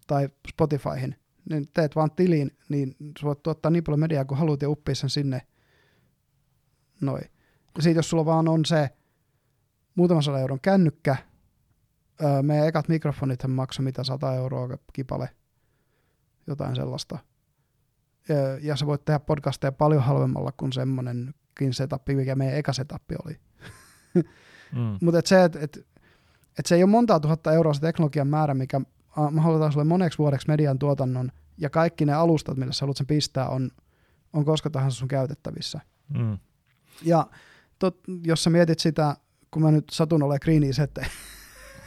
[0.07, 1.15] tai Spotifyhin,
[1.49, 4.95] niin teet vaan tilin, niin sä voit tuottaa niin paljon mediaa kuin haluat ja uppia
[4.95, 5.41] sen sinne.
[7.01, 7.23] Noin.
[7.79, 8.89] Siitä jos sulla vaan on se
[9.95, 11.15] muutaman sadan euron kännykkä,
[12.23, 15.29] öö, meidän ekat mikrofonit maksoi mitä 100 euroa kipale,
[16.47, 17.19] jotain sellaista.
[18.29, 23.03] Ja, ja sä voit tehdä podcasteja paljon halvemmalla kuin semmonenkin setup, mikä meidän eka setup
[23.25, 23.39] oli.
[24.71, 24.97] Mm.
[25.01, 25.87] Mutta et se, että et,
[26.59, 28.81] et se ei ole montaa tuhatta euroa se teknologian määrä, mikä
[29.31, 33.49] mahdollistaa sulle moneksi vuodeksi median tuotannon, ja kaikki ne alustat, millä sä haluat sen pistää,
[33.49, 33.71] on,
[34.33, 35.79] on koska tahansa sun käytettävissä.
[36.17, 36.37] Mm.
[37.03, 37.27] Ja
[37.81, 39.15] tot, jos sä mietit sitä,
[39.51, 41.05] kun mä nyt satun olemaan greeniä sette,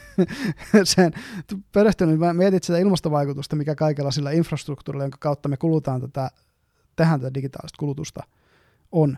[0.83, 1.13] sen
[1.71, 6.31] perehtynyt, niin mä mietit sitä ilmastovaikutusta, mikä kaikella sillä infrastruktuurilla, jonka kautta me kulutaan tätä,
[6.95, 8.23] tehdään tätä digitaalista kulutusta,
[8.91, 9.17] on.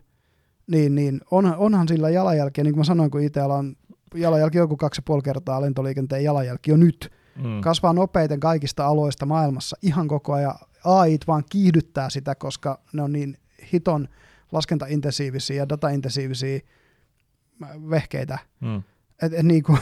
[0.67, 3.75] Niin, niin on, onhan sillä jalanjälkeä, niin kuin mä sanoin, kun ITL on
[4.15, 7.11] jalanjälki joku kaksi ja puoli kertaa lentoliikenteen jalanjälki jo nyt.
[7.35, 7.61] Mm.
[7.61, 10.55] Kasvaa nopeiten kaikista aloista maailmassa ihan koko ajan.
[10.83, 13.37] AI vaan kiihdyttää sitä, koska ne on niin
[13.73, 14.07] hiton
[14.51, 16.59] laskentaintensiivisiä ja dataintensiivisiä
[17.89, 18.39] vehkeitä.
[18.59, 18.83] Mm.
[19.21, 19.77] Et, et niinku,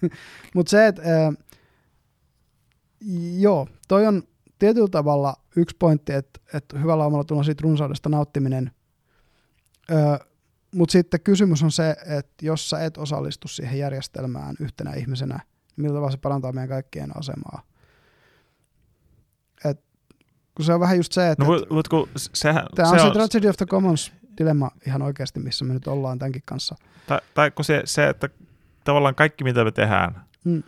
[0.54, 1.02] Mutta se, että
[3.38, 4.22] Joo, toi on
[4.58, 8.70] tietyllä tavalla yksi pointti, että, että hyvällä omalla tulla siitä runsaudesta nauttiminen.
[10.74, 15.82] Mutta sitten kysymys on se, että jos sä et osallistu siihen järjestelmään yhtenä ihmisenä, niin
[15.82, 17.62] millä tavalla se parantaa meidän kaikkien asemaa.
[20.56, 23.00] Kun se on vähän just se, että No, mut, mut kun sehän, tämä se on
[23.00, 26.76] se on, Tragedy of the Commons dilemma ihan oikeasti, missä me nyt ollaan tämänkin kanssa.
[27.06, 28.28] tai, tai kun se, se, että
[28.84, 30.62] tavallaan kaikki mitä me tehdään, Mm.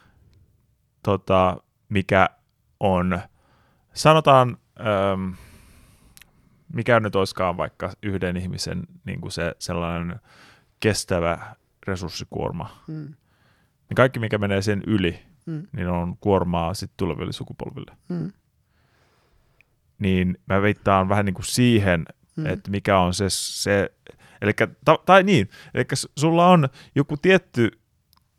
[1.03, 1.57] tota,
[1.89, 2.29] mikä
[2.81, 3.21] on,
[3.95, 4.57] sanotaan,
[5.13, 5.35] äm,
[6.75, 10.21] mikä nyt olisikaan vaikka yhden ihmisen niin kuin se sellainen
[10.81, 12.95] kestävä resurssikuorma, Mm.
[13.89, 15.67] niin kaikki mikä menee sen yli, Mm.
[15.73, 17.93] niin on kuormaa sitten tuleville sukupolville.
[18.09, 18.33] Mm.
[19.99, 22.05] Niin mä viittaan vähän niin kuin siihen,
[22.37, 22.47] Mm.
[22.47, 23.91] että mikä on se, se
[24.43, 25.85] elikkä, ta, tai niin, eli
[26.17, 27.71] sulla on joku tietty,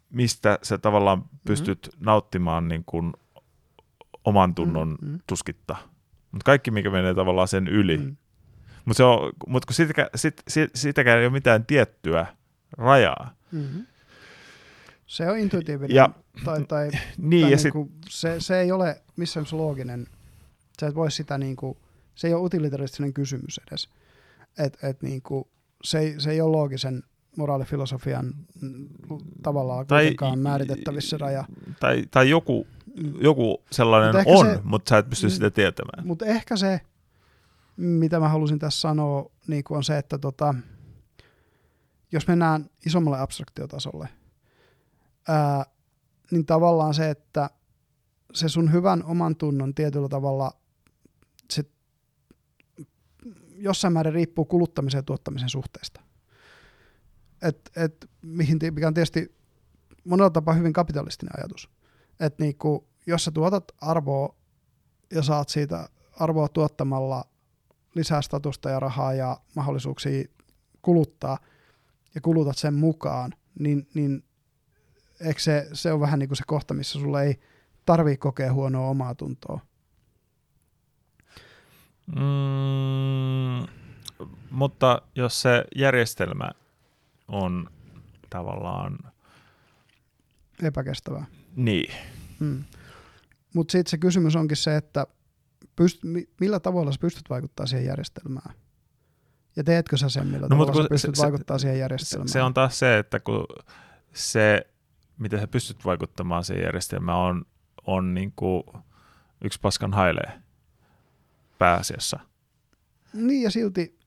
[0.09, 2.05] mistä sä tavallaan pystyt mm.
[2.05, 3.13] nauttimaan niin kuin
[4.25, 5.75] oman tunnon Mm, tuskitta.
[6.31, 7.97] Mutta kaikki, mikä menee tavallaan sen yli.
[7.97, 8.15] Mm.
[8.85, 12.25] Mutta se on, mut kun sitäkään, sit, sit, sitäkään ei ole mitään tiettyä
[12.77, 13.35] rajaa.
[13.51, 13.85] Mm-hmm.
[15.05, 15.95] Se on intuitiivinen.
[15.95, 16.09] Ja-
[16.45, 17.73] tai, tai, Niin, tai ja niin sit,
[18.09, 20.07] se, se ei ole missään looginen.
[20.79, 21.77] Sä et voi sitä niin kuin,
[22.15, 23.89] se ei ole utilitaristinen kysymys edes.
[24.57, 25.45] Et, et niin kuin,
[25.83, 27.03] se, ei, se ei ole loogisen
[27.37, 28.33] moraalifilosofian
[29.43, 31.45] tavallaan Tai- kuitenkaan määritettävissä raja.
[31.79, 32.67] tai, tai joku,
[33.21, 36.07] joku sellainen Mut on, se- mutta sä et pysty sitä tietämään.
[36.07, 36.81] Mutta ehkä se,
[37.77, 40.55] mitä mä halusin tässä sanoa, niin on se, että tota,
[42.11, 44.09] jos mennään isommalle abstraktiotasolle,
[45.27, 45.65] ää,
[46.31, 47.49] niin tavallaan se, että
[48.33, 50.51] se sun hyvän oman tunnon tietyllä tavalla
[53.59, 56.01] jossain määrin riippuu kuluttamisen ja tuottamisen suhteesta.
[57.41, 59.35] Et, et, mihin, mikä on tietysti
[60.03, 61.69] monella tapaa hyvin kapitalistinen ajatus.
[62.19, 64.35] Että niinku, jos sä tuotat arvoa
[65.11, 65.89] ja saat siitä
[66.19, 67.25] arvoa tuottamalla
[67.95, 70.23] lisää statusta ja rahaa ja mahdollisuuksia
[70.81, 71.37] kuluttaa
[72.15, 74.23] ja kulutat sen mukaan, niin, niin
[75.19, 77.39] eikö se, se on vähän niin kuin se kohta, missä sulle ei
[77.85, 79.59] tarvii kokea huonoa omaa tuntoa.
[82.15, 83.67] Mm,
[84.51, 86.49] mutta jos se järjestelmä
[87.27, 87.69] on
[88.29, 88.97] tavallaan
[90.63, 91.25] Epäkestävää.
[91.55, 91.93] niin,
[92.39, 92.63] Mm.
[93.53, 95.07] Mutta sitten se kysymys onkin se, että
[95.75, 98.53] pyst, mi, millä tavalla sä pystyt vaikuttaa siihen järjestelmään?
[99.55, 102.29] Ja teetkö sä sen, millä No, mutta tavalla sä pystyt se- vaikuttaa siihen se, järjestelmään?
[102.29, 103.45] se on taas se, että kun
[104.13, 104.67] se,
[105.17, 107.45] miten sä pystyt vaikuttamaan siihen järjestelmään, on,
[107.87, 108.63] on niin kuin
[109.43, 110.41] yksi paskan hailee
[111.59, 112.19] pääasiassa.
[113.13, 113.99] Niin ja silti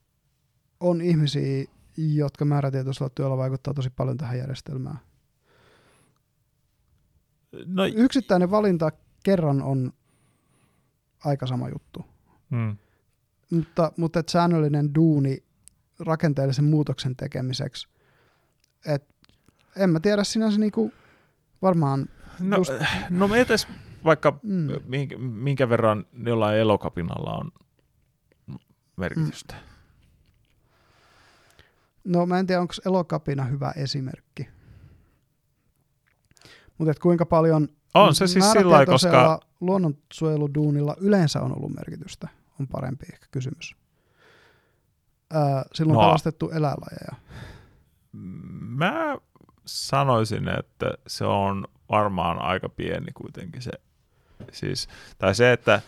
[0.80, 1.64] on ihmisiä,
[1.96, 4.98] jotka määrätietoisella työllä vaikuttaa tosi paljon tähän järjestelmään.
[7.66, 8.90] No, Yksittäinen valinta
[9.22, 9.92] kerran on
[11.24, 12.04] aika sama juttu.
[12.50, 12.76] mm,
[13.50, 15.44] Mutta, mutta et säännöllinen duuni
[15.98, 17.88] rakenteellisen muutoksen tekemiseksi.
[18.86, 19.14] Et
[19.76, 20.92] en mä tiedä sinänsä niinku
[21.62, 22.06] varmaan,
[22.40, 23.68] no, Just- no mietis
[24.04, 27.50] vaikka mm, minkä, minkä verran jollain elokapinalla on
[28.96, 29.54] merkitystä.
[32.04, 34.48] no mä en tiedä onko elokapina hyvä esimerkki.
[36.78, 42.28] Mutta kuinka paljon On se siis sillä lailla, koska luonnonsuojeluduunilla yleensä on ollut merkitystä,
[42.60, 43.76] on parempi ehkä kysymys.
[45.32, 46.08] Ää, silloin on No.
[46.08, 47.14] pelastettu eläinlajeja.
[48.60, 49.16] mä
[49.64, 53.70] sanoisin, että se on varmaan aika pieni kuitenkin se.
[54.52, 54.88] Siis,
[55.18, 55.82] tai se, että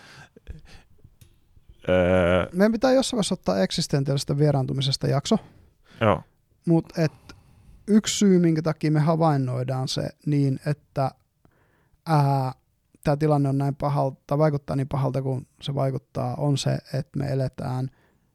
[1.89, 5.37] öö, Meidän pitää jossain vaiheessa ottaa eksistentiaalisesta vieraantumisesta jakso,
[6.01, 6.23] joo,
[6.67, 7.13] mutta et
[7.87, 11.11] yksi syy, minkä takia me havainnoidaan se niin, että
[13.05, 17.19] tämä tilanne on näin pahalta, tai vaikuttaa niin pahalta kuin se vaikuttaa, on se, että
[17.19, 17.91] me eletään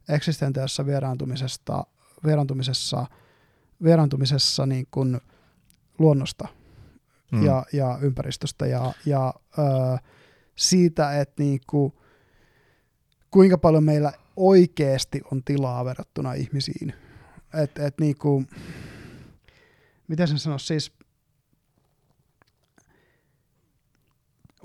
[0.10, 1.86] eksistentiaalisessa vieraantumisesta,
[2.26, 3.06] vieraantumisessa,
[3.84, 5.22] vieraantumisessa niin kuin
[6.00, 6.48] luonnosta
[7.32, 7.46] mm.
[7.46, 9.62] ja, ja ympäristöstä ja, ja ö,
[10.56, 12.02] siitä, että niinku,
[13.32, 16.94] kuinka paljon meillä oikeasti on tilaa verrattuna ihmisiin.
[17.64, 18.44] Et, et niinku,
[20.08, 20.94] miten sen sanoisi, siis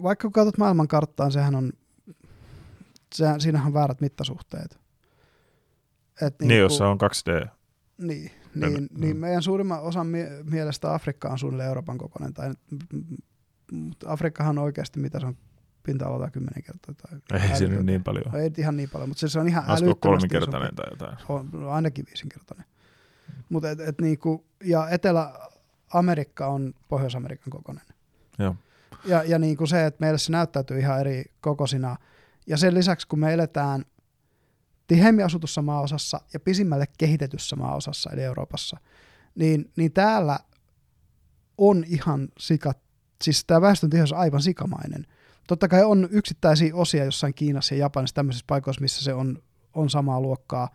[0.02, 1.72] vaikka kun katsot maailmankarttaan, sehän on,
[3.14, 4.78] sehän, siinähän on väärät mittasuhteet.
[6.22, 7.48] Et niin, jos se on 2D.
[7.98, 9.20] niin, Tällä- niin, niin mm.
[9.20, 12.34] meidän suurimman osan mie- mielestä Afrikka on suunnilleen Euroopan kokoinen.
[12.34, 12.50] Tai,
[13.72, 15.36] mutta Afrikkahan on oikeasti, mitä se on
[15.82, 16.94] pinta-alalta kymmenen kertaa.
[16.94, 17.76] Tai Ei siinä älytöntä.
[17.76, 18.36] nyt niin paljon.
[18.36, 20.76] Ei ihan niin paljon, mutta se, se on ihan Olisiko kolminkertainen isompi.
[20.82, 21.16] tai jotain?
[21.28, 22.66] On, no ainakin viisinkertainen.
[23.48, 27.84] Mut et, et niinku, ja Etelä-Amerikka on Pohjois-Amerikan kokoinen.
[28.38, 28.56] Joo.
[29.04, 31.96] Ja, ja niin kuin se, että meille se näyttäytyy ihan eri kokoisina.
[32.46, 33.84] Ja sen lisäksi, kun me eletään
[34.86, 38.76] tiheimmin asutussa maaosassa ja pisimmälle kehitetyssä maaosassa, eli Euroopassa,
[39.34, 40.38] niin, niin täällä
[41.58, 42.72] on ihan sika,
[43.22, 45.06] siis tämä väestön tiheys on aivan sikamainen.
[45.48, 49.38] Totta kai on yksittäisiä osia jossain Kiinassa ja Japanissa tämmöisissä paikoissa, missä se on,
[49.74, 50.68] on samaa luokkaa,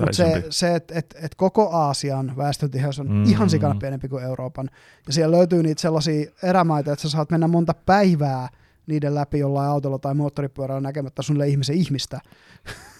[0.00, 3.14] mutta se, se että et, et koko Aasian väestötiheys on Mm.
[3.14, 3.24] mm.
[3.24, 4.70] ihan sikana pienempi kuin Euroopan.
[5.06, 8.48] Ja siellä löytyy niitä sellaisia erämaita, että sä saat mennä monta päivää
[8.86, 12.20] niiden läpi jollain autolla tai moottoripyörällä näkemättä sulle ihmisen ihmistä.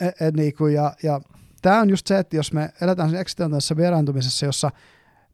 [0.00, 1.20] et, et niinku, ja, ja
[1.62, 4.70] tämä on just se, että jos me eletään siinä eksistentiaalisessa vieraantumisessa, jossa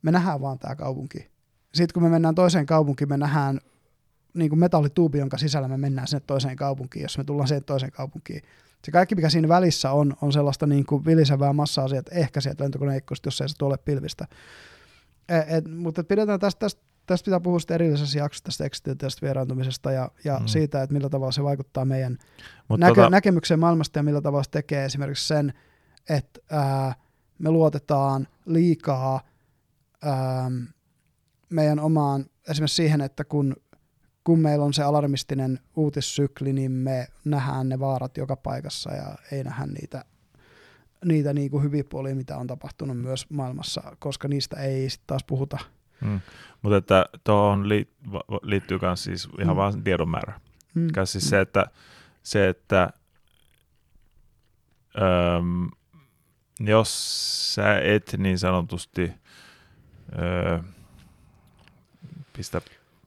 [0.03, 1.31] me nähdään vaan tämä kaupunki.
[1.75, 3.61] Sitten kun me mennään toiseen kaupunkiin, me nähdään
[4.35, 7.93] niin kuin metallituubi, jonka sisällä me mennään sinne toiseen kaupunkiin, jos me tullaan siihen toiseen
[7.93, 8.43] kaupunkiin.
[8.85, 12.65] Se kaikki, mikä siinä välissä on, on sellaista niin kuin vilisevää massaa että ehkä sieltä
[12.65, 14.27] lentokoneikkuista, jos ei se tule pilvistä.
[15.29, 19.27] E, et, mutta et pidetään tästä, tästä, tästä pitää puhua sitten erillisessä jaksossa tästä eksistentiaalisesta
[19.27, 20.43] vieraantumisesta ja, ja Mm.
[20.43, 20.47] mm.
[20.47, 22.19] siitä, että millä tavalla se vaikuttaa meidän
[22.69, 25.53] Mut näkö, tota, näkemykseen maailmasta ja millä tavalla se tekee esimerkiksi sen,
[26.09, 26.95] että ää,
[27.39, 29.21] me luotetaan liikaa
[30.03, 30.51] ää,
[31.51, 33.57] meidän omaan, esimerkiksi siihen, että kun,
[34.25, 39.45] kun meillä on se alarmistinen uutissykli, niin me nähdään ne vaarat joka paikassa ja ei
[39.45, 40.05] nähdä niitä,
[41.05, 45.25] niitä niin kuin hyviä puolia, mitä on tapahtunut myös maailmassa, koska niistä ei sitten taas
[45.25, 45.59] puhuta.
[46.01, 46.21] Mm.
[46.63, 47.91] Mutta että tuohon li,
[48.43, 49.57] liittyy myös siis ihan Mm.
[49.57, 50.41] vaan tiedon määrä.
[50.75, 50.89] Mm.
[50.93, 51.67] Käs siis se, että,
[52.23, 52.91] se, että
[55.37, 55.69] öm,
[56.61, 59.13] jos sä et niin sanotusti
[60.19, 60.59] öö,
[62.33, 62.61] pistä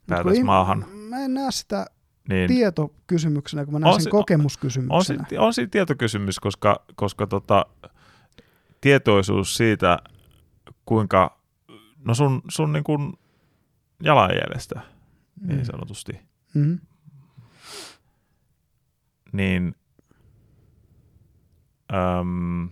[0.08, 1.86] päätäs Kun maahan, Mä en näe sitä
[2.30, 5.26] niin tietokysymyksenä, kun mä näen On sen se- on kokemuskysymyksenä.
[5.30, 7.66] se, on siinä tietokysymys, koska, koska tota,
[8.82, 10.00] tietoisuus siitä,
[10.86, 11.41] kuinka,
[12.06, 13.14] no sun, sun niin kuin
[14.04, 14.82] jalanjäljestä
[15.42, 16.20] niin sanotusti,
[16.54, 16.80] Mm.
[19.34, 19.76] niin
[21.94, 22.70] äm,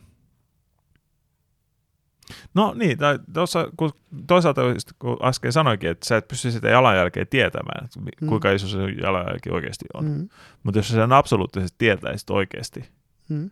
[2.54, 3.92] no niin, tai tuossa, kun
[4.28, 4.62] toisaalta
[5.00, 8.28] kun äsken sanoikin, että sä et pysty sitä jalanjälkeä tietämään, että Mm.
[8.30, 10.06] kuinka iso se jalanjälki oikeasti on.
[10.06, 10.12] Mm.
[10.12, 10.30] Mm.
[10.64, 12.90] Mutta jos sä sen absoluuttisesti tietäisit oikeasti,
[13.30, 13.52] Mm.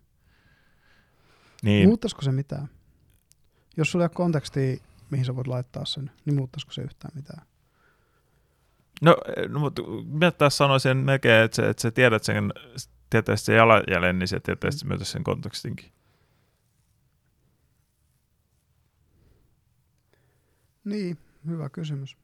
[1.64, 2.70] niin Muuttaisiko se mitään?
[3.78, 4.78] Jos sulla ei ole kontekstia,
[5.12, 7.46] mihin sä voit laittaa sen, niin muuttaisiko se yhtään mitään?
[9.02, 9.18] No,
[9.50, 12.54] no mutta mä tässä sanoisin melkein, että, se, että sä tiedät sen,
[13.10, 14.88] tietäisit sen jalanjäljen, niin sä tietäisit Mm.
[14.88, 15.92] myös sen kontekstinkin.
[20.84, 22.18] Niin, hyvä kysymys.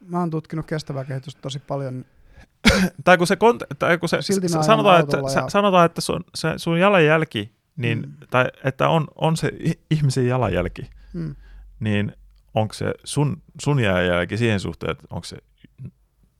[0.00, 2.04] Mä oon tutkinut kestävää kehitystä tosi paljon.
[3.04, 6.48] Tai kun se, kont- tai kun se Silti sanotaan, että, ja- sanotaan, että sun, se,
[6.56, 8.12] sun jalanjälki, niin, Mm.
[8.30, 9.52] tai että on, on se
[9.90, 11.34] ihmisen jalanjälki, Mm.
[11.80, 12.12] niin
[12.54, 15.36] onko se sun, sun jalanjälki siihen suhteen, että onko se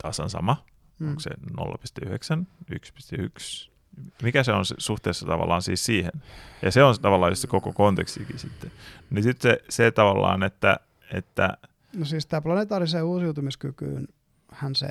[0.02, 0.64] tasan sama,
[0.98, 1.08] Mm.
[1.08, 3.70] onko se 0,9, 1,1,
[4.22, 6.12] mikä se on se suhteessa tavallaan siis siihen.
[6.62, 8.72] Ja se on tavallaan just se koko kontekstikin sitten.
[9.10, 10.80] Niin sitten se, se tavallaan, että,
[11.14, 11.56] että
[11.96, 14.08] No siis tämä planetaariseen uusiutumiskykyyn
[14.52, 14.88] hän se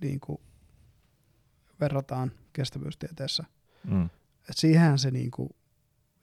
[0.00, 0.40] niin kuin,
[1.80, 3.44] verrataan kestävyystieteessä.
[3.84, 4.04] mm,
[4.50, 5.50] Et siihenhän se niin kuin,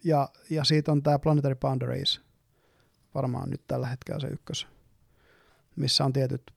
[0.04, 2.22] ja, ja siitä on tämä Planetary Boundaries,
[3.18, 4.68] varmaan nyt tällä hetkellä se ykkös,
[5.76, 6.52] missä on tietyt,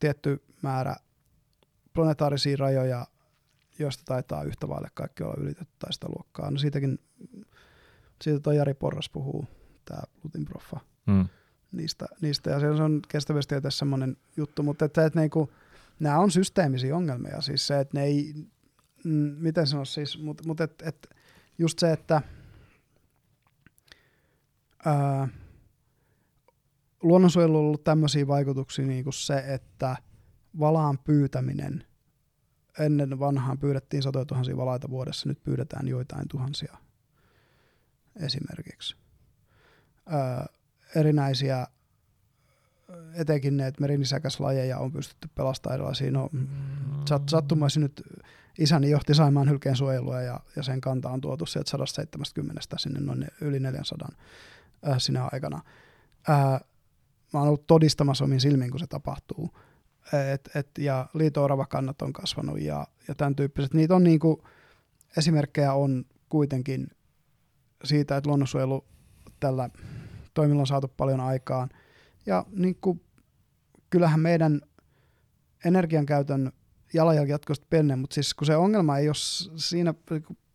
[0.00, 0.96] tietty määrä
[1.94, 3.06] planetaarisia rajoja,
[3.78, 6.50] joista taitaa yhtä vaille kaikki olla ylitetty tai sitä luokkaa.
[6.50, 6.98] No siitäkin,
[8.22, 9.44] siitä toi Jari Porras puhuu,
[9.84, 11.28] tämä Lutin proffa mm,
[11.72, 12.50] niistä, niistä.
[12.50, 15.52] Ja se on kestävyystieteessä semmoinen juttu, mutta että, että niinku,
[16.00, 18.34] nämä on systeemisiä ongelmia, siis se, että ne ei,
[19.04, 21.08] mm, miten sanoa siis, mutta mut et, et,
[21.58, 22.22] just se, että
[24.84, 25.28] ää,
[27.02, 29.96] luonnonsuojelu on ollut tämmöisiä vaikutuksia niin kuin se, että
[30.58, 31.84] valaan pyytäminen,
[32.78, 36.76] ennen vanhaan pyydettiin satoja tuhansia valaita vuodessa, nyt pyydetään joitain tuhansia
[38.16, 38.96] esimerkiksi.
[40.06, 40.46] Ää,
[40.96, 41.66] erinäisiä,
[43.14, 46.10] etenkin ne että merinisäkäslajeja on pystytty pelastamaan erilaisia.
[46.10, 46.30] No,
[47.08, 48.02] sat, sattumaisin nyt
[48.58, 53.28] isäni johti Saimaan hylkeen suojelua ja, ja sen kanta on tuotu sieltä 170 sinne noin
[53.40, 54.08] yli 400
[54.88, 55.60] äh, sinä aikana.
[56.30, 56.60] Äh,
[57.32, 59.50] mä oon ollut todistamassa omin silmin, kun se tapahtuu.
[60.32, 63.74] Et, et, ja liito-oravakannat on kasvanut ja, ja tämän tyyppiset.
[63.74, 64.44] Niitä on niinku,
[65.16, 66.88] esimerkkejä on kuitenkin
[67.84, 68.84] siitä, että luonnonsuojelu
[69.40, 69.70] tällä
[70.34, 71.68] toimilla on saatu paljon aikaan.
[72.26, 73.00] Ja niin kuin,
[73.90, 74.60] kyllähän meidän
[75.64, 76.52] energiankäytön
[76.94, 79.14] jalanjälki jatkuvasti pienenee, mutta siis kun se ongelma ei ole
[79.56, 79.94] siinä,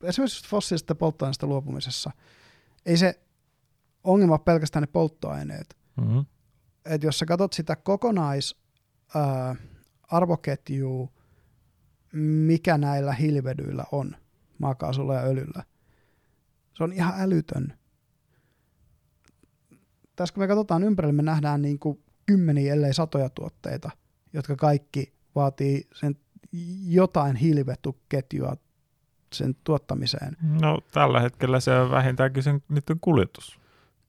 [0.03, 2.11] esimerkiksi fossiilisesta polttoaineesta luopumisessa,
[2.85, 3.19] ei se
[4.03, 5.77] ongelma pelkästään ne polttoaineet.
[5.97, 6.25] mm,
[6.85, 8.55] Et jos sä katsot sitä kokonais
[9.15, 9.55] ää,
[10.03, 11.11] arvoketju,
[12.47, 14.15] mikä näillä hiilivedyillä on,
[14.57, 15.63] maakaasulla ja öljyllä.
[16.73, 17.73] Se on ihan älytön.
[20.15, 23.89] Tässä kun me katsotaan ympärille, me nähdään niin kuin kymmeniä, ellei satoja tuotteita,
[24.33, 26.15] jotka kaikki vaatii sen
[26.87, 28.55] jotain hiilivetuketjua
[29.33, 30.37] sen tuottamiseen.
[30.61, 33.59] No tällä hetkellä se on vähintäänkin sen niiden kuljetus.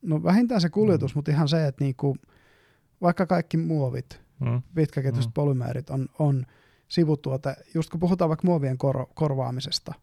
[0.03, 1.19] No vähintään se kuljetus, mm.
[1.19, 2.17] mutta ihan se, että niinku,
[3.03, 4.63] vaikka kaikki muovit, Mm.
[4.75, 5.35] pitkäketjuiset Mm.
[5.35, 6.47] polymeerit on, on
[6.89, 9.95] sivutuote, just kun puhutaan vaikka muovien kor- korvaamisesta.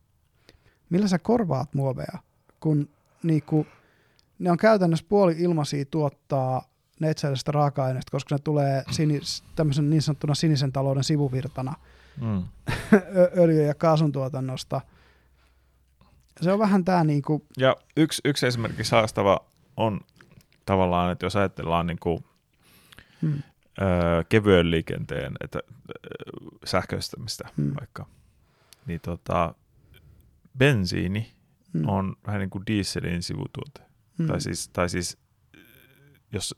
[0.89, 2.17] Millä sä korvaat muoveja,
[2.59, 2.89] kun
[3.23, 3.67] niinku,
[4.39, 6.67] ne on käytännössä puoli ilmaisia tuottaa
[6.99, 11.73] neitseellisestä raaka-aineesta, koska ne tulee sinis, tämmöisen niin sanottuna sinisen talouden sivuvirtana
[12.21, 12.43] Mm.
[13.43, 14.81] öljy- ja kaasun tuotannosta.
[16.41, 19.39] Se on vähän tämä niinku, Ja yksi, yksi esimerkiksi haastava
[19.77, 20.01] on
[20.65, 21.99] tavallaan, että jos ajatellaan niin
[23.81, 25.59] öö, kevyen liikenteen että,
[26.65, 28.05] sähköistämistä hmm, vaikka,
[28.85, 29.55] niin tota,
[30.57, 31.33] bensiini
[31.73, 33.81] hmm, on vähän niin kuin dieselin sivutuote.
[34.17, 35.17] hmm, Tai siis, tai siis
[36.31, 36.55] jos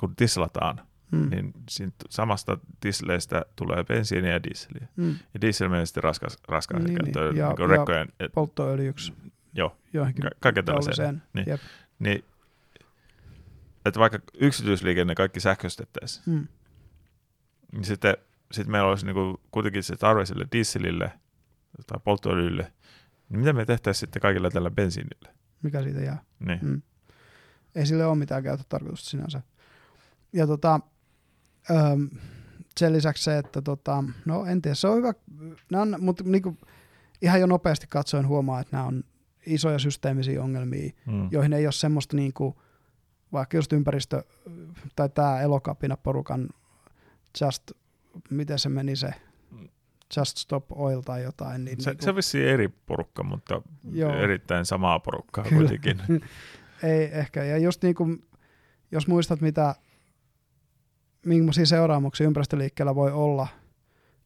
[0.00, 0.80] kun tislataan,
[1.12, 4.88] hmm, niin siitä samasta tisleistä tulee bensiiniä ja dieseliä.
[4.96, 7.12] hmm, Ja diesel menee sitten raskas, raskaan Niin, niin, niin.
[7.14, 9.12] käyttöön, Ja- niin, niin ja- rekkojen, et, polttoöljyksi
[9.54, 9.76] joo,
[10.22, 11.22] Ka- kaiken tällaiseen.
[11.32, 11.48] Niin.
[11.48, 11.60] Jep.
[11.98, 12.24] niin
[13.84, 16.46] että vaikka yksityisliikenne kaikki sähköistettäisiin, Hmm.
[17.72, 18.16] niin sitten
[18.52, 21.12] sit meillä olisi niinku kuitenkin se tarve sille dieselille
[21.86, 22.72] tai polttoöljylle,
[23.28, 25.32] niin mitä me tehtäisiin sitten kaikilla tällä bensiinillä?
[25.62, 26.22] Mikä siitä jää?
[26.38, 26.58] Niin.
[26.62, 26.82] Mm.
[27.74, 29.42] Ei sille ole mitään käyttötarkoitusta sinänsä.
[30.32, 30.80] Ja tota,
[31.70, 32.10] öm,
[32.78, 35.12] sen lisäksi se, että tota, no en tiedä, se on hyvä,
[35.70, 36.56] nämä on, mutta niinku,
[37.22, 39.04] ihan jo nopeasti katsoen huomaa, että nämä on
[39.46, 41.28] isoja systeemisiä ongelmia, Mm.
[41.30, 42.62] joihin ei ole semmoista niinku,
[43.32, 44.24] vaikka just ympäristö,
[44.96, 46.48] tai tämä elokapina porukan
[47.40, 47.70] just,
[48.30, 49.14] miten se meni se,
[50.16, 51.64] Just Stop Oil tai jotain.
[51.64, 53.62] Niin Se, niinku, se on vissiin eri porukka, mutta
[53.92, 54.16] Joo.
[54.16, 55.56] erittäin samaa porukkaa Kyllä.
[55.56, 56.00] kuitenkin.
[56.82, 57.44] Ei ehkä.
[57.44, 58.24] Ja just niin kuin,
[58.90, 59.74] jos muistat, mitä,
[61.26, 63.48] millaisia seuraamuksia ympäristöliikkeellä voi olla,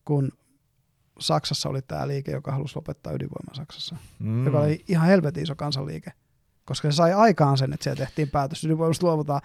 [0.04, 0.32] kun
[1.18, 4.28] Saksassa oli tämä liike, joka halusi lopettaa ydinvoiman Saksassa, mm.
[4.28, 4.44] Mm.
[4.44, 6.12] joka oli ihan helvetin iso kansanliike,
[6.66, 9.40] koska se sai aikaan sen, että siellä tehtiin päätös, ydinvoimasta luovutaan.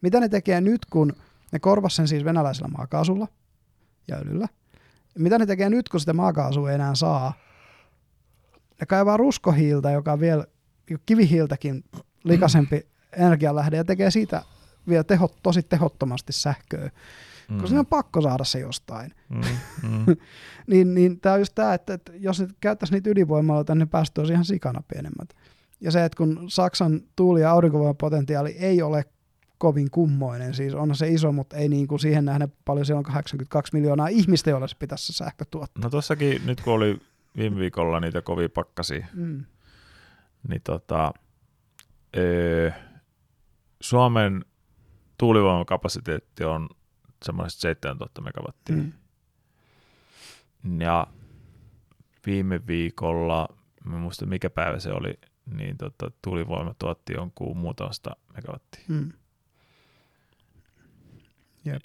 [0.00, 1.12] Mitä ne tekee nyt, kun
[1.52, 3.28] ne korvas sen siis venäläisellä maakaasulla
[4.08, 4.48] ja öljyllä?
[5.18, 7.32] Mitä ne tekee nyt, kun sitä maakaasua ei enää saa?
[8.80, 10.46] Ne kaivaa ruskohiiltä, joka on vielä
[11.06, 11.84] kivihiiltäkin
[12.24, 14.42] likaisempi energialähde ja tekee siitä
[14.88, 16.90] vielä teho, tosi tehottomasti sähköä,
[17.50, 17.60] mm.
[17.60, 19.14] koska ne on pakko saada se jostain.
[19.28, 19.40] Mm.
[19.82, 20.16] Mm.
[20.66, 23.86] Niin, niin tämä on just tämä, että, että jos ne käyttäisi niitä ydinvoimaloita, niin ne
[23.86, 25.34] päästöt olisi ihan sikana pienemmät.
[25.80, 29.04] Ja se, että kun Saksan tuuli- ja aurinkovoimapotentiaali ei ole
[29.58, 33.04] kovin kummoinen, siis on se iso, mutta ei niin kuin siihen nähden paljon, siellä on
[33.04, 35.82] 82 miljoonaa ihmistä, joilla se pitäisi se sähkö tuottaa.
[35.84, 36.98] No tossakin, nyt kun oli
[37.36, 39.44] viime viikolla niitä kovia pakkasia, Mm.
[40.48, 41.12] niin tota,
[42.16, 42.70] öö,
[43.80, 44.44] Suomen
[45.18, 46.68] tuulivoimakapasiteetti on
[47.24, 48.76] semmoiset 7000 megawattia.
[48.76, 48.92] Mm.
[50.80, 51.06] Ja
[52.26, 53.48] viime viikolla,
[53.84, 55.14] mä muista mikä päivä se oli,
[55.46, 58.84] niin tota, tuulivoima tuotti jonkun muutamasta megawattia.
[58.88, 59.12] Mm.
[61.64, 61.82] Jep.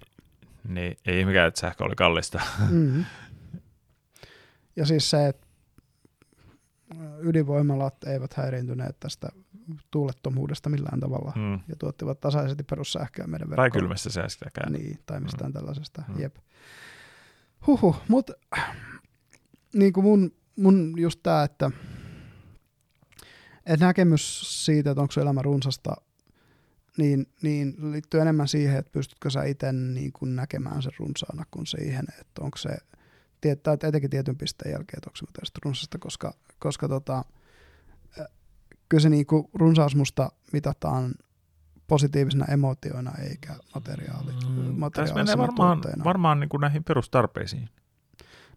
[0.67, 2.41] Niin ei mikään, että sähkö oli kallista.
[2.69, 3.05] Mm.
[4.75, 5.47] Ja siis se, että
[7.21, 9.29] ydinvoimalat eivät häiriintyneet tästä
[9.91, 11.53] tuulettomuudesta millään tavalla Mm.
[11.67, 13.81] ja tuottivat tasaisesti perussähköä meidän Tai verkkoon.
[13.81, 14.73] kylmästä säästäkään.
[14.73, 16.03] Niin, tai mistään tällaisesta.
[16.07, 16.19] Mm.
[16.21, 16.35] Jep.
[17.67, 18.33] Huhu, mutta
[19.73, 21.71] niin kuin mun, mun just tämä, että,
[23.73, 25.95] että näkemys siitä, että onko sun elämä runsasta,
[26.97, 31.65] niin, niin liittyy enemmän siihen, että pystytkö sä itse niin kuin näkemään sen runsaana kuin
[31.67, 32.69] siihen, että onko se,
[33.41, 35.15] tiet- tai etenkin tietyn pisteen jälkeen, että onko
[35.45, 37.25] se runsasta, koska, koska tota,
[38.89, 41.13] kyllä se niin kuin runsaus musta mitataan
[41.87, 46.03] positiivisena emotioina eikä materiaali, Mm, Tässä menee varmaan, tuotteena.
[46.03, 47.69] varmaan niin kuin näihin perustarpeisiin.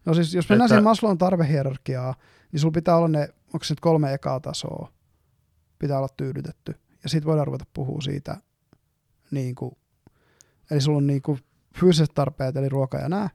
[0.05, 2.15] No siis jos mennään Että- siihen Maslown tarvehierarkiaa,
[2.51, 4.91] niin sulla pitää olla ne, onko se nyt kolme ekaa tasoa,
[5.83, 6.75] pitää olla tyydytetty.
[7.03, 8.37] Ja sitten voidaan ruveta puhua siitä,
[9.31, 9.71] niin kuin,
[10.71, 11.39] eli sulla on niin kuin
[11.79, 13.29] fyysiset tarpeet, eli ruoka ja nämä,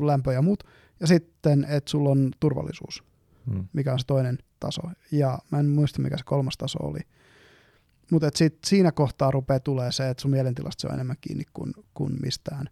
[0.00, 0.62] lämpö ja muut.
[1.00, 3.04] Ja sitten, että sulla on turvallisuus,
[3.46, 3.68] Mm.
[3.72, 4.82] mikä on se toinen taso.
[5.12, 7.00] Ja mä en muista, mikä se kolmas taso oli.
[8.10, 8.26] Mutta
[8.66, 12.66] siinä kohtaa rupeaa tulee se, että sun mielentilasta se on enemmän kiinni kuin, kuin mistään.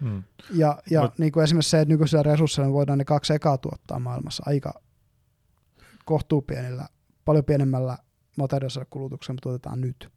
[0.00, 0.22] Mm.
[0.50, 3.98] Ja, ja Mut- niin kuin esimerkiksi se, että nykyisillä resursseilla voidaan ne kaksi ekaa tuottaa
[3.98, 4.80] maailmassa aika
[6.04, 6.88] kohtuupienillä,
[7.26, 7.98] paljon pienemmällä
[8.38, 10.08] materiaalisella kulutuksella, mutta tuotetaan nyt.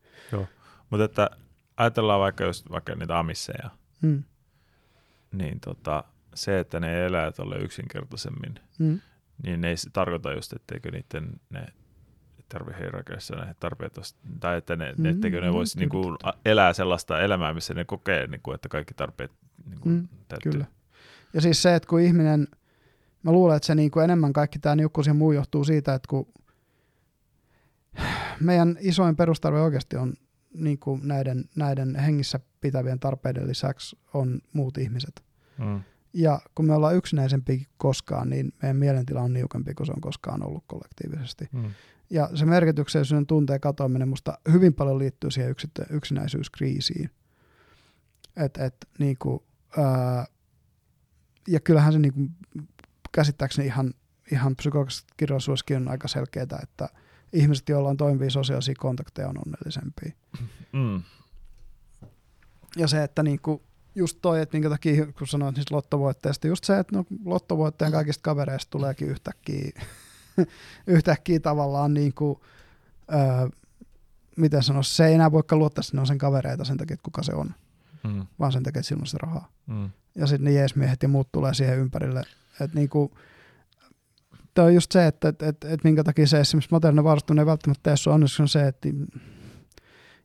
[0.89, 1.29] Mutta että
[1.77, 3.69] ajatellaan vaikka just vaikka niitä amisseja,
[4.01, 4.23] Mm.
[5.31, 8.99] niin tota, se, että ne elää tuolle yksinkertaisemmin, Mm.
[9.43, 11.65] niin ne ei se tarkoita just, etteikö niiden ne
[12.49, 16.73] tarvehierarkiassa ne tarpeet olisi, tai että ne, Mm, etteikö ne mm, voisi niinku a- elää
[16.73, 19.31] sellaista elämää, missä ne kokee, niinku, että kaikki tarpeet
[19.65, 20.51] niinku, Mm, täyttyy.
[20.51, 20.65] Kyllä.
[21.33, 22.47] Ja siis se, että kun ihminen,
[23.23, 26.07] mä luulen, että se niin kuin enemmän kaikki tämä niukkuus ja muu johtuu siitä, että
[26.09, 26.27] kun
[28.39, 30.13] meidän isoin perustarve oikeasti on
[30.53, 35.23] niin kuin näiden, näiden hengissä pitävien tarpeiden lisäksi on muut ihmiset.
[35.57, 35.81] Mm.
[36.13, 40.01] Ja kun me ollaan yksinäisempi kuin koskaan, niin meidän mielentila on niukempi kuin se on
[40.01, 41.49] koskaan ollut kollektiivisesti.
[41.51, 41.71] Mm.
[42.09, 47.09] Ja se merkityksellisyyden tunteen katoaminen musta hyvin paljon liittyy siihen yksit- yksinäisyyskriisiin.
[48.35, 49.45] Et, et, niinku,
[49.77, 50.25] ää,
[51.47, 52.27] ja kyllähän se niinku,
[53.11, 53.93] käsittääkseni ihan,
[54.31, 56.89] ihan psykologisesta kirjallisuudessakin on aika selkeää, että
[57.33, 60.11] ihmiset, joilla on toimivia sosiaalisia kontakteja, on onnellisempia.
[60.73, 61.03] Mm.
[62.77, 63.61] Ja se, että niinku,
[63.95, 68.21] just toi, että minkä takia, kun sanoit niistä lottovoitteista, just se, että no, lottovoittajan kaikista
[68.21, 69.71] kavereista tuleekin yhtäkkiä,
[70.87, 72.39] yhtäkkiä tavallaan niin kuin,
[73.13, 73.49] öö,
[74.37, 77.03] miten sanoisi, se ei enää voikaan luottaa, että ne on sen kavereita sen takia, että
[77.03, 77.53] kuka se on,
[78.03, 78.27] Mm.
[78.39, 79.51] vaan sen takia, että sillä on sitä rahaa.
[79.67, 79.89] Mm.
[80.15, 82.23] Ja sitten ne jeesmiehet ja muut tulee siihen ympärille.
[82.61, 83.17] Että niinku,
[84.53, 87.45] Tämä on just se, että et, et, et minkä takia se esimerkiksi materiaalinen varustuminen ei
[87.45, 88.89] välttämättä sun onneksi on se, että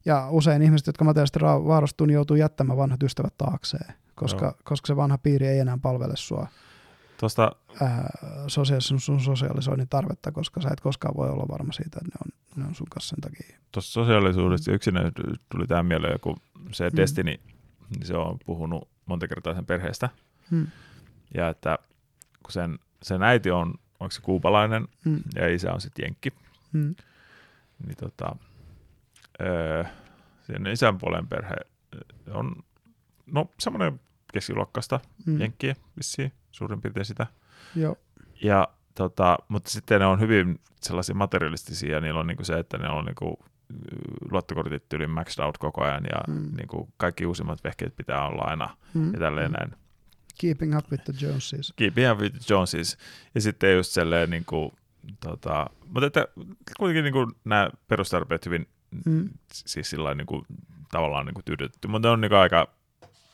[0.05, 4.87] ja usein ihmiset, jotka materiaalisesti ra- varustuu, niin joutuu jättämään vanhat ystävät taakseen, koska, koska
[4.87, 6.47] se vanha piiri ei enää palvele sua
[7.21, 8.11] Tuosta ää,
[8.47, 12.63] sosiaalisen, sun sosiaalisoinnin tarvetta, koska sä et koskaan voi olla varma siitä, että ne on,
[12.63, 13.59] ne on sun kanssa sen takia.
[13.73, 16.37] tuosta sosiaalisuudesta ja yksinäisyydestä tuli tähän mieleen, kun
[16.73, 16.97] se Mm.
[16.97, 17.41] Destiny,
[17.91, 20.09] niin se on puhunut monta kertaa sen perheestä,
[20.51, 20.67] Hmm.
[21.35, 21.79] ja että
[22.43, 25.21] kun sen, sen äiti on, onko se kuupalainen, Hmm.
[25.35, 26.33] ja isä on sitten jenkki,
[26.73, 26.95] Hmm.
[27.87, 28.37] niin tota,
[29.41, 29.85] öö,
[30.43, 31.57] sen isän puolen perhe
[32.31, 32.57] on
[33.27, 34.01] no semmoinen
[34.33, 35.41] keskiluokkaista Hmm.
[35.41, 37.27] jenkkiä vissiin, suurin piirtein sitä.
[37.77, 37.97] Joo.
[38.43, 42.79] Ja, tota, mutta sitten ne on hyvin sellaisia materialistisia, ja niillä on niinku se, että
[42.79, 43.39] ne on niinku,
[44.31, 46.51] luottokortit yli maxed out koko ajan, ja Mm.
[46.57, 49.13] niinku, kaikki uusimmat vehkeet pitää olla aina, Hmm.
[49.13, 49.73] ja tälleen näin.
[50.39, 51.73] Keeping up with the Joneses.
[51.77, 52.99] Keeping up with the Joneses.
[53.35, 54.73] Ja sitten just silleen, niinku,
[55.21, 56.29] tota, mutta että
[56.77, 58.69] kuitenkin niinku, nämä perustarpeet hyvin
[59.05, 59.29] Hmm.
[59.53, 60.43] siis sillä niin kuin,
[60.91, 62.69] tavallaan niin kuin tyydytetty, mutta ne on niin kuin aika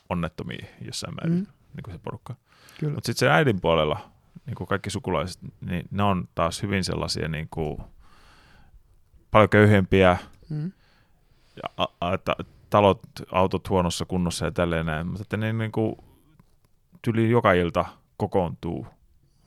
[0.09, 1.47] onnettomia jossain määrin, mm.
[1.75, 2.35] niin kuin se porukka.
[2.79, 2.93] Kyllä.
[2.93, 4.11] Mutta sitten se äidin puolella,
[4.45, 7.77] niin kuin kaikki sukulaiset, niin ne on taas hyvin sellaisia niin kuin,
[9.31, 10.17] paljon köyhempiä,
[10.49, 10.71] Hmm.
[11.55, 12.35] ja, a, a, ta,
[12.69, 12.99] talot,
[13.31, 15.95] autot huonossa kunnossa ja tälleen näin, mutta että ne niin kuin,
[17.01, 17.85] tyli joka ilta
[18.17, 18.87] kokoontuu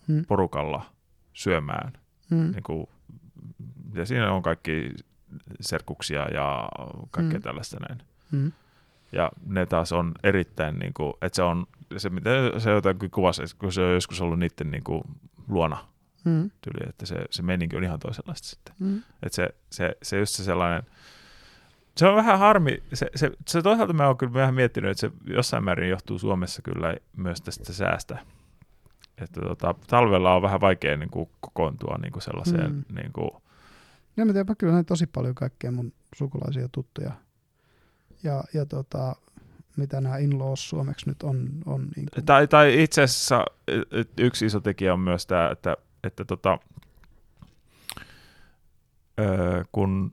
[0.08, 0.24] Hmm.
[0.26, 0.86] porukalla
[1.32, 1.92] syömään.
[2.30, 2.50] Hmm.
[2.50, 2.86] Niin kuin,
[3.94, 4.90] ja siinä on kaikki
[5.60, 6.68] serkuksia ja
[7.10, 7.42] kaikkea Mm.
[7.42, 8.02] tällaista näin.
[8.32, 8.52] Hmm.
[9.12, 11.66] Ja ne taas on erittäin, niin kuin, että se on
[11.96, 15.02] se, mitä se jotenkin kuvasi, kun se on joskus ollut niiden niin kuin,
[15.48, 15.76] luona
[16.24, 16.50] Hmm.
[16.60, 18.74] tyyli, että se, se meininki on ihan toisenlaista sitten.
[18.80, 19.02] Hmm.
[19.22, 20.82] Että se, se, se just se sellainen,
[21.96, 25.10] se on vähän harmi, se, se, se toisaalta mä oon kyllä vähän miettinyt, että se
[25.24, 28.18] jossain määrin johtuu Suomessa kyllä myös tästä säästä.
[29.18, 32.84] Että tota, talvella on vähän vaikea niin kuin, kokoontua niin kuin sellaiseen, Mm.
[32.94, 33.30] niin kuin,
[34.16, 37.12] Ja mä tiedän, kyllä on tosi paljon kaikkea mun sukulaisia ja tuttuja.
[38.22, 39.16] Ja, ja tota,
[39.76, 41.48] mitä nämä in suomeksi nyt on.
[41.66, 43.44] on niin kuin, Tai, tai itse asiassa
[44.18, 46.58] yksi iso tekijä on myös tämä, että, että tota,
[49.20, 50.12] öö, kun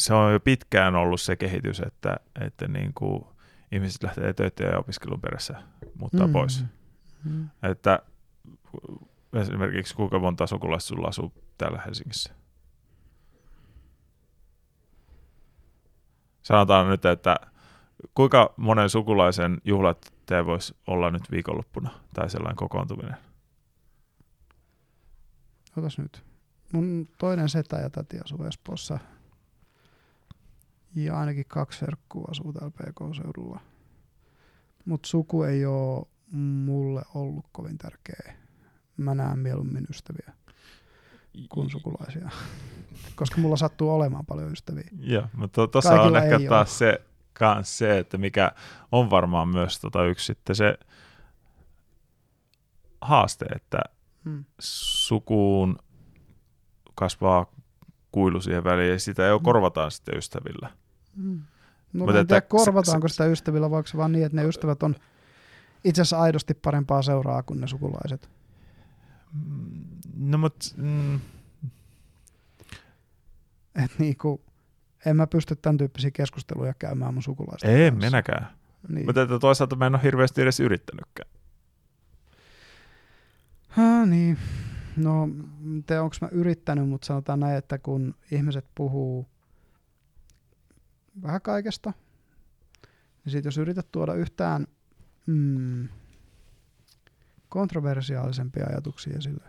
[0.00, 3.24] se on jo pitkään ollut se kehitys, että, että niin kuin
[3.72, 5.62] ihmiset lähtee töitä ja opiskelun perässä
[5.94, 6.32] muuttaa mm.
[6.32, 6.64] pois.
[7.24, 7.48] Mm.
[7.62, 7.98] Että
[9.32, 12.34] esimerkiksi kuinka monta sukulaista sulla asuu täällä Helsingissä?
[16.42, 17.36] Sanotaan nyt, että
[18.14, 23.16] kuinka monen sukulaisen juhlat te voisi olla nyt viikonloppuna tai sellainen kokoontuminen?
[25.76, 26.24] Otas nyt.
[26.72, 28.98] Mun toinen setä ja täti asuu Espoossa.
[30.94, 33.60] Ja ainakin kaksi serkkua asuu täällä PK-seudulla.
[34.84, 38.34] Mutta suku ei ole mulle ollut kovin tärkeä.
[38.96, 40.32] Mä näen mieluummin ystäviä
[41.48, 42.28] kuin sukulaisia.
[43.16, 44.88] Koska mulla sattuu olemaan paljon ystäviä.
[45.00, 47.00] Joo, mutta tuossa Kaikilla on ehkä taas se,
[47.32, 48.52] kans se, että mikä
[48.92, 50.78] on varmaan myös tota yksi sitten se
[53.00, 53.78] haaste, että
[54.24, 54.44] Hmm.
[54.58, 55.78] sukuun
[56.94, 57.46] kasvaa
[58.12, 59.44] kuilu siihen väliin ja sitä jo Mm.
[59.44, 60.70] korvataan sitten ystävillä.
[61.16, 61.40] Mm.
[61.92, 64.44] No Mutta en että tiedä, korvataanko se- sitä ystävillä, vaikka se vaan niin, että ne
[64.48, 64.96] ystävät on
[65.84, 68.30] itse asiassa aidosti parempaa seuraa kuin ne sukulaiset.
[69.46, 69.84] Mm,
[70.16, 71.20] No mut, mm,
[73.84, 74.40] Et niinku,
[75.06, 78.06] en mä pysty tämän tyyppisiä keskusteluja käymään mun sukulaisten ei kanssa.
[78.06, 78.46] minäkään.
[78.88, 79.06] Niin.
[79.06, 81.30] Mutta että toisaalta mä en ole hirveästi edes yrittänytkään.
[83.68, 84.38] Ha, niin.
[84.96, 85.28] No,
[85.86, 89.26] te onko mä yrittänyt, mutta sanotaan näin, että kun ihmiset puhuu
[91.22, 91.92] vähän kaikesta,
[93.24, 94.66] niin sit jos yrität tuoda yhtään
[95.26, 95.88] mm,
[97.48, 99.44] kontroversiaalisempia ajatuksia esille,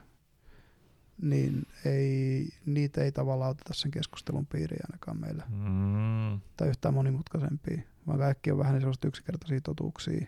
[1.21, 5.43] niin ei, niitä ei tavallaan oteta sen keskustelun piiriin ainakaan meillä.
[5.49, 6.41] Mm.
[6.57, 10.27] Tai yhtään monimutkaisempia, vaan kaikki on vähän niin yksinkertaisia totuuksia,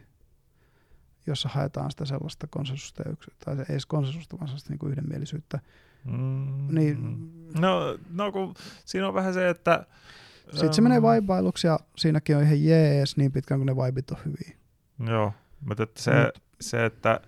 [1.28, 3.04] jossa haetaan sitä sellaista konsensusta,
[3.46, 5.60] tai ei edes konsensusta, vaan sellaista niin yhdenmielisyyttä.
[6.06, 6.76] Mm.
[6.76, 7.32] Niin.
[7.60, 8.54] No, no kun
[8.86, 9.86] siinä on vähän se, että...
[10.52, 14.18] Sitten se menee vaibailuksi ja siinäkin on ihan jees niin pitkään, kun ne vibit on
[14.26, 14.58] hyviä.
[15.12, 15.34] Joo,
[15.68, 17.20] mutta että se, Mut- se, että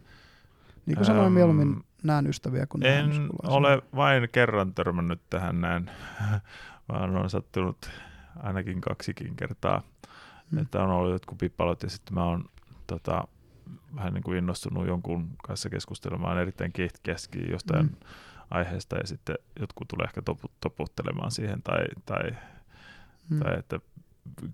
[0.85, 3.11] Niin kuin sanoin, Äm, mieluummin näen ystäviä kuin en
[3.43, 5.89] ole vain kerran törmännyt tähän näin,
[6.89, 7.89] vaan on sattunut
[8.43, 9.81] ainakin kaksikin kertaa,
[10.51, 10.57] Mm.
[10.57, 12.45] että on ollut jotkut pippalot ja sitten mä oon
[12.87, 13.27] tota,
[13.95, 16.71] vähän niin kuin innostunut jonkun kanssa keskustelemaan erittäin
[17.03, 17.91] keskin jostain Mm.
[17.91, 17.97] mm.
[18.51, 22.31] aiheesta ja sitten jotkut tulee ehkä topu, toputtelemaan siihen tai, tai,
[23.29, 23.39] Mm.
[23.39, 23.79] tai että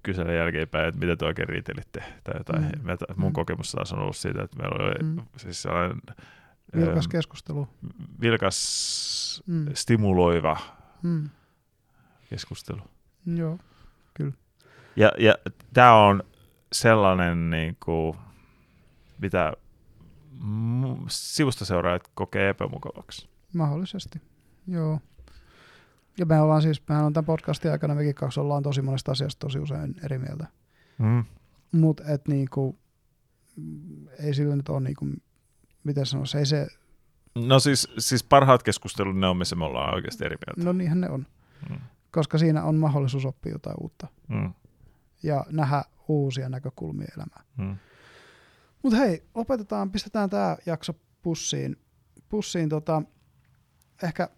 [0.03, 2.61] kyselen jälkeenpäin, että mitä te oikein riitelitte tai jotain.
[2.64, 2.83] Mm.
[2.83, 3.33] Mä, mun Mm.
[3.33, 5.16] kokemus taas on ollut siitä, että meillä oli Mm.
[5.16, 5.22] mm.
[5.38, 6.01] siis sellainen
[6.75, 7.67] Vilkas ähm, keskustelu.
[8.22, 9.66] vilkas, Mm.
[9.74, 10.58] stimuloiva
[11.01, 11.30] Mm.
[12.30, 12.82] keskustelu.
[13.25, 13.59] Joo.
[14.95, 15.33] Ja, ja
[15.74, 16.24] tämä on
[16.72, 18.17] sellainen, niin kuin,
[19.22, 19.53] mitä
[21.08, 23.30] sivustaseuraajat kokee epämukavaksi.
[23.53, 24.22] Mahdollisesti,
[24.67, 25.00] joo.
[26.19, 29.40] Ja me ollaan siis, mehän on tämän podcastin aikana mekin kaksi ollaan tosi monesta asiasta
[29.40, 30.48] tosi usein eri mieltä.
[30.98, 31.23] Mm.
[31.72, 32.80] Mutta et niinku,
[34.19, 35.06] ei sillä nyt ole niinku,
[35.83, 36.67] miten sanoisi, ei se,
[37.35, 40.64] No siis, siis parhaat keskustelut, ne on, missä me ollaan oikeasti eri mieltä.
[40.64, 41.25] no niinhän ne on.
[41.69, 41.77] Mm.
[42.11, 44.53] Koska siinä on mahdollisuus oppia jotain uutta Mm.
[45.23, 47.45] ja nähdä uusia näkökulmia elämään.
[47.57, 47.77] Mm.
[48.83, 51.75] Mutta hei, lopetetaan, pistetään tämä jakso pussiin.
[52.30, 53.01] Pussiin tota,
[54.03, 54.30] ehkä,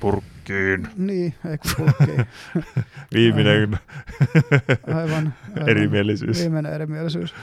[0.00, 0.88] Purkkiin.
[0.96, 2.26] niin, ei kun purkkiin.
[3.14, 3.78] Viimeinen
[4.94, 5.34] Aivan, aivan.
[5.68, 6.38] erimielisyys.
[6.40, 7.34] Viimeinen erimielisyys.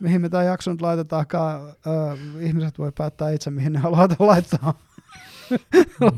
[0.00, 1.60] Mihin me tämä jakso nyt laitetaankaan,
[2.40, 4.74] ihmiset voi päättää itse, mihin ne haluaa laittaa.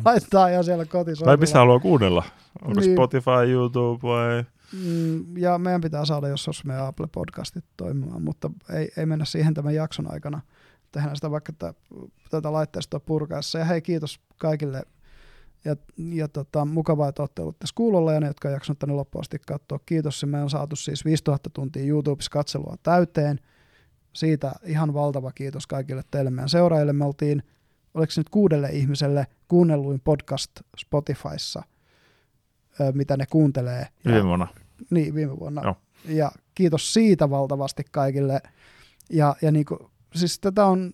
[0.05, 1.37] laittaa ihan siellä kotisohvalla.
[1.37, 2.25] Tai missä haluaa kuunnella?
[2.63, 2.93] Onko Niin.
[2.95, 4.45] Spotify, YouTube vai?
[4.85, 9.55] Mm, ja meidän pitää saada jossain meidän Apple Podcastit toimimaan, mutta ei, ei mennä siihen
[9.55, 10.41] tämän jakson aikana.
[10.93, 11.75] Tehdään sitä vaikka tätä,
[12.31, 13.59] tätä laitteistoa purkaessa.
[13.59, 14.83] Ja hei, kiitos kaikille.
[15.65, 18.95] Ja, ja tota, mukavaa, että olette olleet tässä kuulolla ja ne, jotka on jaksanut tänne
[18.95, 19.79] loppuun asti katsoa.
[19.87, 20.25] Kiitos.
[20.27, 23.41] Me on saatu siis 5000 tuntia YouTubessa katselua täyteen.
[24.13, 26.93] Siitä ihan valtava kiitos kaikille teille meidän seuraajille.
[26.93, 27.43] Me oltiin,
[27.95, 31.63] oliko se nyt kuudelle ihmiselle kuunnelluin podcast Spotifyssa,
[32.95, 33.87] mitä ne kuuntelee.
[34.05, 34.47] Ja- Viime vuonna.
[34.91, 35.63] niin, viime vuonna.
[35.65, 35.77] Joo.
[36.09, 38.41] Ja kiitos siitä valtavasti kaikille.
[39.11, 39.81] Ja, ja niin kuin,
[40.15, 40.93] siis tätä on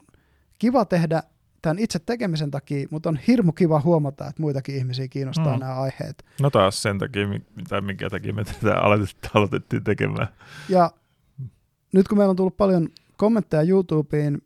[0.58, 1.22] kiva tehdä
[1.66, 5.60] tämän itse tekemisen takia, mutta on hirmu kiva huomata, että muitakin ihmisiä kiinnostaa Mm.
[5.60, 6.24] nämä aiheet.
[6.40, 10.28] No taas sen takia, mi- mitä, minkä takia me tätä aloitettiin, aloitettiin tekemään.
[10.68, 10.90] Ja
[11.92, 14.42] nyt kun meillä on tullut paljon kommentteja YouTubeen,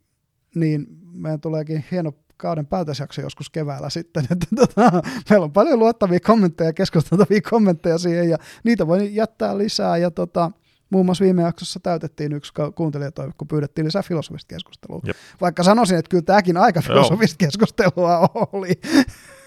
[0.55, 6.19] niin meidän tuleekin hieno kauden päätösjakso joskus keväällä sitten, että tota, meillä on paljon luottavia
[6.19, 10.51] kommentteja, keskusteltavia kommentteja siihen, ja niitä voi jättää lisää, ja tota,
[10.91, 15.01] muun muassa viime jaksossa täytettiin yksi kuuntelijatoive, kun pyydettiin lisää filosofista keskustelua.
[15.05, 15.15] Jep.
[15.41, 18.71] Vaikka sanoisin, että kyllä tämäkin aika filosofista keskustelua oli.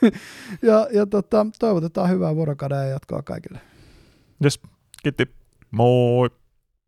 [0.69, 3.61] ja ja tota, toivotetaan hyvää vuorokauden ja jatkoa kaikille.
[4.41, 4.61] Jes,
[5.03, 5.35] kiitti.
[5.71, 6.31] Moi.